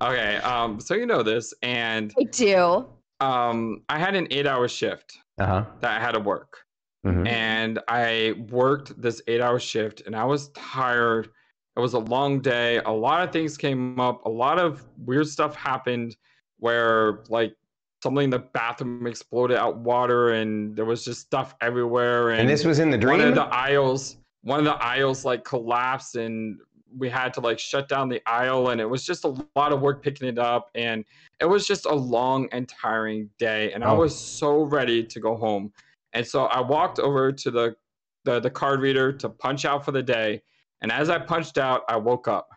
Okay, 0.00 0.36
um, 0.36 0.80
so 0.80 0.94
you 0.94 1.04
know 1.04 1.22
this, 1.22 1.52
and 1.62 2.14
I 2.18 2.24
do. 2.24 2.86
Um, 3.20 3.82
I 3.88 3.98
had 3.98 4.14
an 4.14 4.26
eight-hour 4.30 4.68
shift 4.68 5.18
Uh 5.38 5.46
huh. 5.46 5.64
that 5.80 6.00
I 6.00 6.02
had 6.02 6.12
to 6.12 6.20
work, 6.20 6.58
hmm 7.04 7.26
and 7.26 7.78
I 7.88 8.34
worked 8.50 9.00
this 9.00 9.22
eight-hour 9.26 9.58
shift, 9.58 10.02
and 10.06 10.14
I 10.14 10.24
was 10.24 10.48
tired. 10.50 11.28
It 11.76 11.80
was 11.80 11.94
a 11.94 11.98
long 11.98 12.40
day. 12.40 12.78
A 12.78 12.90
lot 12.90 13.22
of 13.22 13.32
things 13.32 13.56
came 13.58 14.00
up. 14.00 14.24
A 14.24 14.30
lot 14.30 14.58
of 14.58 14.86
weird 14.98 15.28
stuff 15.28 15.54
happened, 15.54 16.16
where 16.58 17.24
like 17.28 17.54
something 18.02 18.24
in 18.24 18.30
the 18.30 18.38
bathroom 18.38 19.06
exploded 19.06 19.56
out 19.56 19.76
water, 19.78 20.30
and 20.30 20.74
there 20.76 20.84
was 20.84 21.04
just 21.04 21.20
stuff 21.20 21.54
everywhere. 21.60 22.30
And 22.30 22.48
this 22.48 22.64
was 22.64 22.78
in 22.78 22.90
the 22.90 22.98
dream? 22.98 23.18
one 23.18 23.28
of 23.28 23.34
the 23.34 23.44
aisles 23.44 24.18
one 24.42 24.60
of 24.60 24.64
the 24.64 24.76
aisles 24.76 25.24
like 25.24 25.42
collapsed 25.44 26.14
and 26.14 26.56
we 26.98 27.08
had 27.08 27.32
to 27.34 27.40
like 27.40 27.58
shut 27.58 27.88
down 27.88 28.08
the 28.08 28.20
aisle 28.26 28.70
and 28.70 28.80
it 28.80 28.88
was 28.88 29.04
just 29.04 29.24
a 29.24 29.34
lot 29.54 29.72
of 29.72 29.80
work 29.80 30.02
picking 30.02 30.28
it 30.28 30.38
up 30.38 30.70
and 30.74 31.04
it 31.40 31.44
was 31.44 31.66
just 31.66 31.86
a 31.86 31.94
long 31.94 32.48
and 32.52 32.68
tiring 32.68 33.28
day 33.38 33.72
and 33.72 33.84
i 33.84 33.90
Oh. 33.90 33.96
was 34.00 34.16
so 34.18 34.62
ready 34.62 35.02
to 35.04 35.20
go 35.20 35.36
home 35.36 35.72
and 36.12 36.26
so 36.26 36.44
i 36.46 36.60
walked 36.60 36.98
over 36.98 37.32
to 37.32 37.50
the, 37.50 37.76
the 38.24 38.40
the 38.40 38.50
card 38.50 38.80
reader 38.80 39.12
to 39.12 39.28
punch 39.28 39.64
out 39.64 39.84
for 39.84 39.92
the 39.92 40.02
day 40.02 40.42
and 40.80 40.90
as 40.90 41.08
i 41.10 41.18
punched 41.18 41.58
out 41.58 41.82
i 41.88 41.96
woke 41.96 42.28
up 42.28 42.48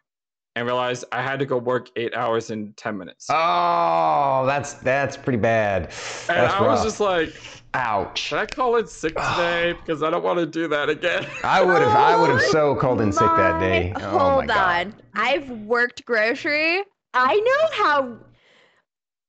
and 0.55 0.65
realized 0.65 1.05
i 1.11 1.21
had 1.21 1.39
to 1.39 1.45
go 1.45 1.57
work 1.57 1.89
eight 1.95 2.15
hours 2.15 2.49
and 2.49 2.75
10 2.77 2.97
minutes 2.97 3.27
oh, 3.29 4.43
that's 4.45 4.73
that's 4.73 5.17
pretty 5.17 5.37
bad. 5.39 5.83
and 5.83 5.91
That's 6.29 6.53
i 6.53 6.61
was 6.61 6.83
just 6.83 6.99
like 6.99 7.33
ouch. 7.73 8.19
should 8.19 8.39
i 8.39 8.45
call 8.45 8.75
it 8.77 8.89
sick 8.89 9.13
today 9.15 9.73
because 9.73 10.01
i 10.01 10.09
don't 10.09 10.23
want 10.23 10.39
to 10.39 10.45
do 10.45 10.67
that 10.67 10.89
again 10.89 11.25
I 11.43 11.63
would 11.63 11.81
have 11.81 11.95
I 11.95 12.15
would 12.19 12.29
have 12.31 12.41
so 12.41 12.75
called 12.75 13.01
in 13.01 13.11
sick 13.11 13.21
that 13.37 13.59
day. 13.59 13.93
My- 13.93 14.01
Oh 14.03 14.11
my 14.11 14.19
Hold 14.19 14.47
God. 14.47 14.87
on. 14.87 14.93
I've 15.13 15.49
worked 15.49 16.05
grocery. 16.05 16.81
I 17.13 17.35
know 17.35 17.83
how 17.83 18.17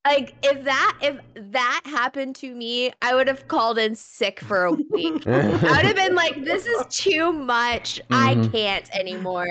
like 0.07 0.35
if 0.43 0.65
that 0.65 0.99
if 1.03 1.19
that 1.53 1.83
happened 1.85 2.35
to 2.37 2.55
me, 2.55 2.93
I 3.03 3.15
would 3.15 3.29
have 3.29 3.47
called 3.49 3.79
in 3.79 3.95
sick 3.95 4.41
for 4.41 4.65
a 4.65 4.73
week. 4.73 5.27
I 5.27 5.47
would 5.49 5.87
have 5.87 5.97
been 5.97 6.15
like, 6.15 6.43
this 6.45 6.67
is 6.67 6.87
too 6.89 7.33
much. 7.33 8.01
I 8.11 8.35
Mhm. 8.37 8.51
can't 8.53 8.89
anymore. 8.97 9.49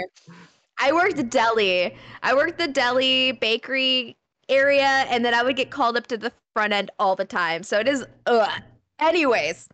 I 0.80 0.92
worked 0.92 1.18
the 1.18 1.24
deli. 1.24 1.96
I 2.24 2.34
worked 2.34 2.58
the 2.58 2.68
deli 2.68 3.34
bakery 3.34 4.18
area, 4.48 5.06
and 5.10 5.24
then 5.24 5.34
I 5.36 5.44
would 5.44 5.56
get 5.56 5.70
called 5.70 5.98
up 5.98 6.08
to 6.08 6.18
the 6.18 6.32
front 6.56 6.74
end 6.74 6.90
all 6.98 7.16
the 7.16 7.26
time. 7.26 7.62
So 7.64 7.80
it 7.80 7.88
is 7.88 8.06
ugh. 8.26 8.50
Anyways. 9.00 9.70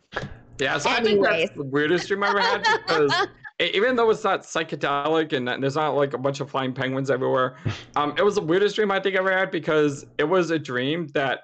Yeah, 0.58 0.78
so 0.78 0.90
I 0.90 1.02
think 1.02 1.22
that's 1.22 1.50
the 1.54 1.64
weirdest 1.64 2.08
dream 2.08 2.22
I 2.22 2.30
ever 2.30 2.40
had 2.40 2.62
because 2.86 3.12
even 3.60 3.96
though 3.96 4.10
it's 4.10 4.24
not 4.24 4.42
psychedelic 4.42 5.32
and 5.32 5.46
there's 5.62 5.76
not 5.76 5.90
like 5.94 6.14
a 6.14 6.18
bunch 6.18 6.40
of 6.40 6.50
flying 6.50 6.72
penguins 6.72 7.10
everywhere, 7.10 7.56
um, 7.96 8.14
it 8.16 8.22
was 8.22 8.34
the 8.34 8.42
weirdest 8.42 8.76
dream 8.76 8.90
I 8.90 9.00
think 9.00 9.16
I 9.16 9.18
ever 9.18 9.36
had 9.36 9.50
because 9.50 10.06
it 10.18 10.24
was 10.24 10.50
a 10.50 10.58
dream 10.58 11.08
that 11.08 11.40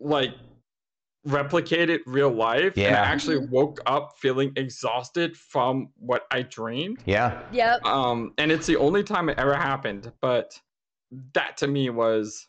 like 0.00 0.34
replicated 1.26 2.00
real 2.06 2.30
life. 2.30 2.76
And 2.76 2.96
I 2.96 3.00
actually 3.00 3.38
woke 3.38 3.80
up 3.86 4.14
feeling 4.18 4.52
exhausted 4.56 5.36
from 5.36 5.90
what 5.98 6.26
I 6.30 6.42
dreamed. 6.42 7.02
Yeah. 7.06 7.42
Yep. 7.52 7.84
Um, 7.84 8.34
and 8.38 8.50
it's 8.50 8.66
the 8.66 8.76
only 8.76 9.02
time 9.02 9.28
it 9.28 9.38
ever 9.38 9.54
happened, 9.54 10.12
but 10.20 10.58
that 11.34 11.56
to 11.58 11.68
me 11.68 11.90
was 11.90 12.47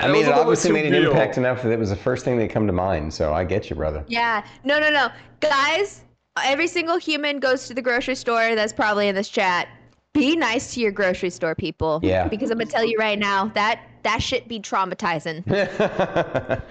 I 0.00 0.10
mean, 0.10 0.26
it 0.26 0.32
obviously 0.32 0.72
made 0.72 0.86
an 0.86 0.92
real- 0.92 1.10
impact 1.10 1.36
enough 1.36 1.62
that 1.62 1.72
it 1.72 1.78
was 1.78 1.90
the 1.90 1.96
first 1.96 2.24
thing 2.24 2.38
that 2.38 2.50
come 2.50 2.66
to 2.66 2.72
mind. 2.72 3.12
So 3.12 3.32
I 3.32 3.44
get 3.44 3.68
you, 3.68 3.76
brother. 3.76 4.04
Yeah. 4.08 4.44
No, 4.64 4.78
no, 4.78 4.90
no. 4.90 5.08
Guys, 5.40 6.02
every 6.42 6.66
single 6.66 6.96
human 6.98 7.40
goes 7.40 7.66
to 7.68 7.74
the 7.74 7.82
grocery 7.82 8.14
store 8.14 8.54
that's 8.54 8.72
probably 8.72 9.08
in 9.08 9.14
this 9.14 9.28
chat. 9.28 9.68
Be 10.12 10.36
nice 10.36 10.74
to 10.74 10.80
your 10.80 10.92
grocery 10.92 11.30
store 11.30 11.54
people. 11.54 12.00
Yeah. 12.02 12.28
Because 12.28 12.50
I'm 12.50 12.58
gonna 12.58 12.70
tell 12.70 12.84
you 12.84 12.96
right 12.98 13.18
now, 13.18 13.46
that 13.54 13.80
that 14.02 14.22
shit 14.22 14.46
be 14.46 14.60
traumatizing. 14.60 15.42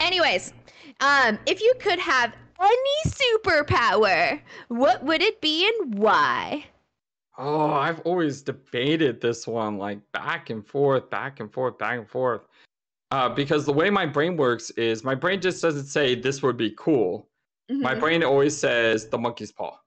Anyways, 0.00 0.52
um, 1.00 1.38
if 1.46 1.60
you 1.60 1.72
could 1.80 1.98
have 1.98 2.32
any 2.60 3.10
superpower, 3.10 4.40
what 4.68 5.02
would 5.04 5.22
it 5.22 5.40
be 5.40 5.68
and 5.68 5.98
why? 5.98 6.64
Oh, 7.42 7.70
I've 7.70 8.00
always 8.00 8.42
debated 8.42 9.18
this 9.18 9.46
one 9.46 9.78
like 9.78 9.98
back 10.12 10.50
and 10.50 10.64
forth, 10.64 11.08
back 11.08 11.40
and 11.40 11.50
forth, 11.50 11.78
back 11.78 11.98
and 11.98 12.06
forth. 12.08 12.42
Uh, 13.12 13.30
because 13.30 13.64
the 13.64 13.72
way 13.72 13.88
my 13.88 14.04
brain 14.04 14.36
works 14.36 14.68
is 14.72 15.02
my 15.02 15.14
brain 15.14 15.40
just 15.40 15.62
doesn't 15.62 15.86
say 15.86 16.14
this 16.14 16.42
would 16.42 16.58
be 16.58 16.72
cool. 16.76 17.26
My 17.70 17.94
Mhm. 17.94 18.00
brain 18.00 18.22
always 18.24 18.54
says 18.56 19.08
the 19.08 19.16
monkey's 19.16 19.50
paw, 19.52 19.78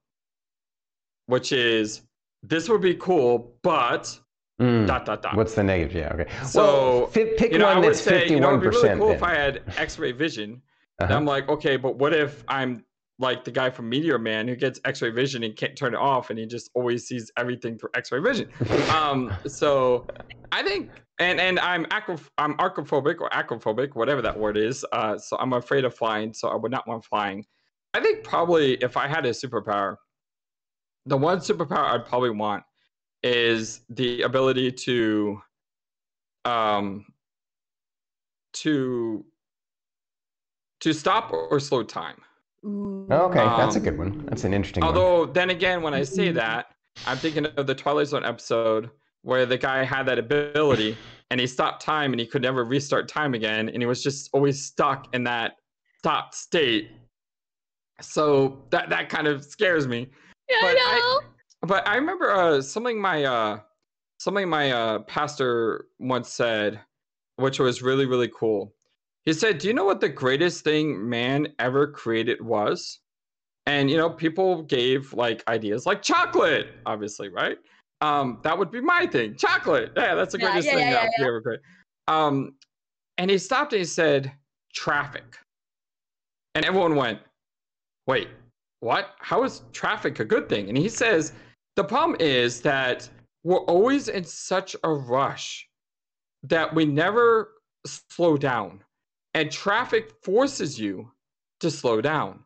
which 1.26 1.52
is 1.52 2.02
this 2.42 2.68
would 2.68 2.80
be 2.80 2.94
cool, 2.96 3.56
but 3.62 4.18
Mm. 4.60 4.86
dot 4.88 5.06
dot 5.06 5.22
dot. 5.22 5.36
What's 5.36 5.54
the 5.54 5.62
negative? 5.62 5.94
Yeah. 5.94 6.12
Okay. 6.12 6.30
So, 6.44 6.62
well, 6.62 7.06
fi- 7.06 7.34
pick 7.36 7.52
you 7.52 7.58
know, 7.58 7.66
I 7.66 7.74
one 7.74 7.82
would 7.84 7.90
that's 7.90 8.00
say, 8.00 8.28
you 8.28 8.40
know, 8.40 8.48
it'd 8.48 8.60
be 8.62 8.66
really 8.66 8.80
percent. 8.82 9.00
cool 9.00 9.10
if 9.12 9.22
I 9.22 9.34
had 9.34 9.62
X-ray 9.76 10.12
vision. 10.12 10.60
Uh-huh. 11.00 11.14
I'm 11.14 11.24
like, 11.24 11.48
okay, 11.48 11.76
but 11.76 11.96
what 11.96 12.12
if 12.14 12.42
I'm 12.48 12.84
like 13.18 13.44
the 13.44 13.50
guy 13.50 13.70
from 13.70 13.88
Meteor 13.88 14.18
Man 14.18 14.48
who 14.48 14.56
gets 14.56 14.80
X-ray 14.84 15.10
vision 15.10 15.44
and 15.44 15.54
can't 15.56 15.76
turn 15.76 15.94
it 15.94 15.98
off, 15.98 16.30
and 16.30 16.38
he 16.38 16.46
just 16.46 16.70
always 16.74 17.06
sees 17.06 17.30
everything 17.36 17.78
through 17.78 17.90
X-ray 17.94 18.20
vision? 18.20 18.48
um, 18.94 19.32
so 19.46 20.06
I 20.52 20.62
think, 20.62 20.90
and 21.18 21.40
and 21.40 21.60
I'm 21.60 21.86
acro, 21.90 22.18
I'm 22.38 22.54
archrophobic 22.58 23.20
or 23.20 23.28
acrophobic, 23.30 23.94
whatever 23.94 24.22
that 24.22 24.38
word 24.38 24.56
is. 24.56 24.84
Uh, 24.92 25.18
so 25.18 25.36
I'm 25.38 25.52
afraid 25.52 25.84
of 25.84 25.94
flying, 25.94 26.32
so 26.32 26.48
I 26.48 26.56
would 26.56 26.72
not 26.72 26.86
want 26.86 27.04
flying. 27.04 27.44
I 27.92 28.00
think 28.00 28.24
probably 28.24 28.74
if 28.74 28.96
I 28.96 29.06
had 29.06 29.24
a 29.24 29.30
superpower, 29.30 29.96
the 31.06 31.16
one 31.16 31.38
superpower 31.38 31.84
I'd 31.84 32.06
probably 32.06 32.30
want 32.30 32.64
is 33.22 33.80
the 33.88 34.22
ability 34.22 34.72
to, 34.72 35.40
um, 36.44 37.06
to 38.54 39.24
to 40.80 40.92
stop 40.92 41.32
or 41.32 41.58
slow 41.60 41.82
time. 41.82 42.20
Ooh. 42.64 43.06
Okay, 43.10 43.38
that's 43.38 43.76
a 43.76 43.78
Um, 43.78 43.84
good 43.84 43.98
one. 43.98 44.26
That's 44.26 44.44
an 44.44 44.54
interesting 44.54 44.82
one. 44.84 44.94
Although 44.96 45.30
then 45.32 45.50
again, 45.50 45.82
when 45.82 45.92
I 45.94 46.02
say 46.02 46.32
that, 46.32 46.66
I'm 47.06 47.18
thinking 47.18 47.46
of 47.46 47.66
the 47.66 47.74
Twilight 47.74 48.06
Zone 48.08 48.24
episode 48.24 48.90
where 49.22 49.44
the 49.46 49.58
guy 49.58 49.84
had 49.84 50.06
that 50.06 50.18
ability 50.18 50.96
and 51.30 51.40
he 51.40 51.46
stopped 51.46 51.82
time 51.82 52.12
and 52.12 52.20
he 52.20 52.26
could 52.26 52.42
never 52.42 52.64
restart 52.64 53.08
time 53.08 53.34
again, 53.34 53.68
and 53.68 53.82
he 53.82 53.86
was 53.86 54.02
just 54.02 54.30
always 54.32 54.62
stuck 54.64 55.14
in 55.14 55.24
that 55.24 55.56
stopped 55.98 56.34
state. 56.34 56.90
So 58.00 58.64
that 58.70 58.90
that 58.90 59.08
kind 59.08 59.26
of 59.26 59.44
scares 59.44 59.86
me. 59.86 60.08
Yeah, 60.48 60.56
but 60.60 60.76
I 60.76 60.80
I- 60.80 60.98
know. 60.98 61.20
But 61.66 61.88
I 61.88 61.94
remember 61.96 62.30
uh, 62.30 62.60
something 62.60 63.00
my 63.00 63.24
uh, 63.24 63.60
something 64.18 64.48
my 64.48 64.70
uh, 64.72 64.98
pastor 65.00 65.86
once 65.98 66.28
said, 66.28 66.80
which 67.36 67.58
was 67.58 67.80
really 67.82 68.04
really 68.06 68.28
cool. 68.28 68.74
He 69.24 69.32
said, 69.32 69.58
"Do 69.58 69.68
you 69.68 69.74
know 69.74 69.84
what 69.84 70.00
the 70.00 70.08
greatest 70.08 70.64
thing 70.64 71.08
man 71.08 71.48
ever 71.58 71.86
created 71.86 72.40
was?" 72.42 73.00
And 73.66 73.90
you 73.90 73.96
know, 73.96 74.10
people 74.10 74.62
gave 74.62 75.12
like 75.14 75.42
ideas 75.48 75.86
like 75.86 76.02
chocolate, 76.02 76.68
obviously, 76.84 77.28
right? 77.28 77.58
Um, 78.00 78.40
that 78.42 78.58
would 78.58 78.70
be 78.70 78.80
my 78.82 79.06
thing, 79.06 79.36
chocolate. 79.36 79.92
Yeah, 79.96 80.14
that's 80.14 80.32
the 80.32 80.38
Yeah, 80.38 80.50
greatest 80.50 80.68
yeah, 80.68 80.74
thing 80.74 80.88
yeah, 80.88 80.94
that 80.94 81.12
we 81.18 81.24
ever 81.24 81.40
created. 81.40 81.64
Um, 82.06 82.56
and 83.16 83.30
he 83.30 83.38
stopped 83.38 83.72
and 83.72 83.80
he 83.80 83.86
said, 83.86 84.32
"Traffic," 84.74 85.38
and 86.54 86.64
everyone 86.66 86.96
went, 86.96 87.20
"Wait, 88.06 88.28
what? 88.80 89.14
How 89.20 89.42
is 89.44 89.62
traffic 89.72 90.20
a 90.20 90.24
good 90.24 90.48
thing?" 90.50 90.68
And 90.68 90.76
he 90.76 90.90
says, 90.90 91.32
"The 91.76 91.84
problem 91.84 92.20
is 92.20 92.60
that 92.62 93.08
we're 93.42 93.64
always 93.64 94.08
in 94.08 94.24
such 94.24 94.76
a 94.84 94.92
rush 94.92 95.66
that 96.42 96.74
we 96.74 96.84
never 96.84 97.54
slow 97.86 98.36
down, 98.36 98.83
and 99.34 99.50
traffic 99.50 100.12
forces 100.22 100.78
you 100.78 101.10
to 101.60 101.70
slow 101.70 102.00
down." 102.00 102.40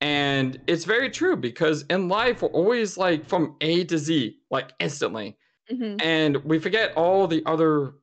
And 0.00 0.60
it's 0.66 0.84
very 0.84 1.08
true 1.10 1.36
because 1.36 1.84
in 1.88 2.08
life, 2.08 2.42
we're 2.42 2.48
always 2.48 2.98
like 2.98 3.26
from 3.26 3.56
A 3.62 3.84
to 3.84 3.96
Z, 3.96 4.38
like 4.50 4.72
instantly. 4.78 5.36
Mhm. 5.72 6.00
And 6.02 6.36
we 6.44 6.58
forget 6.58 6.92
all 6.94 7.26
the 7.26 7.42
other 7.46 7.94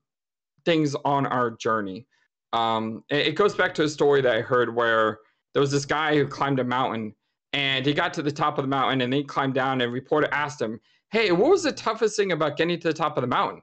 things 0.66 0.96
on 1.06 1.26
our 1.28 1.52
journey. 1.52 2.08
Um, 2.54 3.04
it, 3.10 3.28
it 3.28 3.36
goes 3.36 3.54
back 3.56 3.74
to 3.76 3.84
a 3.84 3.90
story 3.90 4.22
that 4.22 4.36
I 4.36 4.42
heard 4.42 4.74
where 4.74 5.20
there 5.54 5.62
was 5.62 5.72
this 5.72 5.86
guy 5.86 6.16
who 6.16 6.28
climbed 6.28 6.60
a 6.60 6.64
mountain 6.64 7.14
and 7.54 7.86
he 7.86 7.94
got 7.94 8.14
to 8.16 8.22
the 8.24 8.32
top 8.32 8.58
of 8.58 8.64
the 8.64 8.70
mountain 8.70 9.02
and 9.02 9.14
then 9.14 9.20
he 9.20 9.24
climbed 9.24 9.54
down 9.54 9.74
and 9.74 9.84
a 9.84 9.90
reporter 9.90 10.28
asked 10.32 10.62
him, 10.62 10.80
Hey, 11.12 11.32
what 11.32 11.52
was 11.52 11.64
the 11.64 11.72
toughest 11.72 12.16
thing 12.16 12.32
about 12.32 12.58
getting 12.58 12.80
to 12.80 12.88
the 12.88 12.94
top 12.94 13.18
of 13.18 13.22
the 13.22 13.28
mountain? 13.28 13.62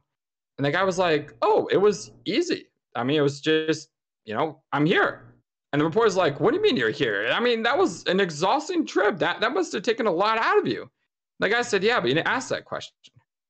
And 0.59 0.64
the 0.64 0.71
guy 0.71 0.85
was 0.85 0.99
like, 0.99 1.35
Oh, 1.43 1.66
it 1.73 1.79
was 1.79 2.12
easy. 2.25 2.66
I 2.95 3.03
mean, 3.05 3.16
it 3.16 3.23
was 3.23 3.41
just, 3.41 3.89
you 4.29 4.35
know, 4.35 4.62
I'm 4.72 4.85
here. 4.85 5.24
And 5.72 5.81
the 5.81 5.85
reporter's 5.87 6.16
like, 6.16 6.39
"What 6.39 6.51
do 6.51 6.59
you 6.59 6.62
mean 6.62 6.76
you're 6.76 6.91
here? 6.91 7.29
I 7.33 7.41
mean, 7.41 7.62
that 7.62 7.76
was 7.76 8.05
an 8.05 8.20
exhausting 8.20 8.87
trip. 8.87 9.18
That 9.18 9.41
that 9.41 9.53
must 9.55 9.72
have 9.72 9.83
taken 9.83 10.07
a 10.07 10.12
lot 10.12 10.39
out 10.39 10.59
of 10.59 10.66
you." 10.66 10.91
The 11.41 11.49
guy 11.49 11.62
said, 11.62 11.83
"Yeah, 11.83 11.99
but 12.01 12.09
you 12.09 12.14
didn't 12.14 12.29
ask 12.29 12.49
that 12.51 12.64
question. 12.64 12.95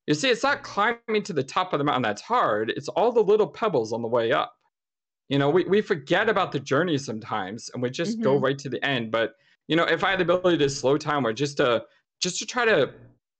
You 0.06 0.14
see, 0.14 0.30
it's 0.30 0.42
not 0.42 0.62
climbing 0.62 1.22
to 1.24 1.32
the 1.32 1.42
top 1.42 1.72
of 1.72 1.78
the 1.78 1.84
mountain 1.84 2.02
that's 2.02 2.22
hard. 2.22 2.70
It's 2.70 2.88
all 2.88 3.12
the 3.12 3.22
little 3.22 3.46
pebbles 3.46 3.92
on 3.92 4.02
the 4.02 4.08
way 4.08 4.32
up. 4.32 4.54
You 5.28 5.38
know, 5.38 5.50
we 5.50 5.64
we 5.64 5.80
forget 5.80 6.28
about 6.28 6.52
the 6.52 6.60
journey 6.60 6.96
sometimes, 6.98 7.70
and 7.70 7.82
we 7.82 7.90
just 7.90 8.20
go 8.20 8.38
Mhm. 8.38 8.42
right 8.42 8.58
to 8.58 8.68
the 8.68 8.82
end. 8.84 9.10
But 9.10 9.34
you 9.68 9.76
know, 9.76 9.84
if 9.84 10.02
I 10.04 10.10
had 10.10 10.20
the 10.20 10.24
ability 10.24 10.58
to 10.58 10.70
slow 10.70 10.96
time 10.96 11.26
or 11.26 11.32
just 11.32 11.56
to 11.58 11.84
just 12.20 12.38
to 12.38 12.46
try 12.46 12.64
to 12.64 12.92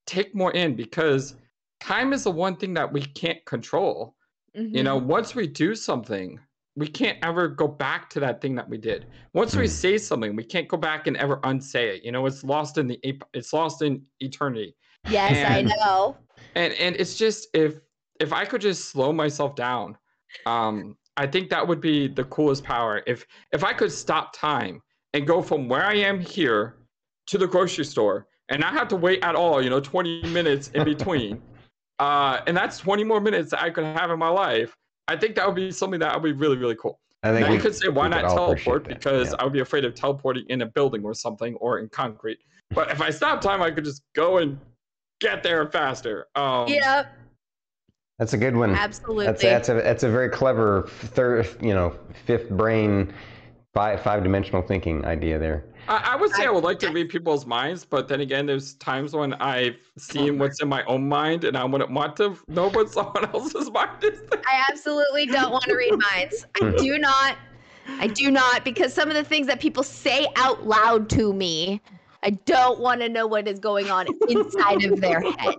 take 0.05 0.33
more 0.35 0.51
in, 0.53 0.75
because 0.75 1.35
time 1.79 2.13
is 2.13 2.23
the 2.23 2.31
one 2.31 2.55
thing 2.55 2.73
that 2.75 2.91
we 2.91 3.01
can't 3.01 3.43
control 3.45 4.15
you 4.53 4.83
know 4.83 4.99
Mhm. 4.99 5.05
once 5.05 5.35
we 5.35 5.47
do 5.47 5.75
something 5.75 6.39
we 6.79 6.87
can't 6.87 7.17
ever 7.21 7.47
go 7.47 7.67
back 7.67 8.09
to 8.09 8.19
that 8.21 8.41
thing 8.41 8.55
that 8.55 8.67
we 8.67 8.77
did 8.77 9.05
once 9.33 9.55
we 9.55 9.63
Hmm. 9.63 9.67
say 9.67 9.97
something 9.97 10.35
we 10.35 10.43
can't 10.43 10.67
go 10.67 10.77
back 10.77 11.07
and 11.07 11.17
ever 11.17 11.39
unsay 11.43 11.95
it 11.95 12.03
you 12.03 12.11
know 12.11 12.25
it's 12.25 12.43
lost 12.43 12.77
in 12.77 12.87
the 12.87 12.99
it's 13.33 13.53
lost 13.53 13.81
in 13.81 14.01
eternity 14.19 14.75
Yes, 15.07 15.43
I 15.45 15.61
know. 15.61 16.17
and 16.55 16.73
and 16.73 16.95
it's 16.95 17.15
just 17.17 17.47
if 17.53 17.79
if 18.19 18.31
i 18.33 18.45
could 18.45 18.61
just 18.61 18.85
slow 18.89 19.11
myself 19.13 19.55
down 19.55 19.97
um 20.45 20.97
i 21.17 21.27
think 21.27 21.49
that 21.49 21.67
would 21.67 21.81
be 21.81 22.07
the 22.07 22.23
coolest 22.25 22.63
power 22.63 23.01
if 23.07 23.25
if 23.51 23.63
i 23.63 23.73
could 23.73 23.91
stop 23.91 24.33
time 24.33 24.81
and 25.13 25.27
go 25.27 25.41
from 25.41 25.67
where 25.67 25.85
i 25.85 25.95
am 25.95 26.19
here 26.19 26.77
to 27.27 27.37
the 27.37 27.47
grocery 27.47 27.85
store 27.85 28.27
and 28.49 28.59
not 28.61 28.73
have 28.73 28.87
to 28.87 28.95
wait 28.95 29.23
at 29.23 29.35
all 29.35 29.61
you 29.61 29.69
know 29.69 29.79
20 29.79 30.23
minutes 30.27 30.69
in 30.69 30.83
between 30.83 31.41
uh 31.99 32.39
and 32.47 32.55
that's 32.55 32.77
20 32.79 33.03
more 33.03 33.19
minutes 33.21 33.51
that 33.51 33.61
i 33.61 33.69
could 33.69 33.83
have 33.83 34.11
in 34.11 34.19
my 34.19 34.29
life 34.29 34.75
i 35.09 35.17
think 35.17 35.35
that 35.35 35.45
would 35.45 35.55
be 35.55 35.71
something 35.71 35.99
that 35.99 36.13
would 36.13 36.23
be 36.23 36.31
really 36.31 36.57
really 36.57 36.75
cool 36.75 36.99
I 37.21 37.31
think 37.31 37.41
now, 37.41 37.49
we 37.49 37.55
you 37.57 37.61
could 37.61 37.75
say 37.75 37.89
why 37.89 38.07
not 38.07 38.21
could 38.21 38.25
all 38.27 38.51
appreciate 38.51 38.63
teleport 38.63 38.87
because 38.87 39.29
yeah. 39.31 39.35
I 39.39 39.43
would 39.43 39.53
be 39.53 39.59
afraid 39.59 39.83
of 39.83 39.93
teleporting 39.93 40.45
in 40.47 40.61
a 40.61 40.65
building 40.65 41.03
or 41.03 41.13
something 41.13 41.55
or 41.55 41.79
in 41.79 41.89
concrete. 41.89 42.39
But 42.71 42.91
if 42.91 43.01
I 43.01 43.09
stop 43.09 43.41
time, 43.41 43.61
I 43.61 43.71
could 43.71 43.83
just 43.83 44.03
go 44.13 44.37
and 44.37 44.57
get 45.19 45.43
there 45.43 45.67
faster. 45.69 46.27
Um, 46.35 46.67
Yep, 46.67 47.13
That's 48.19 48.33
a 48.33 48.37
good 48.37 48.55
one. 48.55 48.73
absolutely. 48.73 49.25
That's 49.25 49.41
that's 49.41 49.69
a 49.69 49.73
that's 49.73 50.03
a 50.03 50.09
very 50.09 50.29
clever 50.29 50.87
third, 50.87 51.49
you 51.61 51.73
know, 51.73 51.93
fifth 52.25 52.49
brain, 52.51 53.13
five 53.73 54.01
five 54.01 54.23
dimensional 54.23 54.61
thinking 54.61 55.03
idea 55.03 55.37
there. 55.39 55.65
I, 55.89 56.11
I 56.13 56.15
would 56.15 56.31
say 56.31 56.45
I 56.45 56.51
would 56.51 56.63
like 56.63 56.77
to 56.79 56.91
read 56.91 57.09
people's 57.09 57.47
minds, 57.47 57.83
but 57.83 58.07
then 58.07 58.21
again, 58.21 58.45
there's 58.45 58.75
times 58.75 59.13
when 59.13 59.33
I've 59.33 59.77
seen 59.97 60.37
what's 60.37 60.61
in 60.61 60.69
my 60.69 60.83
own 60.85 61.09
mind, 61.09 61.43
and 61.43 61.57
I 61.57 61.63
wouldn't 61.65 61.91
want 61.91 62.15
to 62.17 62.37
know 62.47 62.69
what 62.69 62.89
someone 62.93 63.25
else's 63.33 63.71
mind 63.71 64.03
is. 64.03 64.19
I 64.45 64.63
absolutely 64.69 65.25
don't 65.25 65.51
want 65.51 65.63
to 65.63 65.75
read 65.75 65.93
minds. 66.13 66.45
I 66.55 66.59
Mhm. 66.59 66.79
do 66.79 66.97
not. 66.99 67.37
I 67.99 68.05
do 68.07 68.29
not 68.29 68.63
because 68.63 68.93
some 68.93 69.09
of 69.09 69.15
the 69.15 69.23
things 69.23 69.47
that 69.47 69.59
people 69.59 69.81
say 69.81 70.27
out 70.35 70.67
loud 70.67 71.09
to 71.09 71.33
me, 71.33 71.81
I 72.21 72.29
don't 72.31 72.79
want 72.79 73.01
to 73.01 73.09
know 73.09 73.25
what 73.25 73.47
is 73.47 73.59
going 73.59 73.89
on 73.89 74.07
inside 74.27 74.83
of 74.85 75.01
their 75.01 75.21
head. 75.21 75.55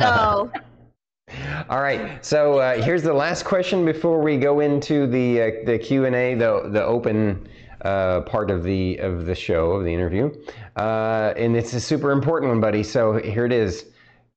So, 0.00 0.50
All 1.70 1.80
right. 1.80 2.22
So 2.24 2.58
uh, 2.58 2.82
here's 2.82 3.02
the 3.02 3.14
last 3.14 3.44
question 3.44 3.84
before 3.84 4.20
we 4.20 4.36
go 4.36 4.60
into 4.60 5.06
the 5.06 5.40
uh, 5.40 5.50
the 5.64 5.78
Q 5.78 6.04
and 6.06 6.14
A, 6.14 6.34
the 6.34 6.68
the 6.70 6.84
open 6.84 7.48
uh, 7.84 8.22
part 8.22 8.50
of 8.50 8.64
the 8.64 8.96
of 8.98 9.26
the 9.26 9.34
show 9.34 9.72
of 9.72 9.84
the 9.84 9.92
interview, 9.92 10.32
uh, 10.76 11.34
and 11.36 11.56
it's 11.56 11.72
a 11.74 11.80
super 11.80 12.10
important 12.10 12.50
one, 12.50 12.60
buddy. 12.60 12.82
So 12.82 13.18
here 13.18 13.44
it 13.44 13.52
is: 13.52 13.86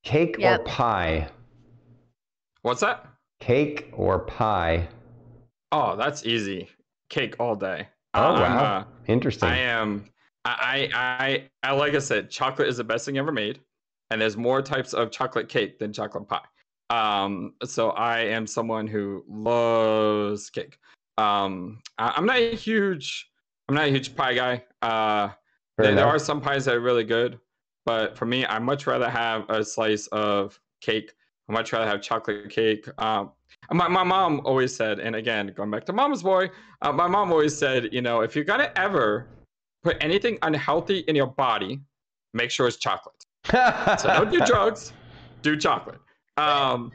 cake 0.04 0.38
or 0.42 0.60
pie? 0.60 1.30
What's 2.62 2.82
that? 2.82 3.08
Cake 3.40 3.90
or 3.94 4.20
pie? 4.20 4.88
Oh, 5.72 5.96
that's 5.96 6.26
easy. 6.26 6.70
Cake 7.10 7.36
all 7.40 7.56
day. 7.56 7.88
Oh 8.14 8.36
I'm, 8.36 8.42
wow, 8.42 8.64
uh, 8.64 8.84
interesting. 9.08 9.50
I 9.50 9.58
am. 9.58 10.10
I, 10.46 10.90
I, 10.94 11.00
I, 11.24 11.50
I, 11.70 11.72
like 11.74 11.94
I 11.94 12.00
said, 12.00 12.30
chocolate 12.30 12.68
is 12.68 12.78
the 12.78 12.84
best 12.84 13.06
thing 13.06 13.18
ever 13.18 13.32
made, 13.32 13.60
and 14.12 14.22
there's 14.22 14.38
more 14.38 14.62
types 14.62 14.94
of 14.94 15.12
chocolate 15.12 15.50
cake 15.50 15.78
than 15.78 15.92
chocolate 15.92 16.28
pie. 16.28 16.42
Um, 16.90 17.54
so 17.66 17.90
I 17.92 18.20
am 18.20 18.48
someone 18.48 18.88
who 18.88 19.26
loves 19.28 20.50
cake. 20.50 20.80
Um, 21.18 21.82
I, 21.98 22.14
I'm 22.16 22.26
not 22.26 22.38
a 22.38 22.56
huge, 22.56 23.30
I'm 23.68 23.76
not 23.76 23.88
a 23.88 23.92
huge 23.92 24.16
pie 24.16 24.34
guy. 24.34 24.64
Uh, 24.82 25.30
there, 25.78 25.94
there 25.94 26.06
are 26.06 26.20
some 26.20 26.42
pies 26.42 26.66
that 26.66 26.76
are 26.76 26.80
really 26.80 27.04
good, 27.04 27.40
but 27.86 28.18
for 28.18 28.26
me, 28.26 28.46
I 28.46 28.60
much 28.60 28.88
rather 28.88 29.10
have 29.10 29.50
a 29.50 29.64
slice 29.64 30.08
of 30.08 30.60
cake. 30.82 31.14
I 31.50 31.54
much 31.54 31.74
rather 31.74 31.86
have 31.86 32.02
chocolate 32.02 32.50
cake. 32.50 32.88
Um, 32.98 33.32
my, 33.72 33.88
my 33.88 34.04
mom 34.04 34.42
always 34.46 34.76
said, 34.76 35.00
and 35.00 35.16
again, 35.16 35.54
going 35.56 35.70
back 35.70 35.86
to 35.86 35.94
mama's 35.94 36.24
boy, 36.24 36.50
uh, 36.82 36.92
my 36.92 37.08
mom 37.08 37.32
always 37.32 37.58
said, 37.58 37.94
you 37.94 38.02
know, 38.02 38.22
if 38.22 38.36
you're 38.36 38.46
gonna 38.46 38.72
ever 38.76 39.28
put 39.84 39.98
anything 40.02 40.38
unhealthy 40.42 41.00
in 41.00 41.16
your 41.16 41.28
body, 41.28 41.82
make 42.34 42.52
sure 42.52 42.68
it's 42.68 42.78
chocolate. 42.78 43.26
so 43.46 44.08
don't 44.08 44.32
do 44.32 44.40
drugs, 44.46 44.94
do 45.42 45.56
chocolate. 45.58 46.00
Um, 46.38 46.92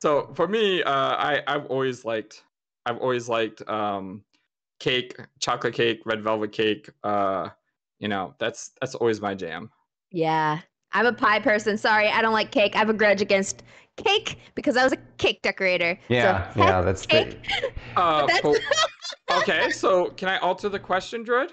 so 0.00 0.32
for 0.34 0.48
me, 0.48 0.82
uh, 0.82 0.92
I 0.92 1.42
I've 1.46 1.66
always 1.66 2.04
liked 2.04 2.42
I've 2.86 2.98
always 2.98 3.28
liked 3.28 3.66
um, 3.68 4.22
cake, 4.82 5.16
chocolate 5.38 5.72
cake, 5.74 6.02
red 6.04 6.22
velvet 6.22 6.52
cake. 6.52 6.90
Uh, 7.04 7.48
you 8.00 8.08
know, 8.08 8.34
that's 8.38 8.72
that's 8.80 8.94
always 8.96 9.20
my 9.20 9.34
jam. 9.34 9.70
Yeah, 10.10 10.60
I'm 10.92 11.06
a 11.06 11.12
pie 11.12 11.38
person. 11.38 11.78
Sorry, 11.78 12.08
I 12.08 12.20
don't 12.20 12.32
like 12.34 12.50
cake. 12.50 12.74
I 12.74 12.78
have 12.78 12.90
a 12.90 12.94
grudge 12.94 13.22
against 13.22 13.62
cake 13.96 14.38
because 14.54 14.76
I 14.76 14.84
was 14.84 14.92
a 14.92 14.96
cake 15.18 15.40
decorator. 15.42 15.98
Yeah, 16.08 16.52
so, 16.52 16.60
yeah, 16.60 16.80
that's 16.82 17.06
cake. 17.06 17.42
the. 17.42 17.70
Uh, 17.96 18.26
That's- 18.26 18.40
but- 18.42 19.38
okay, 19.42 19.70
so 19.70 20.08
can 20.10 20.28
I 20.28 20.38
alter 20.38 20.70
the 20.70 20.78
question, 20.78 21.22
Druid? 21.24 21.52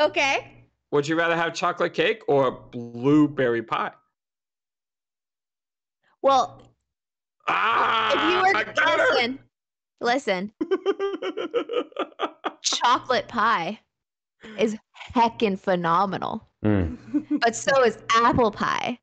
okay. 0.00 0.52
Would 0.90 1.06
you 1.06 1.16
rather 1.16 1.36
have 1.36 1.54
chocolate 1.54 1.94
cake 1.94 2.22
or 2.26 2.50
blueberry 2.72 3.62
pie? 3.62 3.92
Well, 6.22 6.60
Ah, 7.46 8.10
if 8.12 8.32
you 8.32 8.38
were 8.40 8.56
I 8.56 8.64
got 8.64 8.98
listen, 8.98 9.38
listen, 10.00 10.52
chocolate 12.62 13.28
pie 13.28 13.78
is 14.58 14.76
heckin' 15.14 15.58
phenomenal, 15.58 16.46
Mm. 16.64 16.96
but 17.40 17.54
so 17.56 17.82
is 17.84 17.98
apple 18.10 18.50
pie. 18.50 18.98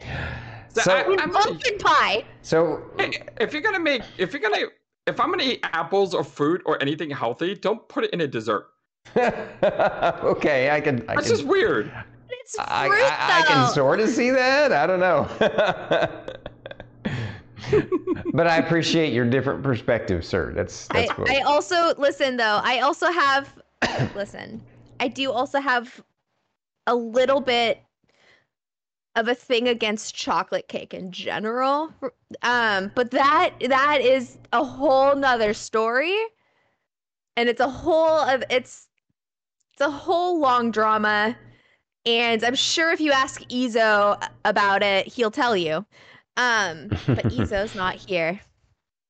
So 0.00 0.80
So, 0.82 0.92
I- 0.92 1.04
I'm 1.04 1.16
gonna- 1.16 1.32
Pumpkin 1.32 1.78
pie. 1.78 2.24
so 2.42 2.82
Hey, 2.98 3.12
if 3.40 3.52
you're 3.52 3.62
gonna 3.62 3.78
make, 3.78 4.02
if 4.18 4.32
you're 4.32 4.42
gonna, 4.42 4.66
if 5.06 5.20
I'm 5.20 5.30
gonna 5.30 5.44
eat 5.44 5.60
apples 5.62 6.14
or 6.14 6.24
fruit 6.24 6.62
or 6.66 6.80
anything 6.82 7.10
healthy, 7.10 7.54
don't 7.54 7.86
put 7.88 8.04
it 8.04 8.10
in 8.10 8.20
a 8.20 8.26
dessert. 8.26 8.66
okay, 9.16 10.70
I 10.70 10.80
can. 10.80 11.02
I 11.08 11.14
That's 11.14 11.28
can, 11.28 11.36
just 11.36 11.44
weird. 11.44 11.92
It's 12.28 12.56
I, 12.58 12.88
fruit 12.88 13.02
I, 13.02 13.40
I 13.40 13.42
can 13.46 13.66
though. 13.66 13.72
sort 13.72 14.00
of 14.00 14.08
see 14.08 14.30
that. 14.30 14.72
I 14.72 14.86
don't 14.86 15.00
know. 15.00 15.28
but 18.32 18.46
I 18.46 18.56
appreciate 18.56 19.12
your 19.12 19.24
different 19.24 19.62
perspective, 19.62 20.24
sir. 20.24 20.52
That's 20.54 20.88
I, 20.90 21.00
that's 21.00 21.12
cool. 21.12 21.26
I 21.28 21.40
also 21.40 21.94
listen 21.96 22.36
though. 22.36 22.60
I 22.62 22.80
also 22.80 23.10
have 23.10 23.54
listen. 24.14 24.62
I 25.00 25.08
do 25.08 25.32
also 25.32 25.60
have 25.60 26.02
a 26.86 26.94
little 26.94 27.40
bit 27.40 27.82
of 29.16 29.28
a 29.28 29.34
thing 29.34 29.68
against 29.68 30.14
chocolate 30.14 30.68
cake 30.68 30.92
in 30.92 31.12
general. 31.12 31.92
Um, 32.42 32.90
but 32.94 33.10
that 33.12 33.54
that 33.68 34.00
is 34.00 34.38
a 34.52 34.64
whole 34.64 35.14
nother 35.14 35.54
story. 35.54 36.16
And 37.36 37.48
it's 37.48 37.60
a 37.60 37.68
whole 37.68 38.18
of 38.18 38.42
it's 38.50 38.88
it's 39.72 39.80
a 39.80 39.90
whole 39.90 40.40
long 40.40 40.70
drama. 40.70 41.36
And 42.06 42.44
I'm 42.44 42.54
sure 42.54 42.92
if 42.92 43.00
you 43.00 43.12
ask 43.12 43.40
Ezo 43.48 44.22
about 44.44 44.82
it, 44.82 45.06
he'll 45.06 45.30
tell 45.30 45.56
you. 45.56 45.86
Um, 46.36 46.88
but 46.88 46.98
Ezo's 47.24 47.74
not 47.74 47.96
here. 47.96 48.40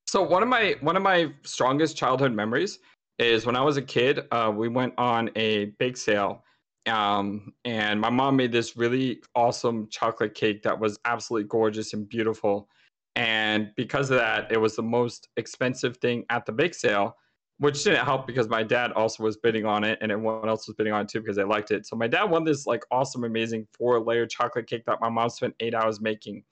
So 0.07 0.23
one 0.23 0.43
of 0.43 0.49
my 0.49 0.77
one 0.81 0.97
of 0.97 1.03
my 1.03 1.33
strongest 1.43 1.97
childhood 1.97 2.33
memories 2.33 2.79
is 3.19 3.47
when 3.47 3.57
I 3.57 3.63
was 3.63 3.77
a 3.77 3.83
kid. 3.83 4.21
Uh, 4.31 4.53
we 4.55 4.69
went 4.69 4.95
on 4.99 5.31
a 5.37 5.67
bake 5.79 5.97
sale, 5.97 6.45
um, 6.87 7.53
and 7.65 8.01
my 8.01 8.11
mom 8.11 8.37
made 8.37 8.53
this 8.53 8.77
really 8.77 9.21
awesome 9.35 9.89
chocolate 9.89 10.35
cake 10.35 10.63
that 10.63 10.79
was 10.79 10.99
absolutely 11.05 11.49
gorgeous 11.49 11.95
and 11.95 12.09
beautiful. 12.09 12.69
And 13.17 13.71
because 13.77 14.11
of 14.11 14.19
that, 14.19 14.51
it 14.51 14.61
was 14.61 14.77
the 14.77 14.83
most 14.83 15.29
expensive 15.37 15.97
thing 15.99 16.25
at 16.31 16.47
the 16.47 16.53
bake 16.53 16.75
sale, 16.75 17.17
which 17.59 17.83
didn't 17.85 18.05
help 18.05 18.27
because 18.27 18.49
my 18.49 18.65
dad 18.65 18.91
also 18.93 19.23
was 19.23 19.37
bidding 19.37 19.65
on 19.65 19.85
it, 19.85 19.99
and 20.01 20.13
everyone 20.13 20.49
else 20.49 20.67
was 20.67 20.77
bidding 20.77 20.93
on 20.93 21.03
it 21.03 21.09
too 21.09 21.21
because 21.21 21.37
they 21.37 21.45
liked 21.45 21.71
it. 21.71 21.87
So 21.87 21.97
my 21.97 22.09
dad 22.09 22.25
won 22.25 22.45
this 22.45 22.67
like 22.67 22.85
awesome, 22.91 23.25
amazing 23.25 23.67
four 23.73 24.01
layer 24.01 24.27
chocolate 24.27 24.67
cake 24.67 24.85
that 24.87 25.01
my 25.01 25.09
mom 25.09 25.31
spent 25.31 25.55
eight 25.61 25.75
hours 25.75 26.01
making. 26.01 26.45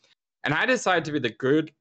And 0.44 0.54
I 0.54 0.66
decided 0.66 1.04
to 1.04 1.12
be 1.12 1.18
the 1.18 1.30
good 1.30 1.72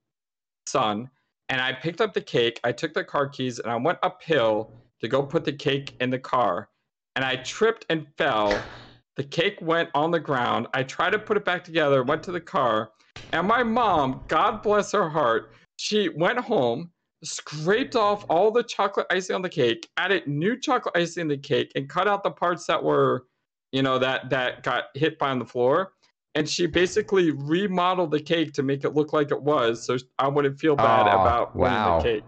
son 0.68 1.10
and 1.50 1.60
I 1.60 1.74
picked 1.74 2.02
up 2.02 2.14
the 2.14 2.22
cake. 2.22 2.60
I 2.64 2.72
took 2.72 2.94
the 2.94 3.04
car 3.04 3.28
keys 3.28 3.60
and 3.60 3.72
I 3.72 3.76
went 3.76 4.00
uphill 4.04 4.72
to 5.02 5.08
go 5.08 5.24
put 5.24 5.44
the 5.44 5.54
cake 5.54 5.96
in 6.00 6.10
the 6.10 6.20
car. 6.20 6.70
And 7.16 7.26
I 7.26 7.38
tripped 7.38 7.86
and 7.90 8.08
fell. 8.18 8.72
The 9.18 9.24
cake 9.24 9.58
went 9.62 9.90
on 9.94 10.12
the 10.12 10.20
ground. 10.20 10.68
I 10.74 10.84
tried 10.84 11.12
to 11.12 11.20
put 11.20 11.36
it 11.38 11.44
back 11.44 11.64
together, 11.64 12.04
went 12.04 12.24
to 12.24 12.32
the 12.32 12.40
car. 12.40 12.92
And 13.34 13.48
my 13.48 13.64
mom, 13.64 14.24
God 14.30 14.62
bless 14.62 14.92
her 14.94 15.10
heart, 15.10 15.54
she 15.78 16.10
went 16.10 16.40
home, 16.40 16.92
scraped 17.24 17.96
off 17.96 18.26
all 18.30 18.52
the 18.52 18.64
chocolate 18.64 19.08
icing 19.10 19.36
on 19.36 19.42
the 19.42 19.50
cake, 19.50 19.90
added 19.98 20.28
new 20.28 20.60
chocolate 20.60 20.96
icing 20.96 21.22
in 21.22 21.28
the 21.28 21.38
cake, 21.38 21.72
and 21.76 21.90
cut 21.90 22.08
out 22.08 22.24
the 22.24 22.32
parts 22.32 22.66
that 22.68 22.84
were, 22.84 23.26
you 23.72 23.82
know, 23.82 23.98
that 24.00 24.30
that 24.30 24.64
got 24.64 24.86
hit 24.96 25.18
by 25.18 25.30
on 25.30 25.40
the 25.40 25.46
floor. 25.46 25.94
And 26.36 26.48
she 26.48 26.66
basically 26.66 27.32
remodeled 27.32 28.12
the 28.12 28.20
cake 28.22 28.54
to 28.54 28.64
make 28.64 28.84
it 28.86 28.96
look 28.96 29.12
like 29.12 29.32
it 29.32 29.42
was, 29.42 29.84
so 29.86 29.98
I 30.18 30.30
wouldn't 30.30 30.58
feel 30.60 30.76
bad 30.78 31.08
Aw, 31.08 31.22
about 31.22 31.56
winning 31.56 31.74
wow. 31.78 31.98
the 32.00 32.04
cake. 32.04 32.24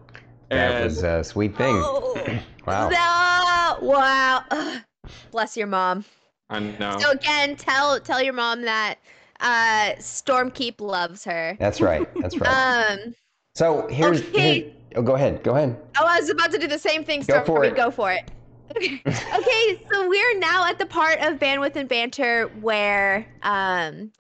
that 0.50 0.84
was 0.84 1.04
a 1.04 1.24
sweet 1.24 1.56
thing. 1.56 1.76
Oh, 1.78 2.40
Wow. 2.68 2.90
no, 2.90 3.88
wow. 3.88 4.44
Ugh. 4.52 4.82
Bless 5.32 5.56
your 5.58 5.68
mom. 5.68 6.06
I 6.50 6.60
know. 6.60 6.98
So 7.00 7.12
again, 7.12 7.56
tell 7.58 8.00
tell 8.00 8.22
your 8.22 8.34
mom 8.34 8.62
that 8.64 9.00
uh 9.42 9.94
Stormkeep 10.00 10.80
loves 10.80 11.24
her. 11.26 11.58
That's 11.60 11.82
right. 11.82 12.08
That's 12.22 12.38
right. 12.38 12.94
Um 12.94 13.16
so 13.56 13.88
here's. 13.88 14.22
okay. 14.22 14.54
here- 14.62 14.72
oh, 14.96 15.02
go 15.02 15.16
ahead. 15.16 15.44
Go 15.44 15.56
ahead. 15.56 15.78
oh, 15.98 16.06
I 16.06 16.20
was 16.20 16.30
about 16.30 16.52
to 16.52 16.58
do 16.58 16.68
the 16.68 16.78
same 16.80 17.04
thing, 17.04 17.22
Go 17.22 17.40
for 17.40 17.46
Stormy. 17.46 17.68
it. 17.70 17.76
Go 17.76 17.92
for 17.92 18.12
it. 18.14 18.30
Okay. 18.76 19.86
so 19.92 20.08
we're 20.10 20.40
now 20.40 20.66
at 20.68 20.80
the 20.80 20.86
part 20.86 21.20
of 21.20 21.40
bandwidth 21.40 21.76
and 21.76 21.88
banter 21.90 22.48
where 22.62 23.26
um 23.44 24.12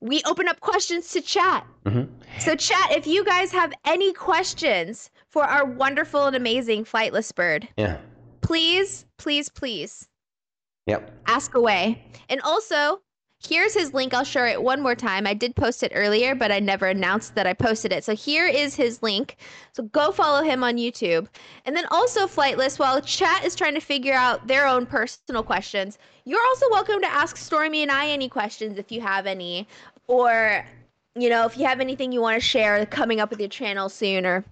we 0.00 0.22
open 0.26 0.46
up 0.48 0.60
questions 0.60 1.10
to 1.12 1.20
chat. 1.20 1.66
Mhm. 1.84 2.08
So 2.38 2.54
chat, 2.54 2.92
if 2.92 3.06
you 3.06 3.24
guys 3.24 3.50
have 3.52 3.72
any 3.86 4.12
questions 4.12 5.10
for 5.28 5.44
our 5.44 5.64
wonderful 5.64 6.26
and 6.26 6.36
amazing 6.36 6.84
flightless 6.84 7.34
bird, 7.34 7.66
Yeah. 7.78 7.96
please, 8.42 9.06
please, 9.16 9.48
please 9.48 10.06
Yep. 10.86 11.10
ask 11.26 11.54
away. 11.54 12.04
And 12.28 12.40
also, 12.42 13.00
here's 13.46 13.74
his 13.74 13.94
link. 13.94 14.12
I'll 14.12 14.24
share 14.24 14.46
it 14.46 14.62
one 14.62 14.82
more 14.82 14.94
time. 14.94 15.26
I 15.26 15.34
did 15.34 15.54
post 15.54 15.82
it 15.82 15.92
earlier, 15.94 16.34
but 16.34 16.50
I 16.50 16.58
never 16.58 16.86
announced 16.86 17.34
that 17.34 17.46
I 17.46 17.52
posted 17.52 17.92
it. 17.92 18.04
So 18.04 18.14
here 18.14 18.46
is 18.46 18.74
his 18.74 19.02
link. 19.02 19.36
So 19.72 19.84
go 19.84 20.12
follow 20.12 20.42
him 20.42 20.64
on 20.64 20.76
YouTube. 20.76 21.28
And 21.64 21.76
then 21.76 21.86
also, 21.90 22.26
Flightless, 22.26 22.78
while 22.78 23.00
chat 23.00 23.44
is 23.44 23.54
trying 23.54 23.74
to 23.74 23.80
figure 23.80 24.14
out 24.14 24.46
their 24.46 24.66
own 24.66 24.86
personal 24.86 25.42
questions, 25.42 25.98
you're 26.24 26.44
also 26.48 26.66
welcome 26.70 27.00
to 27.00 27.06
ask 27.06 27.36
Stormy 27.36 27.82
and 27.82 27.90
I 27.90 28.08
any 28.08 28.28
questions 28.28 28.78
if 28.78 28.90
you 28.90 29.00
have 29.00 29.26
any. 29.26 29.68
Or, 30.08 30.66
you 31.14 31.28
know, 31.28 31.46
if 31.46 31.56
you 31.56 31.66
have 31.66 31.80
anything 31.80 32.12
you 32.12 32.20
want 32.20 32.40
to 32.40 32.46
share 32.46 32.84
coming 32.86 33.20
up 33.20 33.30
with 33.30 33.40
your 33.40 33.48
channel 33.48 33.88
soon 33.88 34.26
or 34.26 34.44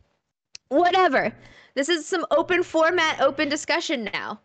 whatever. 0.68 1.32
This 1.74 1.88
is 1.88 2.06
some 2.06 2.24
open 2.30 2.62
format, 2.62 3.20
open 3.20 3.48
discussion 3.48 4.08
now. 4.12 4.38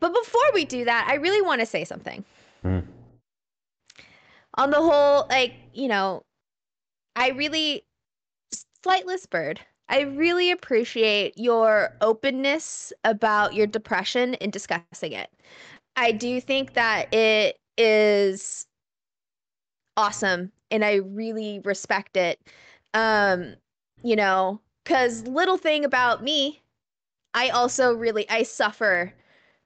But 0.00 0.12
before 0.12 0.50
we 0.54 0.64
do 0.64 0.84
that, 0.84 1.06
I 1.08 1.14
really 1.14 1.42
want 1.42 1.60
to 1.60 1.66
say 1.66 1.84
something. 1.84 2.24
Mhm. 2.64 2.84
On 4.58 4.70
the 4.70 4.76
whole, 4.82 5.26
like, 5.30 5.54
you 5.72 5.88
know, 5.88 6.24
I 7.16 7.30
really, 7.30 7.84
Flightless 8.84 9.28
Bird, 9.30 9.60
I 9.88 10.00
really 10.02 10.50
appreciate 10.50 11.34
your 11.38 11.96
openness 12.00 12.92
about 13.04 13.54
your 13.54 13.66
depression 13.66 14.34
and 14.36 14.52
discussing 14.52 15.12
it. 15.12 15.30
I 15.96 16.12
do 16.12 16.40
think 16.40 16.74
that 16.74 17.12
it 17.14 17.58
is 17.76 18.66
awesome 19.96 20.52
and 20.70 20.84
I 20.84 20.96
really 20.96 21.60
respect 21.64 22.16
it. 22.16 22.40
Um, 22.94 23.54
you 24.02 24.16
know, 24.16 24.60
cuz 24.84 25.26
little 25.26 25.56
thing 25.56 25.84
about 25.84 26.22
me, 26.22 26.62
I 27.34 27.50
also 27.50 27.94
really 27.94 28.28
I 28.30 28.42
suffer 28.42 29.14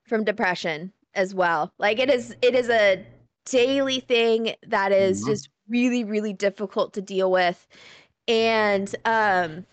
from 0.05 0.25
depression 0.25 0.93
as 1.15 1.35
well. 1.35 1.73
Like 1.79 1.99
it 1.99 2.11
is 2.11 2.37
it 2.43 2.55
is 2.55 2.69
a 2.69 3.05
daily 3.45 4.01
thing 4.01 4.55
that 4.67 4.93
is 4.93 5.23
Mhm. 5.23 5.27
just 5.27 5.49
really 5.69 6.05
really 6.05 6.33
difficult 6.33 6.93
to 6.95 7.01
deal 7.01 7.31
with. 7.31 7.67
And 8.29 8.95
um 9.05 9.65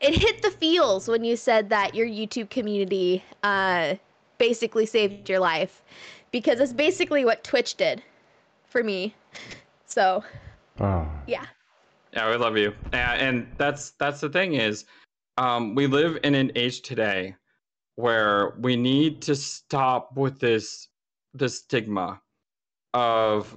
it 0.00 0.14
hit 0.14 0.42
the 0.42 0.50
feels 0.50 1.08
when 1.08 1.24
you 1.24 1.36
said 1.36 1.68
that 1.70 1.94
your 1.94 2.06
YouTube 2.06 2.50
community 2.50 3.24
uh 3.42 3.94
basically 4.38 4.86
saved 4.86 5.28
your 5.28 5.38
life 5.40 5.82
because 6.30 6.60
it's 6.60 6.72
basically 6.72 7.24
what 7.24 7.44
Twitch 7.44 7.76
did 7.76 8.02
for 8.66 8.82
me. 8.82 9.14
So, 9.86 10.24
Oh. 10.80 11.06
Yeah. 11.26 11.46
Yeah, 12.12 12.30
we 12.30 12.36
love 12.36 12.56
you. 12.56 12.74
Yeah, 12.92 13.12
and 13.12 13.46
that's 13.58 13.90
that's 13.92 14.20
the 14.20 14.28
thing 14.28 14.54
is, 14.54 14.84
um, 15.38 15.74
we 15.74 15.86
live 15.86 16.18
in 16.24 16.34
an 16.34 16.50
age 16.56 16.82
today 16.82 17.36
where 17.96 18.54
we 18.58 18.76
need 18.76 19.22
to 19.22 19.34
stop 19.34 20.16
with 20.16 20.40
this 20.40 20.88
this 21.34 21.58
stigma 21.58 22.20
of 22.94 23.56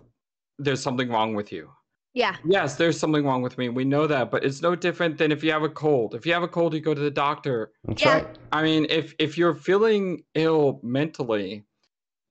there's 0.60 0.82
something 0.82 1.10
wrong 1.10 1.36
with 1.36 1.52
you. 1.52 1.70
Yeah. 2.14 2.38
Yes, 2.46 2.76
there's 2.76 2.98
something 2.98 3.26
wrong 3.26 3.42
with 3.42 3.58
me. 3.58 3.68
We 3.68 3.84
know 3.84 4.08
that, 4.08 4.32
but 4.32 4.46
it's 4.46 4.62
no 4.62 4.74
different 4.74 5.18
than 5.18 5.34
if 5.34 5.44
you 5.44 5.52
have 5.52 5.64
a 5.64 5.70
cold. 5.70 6.16
If 6.16 6.26
you 6.26 6.32
have 6.34 6.44
a 6.44 6.48
cold, 6.48 6.74
you 6.74 6.80
go 6.80 6.94
to 6.94 7.02
the 7.02 7.12
doctor. 7.12 7.72
That's 7.84 8.02
Yeah. 8.04 8.14
right. 8.14 8.38
I 8.54 8.64
mean, 8.64 8.86
if 8.90 9.14
if 9.20 9.38
you're 9.38 9.54
feeling 9.56 10.24
ill 10.34 10.80
mentally, 10.82 11.66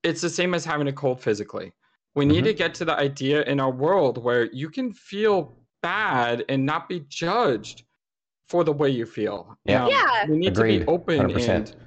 it's 0.02 0.22
the 0.22 0.30
same 0.30 0.54
as 0.54 0.64
having 0.64 0.88
a 0.88 0.92
cold 0.92 1.20
physically. 1.20 1.72
We 2.14 2.24
need 2.24 2.44
Mhm. 2.44 2.48
to 2.48 2.54
get 2.54 2.74
to 2.74 2.84
the 2.86 2.96
idea 2.98 3.42
in 3.42 3.60
our 3.60 3.70
world 3.72 4.22
where 4.22 4.44
you 4.52 4.70
can 4.70 4.92
feel 4.92 5.52
bad 5.82 6.44
and 6.48 6.64
not 6.64 6.88
be 6.88 7.00
judged 7.08 7.84
for 8.48 8.64
the 8.64 8.72
way 8.72 8.88
you 8.88 9.04
feel. 9.04 9.58
Yeah. 9.66 9.84
Um, 9.84 9.90
Yeah. 9.90 10.26
We 10.28 10.36
need 10.38 10.54
to 10.54 10.62
be 10.62 10.84
open 10.86 11.16
100%. 11.18 11.70
and 11.72 11.83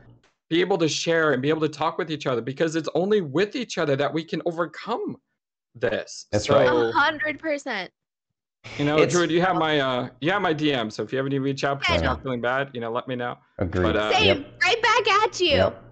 be 0.49 0.61
able 0.61 0.77
to 0.77 0.87
share 0.87 1.33
and 1.33 1.41
be 1.41 1.49
able 1.49 1.61
to 1.61 1.69
talk 1.69 1.97
with 1.97 2.09
each 2.11 2.25
other 2.25 2.41
because 2.41 2.75
it's 2.75 2.89
only 2.95 3.21
with 3.21 3.55
each 3.55 3.77
other 3.77 3.95
that 3.95 4.13
we 4.13 4.23
can 4.23 4.41
overcome 4.45 5.17
this. 5.75 6.27
That's 6.31 6.45
so, 6.45 6.55
right. 6.55 6.67
A 6.67 6.91
hundred 6.91 7.39
percent. 7.39 7.91
You 8.77 8.85
know, 8.85 8.95
It's- 8.97 9.11
Druid, 9.11 9.31
you 9.31 9.41
have 9.41 9.55
my 9.55 9.79
uh 9.79 10.09
you 10.21 10.31
have 10.31 10.41
my 10.41 10.53
DM. 10.53 10.91
So 10.91 11.03
if 11.03 11.13
you 11.13 11.19
ever 11.19 11.29
need 11.29 11.37
to 11.37 11.41
reach 11.41 11.63
out 11.63 11.79
because 11.79 12.01
Yeah, 12.01 12.07
you're 12.09 12.17
no. 12.17 12.23
feeling 12.23 12.41
bad, 12.41 12.71
you 12.73 12.81
know, 12.81 12.91
let 12.91 13.07
me 13.07 13.15
know. 13.15 13.37
Agreed. 13.59 13.83
But, 13.83 13.95
uh, 13.95 14.11
Same. 14.13 14.25
Yep. 14.25 14.61
Right 14.63 14.81
back 14.81 15.07
at 15.23 15.39
you. 15.39 15.47
Yep. 15.49 15.83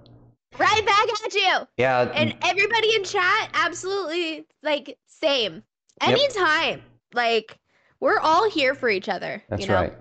Right 0.57 0.85
back 0.85 1.25
at 1.25 1.33
you. 1.33 1.67
Yeah. 1.77 2.11
And 2.13 2.35
everybody 2.41 2.95
in 2.95 3.03
chat, 3.03 3.49
absolutely 3.53 4.45
like 4.63 4.97
same. 5.05 5.63
Yep. 6.01 6.09
Anytime. 6.09 6.81
Like 7.13 7.59
we're 7.99 8.19
all 8.19 8.49
here 8.49 8.73
for 8.73 8.89
each 8.89 9.09
other. 9.09 9.43
That's 9.49 9.61
you 9.63 9.67
know? 9.67 9.75
right. 9.75 9.93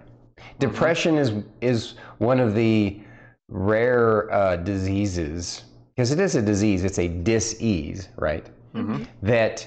Depression 0.59 1.17
is 1.17 1.33
is 1.61 1.95
one 2.19 2.41
of 2.41 2.55
the 2.55 3.01
rare 3.55 4.31
uh, 4.33 4.57
diseases 4.57 5.63
because 5.95 6.11
it 6.11 6.19
is 6.19 6.35
a 6.35 6.43
disease. 6.43 6.83
It's 6.85 6.99
a 6.99 7.07
dis-ease, 7.07 8.09
right? 8.17 8.45
Mhm. 8.75 9.07
That 9.23 9.67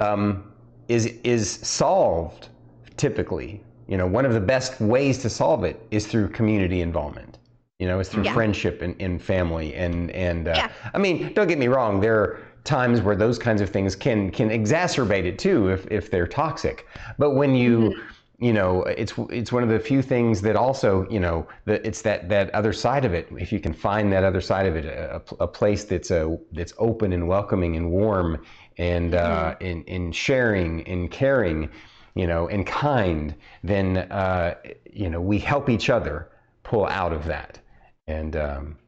um, 0.00 0.52
is 0.88 1.06
is 1.24 1.48
solved 1.50 2.48
typically. 2.96 3.62
You 3.88 3.96
know, 3.96 4.06
one 4.06 4.24
of 4.26 4.34
the 4.34 4.40
best 4.40 4.80
ways 4.80 5.18
to 5.22 5.30
solve 5.30 5.64
it 5.64 5.80
is 5.90 6.06
through 6.06 6.28
community 6.28 6.80
involvement. 6.82 7.38
You 7.78 7.88
know, 7.88 7.98
it's 8.00 8.10
through 8.10 8.24
Yeah. 8.24 8.34
friendship 8.34 8.82
and, 8.82 8.94
and 9.00 9.20
family 9.20 9.74
and 9.74 10.10
and 10.10 10.48
uh, 10.48 10.52
Yeah. 10.56 10.68
I 10.94 10.98
mean, 10.98 11.32
don't 11.32 11.48
get 11.48 11.58
me 11.58 11.68
wrong. 11.68 12.00
There 12.00 12.18
are 12.20 12.38
times 12.64 13.00
where 13.00 13.16
those 13.16 13.38
kinds 13.38 13.62
of 13.62 13.70
things 13.70 13.96
can 13.96 14.30
can 14.30 14.50
exacerbate 14.50 15.24
it 15.24 15.38
too 15.38 15.68
if 15.68 15.90
if 15.90 16.10
they're 16.10 16.26
toxic. 16.26 16.86
But 17.18 17.30
when 17.30 17.54
you 17.54 17.96
you 18.40 18.54
know, 18.54 18.82
it's 18.84 19.12
it's 19.28 19.52
one 19.52 19.62
of 19.62 19.68
the 19.68 19.78
few 19.78 20.00
things 20.00 20.40
that 20.40 20.56
also 20.56 21.06
you 21.10 21.20
know 21.20 21.46
that 21.66 21.84
it's 21.84 22.00
that 22.02 22.28
that 22.30 22.48
other 22.54 22.72
side 22.72 23.04
of 23.04 23.12
it. 23.12 23.28
If 23.38 23.52
you 23.52 23.60
can 23.60 23.74
find 23.74 24.10
that 24.12 24.24
other 24.24 24.40
side 24.40 24.66
of 24.66 24.76
it, 24.76 24.86
a, 24.86 25.22
a 25.40 25.46
place 25.46 25.84
that's 25.84 26.10
a 26.10 26.38
that's 26.52 26.72
open 26.78 27.12
and 27.12 27.28
welcoming 27.28 27.76
and 27.76 27.90
warm 27.90 28.42
and 28.78 29.14
uh, 29.14 29.56
in 29.60 29.84
in 29.84 30.10
sharing 30.10 30.86
and 30.88 31.10
caring, 31.10 31.68
you 32.14 32.26
know, 32.26 32.48
and 32.48 32.66
kind, 32.66 33.34
then 33.62 33.98
uh, 33.98 34.54
you 34.90 35.10
know 35.10 35.20
we 35.20 35.38
help 35.38 35.68
each 35.68 35.90
other 35.90 36.30
pull 36.62 36.86
out 36.86 37.12
of 37.12 37.26
that. 37.26 37.58
And 38.06 38.36
um, 38.36 38.78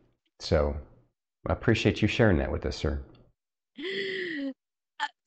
so, 0.41 0.75
I 1.47 1.53
appreciate 1.53 2.01
you 2.01 2.09
sharing 2.09 2.39
that 2.39 2.51
with 2.51 2.65
us, 2.65 2.77
sir. 2.77 3.03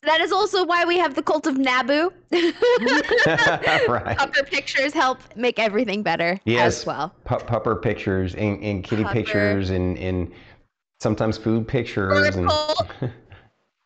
That 0.06 0.22
is 0.22 0.32
also 0.32 0.66
why 0.66 0.86
we 0.86 0.98
have 1.00 1.16
the 1.16 1.24
cult 1.24 1.48
of 1.48 1.58
Nabu. 1.58 2.12
right. 2.32 4.16
Upper 4.20 4.44
pictures 4.44 4.94
help 4.94 5.20
make 5.36 5.58
everything 5.60 6.04
better 6.04 6.40
Yes. 6.46 6.82
as 6.82 6.86
well. 6.86 7.14
Pu- 7.26 7.38
pupper 7.38 7.82
pictures 7.82 8.36
and, 8.36 8.64
and 8.64 8.84
kitty 8.84 9.04
Pupper. 9.04 9.12
pictures 9.14 9.70
and, 9.72 9.98
and 9.98 10.32
sometimes 11.00 11.38
food 11.38 11.68
pictures 11.68 12.10
Bird 12.14 12.36
and 12.36 12.48
cult. 12.48 12.88
I 13.02 13.12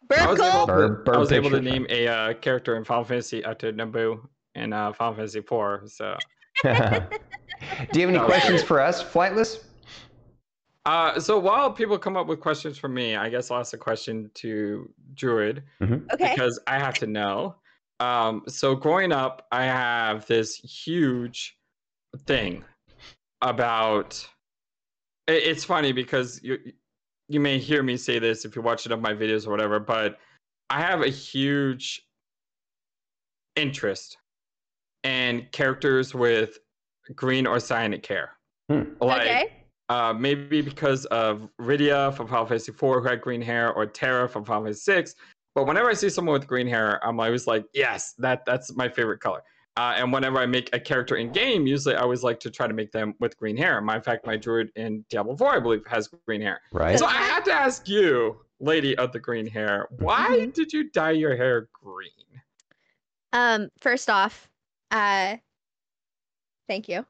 Bird 0.09 0.29
was 0.29 0.39
able 0.39 0.65
to, 0.65 0.73
Bird- 0.73 1.05
bird 1.05 1.15
I 1.15 1.19
was 1.19 1.31
able 1.31 1.49
to 1.51 1.61
name 1.61 1.85
a 1.89 2.07
uh, 2.07 2.33
character 2.35 2.75
in 2.75 2.83
Final 2.83 3.03
Fantasy 3.05 3.43
after 3.45 3.71
Naboo 3.71 4.19
in 4.55 4.73
uh, 4.73 4.91
Final 4.93 5.13
Fantasy 5.15 5.39
IV. 5.39 5.89
So, 5.89 6.17
do 6.63 6.69
you 6.69 6.71
have 6.73 8.09
any 8.09 8.13
No. 8.17 8.25
questions 8.25 8.61
for 8.63 8.81
us 8.81 9.03
flightless 9.03 9.63
uh, 10.89 11.19
so 11.19 11.37
while 11.37 11.71
people 11.71 11.97
come 11.97 12.17
up 12.17 12.27
with 12.27 12.39
questions 12.39 12.77
for 12.77 12.89
me, 12.89 13.15
I 13.15 13.29
guess 13.29 13.51
I'll 13.51 13.59
ask 13.59 13.73
a 13.73 13.77
question 13.77 14.31
to 14.35 14.89
Druid 15.13 15.63
Okay. 15.81 15.99
because 16.33 16.59
I 16.67 16.79
have 16.79 16.95
to 16.95 17.07
know. 17.07 17.55
Um, 17.99 18.43
so 18.47 18.75
growing 18.75 19.11
up, 19.11 19.45
I 19.51 19.63
have 19.65 20.25
this 20.27 20.55
huge 20.55 21.57
thing 22.25 22.63
about. 23.41 24.27
i- 25.29 25.33
It's 25.49 25.63
funny 25.63 25.91
because 25.91 26.41
you 26.43 26.57
you 27.27 27.39
may 27.39 27.59
hear 27.59 27.83
me 27.83 27.95
say 27.95 28.17
this 28.17 28.43
if 28.45 28.55
you 28.55 28.61
watch 28.63 28.85
it 28.87 28.91
on 28.91 29.01
my 29.01 29.13
videos 29.13 29.45
or 29.45 29.51
whatever, 29.51 29.79
but 29.79 30.17
I 30.71 30.81
have 30.81 31.01
a 31.03 31.09
huge 31.09 32.01
interest 33.55 34.17
in 35.03 35.47
characters 35.51 36.15
with 36.15 36.57
green 37.15 37.45
or 37.45 37.57
cyanic 37.57 38.05
hair. 38.05 38.31
Hmm. 38.69 38.83
Like 39.01 39.21
okay. 39.21 39.58
Uh, 39.89 40.13
maybe 40.13 40.61
because 40.61 41.05
of 41.05 41.49
Rydia 41.59 42.13
from 42.15 42.27
Final 42.27 42.45
Fantasy 42.45 42.71
IV 42.71 42.79
who 42.79 43.03
had 43.03 43.21
green 43.21 43.41
hair, 43.41 43.73
or 43.73 43.85
Terra 43.85 44.29
from 44.29 44.45
Final 44.45 44.63
Fantasy 44.63 44.91
VI. 44.93 45.05
But 45.55 45.65
whenever 45.65 45.89
I 45.89 45.93
see 45.93 46.09
someone 46.09 46.33
with 46.33 46.47
green 46.47 46.67
hair, 46.67 47.03
I'm 47.05 47.19
always 47.19 47.47
like, 47.47 47.65
yes, 47.73 48.13
that 48.19 48.45
that's 48.45 48.73
my 48.75 48.87
favorite 48.87 49.19
color. 49.19 49.41
Uh, 49.77 49.93
and 49.97 50.11
whenever 50.11 50.37
I 50.39 50.45
make 50.45 50.69
a 50.73 50.79
character 50.79 51.15
in 51.15 51.31
game, 51.31 51.65
usually 51.65 51.95
I 51.95 52.01
always 52.01 52.21
like 52.21 52.39
to 52.41 52.51
try 52.51 52.67
to 52.67 52.73
make 52.73 52.91
them 52.91 53.13
with 53.19 53.37
green 53.37 53.55
hair. 53.57 53.79
My 53.81 53.95
in 53.95 54.01
fact, 54.01 54.25
my 54.25 54.35
druid 54.35 54.71
in 54.75 55.05
Diablo 55.09 55.35
4, 55.37 55.55
I 55.55 55.59
believe, 55.59 55.85
has 55.87 56.09
green 56.25 56.41
hair. 56.41 56.59
right 56.73 56.99
So 56.99 57.05
I 57.05 57.13
had 57.13 57.45
to 57.45 57.53
ask 57.53 57.87
you, 57.87 58.41
lady 58.59 58.97
of 58.97 59.11
the 59.13 59.19
green 59.19 59.47
hair, 59.47 59.87
why 59.99 60.27
Mhm. 60.47 60.53
did 60.53 60.73
you 60.73 60.89
dye 60.91 61.11
your 61.11 61.35
hair 61.35 61.69
green? 61.73 62.11
Um. 63.31 63.69
First 63.79 64.09
off, 64.09 64.49
uh, 64.91 65.37
thank 66.67 66.89
you. 66.89 67.05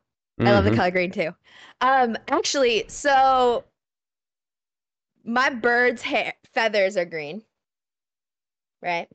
I 0.45 0.51
love 0.51 0.65
the 0.65 0.71
Mhm. 0.71 0.71
color 0.71 0.91
green 0.91 1.11
too. 1.11 1.35
Um, 1.81 2.17
actually, 2.29 2.85
so 2.89 3.65
my 5.23 5.49
bird's 5.49 6.01
hair 6.01 6.33
feathers 6.53 6.97
are 6.97 7.05
green, 7.05 7.43
right? 8.81 9.09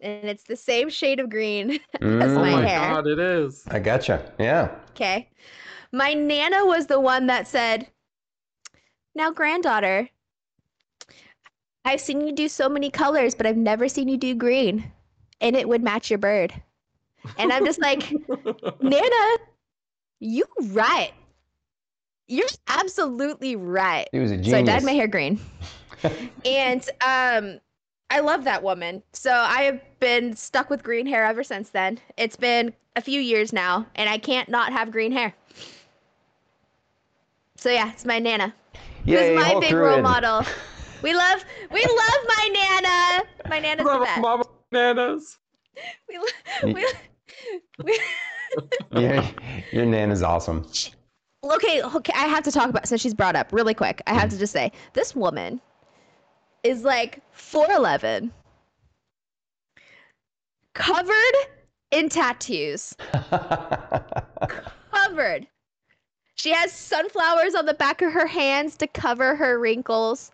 And 0.00 0.24
it's 0.28 0.44
the 0.44 0.56
same 0.56 0.88
shade 0.90 1.20
of 1.20 1.30
green 1.30 1.80
as 2.20 2.36
Mm. 2.36 2.38
oh 2.38 2.46
my 2.46 2.56
my 2.56 2.66
hair. 2.66 2.98
god, 2.98 3.06
it 3.06 3.18
is. 3.18 3.66
I 3.70 3.78
gotcha 3.78 4.32
yeah 4.38 4.70
Okay. 4.90 5.30
My 5.92 6.14
nana 6.14 6.66
was 6.66 6.86
the 6.86 7.00
one 7.00 7.26
that 7.26 7.46
said, 7.46 7.90
Now, 9.14 9.30
granddaughter, 9.32 10.10
I've 11.84 12.00
seen 12.00 12.20
you 12.20 12.32
do 12.32 12.48
so 12.48 12.68
many 12.68 12.90
colors, 12.90 13.34
but 13.34 13.46
I've 13.46 13.56
never 13.56 13.88
seen 13.88 14.08
you 14.08 14.16
do 14.16 14.34
green. 14.34 14.92
And 15.40 15.56
it 15.56 15.68
would 15.68 15.82
match 15.82 16.10
your 16.10 16.18
bird. 16.18 16.62
And 17.36 17.52
I'm 17.52 17.64
just 17.64 17.80
like, 17.82 18.18
Nana, 18.82 19.38
you 20.20 20.44
right. 20.68 21.12
You're 22.28 22.48
absolutely 22.68 23.54
right. 23.56 24.08
he 24.12 24.18
was 24.18 24.30
a 24.32 24.36
genius 24.36 24.50
So 24.52 24.58
I 24.58 24.62
dyed 24.62 24.82
my 24.84 24.92
hair 24.92 25.06
green. 25.06 25.38
and 26.44 26.82
um 27.06 27.60
I 28.10 28.20
love 28.20 28.44
that 28.44 28.62
woman. 28.62 29.02
So 29.12 29.32
I 29.32 29.62
have 29.62 29.80
been 30.00 30.36
stuck 30.36 30.70
with 30.70 30.82
green 30.82 31.06
hair 31.06 31.24
ever 31.24 31.42
since 31.42 31.70
then. 31.70 31.98
It's 32.16 32.36
been 32.36 32.72
a 32.94 33.00
few 33.00 33.20
years 33.20 33.52
now, 33.52 33.86
and 33.96 34.08
I 34.08 34.18
can't 34.18 34.48
not 34.48 34.72
have 34.72 34.92
green 34.92 35.10
hair. 35.12 35.34
So 37.56 37.70
yeah, 37.70 37.90
it's 37.92 38.04
my 38.04 38.18
nana. 38.18 38.54
Yay, 39.04 39.34
Who's 39.34 39.42
my 39.44 39.50
Hulk 39.50 39.60
big 39.62 39.72
role 39.74 39.88
Druid. 39.88 40.02
model. 40.02 40.42
We 41.02 41.14
love 41.14 41.44
we 41.70 41.80
love 41.84 42.20
my 42.26 42.48
nana. 42.52 43.28
My 43.50 43.58
nana's 43.58 43.84
the 43.84 43.84
Love 43.84 44.02
best. 44.02 44.20
Mama 44.22 44.44
bananas. 44.70 45.38
We, 46.08 46.18
lo- 46.18 46.24
we, 46.64 46.86
we, 47.84 48.00
your, 48.92 49.22
your 49.72 49.86
nana's 49.86 50.22
awesome 50.22 50.66
okay, 51.54 51.82
okay, 51.82 52.12
I 52.14 52.26
have 52.26 52.44
to 52.44 52.52
talk 52.52 52.68
about 52.68 52.86
since 52.86 53.00
she's 53.00 53.14
brought 53.14 53.36
up 53.36 53.52
really 53.52 53.74
quick. 53.74 54.02
I 54.06 54.14
have 54.14 54.24
to 54.24 54.28
mm-hmm. 54.30 54.40
just 54.40 54.52
say 54.52 54.72
this 54.92 55.14
woman 55.14 55.60
is 56.62 56.82
like 56.82 57.20
4'11, 57.36 58.30
covered 60.74 61.34
in 61.90 62.08
tattoos. 62.08 62.94
Covered. 64.92 65.46
She 66.34 66.50
has 66.50 66.72
sunflowers 66.72 67.54
on 67.54 67.66
the 67.66 67.74
back 67.74 68.02
of 68.02 68.12
her 68.12 68.26
hands 68.26 68.76
to 68.78 68.86
cover 68.86 69.36
her 69.36 69.58
wrinkles. 69.58 70.32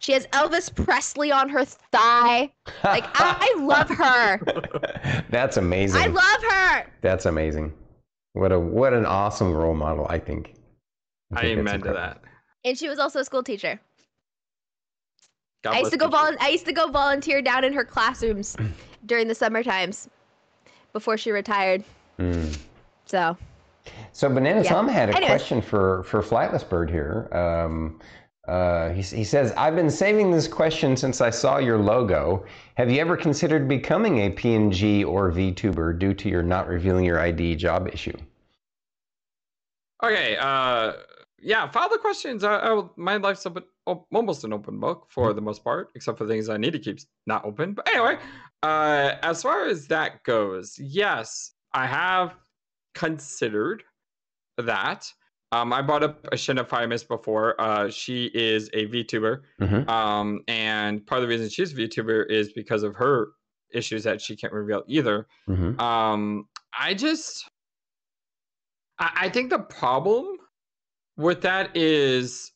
She 0.00 0.12
has 0.12 0.26
Elvis 0.28 0.72
Presley 0.74 1.32
on 1.32 1.48
her 1.48 1.64
thigh. 1.64 2.52
Like 2.84 3.04
I, 3.14 3.54
I 3.56 3.60
love 3.62 3.88
her. 3.90 5.22
that's 5.30 5.56
amazing 5.56 6.00
I 6.00 6.06
love 6.06 6.42
her. 6.50 6.86
that's 7.00 7.26
amazing 7.26 7.72
what 8.34 8.52
a 8.52 8.58
what 8.60 8.92
an 8.94 9.04
awesome 9.06 9.52
role 9.52 9.74
model 9.74 10.06
i 10.10 10.18
think 10.18 10.54
I 11.34 11.40
think 11.42 11.64
that's 11.64 11.74
amen 11.74 11.80
to 11.82 11.92
that. 11.94 12.22
And 12.64 12.78
she 12.78 12.88
was 12.88 12.98
also 12.98 13.18
a 13.20 13.24
school 13.24 13.42
teacher. 13.42 13.80
God 15.64 15.74
I 15.74 15.78
used 15.80 15.92
to 15.92 15.98
go 15.98 16.06
you. 16.06 16.10
vol- 16.12 16.36
I 16.40 16.48
used 16.50 16.64
to 16.66 16.72
go 16.72 16.88
volunteer 16.90 17.42
down 17.42 17.64
in 17.64 17.72
her 17.72 17.84
classrooms 17.84 18.56
during 19.06 19.28
the 19.28 19.34
summer 19.34 19.62
times 19.62 20.08
before 20.92 21.18
she 21.18 21.30
retired. 21.32 21.84
Mm. 22.18 22.56
So 23.06 23.36
So 24.12 24.28
Banana 24.28 24.62
Yeah. 24.62 24.70
Tom 24.70 24.88
had 24.88 25.10
a 25.10 25.16
Anyways. 25.16 25.28
question 25.30 25.60
for 25.62 26.02
for 26.04 26.22
Flightless 26.22 26.66
Bird 26.68 26.90
here. 26.90 27.28
Um, 27.32 28.00
uh, 28.48 28.90
he, 28.92 29.02
he 29.02 29.24
says, 29.24 29.52
"I've 29.56 29.76
been 29.76 29.90
saving 29.90 30.30
this 30.30 30.48
question 30.48 30.96
since 30.96 31.20
I 31.20 31.30
saw 31.30 31.58
your 31.58 31.78
logo. 31.78 32.44
Have 32.76 32.90
you 32.90 33.00
ever 33.00 33.16
considered 33.16 33.68
becoming 33.68 34.20
a 34.20 34.30
PNG 34.30 35.06
or 35.06 35.30
VTuber 35.30 35.98
due 35.98 36.14
to 36.14 36.28
your 36.28 36.42
not 36.42 36.66
revealing 36.66 37.04
your 37.04 37.20
ID 37.20 37.56
job 37.56 37.88
issue?" 37.88 38.16
Okay. 40.02 40.36
Uh, 40.40 40.92
yeah. 41.40 41.68
File 41.70 41.88
the 41.88 41.98
questions. 41.98 42.42
I, 42.42 42.56
I 42.56 42.72
will, 42.72 42.92
my 42.96 43.16
life's 43.16 43.44
open, 43.44 43.64
op- 43.86 44.06
almost 44.12 44.44
an 44.44 44.52
open 44.52 44.80
book 44.80 45.06
for 45.10 45.32
the 45.32 45.40
most 45.40 45.62
part, 45.62 45.90
except 45.94 46.18
for 46.18 46.26
things 46.26 46.48
I 46.48 46.56
need 46.56 46.72
to 46.72 46.78
keep 46.78 47.00
not 47.26 47.44
open. 47.44 47.74
But 47.74 47.88
anyway, 47.88 48.18
uh, 48.62 49.14
as 49.22 49.42
far 49.42 49.66
as 49.66 49.86
that 49.88 50.22
goes, 50.24 50.78
yes, 50.78 51.52
I 51.74 51.86
have 51.86 52.34
considered 52.94 53.82
that. 54.56 55.12
Um, 55.50 55.72
I 55.72 55.80
brought 55.80 56.02
up 56.02 56.22
Ashina 56.30 56.66
Firemis 56.66 57.06
before. 57.06 57.58
Uh, 57.60 57.88
she 57.90 58.26
is 58.34 58.68
a 58.74 58.86
VTuber. 58.86 59.40
hmm 59.58 59.88
Um, 59.88 60.40
and 60.46 61.06
part 61.06 61.22
of 61.22 61.28
the 61.28 61.34
reason 61.34 61.48
she's 61.48 61.72
a 61.72 61.76
VTuber 61.76 62.28
is 62.30 62.52
because 62.52 62.82
of 62.82 62.94
her 62.96 63.28
issues 63.72 64.04
that 64.04 64.20
she 64.20 64.36
can't 64.36 64.52
reveal 64.52 64.82
either. 64.86 65.26
hmm 65.46 65.78
Um, 65.80 66.48
I 66.78 66.94
just, 66.94 67.48
I, 68.98 69.10
I 69.22 69.28
think 69.30 69.50
the 69.50 69.58
problem 69.58 70.36
with 71.16 71.40
that 71.42 71.74
is 71.76 72.52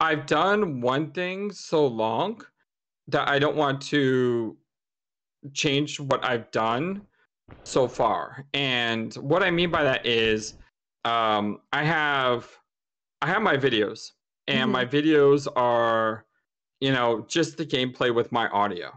I've 0.00 0.26
done 0.26 0.80
one 0.80 1.10
thing 1.12 1.52
so 1.52 1.86
long 1.86 2.42
that 3.08 3.28
I 3.28 3.38
don't 3.38 3.56
want 3.56 3.80
to 3.82 4.56
change 5.52 6.00
what 6.00 6.24
I've 6.24 6.50
done 6.50 7.02
so 7.64 7.86
far. 7.88 8.44
And 8.54 9.14
what 9.14 9.42
I 9.42 9.50
mean 9.50 9.70
by 9.70 9.82
that 9.84 10.06
is, 10.06 10.54
um, 11.08 11.44
I 11.72 11.82
have, 11.84 12.48
I 13.22 13.26
have 13.26 13.42
my 13.42 13.56
videos, 13.56 14.00
and 14.46 14.68
Mhm. 14.68 14.72
my 14.72 14.84
videos 14.84 15.42
are, 15.56 16.26
you 16.80 16.92
know, 16.92 17.24
just 17.36 17.56
the 17.56 17.66
gameplay 17.66 18.10
with 18.14 18.28
my 18.32 18.46
audio 18.48 18.88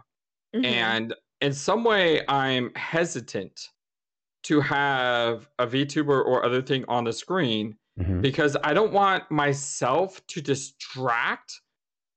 mhm. 0.56 0.66
and 0.66 1.16
in 1.42 1.54
some 1.54 1.84
way 1.92 2.06
i'm 2.28 2.66
hesitant 2.76 3.58
to 4.44 4.56
have 4.62 5.50
a 5.60 5.66
vtuber 5.68 6.20
or 6.30 6.46
other 6.46 6.62
thing 6.62 6.84
on 6.88 7.04
the 7.04 7.14
screen 7.24 7.78
hmm 7.98 8.22
because 8.22 8.56
i 8.64 8.72
don't 8.74 8.94
want 8.94 9.24
myself 9.32 10.08
to 10.28 10.42
distract 10.42 11.50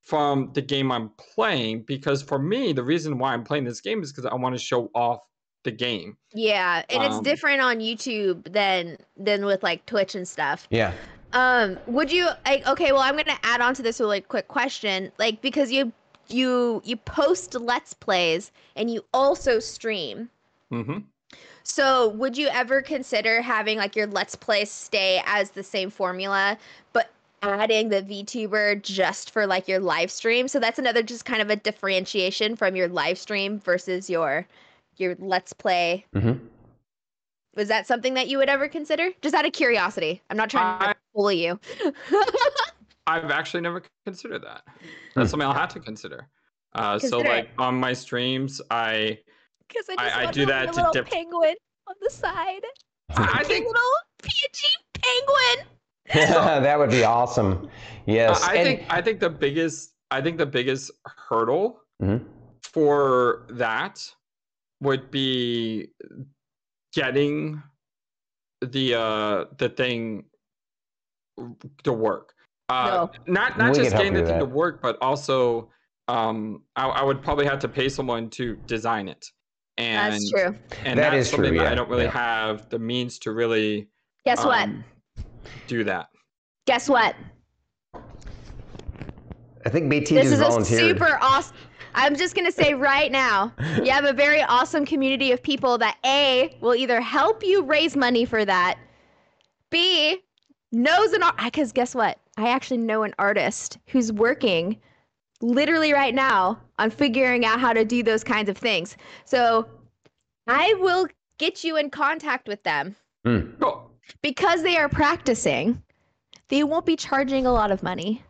from 0.03 0.51
the 0.57 0.63
game 0.73 0.89
i'm 0.93 1.09
playing 1.35 1.83
because 1.95 2.21
for 2.23 2.39
me 2.39 2.73
the 2.73 2.83
reason 2.93 3.19
why 3.19 3.33
i'm 3.33 3.45
playing 3.45 3.65
this 3.65 3.81
game 3.81 4.03
is 4.03 4.13
because 4.13 4.27
i 4.27 4.35
want 4.35 4.55
to 4.55 4.63
show 4.71 4.91
off 4.95 5.21
the 5.65 5.73
game 5.73 6.17
yeah, 6.35 6.83
and 6.91 7.05
it's 7.05 7.15
um, 7.15 7.23
different 7.23 7.61
on 7.61 7.79
YouTube 7.79 8.53
than 8.53 8.99
than 9.17 9.47
with 9.47 9.63
like 9.63 9.87
Twitch 9.87 10.17
and 10.17 10.27
stuff. 10.27 10.67
Yeah. 10.69 10.93
Um, 11.33 11.79
would 11.87 12.11
you 12.11 12.29
like 12.45 12.67
okay, 12.67 12.91
well 12.91 13.03
I'm 13.03 13.17
gonna 13.17 13.39
add 13.45 13.61
on 13.61 13.73
to 13.75 13.83
this 13.83 14.01
really 14.01 14.21
quick 14.21 14.49
question. 14.49 15.13
Like 15.17 15.41
because 15.41 15.71
you 15.71 15.93
you 16.29 16.83
you 16.85 16.97
post 16.97 17.55
let's 17.55 17.95
plays 17.95 18.51
and 18.75 18.91
you 18.91 19.05
also 19.15 19.61
stream. 19.61 20.29
Mm-hmm. 20.73 20.99
So 21.63 22.09
would 22.09 22.37
you 22.37 22.49
ever 22.49 22.83
consider 22.83 23.41
having 23.41 23.79
like 23.79 23.95
your 23.95 24.09
let's 24.09 24.35
play 24.35 24.65
stay 24.65 25.23
as 25.27 25.51
the 25.51 25.63
same 25.63 25.89
formula, 25.89 26.59
but 26.93 27.11
adding 27.43 27.91
the 27.91 28.03
VTuber 28.03 28.83
just 28.83 29.31
for 29.31 29.47
like 29.47 29.69
your 29.69 29.79
live 29.79 30.11
stream? 30.11 30.49
So 30.49 30.59
that's 30.59 30.81
another 30.81 31.05
just 31.05 31.25
kind 31.25 31.41
of 31.41 31.49
a 31.49 31.57
differentiation 31.57 32.57
from 32.57 32.75
your 32.75 32.89
live 32.89 33.19
stream 33.19 33.61
versus 33.61 34.11
your 34.11 34.49
your 34.97 35.17
let's 35.19 35.53
play. 35.53 36.05
hmm 36.15 36.33
Was 37.57 37.69
that 37.69 37.87
something 37.87 38.15
that 38.15 38.29
you 38.29 38.39
would 38.39 38.49
ever 38.49 38.69
consider? 38.69 39.11
Just 39.23 39.35
out 39.35 39.47
of 39.47 39.53
curiosity. 39.53 40.23
I'm 40.31 40.37
not 40.37 40.51
trying 40.51 40.81
to 40.81 40.89
I- 40.91 40.95
fool 41.15 41.33
you. 41.33 41.59
i've 43.07 43.31
actually 43.31 43.61
never 43.61 43.83
considered 44.07 44.43
that 44.43 44.63
that's 45.15 45.31
something 45.31 45.47
i'll 45.47 45.53
have 45.53 45.69
to 45.69 45.79
consider 45.79 46.27
uh, 46.75 46.99
so 46.99 47.19
Consider 47.19 47.29
it. 47.35 47.37
like 47.37 47.49
on 47.59 47.75
my 47.79 47.93
streams 47.93 48.63
i 48.71 49.19
Because 49.69 49.85
I 49.91 49.93
I- 49.93 49.97
just 50.07 50.17
I 50.17 50.25
want 50.25 50.35
do 50.35 50.41
to 50.41 50.47
that 50.47 50.63
be 50.65 50.69
a 50.69 50.73
to 50.73 50.77
little 50.79 50.93
dip- 50.95 51.07
penguin 51.11 51.55
on 51.87 51.95
the 52.01 52.09
side. 52.11 52.63
I 53.17 53.45
think 53.45 53.67
little 53.67 53.83
PG 54.23 54.69
penguin. 54.95 55.67
Yeah, 56.15 56.61
that 56.67 56.79
would 56.79 56.89
be 56.91 57.05
awesome. 57.05 57.69
Yes. 58.07 58.43
I 58.43 58.55
and- 58.55 58.65
think 58.67 58.87
I 58.93 59.03
think 59.03 59.21
the 59.21 59.29
biggest 59.31 59.93
I 60.11 60.23
think 60.23 60.39
the 60.39 60.47
biggest 60.47 60.91
hurdle 61.07 61.81
Mhm. 62.03 62.25
for 62.63 63.45
that 63.51 64.01
would 64.85 65.11
be 65.11 65.89
getting 66.95 67.63
the 68.61 68.95
uh 68.95 69.45
the 69.59 69.69
thing 69.69 70.25
to 71.83 71.93
work. 71.93 72.35
Uh 72.69 73.09
not 73.27 73.59
not 73.59 73.73
We 73.73 73.79
just 73.81 73.91
getting 73.91 74.15
the 74.15 74.21
with 74.21 74.29
thing 74.31 74.39
to 74.39 74.45
work, 74.45 74.81
but 74.81 74.97
also 75.03 75.71
um 76.09 76.63
I, 76.77 76.87
I 76.87 77.03
would 77.03 77.23
probably 77.23 77.47
have 77.47 77.59
to 77.61 77.69
pay 77.69 77.89
someone 77.89 78.31
to 78.31 78.57
design 78.67 79.09
it. 79.09 79.27
And 79.77 80.13
That's 80.13 80.31
true. 80.31 80.57
and 80.85 80.99
That 80.99 81.11
that's 81.11 81.17
is 81.17 81.29
true, 81.31 81.37
something 81.39 81.55
that 81.57 81.65
yeah, 81.65 81.73
I 81.73 81.75
don't 81.75 81.91
really 81.91 82.05
yeah. 82.05 82.11
have 82.11 82.69
the 82.69 82.79
means 82.79 83.19
to 83.21 83.33
really 83.33 83.89
Guess 84.25 84.45
what? 84.45 84.69
um, 84.69 84.85
do 85.67 85.85
that. 85.85 86.09
Guess 86.67 86.89
what? 86.89 87.15
I 89.67 89.71
think 89.71 89.91
BT 89.91 90.15
This 90.15 90.31
just 90.31 90.59
is 90.59 90.69
a 90.69 90.77
super 90.77 91.19
awesome. 91.21 91.57
I'm 91.95 92.17
just 92.17 92.35
gonna 92.35 92.53
say 92.53 92.75
right 92.75 93.11
now, 93.11 93.53
you 93.83 93.91
have 93.91 94.05
a 94.05 94.13
very 94.13 94.43
awesome 94.43 94.85
community 94.85 95.33
of 95.33 95.43
people 95.43 95.79
that 95.79 95.97
a 96.05 96.57
will 96.61 96.75
either 96.75 97.01
help 97.01 97.45
you 97.45 97.63
raise 97.63 97.97
money 97.97 98.25
for 98.25 98.45
that, 98.45 98.79
b 99.71 100.21
knows 100.73 101.13
an 101.13 101.23
art. 101.23 101.37
Because 101.43 101.73
guess 101.73 101.95
what? 101.95 102.19
I 102.37 102.49
actually 102.49 102.79
know 102.79 103.03
an 103.05 103.15
artist 103.19 103.79
who's 103.89 104.13
working 104.13 104.81
literally 105.41 105.93
right 105.93 106.15
now 106.15 106.59
on 106.79 106.91
figuring 106.91 107.45
out 107.45 107.61
how 107.61 107.73
to 107.73 107.85
do 107.85 108.03
those 108.03 108.25
kinds 108.25 108.49
of 108.49 108.57
things. 108.57 108.97
So 109.25 109.69
I 110.47 110.75
will 110.81 111.07
get 111.39 111.65
you 111.65 111.77
in 111.77 111.91
contact 111.91 112.49
with 112.49 112.63
them 112.65 112.97
Mm. 113.25 113.89
Because 114.23 114.63
they 114.63 114.77
are 114.77 114.89
practicing. 114.89 115.83
They 116.49 116.63
won't 116.63 116.87
be 116.87 116.97
charging 116.97 117.47
a 117.47 117.53
lot 117.53 117.71
of 117.71 117.83
money. 117.83 118.23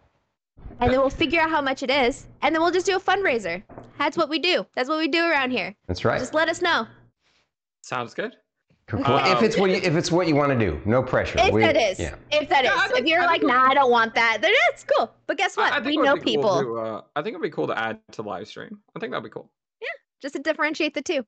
And 0.80 0.92
then 0.92 1.00
we'll 1.00 1.10
figure 1.10 1.40
out 1.40 1.50
how 1.50 1.60
much 1.62 1.82
it 1.82 1.90
is. 1.90 2.26
And 2.42 2.54
then 2.54 2.62
we'll 2.62 2.72
just 2.72 2.86
do 2.86 2.96
a 2.96 3.00
fundraiser. 3.00 3.62
That's 3.98 4.16
what 4.16 4.28
we 4.28 4.38
do. 4.38 4.66
That's 4.74 4.88
what 4.88 4.98
we 4.98 5.08
do 5.08 5.24
around 5.24 5.50
here. 5.50 5.74
That's 5.86 6.04
right. 6.04 6.18
Just 6.18 6.34
let 6.34 6.48
us 6.48 6.60
know. 6.60 6.86
Sounds 7.82 8.12
good. 8.14 8.34
Cool, 8.86 9.02
cool. 9.02 9.16
if 9.16 9.38
Um, 9.38 9.44
it's 9.44 9.56
what 9.56 9.70
you, 9.70 9.76
if 9.76 9.94
it's 9.96 10.12
what 10.12 10.28
you 10.28 10.34
want 10.34 10.52
to 10.52 10.58
do, 10.58 10.78
no 10.84 11.02
pressure. 11.02 11.38
If 11.40 11.54
We- 11.54 11.62
that 11.62 11.74
is. 11.76 11.98
Yeah. 11.98 12.16
If 12.30 12.50
that 12.50 12.64
is. 12.64 12.70
Yeah, 12.70 12.76
I 12.76 12.98
if 12.98 13.06
you're 13.06 13.22
I 13.22 13.26
like, 13.26 13.40
think 13.40 13.50
nah, 13.52 13.64
I 13.70 13.72
don't 13.72 13.90
want 13.90 14.14
that, 14.14 14.38
then 14.42 14.52
that's 14.68 14.84
cool. 14.84 15.10
But 15.26 15.38
guess 15.38 15.56
what? 15.56 15.72
I 15.72 15.76
think 15.76 15.86
we 15.86 15.96
know 15.98 16.16
be 16.16 16.20
cool 16.20 16.24
people. 16.34 16.60
to, 16.60 16.78
uh, 16.78 17.00
I 17.16 17.22
think 17.22 17.32
it'd 17.34 17.40
be 17.42 17.48
cool 17.50 17.66
to 17.68 17.78
add 17.78 17.98
to 18.12 18.22
live 18.22 18.46
stream. 18.46 18.78
I 18.94 19.00
think 19.00 19.12
that'd 19.12 19.24
be 19.24 19.30
cool. 19.30 19.50
Yeah, 19.80 19.88
just 20.20 20.34
to 20.34 20.42
differentiate 20.42 20.92
the 20.92 21.00
two. 21.00 21.24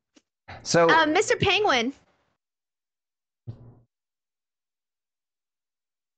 So 0.65 0.91
Um, 0.91 1.15
Mr. 1.15 1.41
Penguin. 1.41 1.95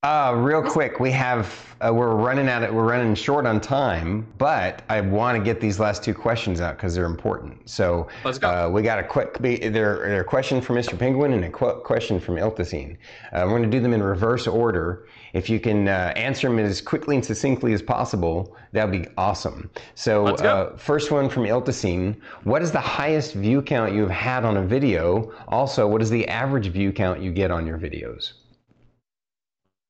Uh, 0.05 0.33
real 0.37 0.63
quick, 0.63 1.01
we 1.01 1.11
have 1.11 1.75
uh, 1.81 1.93
we're 1.93 2.15
running 2.15 2.49
out. 2.49 2.63
Of, 2.63 2.73
we're 2.73 2.89
running 2.89 3.17
short 3.17 3.47
on 3.47 3.61
time, 3.61 4.25
but 4.39 4.83
I 4.89 5.01
want 5.01 5.37
to 5.37 5.43
get 5.43 5.61
these 5.61 5.81
last 5.81 6.05
two 6.05 6.15
questions 6.15 6.61
out 6.61 6.77
because 6.77 6.95
they're 6.95 7.05
important. 7.05 7.69
So 7.69 8.07
Let's 8.25 8.39
go. 8.39 8.49
Uh, 8.49 8.69
we 8.69 8.83
got 8.83 9.01
a 9.01 9.03
quick 9.03 9.37
there, 9.39 9.61
there 9.73 10.21
a 10.21 10.25
question 10.25 10.61
from 10.61 10.77
Mr. 10.77 10.97
Penguin 10.97 11.33
and 11.33 11.45
a 11.47 11.51
qu- 11.51 11.81
question 11.81 12.21
from 12.21 12.37
Iltacine. 12.37 12.97
Uh, 13.33 13.43
we're 13.43 13.59
going 13.59 13.65
to 13.65 13.69
do 13.69 13.81
them 13.81 13.93
in 13.93 14.01
reverse 14.01 14.47
order. 14.47 15.09
If 15.33 15.51
you 15.51 15.59
can 15.59 15.89
uh, 15.89 16.13
answer 16.15 16.49
them 16.49 16.61
as 16.61 16.81
quickly 16.81 17.17
and 17.17 17.25
succinctly 17.25 17.73
as 17.73 17.83
possible, 17.83 18.57
that 18.71 18.89
would 18.89 19.03
be 19.03 19.09
awesome. 19.17 19.69
So 19.97 20.29
uh, 20.29 20.77
first 20.77 21.11
one 21.11 21.29
from 21.29 21.43
Iltacine. 21.43 22.15
What 22.45 22.63
is 22.63 22.71
the 22.71 22.79
highest 22.79 23.35
view 23.35 23.63
count 23.63 23.93
you've 23.95 24.11
had 24.11 24.45
on 24.45 24.59
a 24.59 24.63
video? 24.63 25.33
Also, 25.49 25.89
what 25.89 26.03
is 26.03 26.09
the 26.09 26.29
average 26.29 26.69
view 26.69 26.93
count 26.93 27.21
you 27.21 27.33
get 27.33 27.51
on 27.51 27.67
your 27.67 27.79
videos? 27.79 28.35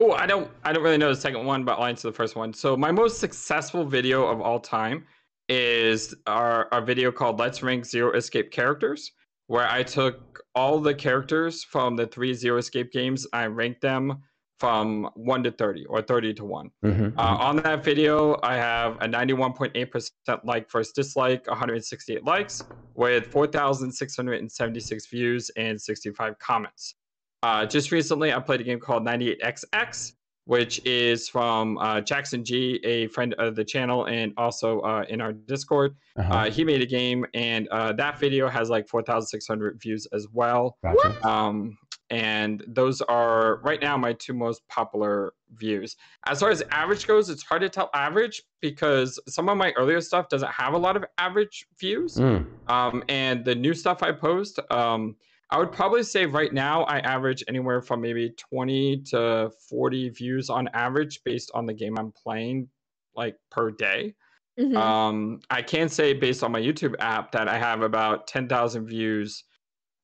Oh, 0.00 0.12
I 0.12 0.26
don't 0.26 0.50
I 0.64 0.72
don't 0.72 0.82
really 0.84 0.98
know 0.98 1.08
the 1.12 1.20
second 1.20 1.44
one, 1.44 1.64
but 1.64 1.78
I'll 1.78 1.86
answer 1.86 2.08
the 2.08 2.14
first 2.14 2.36
one. 2.36 2.52
So 2.54 2.76
my 2.76 2.92
most 2.92 3.18
successful 3.18 3.84
video 3.84 4.26
of 4.26 4.40
all 4.40 4.60
time 4.60 5.04
is 5.48 6.14
our, 6.26 6.68
our 6.72 6.82
video 6.82 7.10
called 7.10 7.38
Let's 7.40 7.62
Rank 7.62 7.84
Zero 7.84 8.12
Escape 8.14 8.50
Characters, 8.50 9.10
where 9.46 9.66
I 9.68 9.82
took 9.82 10.40
all 10.54 10.78
the 10.78 10.94
characters 10.94 11.64
from 11.64 11.96
the 11.96 12.06
three 12.06 12.34
Zero 12.34 12.58
Escape 12.58 12.92
games, 12.92 13.26
I 13.32 13.46
ranked 13.46 13.80
them 13.80 14.22
from 14.60 15.08
one 15.14 15.42
to 15.44 15.50
thirty 15.52 15.84
or 15.86 16.02
thirty 16.02 16.34
to 16.34 16.44
one. 16.44 16.70
Mhm, 16.84 17.14
Uh, 17.16 17.20
on 17.40 17.56
that 17.56 17.82
video, 17.84 18.38
I 18.42 18.54
have 18.56 18.96
a 19.00 19.06
91.8% 19.06 20.10
like 20.44 20.70
versus 20.70 20.92
dislike, 20.92 21.46
168 21.48 22.24
likes, 22.24 22.62
with 22.94 23.26
4,676 23.28 25.06
views 25.06 25.50
and 25.56 25.80
65 25.80 26.38
comments. 26.40 26.94
Uh, 27.42 27.66
just 27.66 27.92
recently, 27.92 28.32
I 28.32 28.40
played 28.40 28.60
a 28.60 28.64
game 28.64 28.80
called 28.80 29.04
98XX, 29.04 30.12
which 30.44 30.84
is 30.84 31.28
from 31.28 31.78
uh, 31.78 32.00
Jackson 32.00 32.44
G, 32.44 32.80
a 32.84 33.06
friend 33.08 33.34
of 33.34 33.54
the 33.54 33.64
channel 33.64 34.06
and 34.06 34.32
also 34.36 34.80
uh, 34.80 35.04
in 35.08 35.20
our 35.20 35.32
Discord. 35.32 35.94
Uh-huh. 36.16 36.34
Uh, 36.34 36.50
he 36.50 36.64
made 36.64 36.82
a 36.82 36.86
game, 36.86 37.24
and 37.34 37.68
uh, 37.68 37.92
that 37.92 38.18
video 38.18 38.48
has 38.48 38.70
like 38.70 38.88
4,600 38.88 39.80
views 39.80 40.06
as 40.12 40.26
well. 40.32 40.78
Gotcha. 40.82 41.28
Um, 41.28 41.78
and 42.10 42.64
those 42.66 43.02
are 43.02 43.56
right 43.56 43.80
now 43.82 43.96
my 43.96 44.14
two 44.14 44.32
most 44.32 44.66
popular 44.68 45.34
views. 45.56 45.96
As 46.26 46.40
far 46.40 46.50
as 46.50 46.62
average 46.70 47.06
goes, 47.06 47.28
it's 47.28 47.42
hard 47.42 47.60
to 47.62 47.68
tell 47.68 47.90
average 47.92 48.42
because 48.60 49.20
some 49.28 49.48
of 49.48 49.58
my 49.58 49.72
earlier 49.72 50.00
stuff 50.00 50.28
doesn't 50.28 50.50
have 50.50 50.72
a 50.72 50.78
lot 50.78 50.96
of 50.96 51.04
average 51.18 51.66
views. 51.78 52.16
Mm. 52.16 52.46
Um, 52.68 53.04
and 53.08 53.44
the 53.44 53.54
new 53.54 53.74
stuff 53.74 54.02
I 54.02 54.12
post, 54.12 54.58
um, 54.70 55.16
I 55.50 55.58
would 55.58 55.72
probably 55.72 56.02
say 56.02 56.26
right 56.26 56.52
now 56.52 56.82
I 56.84 56.98
average 57.00 57.42
anywhere 57.48 57.80
from 57.80 58.00
maybe 58.00 58.30
20 58.30 59.02
to 59.06 59.50
40 59.68 60.10
views 60.10 60.50
on 60.50 60.68
average 60.74 61.20
based 61.24 61.50
on 61.54 61.64
the 61.66 61.72
game 61.72 61.98
I'm 61.98 62.12
playing, 62.12 62.68
like 63.14 63.36
per 63.50 63.70
day. 63.70 64.14
Mhm. 64.58 64.76
Um, 64.76 65.40
I 65.50 65.62
can 65.62 65.88
say 65.88 66.12
based 66.12 66.42
on 66.42 66.52
my 66.52 66.60
YouTube 66.60 66.94
app 66.98 67.32
that 67.32 67.48
I 67.48 67.58
have 67.58 67.82
about 67.82 68.26
10,000 68.26 68.86
views 68.86 69.44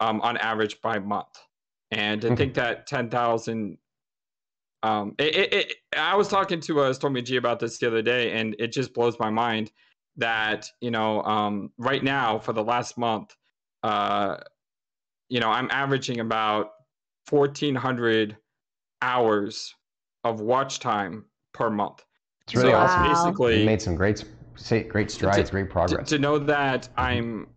um, 0.01 0.21
on 0.23 0.37
average 0.39 0.81
by 0.81 0.99
month. 0.99 1.39
And 1.91 2.23
Mhm. 2.23 2.37
think 2.37 2.55
that 2.55 2.87
10,000, 2.87 3.79
um, 4.83 5.15
it, 5.19 5.37
it, 5.37 5.53
it, 5.53 5.77
I 5.97 6.15
was 6.17 6.29
talking 6.29 6.61
to 6.61 6.81
uh, 6.81 6.93
Stormy 6.93 7.23
G 7.23 7.37
about 7.37 7.61
this 7.61 7.79
the 7.79 7.87
other 7.87 8.03
day, 8.03 8.33
and 8.33 8.57
it 8.59 8.73
just 8.73 8.95
blows 8.95 9.19
my 9.19 9.31
mind 9.31 9.73
that, 10.17 10.71
you 10.81 10.91
know, 10.91 11.23
um, 11.23 11.73
right 11.79 12.03
now 12.03 12.39
for 12.39 12.53
the 12.53 12.65
last 12.65 12.97
month, 12.99 13.35
uh, 13.83 14.39
you 15.35 15.41
know, 15.41 15.51
I'm 15.51 15.69
averaging 15.73 16.21
about 16.21 16.75
1,400 17.29 18.37
hours 19.03 19.75
of 20.23 20.41
watch 20.41 20.79
time 20.79 21.25
per 21.53 21.71
month. 21.71 22.05
It's 22.47 22.55
really 22.55 22.71
so 22.71 22.77
awesome. 22.77 23.03
Basically, 23.03 23.59
You 23.59 23.67
made 23.67 23.83
some 23.83 23.97
great, 23.97 24.25
great 24.89 25.11
strides, 25.11 25.51
great 25.51 25.65
to, 25.65 25.73
progress. 25.73 26.09
to 26.11 26.19
know 26.21 26.39
that 26.39 26.89
I'm 26.97 27.49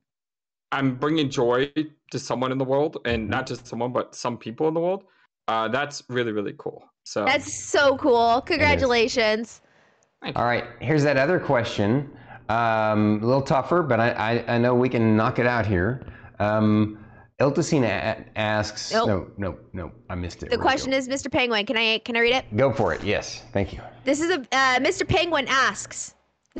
I'm 0.71 0.95
bringing 0.95 1.29
joy 1.29 1.71
to 2.11 2.19
someone 2.19 2.51
in 2.51 2.57
the 2.57 2.65
world, 2.65 2.97
and 3.05 3.29
not 3.29 3.45
just 3.45 3.67
someone, 3.67 3.93
but 3.93 4.15
some 4.15 4.39
people 4.39 4.67
in 4.67 4.73
the 4.73 4.79
world. 4.79 5.03
Uh, 5.47 5.67
that's 5.67 6.01
really 6.09 6.31
really 6.31 6.55
cool. 6.57 6.83
So 7.03 7.25
That's 7.25 7.53
so 7.53 7.95
cool. 7.97 8.41
Congratulations. 8.41 9.61
All 10.35 10.45
right, 10.45 10.65
here's 10.79 11.03
that 11.03 11.17
other 11.17 11.39
question. 11.39 12.09
Um, 12.49 13.21
a 13.21 13.25
little 13.25 13.43
tougher, 13.43 13.83
but 13.83 13.99
I, 13.99 14.09
I, 14.11 14.55
I 14.55 14.57
know 14.57 14.73
we 14.73 14.89
can 14.89 15.15
knock 15.15 15.37
it 15.37 15.45
out 15.45 15.67
here. 15.67 16.07
Um, 16.39 16.97
Iltacina 17.39 17.85
a- 17.85 18.25
asks. 18.37 18.91
Nope. 18.91 19.07
No, 19.37 19.51
no, 19.51 19.59
no, 19.73 19.91
I 20.09 20.15
missed 20.15 20.41
it. 20.41 20.49
The 20.49 20.57
question 20.57 20.91
is, 20.91 21.07
Mr. 21.07 21.31
Penguin, 21.31 21.65
can 21.65 21.77
I 21.77 21.99
can 21.99 22.17
I 22.17 22.21
read 22.21 22.33
it? 22.33 22.45
Go 22.57 22.71
for 22.71 22.93
it. 22.93 23.03
Yes, 23.03 23.43
thank 23.53 23.73
you. 23.73 23.81
This 24.05 24.21
is 24.21 24.31
a 24.31 24.39
uh, 24.39 24.79
Mr. 24.79 25.07
Penguin 25.07 25.45
asks. 25.47 26.15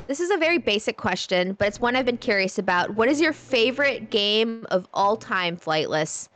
This 0.06 0.20
is 0.20 0.30
a 0.30 0.38
very 0.38 0.60
basic 0.60 0.96
question, 0.96 1.54
but 1.54 1.68
it's 1.68 1.80
one 1.80 1.96
I've 1.96 2.06
been 2.06 2.18
curious 2.18 2.60
about. 2.60 2.94
What 2.94 3.10
is 3.10 3.20
your 3.20 3.34
favorite 3.34 4.12
game 4.12 4.68
of 4.70 4.88
all 4.94 5.18
time, 5.18 5.58
Flightless? 5.58 6.30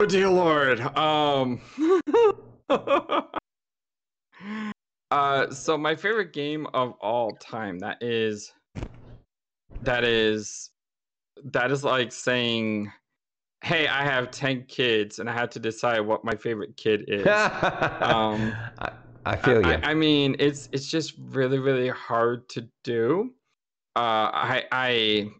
Oh 0.00 0.06
dear 0.06 0.28
lord. 0.28 0.80
Um 0.96 1.60
Uh 5.10 5.48
so 5.50 5.78
my 5.78 5.94
favorite 5.94 6.32
game 6.32 6.66
of 6.74 6.92
all 7.00 7.30
time 7.36 7.78
that 7.78 8.02
is 8.02 8.52
that 9.82 10.04
is 10.04 10.70
that 11.44 11.70
is 11.70 11.84
like 11.84 12.12
saying 12.12 12.92
hey, 13.62 13.88
I 13.88 14.04
have 14.04 14.30
10 14.30 14.64
kids 14.68 15.18
and 15.18 15.28
I 15.28 15.32
had 15.32 15.50
to 15.52 15.58
decide 15.58 16.00
what 16.00 16.24
my 16.24 16.34
favorite 16.34 16.76
kid 16.76 17.04
is. 17.08 17.26
Um, 18.00 18.54
I, 18.78 18.90
I 19.26 19.36
feel 19.36 19.60
you. 19.60 19.72
I, 19.72 19.90
I 19.90 19.94
mean, 19.94 20.36
it's 20.38 20.68
it's 20.72 20.86
just 20.86 21.14
really 21.18 21.58
really 21.58 21.88
hard 21.88 22.48
to 22.50 22.66
do. 22.84 23.34
Uh, 23.96 24.30
I 24.32 24.64
I 24.72 25.30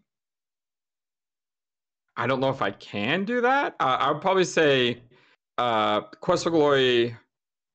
I 2.17 2.27
don't 2.27 2.39
know 2.39 2.49
if 2.49 2.61
I 2.61 2.71
can 2.71 3.25
do 3.25 3.41
that. 3.41 3.75
Uh, 3.79 3.97
I 3.99 4.11
would 4.11 4.21
probably 4.21 4.43
say 4.43 5.01
uh, 5.57 6.01
Quest 6.01 6.43
for 6.43 6.51
Glory 6.51 7.15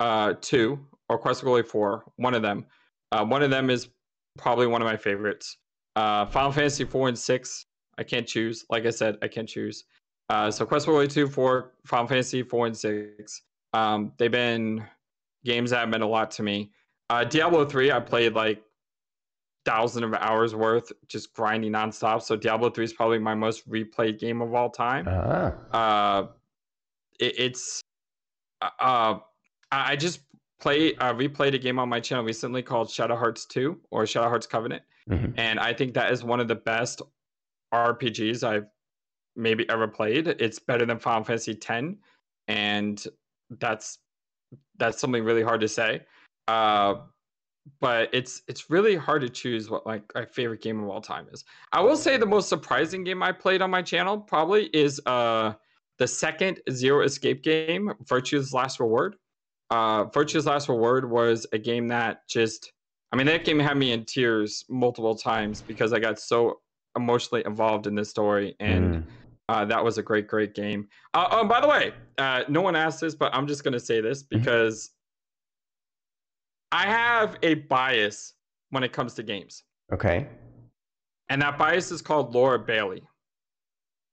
uh, 0.00 0.34
two 0.40 0.78
or 1.08 1.18
Quest 1.18 1.40
for 1.40 1.46
Glory 1.46 1.62
four. 1.64 2.04
One 2.16 2.34
of 2.34 2.42
them. 2.42 2.66
Uh, 3.10 3.24
one 3.24 3.42
of 3.42 3.50
them 3.50 3.70
is 3.70 3.88
probably 4.38 4.66
one 4.66 4.82
of 4.82 4.86
my 4.86 4.96
favorites. 4.96 5.56
Uh, 5.96 6.26
Final 6.26 6.52
Fantasy 6.52 6.84
four 6.84 7.08
and 7.08 7.18
six. 7.18 7.66
I 7.98 8.02
can't 8.02 8.26
choose. 8.26 8.64
Like 8.70 8.86
I 8.86 8.90
said, 8.90 9.18
I 9.22 9.28
can't 9.28 9.48
choose. 9.48 9.84
Uh, 10.30 10.50
so 10.50 10.64
Quest 10.64 10.86
for 10.86 10.92
Glory 10.92 11.08
two, 11.08 11.26
four, 11.26 11.72
Final 11.86 12.06
Fantasy 12.06 12.42
four 12.42 12.66
and 12.66 12.76
six. 12.76 13.42
Um, 13.72 14.12
they've 14.18 14.30
been 14.30 14.84
games 15.44 15.70
that 15.70 15.80
have 15.80 15.88
meant 15.88 16.02
a 16.02 16.06
lot 16.06 16.30
to 16.32 16.42
me. 16.42 16.70
Uh, 17.10 17.24
Diablo 17.24 17.64
3, 17.64 17.92
I 17.92 18.00
played 18.00 18.34
like 18.34 18.62
thousand 19.64 20.04
of 20.04 20.14
hours 20.14 20.54
worth, 20.54 20.92
just 21.06 21.32
grinding 21.34 21.72
nonstop. 21.72 22.22
So 22.22 22.36
Diablo 22.36 22.70
3 22.70 22.84
is 22.84 22.92
probably 22.92 23.18
my 23.18 23.34
most 23.34 23.68
replayed 23.68 24.18
game 24.18 24.40
of 24.40 24.54
all 24.54 24.70
time. 24.70 25.06
Ah, 25.08 25.52
Uh, 25.72 26.26
it, 27.18 27.34
it's 27.38 27.82
uh, 28.62 28.70
uh, 28.80 29.18
I 29.70 29.96
just 29.96 30.20
play 30.60 30.94
uh, 30.96 31.12
replayed 31.14 31.54
a 31.54 31.58
game 31.58 31.78
on 31.78 31.88
my 31.88 32.00
channel 32.00 32.24
recently 32.24 32.62
called 32.62 32.90
Shadow 32.90 33.16
Hearts 33.16 33.44
2 33.46 33.78
or 33.90 34.06
Shadow 34.06 34.28
Hearts 34.28 34.46
Covenant, 34.46 34.82
mhm. 35.08 35.34
and 35.36 35.58
I 35.58 35.72
think 35.72 35.94
that 35.94 36.12
is 36.12 36.24
one 36.24 36.40
of 36.40 36.48
the 36.48 36.54
best 36.54 37.02
RPGs 37.74 38.42
I've 38.42 38.66
maybe 39.36 39.68
ever 39.68 39.88
played. 39.88 40.28
It's 40.28 40.58
better 40.58 40.86
than 40.86 40.98
Final 40.98 41.24
Fantasy 41.24 41.52
X, 41.52 41.84
and 42.48 43.04
that's 43.58 43.98
that's 44.78 45.00
something 45.00 45.24
really 45.24 45.42
hard 45.42 45.60
to 45.60 45.68
say. 45.68 46.02
Uh, 46.48 46.96
but 47.80 48.10
it's 48.12 48.42
it's 48.46 48.68
really 48.70 48.94
hard 48.94 49.22
to 49.22 49.28
choose 49.28 49.70
what 49.70 49.86
like 49.86 50.02
my 50.14 50.24
favorite 50.24 50.60
game 50.60 50.82
of 50.82 50.88
all 50.88 51.00
time 51.00 51.26
is. 51.32 51.44
I 51.72 51.80
will 51.80 51.96
say 51.96 52.16
the 52.16 52.26
most 52.26 52.48
surprising 52.48 53.04
game 53.04 53.22
I 53.22 53.32
played 53.32 53.62
on 53.62 53.70
my 53.70 53.82
channel 53.82 54.18
probably 54.18 54.66
is 54.74 55.00
uh 55.06 55.54
the 55.98 56.06
second 56.06 56.60
Zero 56.70 57.04
Escape 57.04 57.42
game, 57.42 57.92
Virtue's 58.06 58.52
Last 58.52 58.80
Reward. 58.80 59.16
Uh, 59.70 60.04
Virtue's 60.04 60.44
Last 60.44 60.68
Reward 60.68 61.08
was 61.08 61.46
a 61.52 61.58
game 61.58 61.88
that 61.88 62.28
just 62.28 62.72
I 63.12 63.16
mean 63.16 63.26
that 63.26 63.44
game 63.44 63.58
had 63.58 63.76
me 63.76 63.92
in 63.92 64.04
tears 64.04 64.64
multiple 64.68 65.16
times 65.16 65.62
because 65.62 65.92
I 65.92 66.00
got 66.00 66.18
so 66.18 66.60
emotionally 66.96 67.42
involved 67.46 67.86
in 67.86 67.94
this 67.94 68.10
story 68.10 68.54
and 68.60 68.94
Mm. 68.94 69.04
uh, 69.48 69.64
that 69.64 69.82
was 69.84 69.98
a 69.98 70.02
great, 70.02 70.26
great 70.28 70.54
game. 70.54 70.88
Uh, 71.12 71.26
oh, 71.30 71.44
by 71.44 71.60
the 71.60 71.68
way, 71.68 71.92
uh, 72.18 72.44
no 72.48 72.60
one 72.62 72.76
asked 72.76 73.00
this, 73.00 73.14
but 73.14 73.34
I'm 73.34 73.46
just 73.46 73.64
going 73.64 73.72
to 73.72 73.80
say 73.80 74.00
this 74.00 74.22
because 74.22 74.90
I 76.72 76.86
have 76.86 77.36
a 77.42 77.54
bias 77.54 78.34
when 78.70 78.82
it 78.82 78.92
comes 78.92 79.14
to 79.14 79.22
games, 79.22 79.62
Okay. 79.92 80.26
and 81.28 81.40
that 81.42 81.58
bias 81.58 81.90
is 81.90 82.02
called 82.02 82.34
Laura 82.34 82.58
Bailey. 82.58 83.02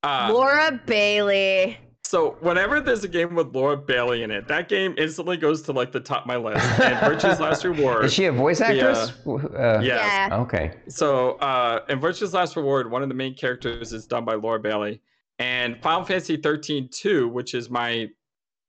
Uh, 0.04 0.30
Laura 0.34 0.80
Bailey. 0.86 1.78
So 2.12 2.36
whenever 2.42 2.82
there's 2.82 3.06
a 3.06 3.08
game 3.08 3.36
with 3.36 3.56
Laura 3.56 3.78
Bailey 3.78 4.24
in 4.24 4.32
it, 4.32 4.46
that 4.50 4.68
game 4.68 4.94
instantly 4.98 5.38
goes 5.38 5.62
to 5.62 5.72
like 5.72 5.94
the 5.94 6.00
top 6.02 6.24
of 6.24 6.28
my 6.28 6.36
list. 6.36 6.60
And 6.82 7.00
Virtue's 7.00 7.40
Last 7.40 7.64
Reward. 7.64 8.04
Is 8.04 8.14
she 8.14 8.26
a 8.26 8.34
voice 8.34 8.58
the, 8.60 8.66
actress? 8.66 9.14
Uh, 9.26 9.80
Yes. 9.82 9.86
Yeah. 10.30 10.40
Okay. 10.42 10.74
So, 10.90 11.36
uh, 11.36 11.86
in 11.88 12.02
Virtue's 12.02 12.34
Last 12.34 12.58
Reward, 12.58 12.92
one 12.92 13.02
of 13.02 13.08
the 13.08 13.16
main 13.16 13.34
characters 13.34 13.94
is 13.94 14.06
done 14.06 14.26
by 14.26 14.34
Laura 14.34 14.60
Bailey. 14.60 15.02
And 15.40 15.82
Final 15.82 16.04
Fantasy 16.04 16.36
13 16.36 16.90
2, 16.92 17.30
which 17.30 17.54
is 17.54 17.70
my 17.70 18.10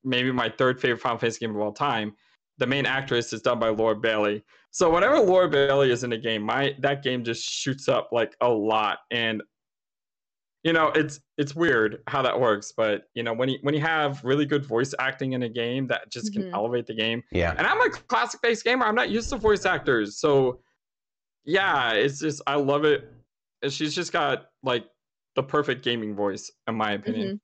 maybe 0.04 0.30
my 0.30 0.48
third 0.48 0.80
favorite 0.80 1.00
Final 1.00 1.18
Fantasy 1.18 1.40
game 1.40 1.56
of 1.56 1.60
all 1.60 1.72
time, 1.72 2.14
the 2.58 2.66
main 2.68 2.86
actress 2.86 3.32
is 3.32 3.42
done 3.42 3.58
by 3.58 3.70
Laura 3.70 3.96
Bailey. 3.96 4.44
So 4.70 4.88
whenever 4.88 5.18
Laura 5.18 5.48
Bailey 5.48 5.90
is 5.90 6.04
in 6.04 6.12
a 6.12 6.18
game, 6.18 6.42
my 6.42 6.76
that 6.78 7.02
game 7.02 7.24
just 7.24 7.42
shoots 7.42 7.88
up 7.88 8.10
like 8.12 8.36
a 8.40 8.48
lot. 8.48 8.98
And 9.10 9.42
you 10.64 10.72
know, 10.72 10.88
it's 10.88 11.20
it's 11.38 11.56
weird 11.56 12.02
how 12.06 12.22
that 12.22 12.38
works, 12.38 12.72
but 12.76 13.04
you 13.14 13.22
know, 13.22 13.32
when 13.32 13.48
you 13.48 13.58
when 13.62 13.74
you 13.74 13.80
have 13.80 14.22
really 14.24 14.46
good 14.46 14.64
voice 14.64 14.94
acting 14.98 15.32
in 15.32 15.42
a 15.42 15.48
game 15.48 15.86
that 15.88 16.10
just 16.10 16.32
can 16.32 16.44
Mhm. 16.44 16.54
elevate 16.54 16.86
the 16.86 16.94
game, 16.94 17.22
Yeah. 17.32 17.54
and 17.58 17.66
I'm 17.66 17.80
a 17.80 17.90
classic 17.90 18.40
based 18.42 18.64
gamer. 18.64 18.84
I'm 18.86 18.94
not 18.94 19.10
used 19.10 19.28
to 19.30 19.36
voice 19.36 19.66
actors. 19.66 20.18
So 20.18 20.60
yeah, 21.44 21.92
it's 21.92 22.20
just 22.20 22.42
I 22.46 22.54
love 22.56 22.84
it. 22.84 23.10
And 23.62 23.72
She's 23.72 23.94
just 23.94 24.12
got 24.12 24.46
like 24.62 24.84
the 25.34 25.42
perfect 25.42 25.82
gaming 25.84 26.14
voice, 26.14 26.50
in 26.68 26.74
my 26.74 26.92
opinion. 26.92 27.36
Mhm. 27.36 27.40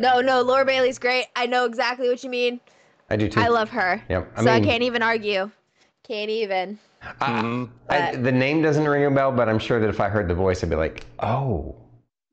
No, 0.00 0.20
no, 0.20 0.42
Laura 0.42 0.64
Bailey's 0.64 0.98
great. 0.98 1.26
I 1.36 1.46
know 1.46 1.64
exactly 1.64 2.08
what 2.08 2.22
you 2.22 2.30
mean. 2.30 2.60
I 3.10 3.16
do 3.16 3.28
too. 3.28 3.40
I 3.40 3.48
love 3.48 3.70
her. 3.70 4.02
Yep. 4.08 4.32
I 4.36 4.44
so 4.44 4.50
I 4.50 4.60
can't 4.60 4.82
even 4.82 5.02
argue. 5.02 5.50
Can't 6.04 6.30
even. 6.30 6.78
I- 7.02 7.12
Mhm. 7.42 7.70
I- 7.88 8.12
But- 8.12 8.24
the 8.24 8.32
name 8.32 8.60
doesn't 8.62 8.86
ring 8.86 9.04
a 9.04 9.10
bell, 9.10 9.32
but 9.32 9.48
I'm 9.48 9.58
sure 9.58 9.80
that 9.80 9.88
if 9.88 10.00
I 10.00 10.08
heard 10.08 10.28
the 10.28 10.34
voice, 10.34 10.62
I'd 10.62 10.70
be 10.70 10.76
like, 10.76 11.04
oh. 11.20 11.76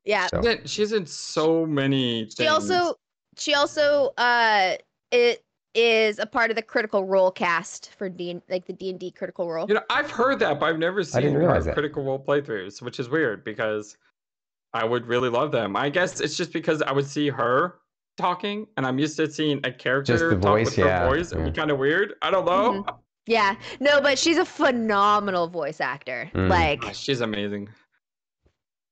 Yeah. 0.06 0.28
So- 0.28 0.40
She's 0.40 0.46
in- 0.50 0.66
She's 0.66 0.92
in 0.92 1.06
so 1.06 1.66
many 1.66 2.22
things. 2.24 2.36
She 2.38 2.46
also 2.46 2.94
she 3.36 3.54
also 3.54 4.12
uh 4.16 4.76
it 5.10 5.42
is 5.74 6.18
a 6.18 6.24
part 6.24 6.48
of 6.50 6.56
the 6.56 6.62
Critical 6.62 7.04
Role 7.04 7.30
cast 7.30 7.90
for 7.98 8.08
D 8.08 8.40
like 8.48 8.64
the 8.66 8.72
D 8.72 8.88
and 8.90 8.98
D 8.98 9.10
Critical 9.10 9.50
Role. 9.52 9.66
You 9.68 9.74
know, 9.74 9.82
I've 9.90 10.10
heard 10.10 10.38
that, 10.38 10.58
but 10.58 10.66
I've 10.66 10.78
never 10.78 11.04
seen 11.04 11.20
didn't 11.22 11.36
realize 11.36 11.66
that. 11.66 11.74
critical 11.74 12.02
role 12.02 12.18
playthroughs, 12.18 12.80
which 12.80 12.98
is 12.98 13.10
weird 13.10 13.44
because 13.44 13.98
I 14.72 14.84
would 14.84 15.06
really 15.06 15.28
love 15.28 15.52
them. 15.52 15.76
I 15.76 15.90
guess 15.90 16.20
it's 16.20 16.36
just 16.36 16.52
because 16.52 16.80
I 16.82 16.92
would 16.92 17.06
see 17.06 17.28
her 17.28 17.74
talking, 18.16 18.66
and 18.78 18.86
I'm 18.86 18.98
used 18.98 19.16
to 19.18 19.30
seeing 19.30 19.60
a 19.64 19.70
character 19.72 20.14
Just 20.14 20.24
the 20.24 20.36
talk 20.36 20.42
voice, 20.42 20.66
with 20.66 20.76
her 20.76 20.86
yeah, 20.86 21.08
voice. 21.08 21.32
It'd 21.32 21.44
yeah. 21.44 21.50
be 21.50 21.56
kind 21.56 21.70
of 21.70 21.78
weird. 21.78 22.14
I 22.22 22.30
don't 22.30 22.46
know. 22.46 22.82
Mhm. 22.84 22.98
Yeah. 23.26 23.56
No, 23.80 24.00
but 24.00 24.18
she's 24.18 24.38
a 24.38 24.44
phenomenal 24.46 25.46
voice 25.48 25.80
actor. 25.80 26.30
Mm. 26.34 26.48
Like, 26.48 26.84
Ah, 26.86 26.92
She's 26.92 27.20
amazing. 27.20 27.68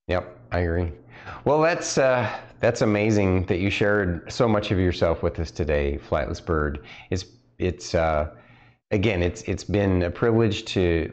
Yep, 0.09 0.39
I 0.53 0.59
agree. 0.61 0.93
Well, 1.45 1.61
that's 1.61 1.99
uh, 1.99 2.31
that's 2.61 2.81
amazing 2.83 3.47
that 3.47 3.59
you 3.59 3.71
shared 3.71 4.31
so 4.33 4.49
much 4.49 4.71
of 4.71 4.79
yourself 4.79 5.23
with 5.23 5.39
us 5.39 5.51
today, 5.51 5.99
Flightless 6.09 6.45
Bird. 6.45 6.85
It's 7.11 7.25
it's 7.59 7.95
uh, 7.95 8.31
again, 8.91 9.23
it's 9.23 9.43
it's 9.43 9.65
been 9.65 10.03
a 10.03 10.11
privilege 10.11 10.65
to 10.67 11.13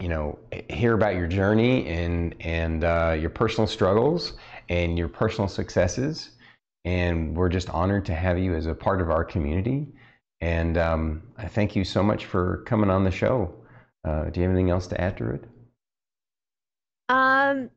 you 0.00 0.08
know 0.08 0.38
hear 0.70 0.94
about 0.94 1.14
your 1.16 1.26
journey 1.26 1.86
and 1.88 2.34
and 2.40 2.84
uh, 2.84 3.16
your 3.18 3.30
personal 3.30 3.66
struggles 3.66 4.34
and 4.68 4.98
your 4.98 5.08
personal 5.08 5.48
successes, 5.48 6.30
and 6.84 7.36
we're 7.36 7.48
just 7.48 7.68
honored 7.70 8.04
to 8.06 8.14
have 8.14 8.38
you 8.38 8.54
as 8.54 8.66
a 8.66 8.74
part 8.74 9.00
of 9.00 9.10
our 9.10 9.24
community. 9.24 9.88
And 10.40 10.76
um, 10.76 11.22
I 11.38 11.46
thank 11.46 11.76
you 11.76 11.84
so 11.84 12.02
much 12.02 12.26
for 12.26 12.64
coming 12.66 12.90
on 12.90 13.04
the 13.04 13.10
show. 13.12 13.54
Uh, 14.04 14.24
do 14.24 14.40
you 14.40 14.46
have 14.46 14.52
anything 14.52 14.70
else 14.70 14.88
to 14.88 15.00
add 15.00 15.16
to 15.18 15.30
it? 15.30 15.44
um, 17.12 17.70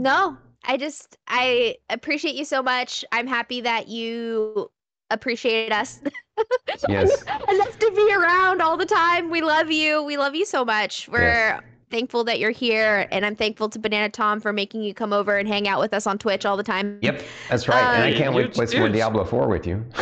no, 0.00 0.36
I 0.64 0.76
just, 0.76 1.18
I 1.28 1.76
appreciate 1.90 2.34
you 2.34 2.44
so 2.44 2.62
much. 2.62 3.04
I'm 3.12 3.26
happy 3.26 3.60
that 3.62 3.88
you 3.88 4.70
appreciate 5.10 5.72
us 5.72 6.00
Yes. 6.88 7.24
enough 7.50 7.78
to 7.78 7.92
be 7.96 8.14
around 8.14 8.62
all 8.62 8.76
the 8.76 8.86
time. 8.86 9.30
We 9.30 9.42
love 9.42 9.70
you. 9.70 10.02
We 10.02 10.16
love 10.16 10.34
you 10.34 10.44
so 10.46 10.64
much. 10.64 11.08
We're 11.08 11.60
Yes. 11.60 11.69
Thankful 11.90 12.24
that 12.24 12.38
you're 12.38 12.50
here, 12.50 13.06
and 13.10 13.26
I'm 13.26 13.36
thankful 13.36 13.68
to 13.70 13.78
Banana 13.78 14.08
Tom 14.08 14.40
for 14.40 14.52
making 14.52 14.82
you 14.82 14.94
come 14.94 15.12
over 15.12 15.36
and 15.36 15.46
hang 15.48 15.68
out 15.68 15.80
with 15.80 15.92
us 15.92 16.06
on 16.06 16.18
Twitch 16.18 16.46
all 16.46 16.56
the 16.56 16.62
time. 16.62 16.98
Yep, 17.02 17.22
that's 17.48 17.68
right. 17.68 17.82
and 17.82 18.02
I 18.04 18.10
Um, 18.12 18.16
can't 18.16 18.34
wait 18.34 18.42
to 18.44 18.48
play 18.50 18.66
some 18.66 18.80
more. 18.80 18.88
Diablo 18.88 19.24
4 19.24 19.48
with 19.48 19.66
you. 19.66 19.84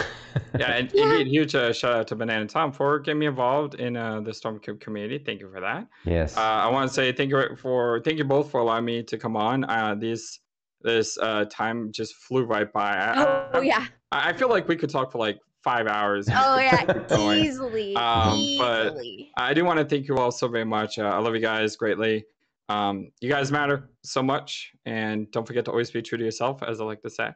Yeah, 0.57 0.73
and 0.73 0.91
Yeah. 0.95 1.15
indeed, 1.19 1.27
huge 1.27 1.55
uh, 1.57 1.73
shout 1.73 1.95
out 1.97 2.07
to 2.09 2.15
Banana 2.15 2.47
Tom 2.47 2.71
for 2.71 3.01
getting 3.01 3.19
me 3.19 3.27
involved 3.27 3.75
in 3.75 3.97
uh, 3.97 4.21
the 4.21 4.31
Stormcube 4.31 4.79
community. 4.79 5.19
Thank 5.19 5.41
you 5.41 5.51
for 5.53 5.61
that. 5.61 5.89
yes. 6.05 6.37
Uh, 6.37 6.41
I 6.41 6.69
want 6.69 6.89
to 6.89 6.95
say 6.95 7.11
thank 7.11 7.31
you 7.31 7.57
for 7.57 8.01
thank 8.05 8.19
you 8.19 8.25
both 8.25 8.49
for 8.51 8.61
allowing 8.61 8.85
me 8.85 9.03
to 9.03 9.19
come 9.19 9.37
on. 9.37 9.65
Uh, 9.65 9.97
this 9.99 10.39
this 10.83 11.19
uh, 11.19 11.45
time 11.51 11.91
just 11.91 12.15
flew 12.15 12.45
right 12.45 12.73
by. 12.73 12.97
I, 12.99 13.25
Oh 13.25 13.59
I, 13.59 13.61
yeah. 13.63 13.87
I 14.13 14.29
I 14.29 14.33
feel 14.33 14.49
like 14.49 14.69
we 14.69 14.77
could 14.77 14.91
talk 14.91 15.11
for 15.11 15.19
like 15.19 15.39
five 15.69 15.87
hours. 15.87 16.29
Oh 16.31 16.59
yeah. 16.69 16.85
Keep 16.85 17.09
going. 17.09 17.45
Easily. 17.45 17.95
Um, 17.97 18.39
but- 18.59 18.87
easily. 18.87 19.31
I 19.37 19.53
do 19.53 19.65
want 19.65 19.79
to 19.79 19.85
thank 19.85 20.09
you 20.09 20.17
all 20.17 20.31
so 20.31 20.49
very 20.49 20.65
much. 20.65 20.99
Uh, 20.99 21.05
I 21.05 21.19
love 21.19 21.35
you 21.35 21.41
guys 21.41 21.77
greatly. 21.77 22.25
Um, 22.71 23.11
you 23.21 23.31
guys 23.31 23.51
matter 23.51 23.91
so 24.03 24.23
much, 24.23 24.73
and 24.85 25.31
don't 25.31 25.47
forget 25.47 25.65
to 25.67 25.71
always 25.71 25.91
be 25.91 26.03
true 26.03 26.19
to 26.19 26.25
yourself, 26.25 26.63
as 26.63 26.81
I 26.81 26.85
like 26.85 27.03
to 27.03 27.11
say. 27.11 27.29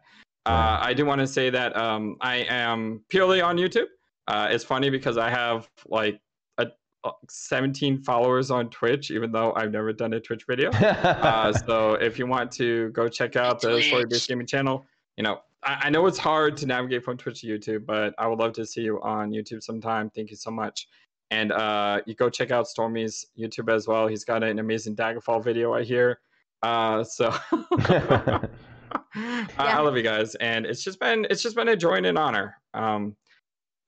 Uh, 0.45 0.79
I 0.81 0.93
do 0.93 1.07
want 1.07 1.21
to 1.21 1.27
say 1.27 1.49
that 1.51 1.77
um, 1.77 2.17
I 2.21 2.45
am 2.49 3.03
purely 3.09 3.41
on 3.41 3.57
YouTube. 3.57 3.87
Uh, 4.29 4.49
it's 4.51 4.65
funny 4.65 4.91
because 4.91 5.17
I 5.17 5.31
have 5.31 5.71
like 5.87 6.21
a, 6.59 6.67
a 7.05 7.11
17 7.31 8.03
followers 8.03 8.51
on 8.51 8.69
Twitch, 8.69 9.11
even 9.11 9.33
though 9.33 9.55
I've 9.57 9.73
never 9.73 9.93
done 9.93 10.13
a 10.15 10.21
Twitch 10.21 10.45
video. 10.49 10.71
Uh, 10.83 11.53
so 11.53 11.95
if 11.95 12.19
you 12.19 12.27
want 12.27 12.51
to 12.53 12.91
go 12.91 13.09
check 13.09 13.37
out 13.37 13.61
the 13.61 13.81
Story 13.81 14.05
Based 14.09 14.29
Gaming 14.29 14.47
channel, 14.47 14.85
you 15.17 15.23
know, 15.23 15.41
I, 15.65 15.83
I 15.85 15.91
know 15.91 16.07
it's 16.07 16.19
hard 16.19 16.57
to 16.59 16.67
navigate 16.67 17.05
from 17.05 17.17
Twitch 17.17 17.41
to 17.43 17.47
YouTube, 17.47 17.87
but 17.87 18.15
I 18.19 18.27
would 18.27 18.39
love 18.39 18.53
to 18.55 18.67
see 18.67 18.83
you 18.83 19.01
on 19.03 19.31
YouTube 19.31 19.63
sometime. 19.63 20.11
Thank 20.11 20.31
you 20.31 20.37
so 20.37 20.51
much. 20.51 20.89
And 21.31 21.53
uh, 21.53 22.01
you 22.07 22.15
go 22.15 22.29
check 22.29 22.51
out 22.51 22.67
Stormy's 22.67 23.27
YouTube 23.39 23.73
as 23.73 23.89
well. 23.89 24.07
He's 24.07 24.25
got 24.25 24.43
an 24.43 24.59
amazing 24.59 24.97
Daggerfall 24.97 25.43
video, 25.43 25.73
I 25.73 25.83
hear. 25.83 26.21
Uh, 26.63 27.03
so 27.05 27.35
I, 29.15 29.49
I 29.59 29.81
love 29.81 29.97
you 29.97 30.03
guys, 30.03 30.35
and 30.37 30.67
it's 30.67 30.83
just 30.83 31.01
been 31.01 31.27
it's 31.31 31.43
just 31.43 31.57
been 31.57 31.69
a 31.69 31.77
joy 31.77 31.95
and 31.95 32.07
an 32.07 32.17
honor. 32.17 32.57
Um, 32.75 33.17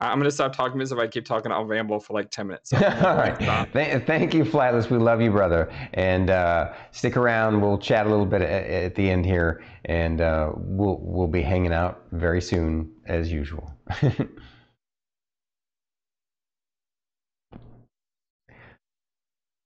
I- 0.05 0.13
I'm 0.13 0.19
gonna 0.19 0.31
stop 0.31 0.55
talking 0.55 0.79
because 0.79 0.93
if 0.93 0.99
I 0.99 1.07
keep 1.07 1.25
talking, 1.25 1.51
I'll 1.53 1.65
ramble 1.65 2.01
for 2.01 2.15
like 2.15 2.31
ten 2.31 2.47
minutes. 2.49 2.71
So 2.71 2.77
I'm 2.79 2.85
All 3.05 3.17
gonna 3.17 3.17
right. 3.17 3.43
stop. 3.43 3.73
Th- 3.73 4.03
thank 4.05 4.35
you, 4.35 4.45
Flightless. 4.45 4.91
We 4.91 4.99
love 4.99 5.21
you, 5.21 5.31
brother. 5.31 5.71
And 5.95 6.31
uh, 6.31 6.73
stick 6.93 7.17
around. 7.17 7.61
We'll 7.61 7.79
chat 7.79 8.07
a 8.07 8.11
little 8.11 8.27
bit 8.27 8.43
at, 8.43 8.65
at 8.71 8.95
the 8.95 9.11
end 9.11 9.25
here, 9.27 9.63
and 9.87 10.21
uh, 10.21 10.53
we'll 10.57 10.99
we'll 11.03 11.29
be 11.29 11.43
hanging 11.43 11.73
out 11.73 12.03
very 12.13 12.41
soon, 12.41 12.91
as 13.07 13.33
usual. 13.33 13.73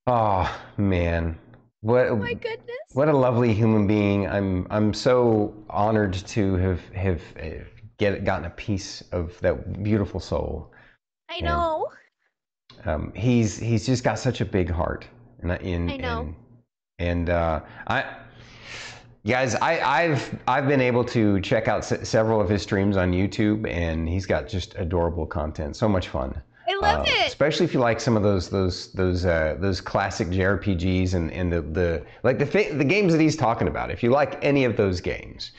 oh 0.06 0.60
man, 0.77 1.39
what 1.81 2.09
Oh 2.09 2.16
my 2.16 2.35
goodness. 2.35 2.77
what 2.93 3.09
a 3.09 3.16
lovely 3.16 3.52
human 3.55 3.86
being. 3.86 4.28
I'm 4.28 4.66
I'm 4.70 4.93
so 4.94 5.55
honored 5.70 6.12
to 6.15 6.55
have 6.56 6.81
have 6.90 7.23
uh, 7.40 7.65
get 7.98 8.24
gotten 8.24 8.46
a 8.46 8.50
piece 8.50 9.02
of 9.12 9.38
that 9.40 9.82
beautiful 9.82 10.20
soul. 10.20 10.72
I 11.30 11.40
know. 11.40 11.88
um, 12.84 13.12
he's 13.14 13.58
he's 13.58 13.84
just 13.86 14.04
got 14.04 14.18
such 14.18 14.40
a 14.40 14.44
big 14.44 14.70
heart, 14.70 15.06
and 15.40 15.52
I- 15.52 15.56
in 15.56 15.90
I 15.90 15.96
know. 15.96 16.20
and, 16.20 16.34
and 16.98 17.30
uh, 17.30 17.60
I 17.86 18.04
guys, 19.26 19.54
I, 19.56 19.80
I've 19.80 20.38
I've 20.46 20.66
been 20.68 20.80
able 20.80 21.04
to 21.06 21.40
check 21.40 21.68
out 21.68 21.84
se- 21.84 22.04
several 22.04 22.40
of 22.40 22.48
his 22.48 22.62
streams 22.62 22.96
on 22.96 23.12
YouTube, 23.12 23.68
and 23.68 24.08
he's 24.08 24.26
got 24.26 24.48
just 24.48 24.74
adorable 24.76 25.26
content, 25.26 25.76
so 25.76 25.88
much 25.88 26.08
fun. 26.08 26.40
I 26.68 26.74
love 26.80 27.00
Uh, 27.00 27.10
it. 27.10 27.26
especially 27.26 27.64
if 27.64 27.72
you 27.74 27.80
like 27.80 27.98
some 28.00 28.16
of 28.16 28.22
those 28.22 28.48
those 28.48 28.92
those 28.92 29.24
uh, 29.26 29.56
those 29.58 29.80
classic 29.80 30.28
JRPGs 30.28 31.14
and 31.14 31.32
and 31.32 31.52
the 31.52 31.62
the 31.62 32.06
like 32.22 32.38
the 32.38 32.44
the 32.74 32.84
games 32.84 33.12
that 33.12 33.20
he's 33.20 33.36
talking 33.36 33.68
about. 33.68 33.90
If 33.90 34.02
you 34.02 34.10
like 34.10 34.42
any 34.44 34.64
of 34.64 34.76
those 34.76 35.00
games, 35.00 35.52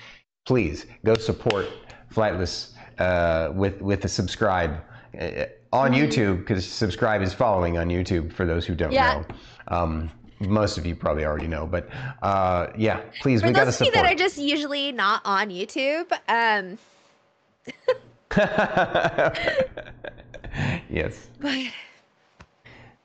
please 0.47 0.85
go 1.03 1.15
support 1.15 1.67
Flightless 2.13 2.71
uh, 2.99 3.51
with 3.53 3.81
with 3.81 4.05
a 4.05 4.09
subscribe 4.09 4.81
uh, 5.19 5.45
on 5.71 5.91
Mhm. 5.91 6.07
YouTube 6.07 6.37
because 6.39 6.67
subscribe 6.67 7.21
is 7.21 7.33
following 7.33 7.77
on 7.77 7.87
YouTube 7.89 8.31
for 8.33 8.45
those 8.45 8.65
who 8.65 8.75
don't 8.75 8.91
Yeah. 8.91 9.23
know. 9.69 9.75
Um, 9.75 10.11
most 10.39 10.77
of 10.77 10.85
you 10.85 10.95
probably 10.95 11.25
already 11.25 11.47
know, 11.47 11.65
but 11.65 11.89
uh, 12.21 12.67
yeah, 12.77 13.01
please, 13.19 13.41
For 13.41 13.47
we 13.47 13.53
got 13.53 13.61
to 13.61 13.65
those 13.65 13.81
of 13.81 13.87
you 13.87 13.93
that 13.93 14.05
are 14.05 14.15
just 14.15 14.37
usually 14.37 14.91
not 14.91 15.21
on 15.25 15.49
YouTube, 15.49 16.11
um, 16.29 16.77
yes, 20.89 21.27
but 21.39 21.57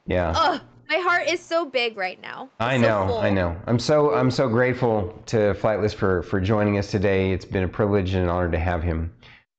yeah. 0.06 0.32
oh, 0.36 0.60
my 0.94 1.00
heart 1.02 1.28
is 1.28 1.40
so 1.40 1.64
big 1.64 1.96
right 1.96 2.20
now. 2.20 2.48
I 2.60 2.74
It's 2.74 2.84
so 2.84 3.06
know, 3.06 3.18
I 3.18 3.30
know. 3.30 3.56
I'm 3.66 3.78
so 3.78 4.14
I'm 4.14 4.30
so 4.30 4.48
grateful 4.48 5.22
to 5.26 5.54
Flightless 5.54 5.94
for 5.94 6.22
for 6.22 6.40
joining 6.40 6.78
us 6.78 6.90
today. 6.90 7.32
It's 7.32 7.44
been 7.44 7.64
a 7.64 7.68
privilege 7.68 8.14
and 8.14 8.22
an 8.24 8.28
honor 8.28 8.50
to 8.50 8.58
have 8.58 8.82
him. 8.82 9.12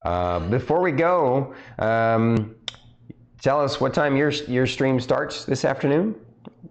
Uh, 0.03 0.39
before 0.49 0.81
we 0.81 0.91
go, 0.91 1.53
um, 1.79 2.55
tell 3.41 3.59
us 3.61 3.81
what 3.81 3.93
time 3.93 4.15
your 4.15 4.29
your 4.29 4.67
stream 4.67 4.99
starts 4.99 5.45
this 5.45 5.65
afternoon. 5.65 6.15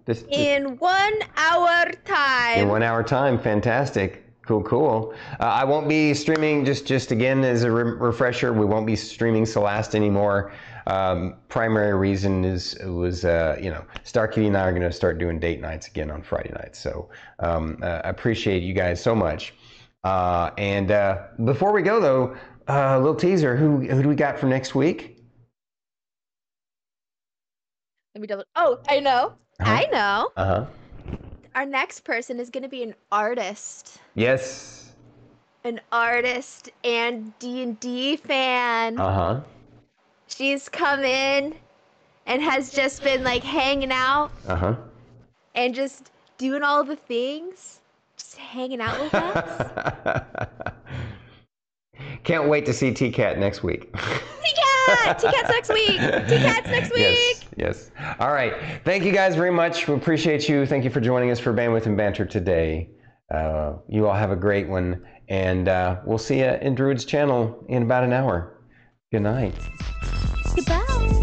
This, 0.05 0.21
this- 0.23 0.37
In 0.37 0.77
one 0.77 1.13
hour 1.37 1.91
time. 2.05 2.59
in 2.59 2.67
one 2.67 2.83
hour 2.83 3.03
time. 3.03 3.37
Fantastic. 3.39 4.23
Cool, 4.45 4.61
cool. 4.61 5.15
Uh, 5.39 5.45
I 5.45 5.63
won't 5.63 5.89
be 5.89 6.13
streaming. 6.13 6.65
Just, 6.65 6.85
just 6.85 7.11
again 7.11 7.43
as 7.43 7.63
a 7.63 7.71
re- 7.71 7.97
refresher, 7.97 8.53
we 8.53 8.63
won't 8.63 8.85
be 8.85 8.95
streaming 8.95 9.43
Celeste 9.43 9.95
anymore. 9.95 10.51
Um, 10.87 11.35
primary 11.49 11.95
reason 11.95 12.45
is 12.45 12.77
was 12.83 13.25
uh, 13.25 13.57
you 13.61 13.69
know 13.71 13.83
Star 14.03 14.27
Kitty 14.27 14.47
and 14.47 14.57
I 14.57 14.61
are 14.61 14.71
going 14.71 14.83
to 14.83 14.91
start 14.91 15.17
doing 15.17 15.39
date 15.39 15.59
nights 15.61 15.87
again 15.87 16.11
on 16.11 16.21
Friday 16.21 16.51
nights. 16.53 16.79
So 16.79 17.09
um, 17.39 17.79
uh, 17.81 18.01
I 18.03 18.09
appreciate 18.09 18.63
you 18.63 18.73
guys 18.73 19.01
so 19.01 19.15
much. 19.15 19.53
Uh, 20.03 20.51
and 20.57 20.91
uh, 20.91 21.23
before 21.45 21.71
we 21.73 21.81
go 21.81 21.99
though, 21.99 22.35
uh, 22.67 22.97
a 22.97 22.99
little 22.99 23.15
teaser. 23.15 23.55
Who 23.55 23.79
who 23.79 24.03
do 24.03 24.09
we 24.09 24.15
got 24.15 24.37
for 24.39 24.45
next 24.47 24.75
week? 24.75 25.17
Let 28.13 28.21
me 28.21 28.27
double. 28.27 28.45
Oh, 28.55 28.79
I 28.87 28.99
know. 28.99 29.33
I 29.59 29.87
know. 29.91 30.29
Uh 30.37 30.45
huh. 30.45 30.65
Our 31.55 31.65
next 31.65 32.01
person 32.01 32.39
is 32.39 32.49
going 32.49 32.63
to 32.63 32.69
be 32.69 32.83
an 32.83 32.93
artist, 33.11 33.97
Yes. 34.13 34.91
an 35.63 35.79
artist 35.91 36.69
and 36.83 37.37
D 37.39 37.63
and 37.63 37.79
D 37.79 38.17
fan. 38.17 38.99
Uh 38.99 39.13
huh. 39.13 39.41
She's 40.27 40.67
come 40.69 41.03
in 41.03 41.55
and 42.25 42.41
has 42.41 42.71
just 42.71 43.03
been 43.03 43.23
like 43.23 43.43
hanging 43.43 43.91
out 43.91 44.31
Uh 44.47 44.55
huh. 44.55 44.75
and 45.53 45.73
just 45.75 46.11
doing 46.37 46.63
all 46.63 46.83
the 46.83 46.95
things, 46.95 47.79
just 48.17 48.35
hanging 48.37 48.81
out 48.81 48.99
with 48.99 49.13
us. 49.13 50.23
Can't 52.23 52.49
wait 52.49 52.65
to 52.65 52.73
see 52.73 52.91
T 52.93 53.11
Cat 53.11 53.37
next 53.39 53.63
week. 53.63 53.93
T-Cat! 53.93 55.19
T-Cat's 55.19 55.49
next 55.49 55.69
week! 55.69 55.97
T-Cat's 55.99 56.67
next 56.67 56.91
Yes, 56.97 57.39
week! 57.41 57.47
yes. 57.57 57.91
All 58.19 58.33
right. 58.33 58.53
Thank 58.83 59.03
you 59.03 59.11
guys 59.11 59.35
very 59.35 59.51
much. 59.51 59.87
We 59.87 59.93
appreciate 59.95 60.49
you. 60.49 60.65
Thank 60.65 60.83
you 60.83 60.89
for 60.89 60.99
joining 60.99 61.31
us 61.31 61.39
for 61.39 61.53
Bandwidth 61.53 61.85
and 61.85 61.95
Banter 61.95 62.25
today. 62.25 62.89
Uh, 63.33 63.73
you 63.87 64.07
all 64.07 64.13
have 64.13 64.31
a 64.31 64.35
great 64.35 64.67
one, 64.67 65.03
and 65.29 65.67
uh, 65.69 65.97
we'll 66.05 66.17
see 66.17 66.39
you 66.39 66.45
in 66.61 66.75
Druid's 66.75 67.05
channel 67.05 67.63
in 67.69 67.83
about 67.83 68.03
an 68.03 68.11
hour. 68.13 68.54
Good 69.15 69.21
night. 69.23 69.55
Goodbye. 70.57 71.14